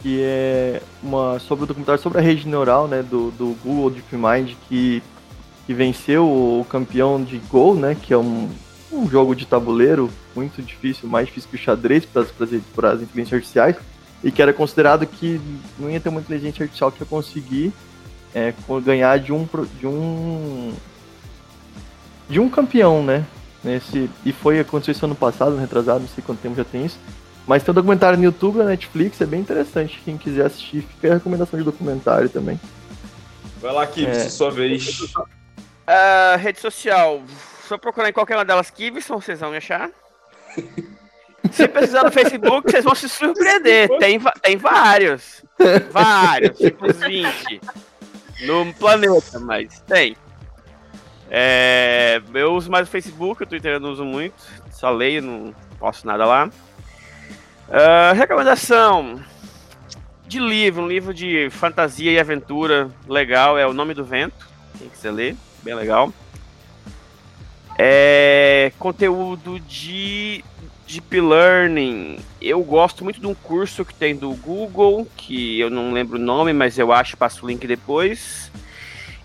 que 0.00 0.20
é 0.22 0.82
uma 1.02 1.38
sobre 1.38 1.64
o 1.64 1.66
documentário 1.66 2.00
sobre 2.00 2.18
a 2.18 2.22
rede 2.22 2.46
neural, 2.46 2.86
né, 2.86 3.02
do, 3.02 3.30
do 3.32 3.56
Google 3.62 3.90
DeepMind 3.90 4.54
que 4.68 5.02
que 5.66 5.72
venceu 5.72 6.26
o 6.26 6.66
campeão 6.68 7.22
de 7.22 7.38
Go, 7.38 7.74
né, 7.74 7.96
que 8.00 8.12
é 8.12 8.18
um, 8.18 8.50
um 8.92 9.08
jogo 9.08 9.34
de 9.34 9.46
tabuleiro 9.46 10.10
muito 10.34 10.62
difícil, 10.62 11.08
mais 11.08 11.26
difícil 11.26 11.48
que 11.48 11.56
o 11.56 11.58
xadrez 11.58 12.04
para 12.04 12.22
as 12.90 13.00
inteligências 13.00 13.32
artificiais, 13.32 13.76
e 14.22 14.30
que 14.30 14.42
era 14.42 14.52
considerado 14.52 15.06
que 15.06 15.40
não 15.78 15.90
ia 15.90 16.00
ter 16.00 16.08
uma 16.08 16.20
inteligência 16.20 16.62
artificial 16.62 16.92
que 16.92 17.02
ia 17.02 17.06
conseguir 17.06 17.72
é, 18.34 18.52
ganhar 18.82 19.18
de 19.18 19.32
um 19.32 19.48
de 19.78 19.86
um 19.86 20.74
de 22.28 22.40
um 22.40 22.48
campeão, 22.48 23.02
né? 23.02 23.24
Nesse, 23.64 24.10
e 24.24 24.32
foi 24.32 24.60
aconteceu 24.60 24.92
isso 24.92 25.04
ano 25.06 25.14
passado, 25.14 25.56
retrasado, 25.56 26.00
não 26.00 26.08
sei 26.08 26.22
quanto 26.22 26.40
tempo 26.40 26.54
já 26.54 26.64
tem 26.64 26.84
isso. 26.84 26.98
Mas 27.46 27.62
tem 27.62 27.72
um 27.72 27.74
documentário 27.74 28.18
no 28.18 28.24
YouTube, 28.24 28.58
na 28.58 28.64
Netflix, 28.64 29.20
é 29.20 29.26
bem 29.26 29.40
interessante. 29.40 30.00
Quem 30.04 30.18
quiser 30.18 30.46
assistir, 30.46 30.82
fica 30.82 31.10
a 31.10 31.14
recomendação 31.14 31.58
de 31.58 31.64
documentário 31.64 32.28
também. 32.28 32.60
Vai 33.60 33.72
lá, 33.72 33.86
Kim, 33.86 34.06
é... 34.06 34.28
sua 34.28 34.50
vez. 34.50 35.00
Uh, 35.00 36.36
rede 36.38 36.60
social. 36.60 37.22
Só 37.66 37.78
procurar 37.78 38.10
em 38.10 38.12
qualquer 38.12 38.36
uma 38.36 38.44
delas 38.44 38.70
Kivson, 38.70 39.20
vocês 39.20 39.40
vão 39.40 39.50
me 39.50 39.56
achar. 39.56 39.90
Se 41.52 41.68
precisar 41.68 42.04
no 42.04 42.10
Facebook, 42.10 42.70
vocês 42.70 42.84
vão 42.84 42.94
se 42.94 43.08
surpreender. 43.08 43.88
Tem, 43.98 44.18
tem 44.40 44.56
vários. 44.56 45.44
Vários, 45.90 46.56
tipo 46.56 46.86
uns 46.86 46.96
20. 46.96 47.60
No 48.46 48.72
planeta, 48.74 49.38
mas 49.40 49.80
tem. 49.80 50.16
É, 51.30 52.20
eu 52.32 52.54
uso 52.54 52.70
mais 52.70 52.86
o 52.86 52.90
Facebook, 52.90 53.42
o 53.42 53.46
Twitter 53.46 53.72
eu 53.72 53.80
não 53.80 53.92
uso 53.92 54.04
muito. 54.04 54.42
Só 54.70 54.90
leio, 54.90 55.22
não 55.22 55.54
posto 55.78 56.06
nada 56.06 56.24
lá. 56.24 56.50
Uh, 57.68 58.14
recomendação 58.14 59.22
de 60.26 60.38
livro, 60.38 60.82
um 60.82 60.88
livro 60.88 61.14
de 61.14 61.48
fantasia 61.50 62.10
e 62.12 62.18
aventura 62.18 62.90
legal 63.08 63.58
é 63.58 63.66
O 63.66 63.72
Nome 63.72 63.94
do 63.94 64.04
Vento. 64.04 64.48
Quem 64.78 64.88
quiser 64.88 65.10
ler 65.10 65.36
bem 65.62 65.74
legal. 65.74 66.12
É, 67.78 68.70
conteúdo 68.78 69.58
de 69.60 70.44
Deep 70.86 71.20
Learning. 71.20 72.18
Eu 72.40 72.62
gosto 72.62 73.02
muito 73.02 73.20
de 73.20 73.26
um 73.26 73.34
curso 73.34 73.84
que 73.84 73.94
tem 73.94 74.14
do 74.14 74.30
Google, 74.34 75.08
que 75.16 75.58
eu 75.58 75.70
não 75.70 75.92
lembro 75.92 76.18
o 76.18 76.22
nome, 76.22 76.52
mas 76.52 76.78
eu 76.78 76.92
acho, 76.92 77.16
passo 77.16 77.44
o 77.44 77.48
link 77.48 77.66
depois. 77.66 78.52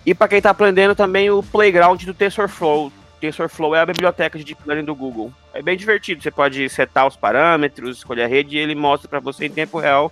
E 0.09 0.13
para 0.15 0.27
quem 0.27 0.39
está 0.39 0.49
aprendendo 0.49 0.95
também 0.95 1.29
o 1.29 1.43
Playground 1.43 2.03
do 2.03 2.15
TensorFlow. 2.15 2.91
TensorFlow 3.21 3.75
é 3.75 3.81
a 3.81 3.85
biblioteca 3.85 4.39
de 4.39 4.43
Deep 4.43 4.59
Learning 4.65 4.83
do 4.83 4.95
Google. 4.95 5.31
É 5.53 5.61
bem 5.61 5.77
divertido, 5.77 6.23
você 6.23 6.31
pode 6.31 6.67
setar 6.67 7.05
os 7.05 7.15
parâmetros, 7.15 7.97
escolher 7.97 8.23
a 8.23 8.27
rede 8.27 8.57
e 8.57 8.59
ele 8.59 8.73
mostra 8.73 9.07
para 9.07 9.19
você 9.19 9.45
em 9.45 9.51
tempo 9.51 9.77
real 9.77 10.11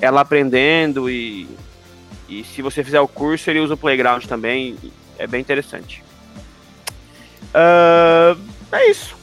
ela 0.00 0.20
aprendendo 0.20 1.10
e, 1.10 1.48
e 2.28 2.44
se 2.44 2.62
você 2.62 2.84
fizer 2.84 3.00
o 3.00 3.08
curso 3.08 3.50
ele 3.50 3.58
usa 3.58 3.74
o 3.74 3.76
Playground 3.76 4.24
também 4.26 4.78
é 5.18 5.26
bem 5.26 5.40
interessante. 5.40 6.04
Uh, 7.52 8.40
é 8.70 8.90
isso. 8.92 9.16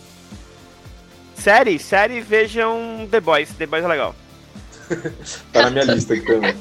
Série, 1.34 1.80
série, 1.80 2.20
vejam 2.20 3.08
The 3.10 3.22
Boys. 3.22 3.54
The 3.54 3.66
Boys 3.66 3.86
é 3.86 3.88
legal. 3.88 4.14
tá 5.54 5.62
na 5.62 5.70
minha 5.70 5.86
lista 5.86 6.14
aqui 6.14 6.26
também. 6.26 6.54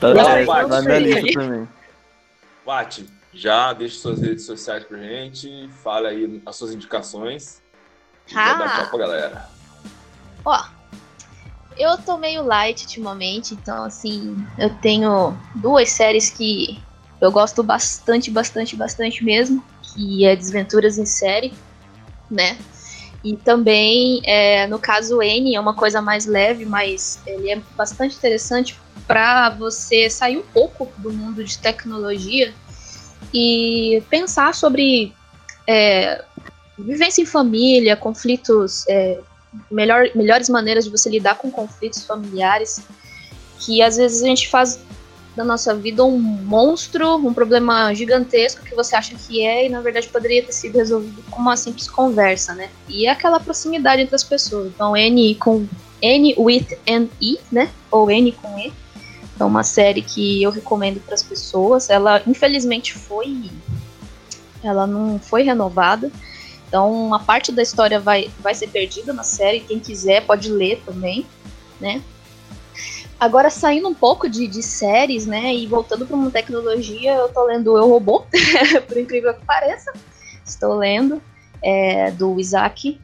Tá 0.00 0.12
na, 0.12 0.66
na 0.66 0.82
minha 0.82 0.98
lista 0.98 1.40
também. 1.40 1.68
Pati, 2.64 3.06
já 3.32 3.72
deixa 3.72 3.98
suas 3.98 4.20
redes 4.20 4.44
sociais 4.44 4.84
pra 4.84 4.98
gente, 4.98 5.68
fala 5.82 6.08
aí 6.08 6.40
as 6.46 6.56
suas 6.56 6.72
indicações. 6.72 7.60
Ah. 8.34 8.54
dá 8.54 8.68
tchau 8.68 8.90
pra 8.90 8.98
galera. 8.98 9.48
Ó, 10.44 10.64
eu 11.76 11.98
tô 11.98 12.16
meio 12.18 12.44
light 12.44 12.82
ultimamente, 12.82 13.54
então 13.54 13.84
assim, 13.84 14.36
eu 14.58 14.70
tenho 14.76 15.36
duas 15.56 15.90
séries 15.90 16.30
que 16.30 16.82
eu 17.20 17.30
gosto 17.30 17.62
bastante, 17.62 18.30
bastante, 18.30 18.76
bastante 18.76 19.24
mesmo, 19.24 19.64
que 19.82 20.24
é 20.24 20.34
Desventuras 20.36 20.98
em 20.98 21.06
Série, 21.06 21.52
né? 22.30 22.58
E 23.22 23.36
também, 23.36 24.20
é, 24.24 24.66
no 24.66 24.78
caso 24.78 25.22
N, 25.22 25.54
é 25.54 25.60
uma 25.60 25.74
coisa 25.74 26.02
mais 26.02 26.26
leve, 26.26 26.64
mas 26.64 27.22
ele 27.24 27.50
é 27.50 27.62
bastante 27.76 28.16
interessante 28.16 28.80
para 29.06 29.50
você 29.50 30.08
sair 30.08 30.38
um 30.38 30.42
pouco 30.42 30.90
do 30.98 31.12
mundo 31.12 31.42
de 31.44 31.58
tecnologia 31.58 32.52
e 33.32 34.02
pensar 34.08 34.54
sobre 34.54 35.12
é, 35.66 36.24
vivência 36.78 37.22
em 37.22 37.26
família, 37.26 37.96
conflitos, 37.96 38.86
é, 38.88 39.18
melhor, 39.70 40.08
melhores 40.14 40.48
maneiras 40.48 40.84
de 40.84 40.90
você 40.90 41.10
lidar 41.10 41.36
com 41.36 41.50
conflitos 41.50 42.04
familiares. 42.04 42.82
que 43.58 43.80
às 43.80 43.96
vezes 43.96 44.22
a 44.22 44.26
gente 44.26 44.48
faz 44.48 44.80
da 45.36 45.44
nossa 45.44 45.74
vida 45.74 46.04
um 46.04 46.18
monstro, 46.18 47.16
um 47.16 47.32
problema 47.32 47.94
gigantesco 47.94 48.64
que 48.64 48.74
você 48.74 48.94
acha 48.94 49.14
que 49.14 49.42
é 49.44 49.66
e 49.66 49.68
na 49.68 49.80
verdade 49.80 50.08
poderia 50.08 50.42
ter 50.42 50.52
sido 50.52 50.76
resolvido 50.76 51.22
com 51.30 51.40
uma 51.40 51.56
simples 51.56 51.88
conversa, 51.88 52.54
né? 52.54 52.68
E 52.88 53.06
é 53.06 53.10
aquela 53.10 53.40
proximidade 53.40 54.02
entre 54.02 54.14
as 54.14 54.24
pessoas. 54.24 54.66
Então, 54.74 54.96
N 54.96 55.34
com 55.36 55.66
N 56.02 56.34
with 56.36 56.66
N 56.84 57.08
E, 57.20 57.38
né? 57.50 57.70
Ou 57.90 58.10
N 58.10 58.32
com 58.32 58.58
E. 58.58 58.72
Então, 59.34 59.48
uma 59.48 59.62
série 59.62 60.02
que 60.02 60.42
eu 60.42 60.50
recomendo 60.50 61.00
para 61.00 61.14
as 61.14 61.22
pessoas. 61.22 61.88
Ela 61.88 62.22
infelizmente 62.26 62.94
foi 62.94 63.50
ela 64.62 64.86
não 64.86 65.18
foi 65.18 65.42
renovada. 65.42 66.10
Então, 66.68 66.90
uma 66.90 67.18
parte 67.18 67.52
da 67.52 67.62
história 67.62 68.00
vai, 68.00 68.30
vai 68.40 68.54
ser 68.54 68.68
perdida 68.68 69.12
na 69.12 69.22
série. 69.22 69.60
Quem 69.60 69.78
quiser 69.78 70.24
pode 70.24 70.50
ler 70.50 70.82
também, 70.86 71.26
né? 71.80 72.02
Agora, 73.20 73.50
saindo 73.50 73.88
um 73.88 73.94
pouco 73.94 74.28
de, 74.28 74.48
de 74.48 74.62
séries, 74.62 75.26
né, 75.26 75.54
e 75.54 75.64
voltando 75.66 76.04
para 76.04 76.16
uma 76.16 76.30
tecnologia, 76.30 77.14
eu 77.14 77.28
tô 77.28 77.44
lendo 77.44 77.76
Eu 77.76 77.88
Robô, 77.88 78.24
por 78.88 78.98
incrível 78.98 79.32
que 79.32 79.44
pareça. 79.44 79.92
Estou 80.44 80.74
lendo, 80.74 81.22
é, 81.62 82.10
do 82.10 82.40
Isaac. 82.40 83.00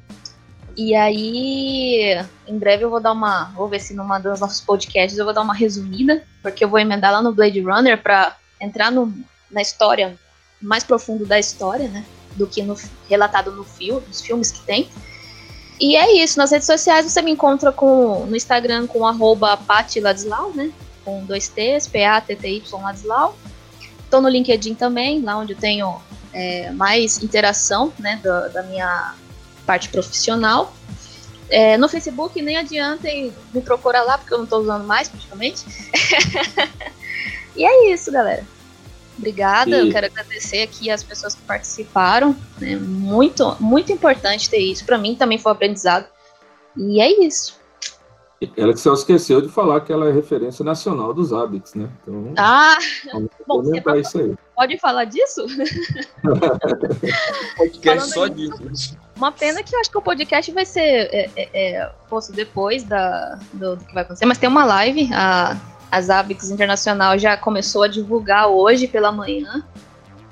E 0.78 0.94
aí, 0.94 2.24
em 2.46 2.56
breve 2.56 2.84
eu 2.84 2.90
vou 2.90 3.00
dar 3.00 3.10
uma. 3.10 3.46
Vou 3.56 3.66
ver 3.66 3.80
se 3.80 3.92
numa 3.94 4.20
dos 4.20 4.38
nossos 4.38 4.60
podcasts 4.60 5.18
eu 5.18 5.24
vou 5.24 5.34
dar 5.34 5.40
uma 5.40 5.52
resumida, 5.52 6.22
porque 6.40 6.62
eu 6.62 6.68
vou 6.68 6.78
emendar 6.78 7.10
lá 7.10 7.20
no 7.20 7.32
Blade 7.32 7.60
Runner 7.60 8.00
para 8.00 8.36
entrar 8.60 8.92
no, 8.92 9.12
na 9.50 9.60
história, 9.60 10.16
mais 10.62 10.84
profundo 10.84 11.26
da 11.26 11.36
história, 11.36 11.88
né? 11.88 12.04
Do 12.36 12.46
que 12.46 12.62
no, 12.62 12.76
relatado 13.10 13.50
no 13.50 13.64
filme, 13.64 14.06
nos 14.06 14.20
filmes 14.20 14.52
que 14.52 14.60
tem. 14.60 14.88
E 15.80 15.96
é 15.96 16.22
isso, 16.22 16.38
nas 16.38 16.52
redes 16.52 16.66
sociais 16.66 17.10
você 17.10 17.20
me 17.22 17.32
encontra 17.32 17.72
com, 17.72 18.24
no 18.26 18.36
Instagram 18.36 18.86
com 18.86 19.04
arroba 19.04 19.56
Pati 19.56 19.98
Ladislau, 19.98 20.52
né? 20.54 20.70
Com 21.04 21.24
dois 21.24 21.48
T's, 21.48 21.88
P-A-T-T-Y 21.88 22.80
Ladislau. 22.80 23.36
Tô 24.08 24.20
no 24.20 24.28
LinkedIn 24.28 24.76
também, 24.76 25.22
lá 25.22 25.38
onde 25.38 25.54
eu 25.54 25.58
tenho 25.58 26.00
é, 26.32 26.70
mais 26.70 27.20
interação, 27.20 27.92
né, 27.98 28.20
da, 28.22 28.46
da 28.46 28.62
minha 28.62 29.14
parte 29.68 29.90
profissional. 29.90 30.72
É, 31.50 31.76
no 31.76 31.90
Facebook 31.90 32.40
nem 32.40 32.56
adiantem 32.56 33.30
me 33.52 33.60
procurar 33.60 34.02
lá, 34.02 34.16
porque 34.16 34.32
eu 34.32 34.38
não 34.38 34.46
tô 34.46 34.58
usando 34.60 34.84
mais 34.84 35.08
praticamente. 35.08 35.62
e 37.54 37.64
é 37.64 37.92
isso, 37.92 38.10
galera. 38.10 38.46
Obrigada, 39.18 39.76
e... 39.76 39.86
eu 39.86 39.92
quero 39.92 40.06
agradecer 40.06 40.62
aqui 40.62 40.90
as 40.90 41.02
pessoas 41.02 41.34
que 41.34 41.42
participaram. 41.42 42.34
Né? 42.58 42.76
Muito, 42.76 43.56
muito 43.60 43.92
importante 43.92 44.48
ter 44.48 44.58
isso. 44.58 44.86
Para 44.86 44.96
mim 44.96 45.14
também 45.14 45.36
foi 45.36 45.52
um 45.52 45.54
aprendizado. 45.54 46.06
E 46.74 46.98
é 46.98 47.26
isso. 47.26 47.58
Ela 48.56 48.72
que 48.72 48.78
só 48.78 48.94
esqueceu 48.94 49.42
de 49.42 49.48
falar 49.48 49.80
que 49.80 49.92
ela 49.92 50.08
é 50.08 50.12
referência 50.12 50.64
nacional 50.64 51.12
dos 51.12 51.32
hábitos, 51.32 51.74
né? 51.74 51.90
Então, 52.02 52.32
ah, 52.38 52.78
bom, 53.46 53.62
você 53.62 53.80
pode, 53.80 54.00
isso 54.00 54.18
aí. 54.18 54.34
pode 54.54 54.78
falar 54.78 55.04
disso? 55.06 55.44
podcast 57.58 58.12
só 58.12 58.28
disso. 58.28 58.96
Uma 59.18 59.30
pena 59.32 59.62
que 59.62 59.74
eu 59.74 59.80
acho 59.80 59.90
que 59.90 59.98
o 59.98 60.02
podcast 60.02 60.50
vai 60.52 60.64
ser 60.64 60.80
é, 60.80 61.30
é, 61.36 61.48
é, 61.52 61.92
posto 62.08 62.32
depois 62.32 62.84
da, 62.84 63.38
do, 63.52 63.76
do, 63.76 63.84
que 63.84 63.92
vai 63.92 64.02
acontecer, 64.02 64.24
mas 64.24 64.38
tem 64.38 64.48
uma 64.48 64.64
live, 64.64 65.10
a 65.12 65.54
a 65.90 66.00
Zabbix 66.00 66.50
Internacional 66.50 67.18
já 67.18 67.36
começou 67.36 67.82
a 67.82 67.88
divulgar 67.88 68.48
hoje 68.48 68.86
pela 68.86 69.10
manhã. 69.10 69.64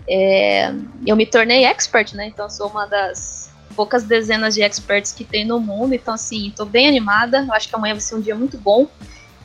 É, 0.08 0.72
eu 1.06 1.16
me 1.16 1.26
tornei 1.26 1.64
expert, 1.64 2.14
né? 2.14 2.26
Então 2.26 2.48
sou 2.48 2.68
uma 2.68 2.86
das 2.86 3.50
poucas 3.74 4.04
dezenas 4.04 4.54
de 4.54 4.62
experts 4.62 5.12
que 5.12 5.24
tem 5.24 5.44
no 5.44 5.58
mundo. 5.58 5.94
Então, 5.94 6.14
assim, 6.14 6.48
estou 6.48 6.66
bem 6.66 6.86
animada. 6.86 7.44
Eu 7.46 7.52
acho 7.52 7.68
que 7.68 7.74
amanhã 7.74 7.94
vai 7.94 8.00
ser 8.00 8.14
um 8.14 8.20
dia 8.20 8.34
muito 8.34 8.58
bom. 8.58 8.86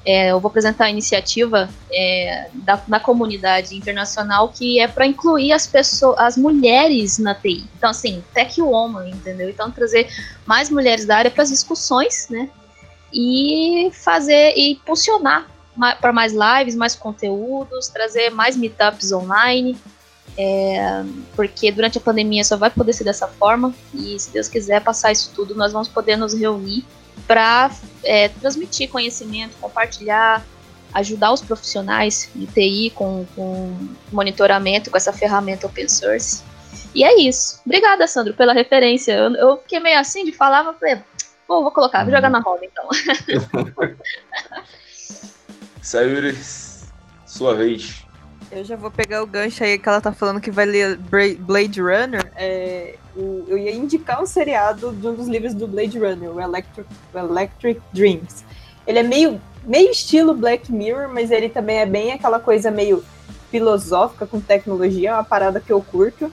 É, 0.04 0.32
eu 0.32 0.40
vou 0.40 0.50
apresentar 0.50 0.86
a 0.86 0.90
iniciativa 0.90 1.70
é, 1.92 2.50
da, 2.88 3.00
comunidade 3.00 3.76
internacional 3.76 4.50
que 4.50 4.80
é 4.80 4.88
para 4.88 5.06
incluir 5.06 5.52
as 5.52 5.68
pessoas, 5.68 6.18
as 6.18 6.38
mulheres 6.38 7.20
na 7.20 7.36
TI. 7.36 7.66
Então, 7.78 7.90
assim, 7.90 8.24
tech 8.34 8.60
woman, 8.60 9.08
entendeu? 9.10 9.50
Então, 9.50 9.70
trazer 9.70 10.08
mais 10.46 10.70
mulheres 10.72 11.06
da 11.06 11.18
área 11.18 11.30
para 11.30 11.44
as 11.44 11.50
discussões, 11.50 12.28
né? 12.30 12.50
E 13.14 13.92
fazer 13.94 14.54
e 14.56 14.72
impulsionar 14.72 15.48
para 16.00 16.12
mais 16.12 16.34
lives, 16.34 16.76
mais 16.76 16.96
conteúdos, 16.96 17.88
trazer 17.88 18.30
mais 18.32 18.58
meetups 18.58 19.12
online, 19.12 19.78
é, 20.38 21.04
porque 21.36 21.72
durante 21.72 21.98
a 21.98 22.02
pandemia 22.02 22.44
só 22.44 22.56
vai 22.58 22.70
poder 22.70 22.94
ser 22.94 23.04
dessa 23.04 23.28
forma 23.28 23.74
e 23.94 24.18
se 24.20 24.32
Deus 24.32 24.48
quiser 24.48 24.82
passar 24.82 25.12
isso 25.12 25.32
tudo, 25.36 25.56
nós 25.56 25.74
vamos 25.74 25.88
poder 25.88 26.16
nos 26.16 26.34
reunir 26.34 26.86
para 27.28 27.72
é, 28.04 28.30
transmitir 28.30 28.90
conhecimento, 28.90 29.56
compartilhar, 29.60 30.46
ajudar 30.94 31.32
os 31.32 31.42
profissionais 31.42 32.30
de 32.36 32.46
TI 32.48 32.92
com, 32.96 33.26
com 33.36 33.78
monitoramento 34.12 34.92
com 34.92 34.98
essa 34.98 35.14
ferramenta 35.14 35.68
open 35.68 35.88
source. 35.88 36.44
E 36.94 37.04
é 37.04 37.20
isso. 37.20 37.62
Obrigada, 37.66 38.06
Sandro, 38.08 38.34
pela 38.34 38.54
referência. 38.54 39.14
Eu, 39.14 39.34
eu 39.36 39.58
fiquei 39.58 39.80
meio 39.80 40.00
assim 40.00 40.26
de 40.26 40.32
falar, 40.32 40.64
mas 40.64 40.78
falei, 40.78 41.02
pô, 41.48 41.62
vou 41.62 41.72
colocar, 41.72 42.04
vou 42.04 42.14
jogar 42.14 42.30
na 42.30 42.40
roda 42.40 42.66
então. 42.66 42.90
Sayuri, 45.82 46.38
sua 47.26 47.56
vez. 47.56 48.06
Eu 48.52 48.66
já 48.66 48.76
vou 48.76 48.92
pegar 48.92 49.24
o 49.24 49.28
gancho 49.28 49.64
aí 49.64 49.80
que 49.80 49.88
ela 49.88 50.02
tá 50.02 50.12
falando 50.12 50.42
que 50.42 50.52
vai 50.52 50.66
ler 50.66 50.98
Blade 50.98 51.82
Runner. 51.82 52.32
É, 52.36 52.96
eu 53.16 53.58
ia 53.58 53.72
indicar 53.72 54.22
um 54.22 54.26
seriado 54.26 54.92
de 54.92 55.08
um 55.08 55.16
dos 55.16 55.28
livros 55.28 55.54
do 55.54 55.68
Blade 55.68 55.98
Runner, 55.98 56.30
o 56.30 56.42
Electric, 56.42 56.90
o 57.14 57.18
Electric 57.18 57.82
Dreams. 57.94 58.44
Ele 58.86 59.00
é 59.00 59.04
meio, 59.04 59.42
meio 59.64 59.90
estilo 59.90 60.34
Black 60.34 60.72
Mirror, 60.72 61.08
mas 61.08 61.32
ele 61.32 61.48
também 61.48 61.78
é 61.78 61.86
bem 61.86 62.12
aquela 62.12 62.40
coisa 62.40 62.70
meio 62.70 63.04
filosófica 63.50 64.28
com 64.28 64.42
tecnologia, 64.42 65.12
é 65.12 65.14
uma 65.14 65.24
parada 65.24 65.60
que 65.60 65.72
eu 65.72 65.82
curto. 65.82 66.32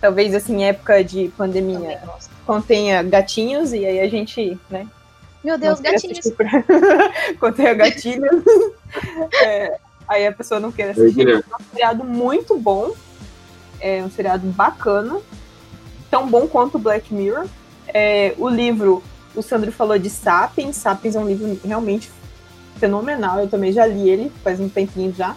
Talvez 0.00 0.34
assim, 0.34 0.64
época 0.64 1.04
de 1.04 1.28
pandemia, 1.36 2.00
contenha 2.46 3.02
gatinhos 3.02 3.72
e 3.72 3.84
aí 3.84 4.00
a 4.00 4.08
gente, 4.08 4.58
né, 4.70 4.86
meu 5.44 5.58
Deus, 5.58 5.78
gatinhos. 5.78 6.30
Pra... 6.30 6.50
Contei 7.38 7.74
gatilhos. 7.74 8.42
é, 9.44 9.78
aí 10.08 10.26
a 10.26 10.32
pessoa 10.32 10.60
não 10.60 10.72
quer 10.72 10.90
assistir. 10.90 11.28
É 11.28 11.36
um 11.38 11.64
seriado 11.70 12.04
muito 12.04 12.58
bom. 12.58 12.92
É 13.80 14.02
um 14.02 14.10
seriado 14.10 14.46
bacana. 14.48 15.20
Tão 16.10 16.28
bom 16.28 16.46
quanto 16.46 16.78
Black 16.78 17.12
Mirror. 17.12 17.46
É, 17.86 18.34
o 18.38 18.48
livro, 18.48 19.02
o 19.34 19.42
Sandro 19.42 19.72
falou 19.72 19.98
de 19.98 20.10
Sapiens. 20.10 20.76
Sapiens 20.76 21.16
é 21.16 21.20
um 21.20 21.26
livro 21.26 21.58
realmente 21.64 22.10
fenomenal. 22.76 23.40
Eu 23.40 23.48
também 23.48 23.72
já 23.72 23.86
li 23.86 24.08
ele 24.08 24.32
faz 24.42 24.60
um 24.60 24.68
tempinho 24.68 25.12
já. 25.12 25.36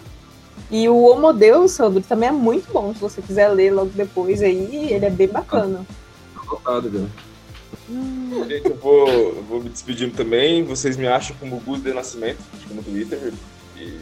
E 0.70 0.88
o 0.88 0.96
Homo 1.04 1.32
Deus, 1.32 1.72
Sandro, 1.72 2.02
também 2.02 2.28
é 2.28 2.32
muito 2.32 2.70
bom. 2.72 2.92
Se 2.92 3.00
você 3.00 3.22
quiser 3.22 3.48
ler 3.48 3.72
logo 3.72 3.90
depois 3.94 4.42
aí, 4.42 4.92
ele 4.92 5.04
é 5.04 5.10
bem 5.10 5.28
bacana. 5.28 5.86
Colocado, 6.34 6.90
né? 6.90 7.08
Gente, 8.48 8.68
eu 8.68 8.76
vou, 8.76 9.08
eu 9.08 9.42
vou 9.44 9.62
me 9.62 9.70
despedindo 9.70 10.14
também. 10.14 10.62
Vocês 10.62 10.96
me 10.96 11.06
acham 11.06 11.34
como 11.40 11.58
Gus 11.60 11.82
de 11.82 11.92
Nascimento, 11.92 12.38
acho 12.54 12.66
que 12.66 12.74
no 12.74 12.82
Twitter. 12.82 13.32
E 13.76 14.00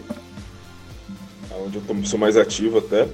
onde 1.64 1.78
eu 1.78 2.04
sou 2.04 2.18
mais 2.18 2.36
ativo 2.36 2.78
até. 2.78 3.08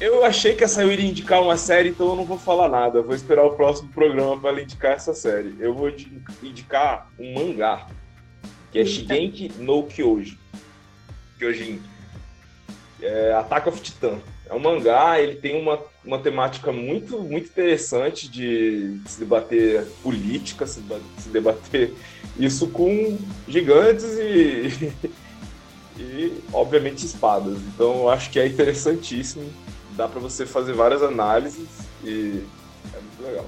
Eu 0.00 0.24
achei 0.24 0.54
que 0.54 0.62
essa 0.62 0.84
iria 0.84 1.08
indicar 1.08 1.42
uma 1.42 1.56
série, 1.56 1.88
então 1.88 2.10
eu 2.10 2.16
não 2.16 2.24
vou 2.24 2.38
falar 2.38 2.68
nada. 2.68 2.98
Eu 2.98 3.04
vou 3.04 3.16
esperar 3.16 3.44
o 3.44 3.56
próximo 3.56 3.88
programa 3.88 4.40
para 4.40 4.62
indicar 4.62 4.92
essa 4.92 5.12
série. 5.12 5.56
Eu 5.58 5.74
vou 5.74 5.92
indicar 6.42 7.10
um 7.18 7.34
mangá, 7.34 7.88
que 8.70 8.78
é 8.78 8.84
Shigeki 8.84 9.52
no 9.58 9.82
Kyoji. 9.84 10.38
Kyojin. 11.38 11.80
É 13.02 13.32
Attack 13.32 13.68
of 13.68 13.80
Titan. 13.80 14.18
É 14.48 14.54
um 14.54 14.60
mangá, 14.60 15.20
ele 15.20 15.34
tem 15.34 15.60
uma, 15.60 15.78
uma 16.04 16.18
temática 16.18 16.72
muito, 16.72 17.18
muito 17.18 17.48
interessante 17.48 18.28
de, 18.28 18.98
de 18.98 19.10
se 19.10 19.18
debater 19.20 19.84
política, 20.02 20.66
se, 20.66 20.82
se, 21.18 21.28
debater 21.28 21.92
isso 22.38 22.68
com 22.68 23.18
gigantes 23.46 24.04
e, 24.18 24.92
e, 25.98 26.40
obviamente, 26.52 27.04
espadas. 27.04 27.58
Então, 27.74 27.98
eu 27.98 28.08
acho 28.08 28.30
que 28.30 28.38
é 28.38 28.46
interessantíssimo. 28.46 29.50
Dá 29.96 30.06
para 30.06 30.20
você 30.20 30.46
fazer 30.46 30.72
várias 30.72 31.02
análises 31.02 31.66
e 32.04 32.44
é 32.94 33.00
muito 33.00 33.22
legal. 33.22 33.46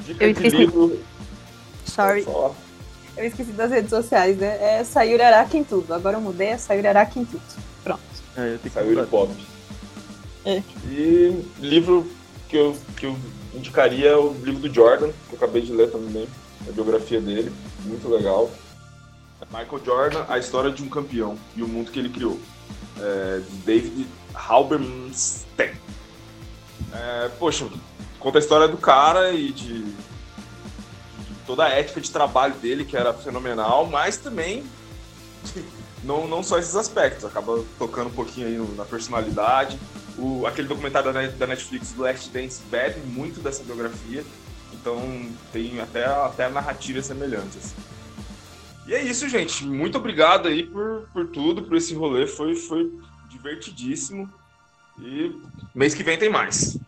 Dica 0.00 0.24
eu 0.24 0.32
de 0.32 0.48
livro. 0.48 1.00
Sorry. 1.86 2.26
Eu 3.16 3.24
esqueci 3.24 3.52
das 3.52 3.70
redes 3.70 3.90
sociais, 3.90 4.36
né? 4.36 4.78
É 4.78 4.84
Sayuri 4.84 5.22
Araki 5.22 5.56
em 5.56 5.64
tudo. 5.64 5.94
Agora 5.94 6.16
eu 6.16 6.20
mudei, 6.20 6.48
é 6.48 6.58
Sayuri 6.58 6.88
Araki 6.88 7.20
em 7.20 7.24
tudo. 7.24 7.42
Pronto. 7.84 8.00
É, 8.36 8.58
Sayuri 8.68 9.06
Pop. 9.06 9.32
É. 10.44 10.62
E 10.90 11.44
livro 11.60 12.06
que 12.48 12.56
eu, 12.56 12.76
que 12.96 13.06
eu 13.06 13.16
indicaria 13.54 14.10
é 14.10 14.16
o 14.16 14.32
livro 14.42 14.68
do 14.68 14.74
Jordan, 14.74 15.10
que 15.28 15.34
eu 15.34 15.36
acabei 15.36 15.62
de 15.62 15.72
ler 15.72 15.90
também, 15.90 16.26
a 16.68 16.72
biografia 16.72 17.20
dele, 17.20 17.52
muito 17.84 18.08
legal. 18.08 18.50
Michael 19.54 19.84
Jordan, 19.84 20.24
a 20.28 20.36
história 20.36 20.72
de 20.72 20.82
um 20.82 20.88
campeão 20.88 21.38
e 21.54 21.62
o 21.62 21.68
mundo 21.68 21.92
que 21.92 21.98
ele 22.00 22.08
criou. 22.08 22.40
É, 23.00 23.40
David 23.64 24.08
Halberstein. 24.34 25.70
É, 26.92 27.28
poxa, 27.38 27.68
conta 28.18 28.38
a 28.38 28.40
história 28.40 28.66
do 28.66 28.76
cara 28.76 29.32
e 29.32 29.52
de, 29.52 29.84
de 29.84 29.94
toda 31.46 31.64
a 31.64 31.68
ética 31.68 32.00
de 32.00 32.10
trabalho 32.10 32.54
dele, 32.54 32.84
que 32.84 32.96
era 32.96 33.14
fenomenal, 33.14 33.86
mas 33.86 34.16
também 34.16 34.64
não, 36.02 36.26
não 36.26 36.42
só 36.42 36.58
esses 36.58 36.74
aspectos, 36.74 37.24
acaba 37.24 37.64
tocando 37.78 38.08
um 38.08 38.14
pouquinho 38.14 38.48
aí 38.48 38.76
na 38.76 38.84
personalidade. 38.84 39.78
O, 40.18 40.46
aquele 40.46 40.66
documentário 40.66 41.12
da, 41.12 41.26
da 41.28 41.46
Netflix, 41.46 41.92
do 41.92 42.02
Last 42.02 42.28
Dance, 42.30 42.60
bebe 42.70 43.00
muito 43.00 43.40
dessa 43.40 43.62
biografia, 43.62 44.24
então 44.72 45.28
tem 45.52 45.80
até, 45.80 46.06
até 46.06 46.48
narrativas 46.48 47.06
semelhantes. 47.06 47.56
Assim. 47.56 47.93
E 48.86 48.94
é 48.94 49.02
isso, 49.02 49.28
gente. 49.28 49.64
Muito 49.64 49.98
obrigado 49.98 50.48
aí 50.48 50.66
por, 50.66 51.08
por 51.12 51.26
tudo, 51.28 51.62
por 51.62 51.76
esse 51.76 51.94
rolê. 51.94 52.26
Foi, 52.26 52.54
foi 52.54 52.92
divertidíssimo. 53.28 54.30
E 55.00 55.34
mês 55.74 55.94
que 55.94 56.02
vem 56.02 56.18
tem 56.18 56.28
mais. 56.28 56.78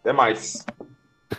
Até 0.00 0.12
mais. 0.12 0.64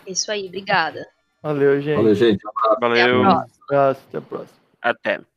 Isso 0.06 0.32
aí, 0.32 0.48
obrigada. 0.48 1.08
Valeu, 1.42 1.80
gente. 1.80 1.96
Valeu, 1.96 2.16
gente. 2.16 2.42
Valeu. 2.82 3.24
Até 3.70 4.18
a 4.18 4.22
próxima. 4.22 4.58
Até. 4.82 5.22